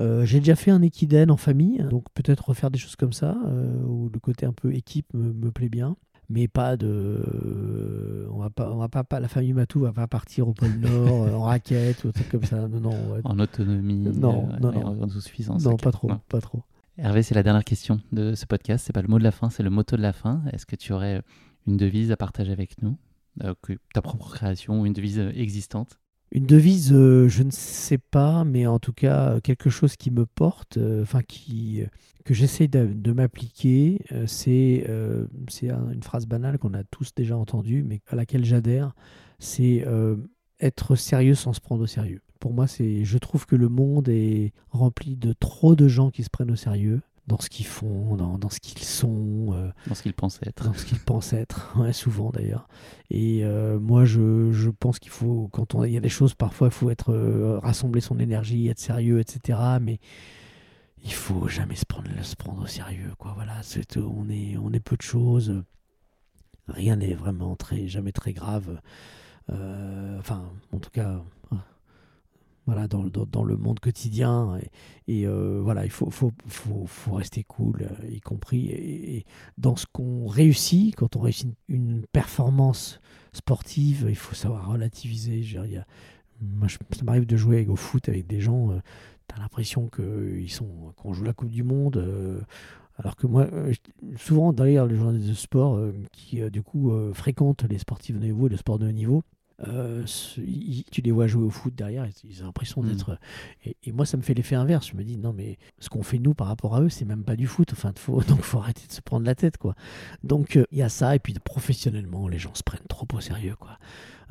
Euh, 0.00 0.24
j'ai 0.24 0.38
déjà 0.38 0.56
fait 0.56 0.70
un 0.70 0.82
équidène 0.82 1.30
en 1.30 1.36
famille, 1.36 1.84
donc 1.90 2.04
peut-être 2.14 2.48
refaire 2.48 2.70
des 2.70 2.78
choses 2.78 2.96
comme 2.96 3.12
ça, 3.12 3.36
euh, 3.46 3.82
où 3.84 4.08
le 4.12 4.18
côté 4.20 4.46
un 4.46 4.52
peu 4.52 4.74
équipe 4.74 5.12
me, 5.14 5.32
me 5.32 5.50
plaît 5.50 5.68
bien. 5.68 5.96
Mais 6.28 6.48
pas 6.48 6.76
de. 6.76 8.28
on 8.32 8.38
va 8.38 8.50
pas, 8.50 8.70
on 8.72 8.76
va 8.78 8.88
pas, 8.88 9.04
pas, 9.04 9.20
la 9.20 9.28
famille 9.28 9.52
Matou 9.52 9.80
va 9.80 9.92
pas 9.92 10.06
partir 10.06 10.48
au 10.48 10.52
pôle 10.54 10.72
Nord 10.78 11.24
euh, 11.24 11.32
en 11.34 11.42
raquette 11.42 12.04
ou 12.04 12.08
un 12.08 12.12
truc 12.12 12.28
comme 12.30 12.44
ça. 12.44 12.68
Non. 12.68 13.20
En 13.24 13.38
autonomie, 13.38 13.96
Non, 13.98 14.48
euh, 14.52 14.58
non, 14.60 14.72
non. 14.72 14.86
en 14.86 15.00
autosuffisance. 15.02 15.64
non, 15.64 15.76
pas 15.76 15.92
trop, 15.92 16.08
Non. 16.08 16.20
pas 16.28 16.40
trop. 16.40 16.62
Hervé, 16.98 17.22
c'est 17.22 17.34
la 17.34 17.42
dernière 17.42 17.64
question 17.64 18.00
de 18.12 18.34
ce 18.34 18.46
podcast. 18.46 18.84
C'est 18.86 18.92
pas 18.92 19.02
le 19.02 19.08
mot 19.08 19.18
de 19.18 19.24
la 19.24 19.30
fin, 19.32 19.50
c'est 19.50 19.62
le 19.62 19.70
motto 19.70 19.96
de 19.96 20.02
la 20.02 20.12
fin. 20.12 20.42
Est-ce 20.52 20.66
que 20.66 20.76
tu 20.76 20.92
aurais 20.92 21.22
une 21.66 21.76
devise 21.76 22.12
à 22.12 22.16
partager 22.16 22.52
avec 22.52 22.80
nous 22.82 22.96
Euh, 23.42 23.54
que 23.62 23.72
ta 23.94 24.02
propre 24.02 24.30
création 24.30 24.80
ou 24.82 24.86
une 24.86 24.92
devise 24.92 25.18
euh, 25.18 25.32
existante 25.34 25.98
Une 26.34 26.46
devise, 26.46 26.94
euh, 26.94 27.28
je 27.28 27.42
ne 27.42 27.50
sais 27.50 27.98
pas, 27.98 28.44
mais 28.44 28.66
en 28.66 28.78
tout 28.78 28.94
cas, 28.94 29.38
quelque 29.42 29.68
chose 29.68 29.96
qui 29.96 30.10
me 30.10 30.24
porte, 30.24 30.78
euh, 30.78 31.04
euh, 31.04 31.86
que 32.24 32.32
j'essaie 32.32 32.68
de, 32.68 33.12
m'appliquer, 33.12 34.02
c'est 34.26 34.86
c'est 35.50 35.68
un- 35.68 35.90
une 35.90 36.02
phrase 36.02 36.26
banale 36.26 36.58
qu'on 36.58 36.72
a 36.72 36.84
tous 36.84 37.14
déjà 37.14 37.36
entendue, 37.36 37.84
mais 37.86 38.00
à 38.06 38.16
laquelle 38.16 38.46
j'adhère, 38.46 38.94
c'est 39.40 39.84
être 40.60 40.96
sérieux 40.96 41.34
sans 41.34 41.52
se 41.52 41.60
prendre 41.60 41.82
au 41.82 41.86
sérieux. 41.86 42.22
Pour 42.40 42.54
moi, 42.54 42.66
c'est, 42.66 43.04
je 43.04 43.18
trouve 43.18 43.44
que 43.44 43.56
le 43.56 43.68
monde 43.68 44.08
est 44.08 44.52
rempli 44.70 45.16
de 45.16 45.34
trop 45.34 45.74
de 45.76 45.86
gens 45.86 46.10
qui 46.10 46.22
se 46.22 46.30
prennent 46.30 46.50
au 46.50 46.56
sérieux 46.56 47.02
dans 47.26 47.38
ce 47.40 47.50
qu'ils 47.50 47.66
font, 47.66 48.16
dans 48.16 48.48
ce 48.48 48.58
qu'ils 48.60 48.82
sont. 48.82 49.31
Euh, 49.76 49.88
dans 49.88 49.94
ce 49.94 50.02
qu'il 50.02 50.12
pensait 50.12 50.46
être 50.46 50.64
dans 50.64 50.74
ce 50.74 50.84
qu'ils 50.84 50.98
pensent 51.00 51.32
être, 51.32 51.76
ouais, 51.78 51.92
souvent 51.92 52.30
d'ailleurs. 52.30 52.68
Et 53.10 53.44
euh, 53.44 53.78
moi, 53.78 54.04
je, 54.04 54.52
je 54.52 54.70
pense 54.70 54.98
qu'il 54.98 55.10
faut, 55.10 55.48
quand 55.52 55.84
il 55.84 55.92
y 55.92 55.96
a 55.96 56.00
des 56.00 56.08
choses, 56.08 56.34
parfois, 56.34 56.68
il 56.68 56.72
faut 56.72 56.90
être 56.90 57.12
euh, 57.12 57.58
rassembler 57.58 58.00
son 58.00 58.18
énergie, 58.18 58.68
être 58.68 58.78
sérieux, 58.78 59.20
etc. 59.20 59.58
Mais 59.80 59.98
il 61.04 61.12
faut 61.12 61.48
jamais 61.48 61.76
se 61.76 61.84
prendre, 61.84 62.08
se 62.22 62.36
prendre 62.36 62.62
au 62.62 62.66
sérieux, 62.66 63.12
quoi. 63.18 63.32
Voilà, 63.34 63.62
c'est, 63.62 63.96
on 63.96 64.28
est, 64.28 64.56
on 64.56 64.72
est 64.72 64.80
peu 64.80 64.96
de 64.96 65.02
choses. 65.02 65.62
Rien 66.68 66.96
n'est 66.96 67.14
vraiment 67.14 67.56
très, 67.56 67.88
jamais 67.88 68.12
très 68.12 68.32
grave. 68.32 68.80
Euh, 69.50 70.18
enfin, 70.18 70.50
en 70.72 70.78
tout 70.78 70.90
cas. 70.90 71.22
Voilà, 72.66 72.86
dans, 72.86 73.02
le- 73.02 73.10
dans, 73.10 73.42
le 73.44 73.56
monde 73.56 73.80
quotidien. 73.80 74.58
Et, 75.08 75.26
euh, 75.26 75.60
voilà, 75.62 75.84
il 75.84 75.90
faut, 75.90 76.10
faut, 76.10 76.30
faut, 76.46 76.86
faut 76.86 77.14
rester 77.14 77.42
cool, 77.42 77.82
euh, 77.82 78.08
y 78.08 78.20
compris. 78.20 79.24
Dans 79.58 79.74
ce 79.76 79.86
qu'on 79.92 80.26
réussit, 80.26 80.94
quand 80.94 81.16
on 81.16 81.20
réussit 81.20 81.48
une, 81.68 82.04
performance 82.12 83.00
sportive, 83.32 84.06
il 84.08 84.16
faut 84.16 84.34
savoir 84.34 84.70
relativiser. 84.70 85.42
Je 85.42 85.58
moi, 86.40 86.68
ça 86.68 87.04
m'arrive 87.04 87.26
de 87.26 87.36
jouer 87.36 87.66
au 87.68 87.76
foot 87.76 88.08
avec 88.08 88.26
des 88.26 88.40
gens, 88.40 88.70
tu 89.28 89.34
as 89.34 89.38
l'impression 89.40 89.88
qu'ils 89.88 90.50
sont, 90.50 90.92
qu'on 90.96 91.12
joue 91.12 91.24
la 91.24 91.32
Coupe 91.32 91.50
du 91.50 91.62
Monde. 91.62 91.96
euh, 91.96 92.40
alors 92.96 93.16
que 93.16 93.26
moi, 93.26 93.46
euh, 93.52 93.72
souvent 94.16 94.52
d'ailleurs, 94.52 94.86
les 94.86 94.96
journalistes 94.96 95.28
de 95.28 95.34
sport 95.34 95.76
euh, 95.76 95.92
qui 96.12 96.42
euh, 96.42 96.50
du 96.50 96.62
coup 96.62 96.92
euh, 96.92 97.12
fréquentent 97.14 97.64
les 97.64 97.78
sportifs 97.78 98.16
de 98.18 98.24
niveau 98.24 98.46
et 98.46 98.50
le 98.50 98.56
sport 98.56 98.78
de 98.78 98.86
haut 98.86 98.92
niveau, 98.92 99.22
euh, 99.68 100.04
ils- 100.38 100.84
tu 100.90 101.00
les 101.02 101.10
vois 101.10 101.26
jouer 101.26 101.44
au 101.44 101.50
foot 101.50 101.74
derrière, 101.74 102.06
ils 102.24 102.42
ont 102.42 102.46
l'impression 102.46 102.82
Mm. 102.82 102.88
d'être. 102.88 103.18
Et, 103.64 103.76
et 103.84 103.92
moi, 103.92 104.06
ça 104.06 104.16
me 104.16 104.22
fait 104.22 104.34
l'effet 104.34 104.54
inverse. 104.56 104.88
Je 104.88 104.96
me 104.96 105.04
dis, 105.04 105.16
non, 105.18 105.32
mais 105.32 105.58
ce 105.78 105.88
qu'on 105.88 106.02
fait 106.02 106.18
nous 106.18 106.34
par 106.34 106.46
rapport 106.48 106.74
à 106.76 106.80
eux, 106.82 106.88
c'est 106.88 107.04
même 107.04 107.24
pas 107.24 107.36
du 107.36 107.46
foot. 107.46 107.68
Enfin, 107.72 107.92
faut, 107.96 108.20
donc, 108.40 108.42
faut 108.42 108.58
arrêter 108.58 108.86
de 108.86 108.92
se 108.92 109.00
prendre 109.00 109.24
la 109.26 109.34
tête, 109.34 109.58
quoi. 109.58 109.74
Donc, 110.24 110.56
euh, 110.56 110.64
il 110.72 110.78
y 110.78 110.82
a 110.82 110.88
ça. 110.88 111.14
Et 111.14 111.18
puis, 111.18 111.34
professionnellement, 111.44 112.28
les 112.28 112.38
gens 112.38 112.54
se 112.54 112.62
prennent 112.62 112.86
trop 112.88 113.06
au 113.12 113.20
sérieux, 113.20 113.56
quoi. 113.58 113.78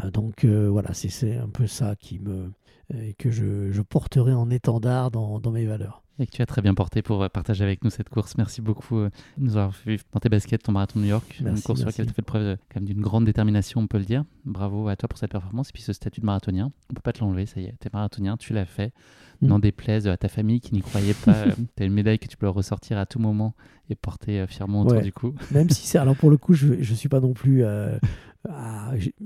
Euh, 0.03 0.11
donc, 0.11 0.43
euh, 0.45 0.69
voilà, 0.69 0.93
c'est- 0.93 1.09
c'est 1.09 1.37
un 1.37 1.49
peu 1.49 1.67
ça 1.67 1.95
qui 1.95 2.19
me. 2.19 2.51
euh, 2.93 3.13
que 3.17 3.31
je, 3.31 3.71
je 3.71 3.81
porterai 3.81 4.33
en 4.33 4.49
étendard 4.49 5.11
dans, 5.11 5.39
dans 5.39 5.51
mes 5.51 5.65
valeurs. 5.65 6.03
Et 6.21 6.27
que 6.27 6.31
tu 6.31 6.41
as 6.41 6.45
très 6.45 6.61
bien 6.61 6.73
porté 6.73 7.01
pour 7.01 7.23
euh, 7.23 7.29
partager 7.29 7.63
avec 7.63 7.83
nous 7.83 7.89
cette 7.89 8.09
course. 8.09 8.37
Merci 8.37 8.61
beaucoup 8.61 8.97
euh, 8.97 9.09
de 9.37 9.43
nous 9.43 9.57
avoir 9.57 9.75
fait 9.75 9.91
vivre 9.91 10.03
dans 10.11 10.19
tes 10.19 10.29
baskets 10.29 10.63
ton 10.63 10.71
marathon 10.71 10.99
de 10.99 11.05
New 11.05 11.09
York. 11.09 11.37
une 11.39 11.47
Merci, 11.47 11.63
course 11.63 11.79
sur 11.79 11.87
laquelle 11.87 12.05
tu 12.05 12.13
fais 12.13 12.21
preuve 12.21 12.43
euh, 12.43 12.55
quand 12.69 12.79
même 12.79 12.87
d'une 12.87 13.01
grande 13.01 13.25
détermination, 13.25 13.81
on 13.81 13.87
peut 13.87 13.97
le 13.97 14.05
dire. 14.05 14.23
Bravo 14.45 14.87
à 14.87 14.95
toi 14.95 15.09
pour 15.09 15.17
cette 15.17 15.31
performance 15.31 15.69
et 15.69 15.73
puis 15.73 15.81
ce 15.81 15.93
statut 15.93 16.21
de 16.21 16.25
marathonien. 16.25 16.71
On 16.89 16.93
peut 16.93 17.01
pas 17.01 17.13
te 17.13 17.19
l'enlever, 17.19 17.45
ça 17.45 17.59
y 17.59 17.65
est, 17.65 17.75
t'es 17.79 17.89
marathonien, 17.91 18.37
tu 18.37 18.53
l'as 18.53 18.65
fait. 18.65 18.93
Mm. 19.41 19.47
N'en 19.47 19.59
déplaise 19.59 20.07
à 20.07 20.17
ta 20.17 20.27
famille 20.27 20.59
qui 20.59 20.73
n'y 20.73 20.81
croyait 20.81 21.13
pas. 21.25 21.45
tu 21.77 21.83
as 21.83 21.85
une 21.85 21.93
médaille 21.93 22.19
que 22.19 22.27
tu 22.27 22.37
peux 22.37 22.47
ressortir 22.49 22.97
à 22.97 23.05
tout 23.05 23.19
moment 23.19 23.55
et 23.89 23.95
porter 23.95 24.39
euh, 24.41 24.47
fièrement 24.47 24.81
autour 24.81 24.97
Ouais. 24.97 25.03
du 25.03 25.11
cou. 25.13 25.33
Même 25.51 25.69
si 25.69 25.87
c'est. 25.87 25.97
Alors, 25.97 26.15
pour 26.15 26.29
le 26.29 26.37
coup, 26.37 26.53
je 26.53 26.73
ne 26.75 26.83
suis 26.83 27.09
pas 27.09 27.19
non 27.19 27.33
plus. 27.33 27.63
euh, 27.63 27.97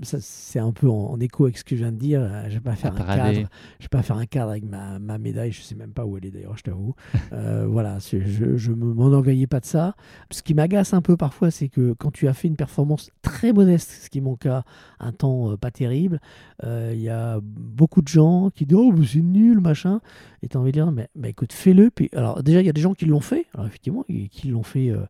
ça, 0.03 0.17
c'est 0.19 0.59
un 0.59 0.71
peu 0.71 0.89
en, 0.89 1.11
en 1.11 1.19
écho 1.19 1.45
avec 1.45 1.57
ce 1.57 1.63
que 1.63 1.75
je 1.75 1.81
viens 1.83 1.91
de 1.91 1.97
dire. 1.97 2.21
euh, 2.21 2.45
Je 2.49 2.55
vais 2.55 2.59
pas 2.59 2.75
faire 2.75 2.93
un 2.93 2.97
parader. 2.97 3.35
cadre. 3.37 3.49
Je 3.79 3.85
vais 3.85 3.89
pas 3.89 4.01
faire 4.01 4.17
un 4.17 4.25
cadre 4.25 4.51
avec 4.51 4.63
ma, 4.65 4.99
ma 4.99 5.17
médaille. 5.17 5.51
Je 5.51 5.61
sais 5.61 5.75
même 5.75 5.91
pas 5.91 6.05
où 6.05 6.17
elle 6.17 6.25
est 6.25 6.31
d'ailleurs, 6.31 6.57
je 6.57 6.63
t'avoue. 6.63 6.95
Euh, 7.33 7.65
voilà, 7.69 7.97
je, 7.99 8.55
je 8.57 8.71
me 8.71 8.93
m'enorgueillis 8.93 9.47
pas 9.47 9.59
de 9.59 9.65
ça. 9.65 9.95
Ce 10.31 10.41
qui 10.43 10.53
m'agace 10.53 10.93
un 10.93 11.01
peu 11.01 11.15
parfois, 11.17 11.51
c'est 11.51 11.69
que 11.69 11.93
quand 11.93 12.11
tu 12.11 12.27
as 12.27 12.33
fait 12.33 12.47
une 12.47 12.55
performance 12.57 13.09
très 13.21 13.53
modeste, 13.53 13.91
ce 14.03 14.09
qui 14.09 14.17
est 14.19 14.21
mon 14.21 14.35
cas, 14.35 14.63
un 14.99 15.11
temps 15.11 15.51
euh, 15.51 15.57
pas 15.57 15.71
terrible, 15.71 16.19
euh, 16.63 16.91
il 16.93 17.01
y 17.01 17.09
a 17.09 17.39
beaucoup 17.41 18.01
de 18.01 18.07
gens 18.07 18.49
qui 18.49 18.65
disent 18.65 18.77
oh 18.79 18.93
c'est 19.05 19.19
nul 19.21 19.59
machin. 19.61 20.01
Et 20.41 20.47
tu 20.47 20.57
as 20.57 20.59
envie 20.59 20.71
de 20.71 20.77
dire 20.77 20.91
mais, 20.91 21.09
mais 21.15 21.29
écoute 21.29 21.53
fais-le. 21.53 21.89
Puis 21.91 22.09
alors 22.13 22.43
déjà 22.43 22.61
il 22.61 22.65
y 22.65 22.69
a 22.69 22.73
des 22.73 22.81
gens 22.81 22.93
qui 22.93 23.05
l'ont 23.05 23.21
fait. 23.21 23.45
Alors 23.53 23.67
effectivement, 23.67 24.03
qui 24.03 24.29
qui 24.29 24.47
l'ont 24.47 24.63
fait 24.63 24.89
euh, 24.89 25.05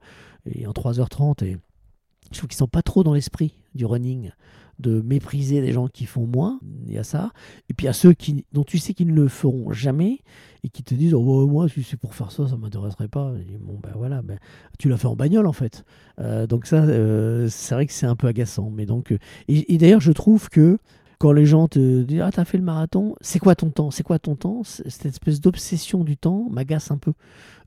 et 0.45 0.67
en 0.67 0.71
3h30 0.71 1.43
et 1.43 1.57
je 2.31 2.37
trouve 2.37 2.49
qu'ils 2.49 2.57
sont 2.57 2.67
pas 2.67 2.81
trop 2.81 3.03
dans 3.03 3.13
l'esprit 3.13 3.53
du 3.75 3.85
running 3.85 4.31
de 4.79 5.01
mépriser 5.01 5.61
les 5.61 5.71
gens 5.71 5.87
qui 5.87 6.05
font 6.05 6.27
moins, 6.27 6.59
il 6.85 6.93
y 6.93 6.97
a 6.97 7.03
ça. 7.03 7.31
Et 7.69 7.73
puis 7.73 7.85
il 7.85 7.87
y 7.87 7.89
a 7.89 7.93
ceux 7.93 8.13
qui, 8.13 8.45
dont 8.51 8.63
tu 8.63 8.77
sais 8.77 8.93
qu'ils 8.93 9.07
ne 9.07 9.13
le 9.13 9.27
feront 9.27 9.71
jamais 9.71 10.19
et 10.63 10.69
qui 10.69 10.83
te 10.83 10.93
disent 10.93 11.13
oh, 11.13 11.45
bah, 11.45 11.51
moi 11.51 11.69
si 11.69 11.83
c'est 11.83 11.97
pour 11.97 12.13
faire 12.13 12.31
ça 12.31 12.47
ça 12.47 12.57
m'intéresserait 12.57 13.07
pas. 13.07 13.33
Et 13.39 13.57
bon 13.57 13.79
ben 13.81 13.91
voilà, 13.95 14.21
ben, 14.21 14.37
tu 14.77 14.89
l'as 14.89 14.97
fait 14.97 15.07
en 15.07 15.15
bagnole 15.15 15.47
en 15.47 15.53
fait. 15.53 15.85
Euh, 16.19 16.45
donc 16.45 16.65
ça 16.65 16.83
euh, 16.83 17.47
c'est 17.49 17.75
vrai 17.75 17.85
que 17.85 17.93
c'est 17.93 18.05
un 18.05 18.15
peu 18.15 18.27
agaçant. 18.27 18.69
Mais 18.69 18.85
donc 18.85 19.13
et 19.47 19.77
d'ailleurs 19.77 20.01
je 20.01 20.11
trouve 20.11 20.49
que 20.49 20.77
quand 21.19 21.31
les 21.31 21.45
gens 21.45 21.67
te 21.67 22.03
disent 22.03 22.21
ah 22.21 22.31
t'as 22.31 22.45
fait 22.45 22.57
le 22.57 22.63
marathon, 22.63 23.15
c'est 23.21 23.39
quoi 23.39 23.55
ton 23.55 23.69
temps, 23.69 23.91
c'est 23.91 24.03
quoi 24.03 24.19
ton 24.19 24.35
temps, 24.35 24.63
cette 24.63 25.05
espèce 25.05 25.41
d'obsession 25.41 26.03
du 26.03 26.17
temps 26.17 26.47
m'agace 26.49 26.91
un 26.91 26.97
peu. 26.97 27.13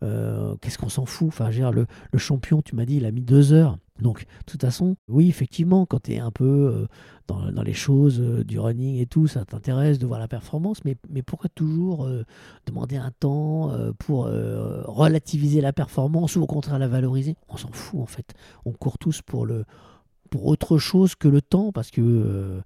Euh, 0.03 0.55
Qu'est-ce 0.61 0.79
qu'on 0.79 0.89
s'en 0.89 1.07
fout? 1.07 1.29
Enfin, 1.29 1.51
dire, 1.51 1.73
le, 1.73 1.87
le 2.13 2.19
champion, 2.19 2.63
tu 2.63 2.77
m'as 2.77 2.85
dit, 2.85 2.97
il 2.97 3.05
a 3.05 3.11
mis 3.11 3.23
deux 3.23 3.53
heures. 3.53 3.79
Donc, 4.01 4.21
de 4.21 4.45
toute 4.47 4.61
façon, 4.61 4.97
oui, 5.09 5.29
effectivement, 5.29 5.85
quand 5.85 6.05
tu 6.05 6.13
es 6.13 6.21
un 6.21 6.31
peu 6.31 6.45
euh, 6.45 6.87
dans, 7.27 7.51
dans 7.51 7.63
les 7.63 7.73
choses 7.73 8.21
euh, 8.21 8.45
du 8.45 8.61
running 8.61 9.01
et 9.01 9.07
tout, 9.07 9.27
ça 9.27 9.45
t'intéresse 9.45 9.99
de 9.99 10.07
voir 10.07 10.21
la 10.21 10.29
performance, 10.29 10.85
mais, 10.85 10.97
mais 11.11 11.23
pourquoi 11.23 11.51
toujours 11.53 12.09
demander 12.67 12.97
un 12.97 13.11
temps 13.19 13.73
pour 13.99 14.27
relativiser 14.27 15.61
la 15.61 15.73
performance 15.73 16.37
ou 16.37 16.43
au 16.43 16.47
contraire 16.47 16.79
la 16.79 16.87
valoriser? 16.87 17.35
On 17.49 17.57
s'en 17.57 17.73
fout 17.73 18.01
en 18.01 18.07
fait. 18.07 18.35
On 18.65 18.73
court 18.73 18.99
tous 18.99 19.21
pour, 19.23 19.47
le, 19.47 19.65
pour 20.31 20.47
autre 20.47 20.79
chose 20.79 21.17
que 21.17 21.27
le 21.27 21.43
temps 21.43 21.73
parce 21.73 21.91
que, 21.91 22.63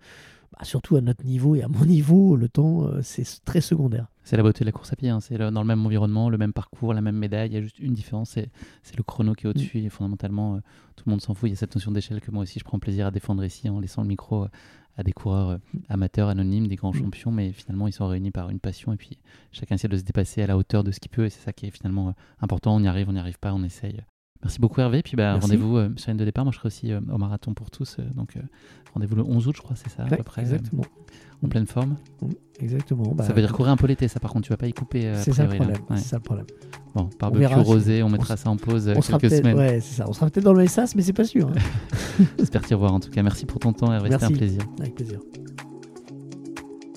surtout 0.65 0.97
à 0.97 1.01
notre 1.01 1.25
niveau 1.25 1.55
et 1.55 1.63
à 1.63 1.69
mon 1.69 1.85
niveau, 1.87 2.37
le 2.37 2.49
temps, 2.49 2.85
euh, 2.85 3.01
c'est 3.03 3.45
très 3.45 3.61
secondaire. 3.61 4.07
C'est 4.25 4.37
la 4.37 4.43
beauté 4.45 4.61
de 4.61 4.67
la 4.67 4.73
course 4.73 4.93
à 4.93 4.97
pied, 4.97 5.09
hein. 5.09 5.21
c'est 5.21 5.37
dans 5.37 5.61
le 5.61 5.67
même 5.67 5.85
environnement, 5.85 6.31
le 6.31 6.39
même 6.39 6.53
parcours, 6.53 6.95
la 6.95 7.01
même 7.01 7.17
médaille. 7.17 7.51
Il 7.51 7.55
y 7.55 7.57
a 7.57 7.61
juste 7.61 7.79
une 7.81 7.93
différence, 7.93 8.31
c'est 8.31 8.97
le 8.97 9.03
chrono 9.03 9.35
qui 9.35 9.47
est 9.47 9.49
au-dessus. 9.49 9.79
Et 9.79 9.89
fondamentalement, 9.89 10.55
euh, 10.55 10.59
tout 10.97 11.05
le 11.07 11.11
monde 11.11 11.21
s'en 11.21 11.35
fout. 11.35 11.49
Il 11.49 11.53
y 11.53 11.55
a 11.55 11.57
cette 11.57 11.75
notion 11.75 11.91
d'échelle 11.91 12.21
que 12.21 12.31
moi 12.31 12.45
aussi 12.45 12.59
je 12.59 12.65
prends 12.65 12.79
plaisir 12.79 13.07
à 13.07 13.11
défendre 13.11 13.45
ici 13.45 13.69
en 13.69 13.81
laissant 13.81 14.03
le 14.03 14.09
micro 14.09 14.45
euh, 14.45 14.49
à 14.97 15.03
des 15.03 15.13
coureurs 15.13 15.51
euh, 15.51 15.59
amateurs, 15.89 16.29
anonymes, 16.29 16.69
des 16.69 16.77
grands 16.77 16.93
Mm. 16.93 16.99
champions. 16.99 17.33
Mais 17.33 17.53
finalement, 17.53 17.89
ils 17.89 17.93
sont 17.93 18.07
réunis 18.07 18.31
par 18.31 18.51
une 18.51 18.61
passion 18.61 18.93
et 18.93 18.97
puis 18.97 19.19
chacun 19.51 19.75
essaie 19.75 19.89
de 19.89 19.97
se 19.97 20.05
dépasser 20.05 20.43
à 20.43 20.47
la 20.47 20.57
hauteur 20.57 20.85
de 20.85 20.93
ce 20.93 21.01
qu'il 21.01 21.11
peut. 21.11 21.25
Et 21.25 21.31
c'est 21.31 21.41
ça 21.43 21.53
qui 21.53 21.67
est 21.67 21.71
finalement 21.71 22.15
important. 22.41 22.77
On 22.77 22.81
y 22.83 22.87
arrive, 22.87 23.09
on 23.09 23.15
n'y 23.15 23.19
arrive 23.19 23.39
pas, 23.41 23.53
on 23.53 23.65
essaye. 23.65 24.03
Merci 24.43 24.59
beaucoup 24.59 24.81
Hervé. 24.81 25.03
Puis 25.03 25.17
bah, 25.17 25.39
rendez-vous 25.39 25.77
euh, 25.77 25.89
sur 25.97 26.15
de 26.15 26.25
départ. 26.25 26.45
Moi, 26.45 26.53
je 26.53 26.59
serai 26.59 26.67
aussi 26.67 26.93
euh, 26.93 27.01
au 27.13 27.19
marathon 27.19 27.55
pour 27.55 27.71
tous. 27.71 27.97
euh, 27.99 28.03
donc 28.17 28.37
euh, 28.37 28.41
rendez-vous 28.95 29.17
le 29.17 29.23
11 29.23 29.47
août, 29.49 29.55
je 29.57 29.63
crois, 29.63 29.77
c'est 29.77 29.89
ça 29.91 30.05
à 30.05 30.17
peu 30.17 30.23
près. 30.23 30.43
exactement. 30.43 30.83
en 31.45 31.49
pleine 31.49 31.67
forme. 31.67 31.97
Exactement. 32.61 33.15
Bah, 33.15 33.25
ça 33.25 33.33
veut 33.33 33.41
dire 33.43 33.53
courir 33.53 33.73
un 33.73 33.77
peu 33.77 33.87
l'été, 33.87 34.09
ça 34.09 34.21
par 34.21 34.33
contre, 34.33 34.47
tu 34.47 34.51
vas 34.53 34.57
pas 34.57 34.67
y 34.67 34.73
couper. 34.73 35.13
C'est 35.17 35.33
ça. 35.33 35.47
Ouais. 35.47 35.97
Ça 35.97 36.17
le 36.17 36.23
problème. 36.23 36.47
Bon, 36.95 37.09
On 37.13 37.17
barbecue 37.19 37.41
verra 37.41 37.63
rosé, 37.63 38.03
on 38.03 38.07
on 38.07 38.11
mettra 38.11 38.37
ça 38.37 38.51
en 38.51 38.57
pause 38.57 38.93
on 38.95 39.01
quelques 39.01 39.31
semaines. 39.31 39.57
ouais, 39.57 39.81
c'est 39.81 39.95
ça. 39.95 40.05
On 40.09 40.13
sera 40.13 40.29
peut-être 40.29 40.45
dans 40.45 40.53
le 40.53 40.67
SAS, 40.67 40.95
mais 40.95 41.03
c'est 41.03 41.13
pas 41.15 41.25
sûr. 41.25 41.49
hein. 41.49 42.25
J'espère 42.39 42.63
t'y 42.63 42.75
revoir 42.75 42.93
en 42.93 43.01
tout 43.01 43.11
cas. 43.11 43.23
Merci 43.23 43.47
pour 43.47 43.61
ton 43.61 43.73
temps, 43.73 43.93
Hervé, 43.93 44.11
c'était 44.11 44.25
un 44.25 44.31
plaisir. 44.31 44.63
Avec 44.81 44.95
plaisir. 44.95 45.21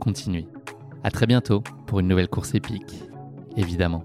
continuez. 0.00 0.48
À 1.04 1.10
très 1.10 1.26
bientôt 1.26 1.62
pour 1.86 2.00
une 2.00 2.08
nouvelle 2.08 2.28
course 2.28 2.54
épique, 2.54 3.04
évidemment. 3.56 4.04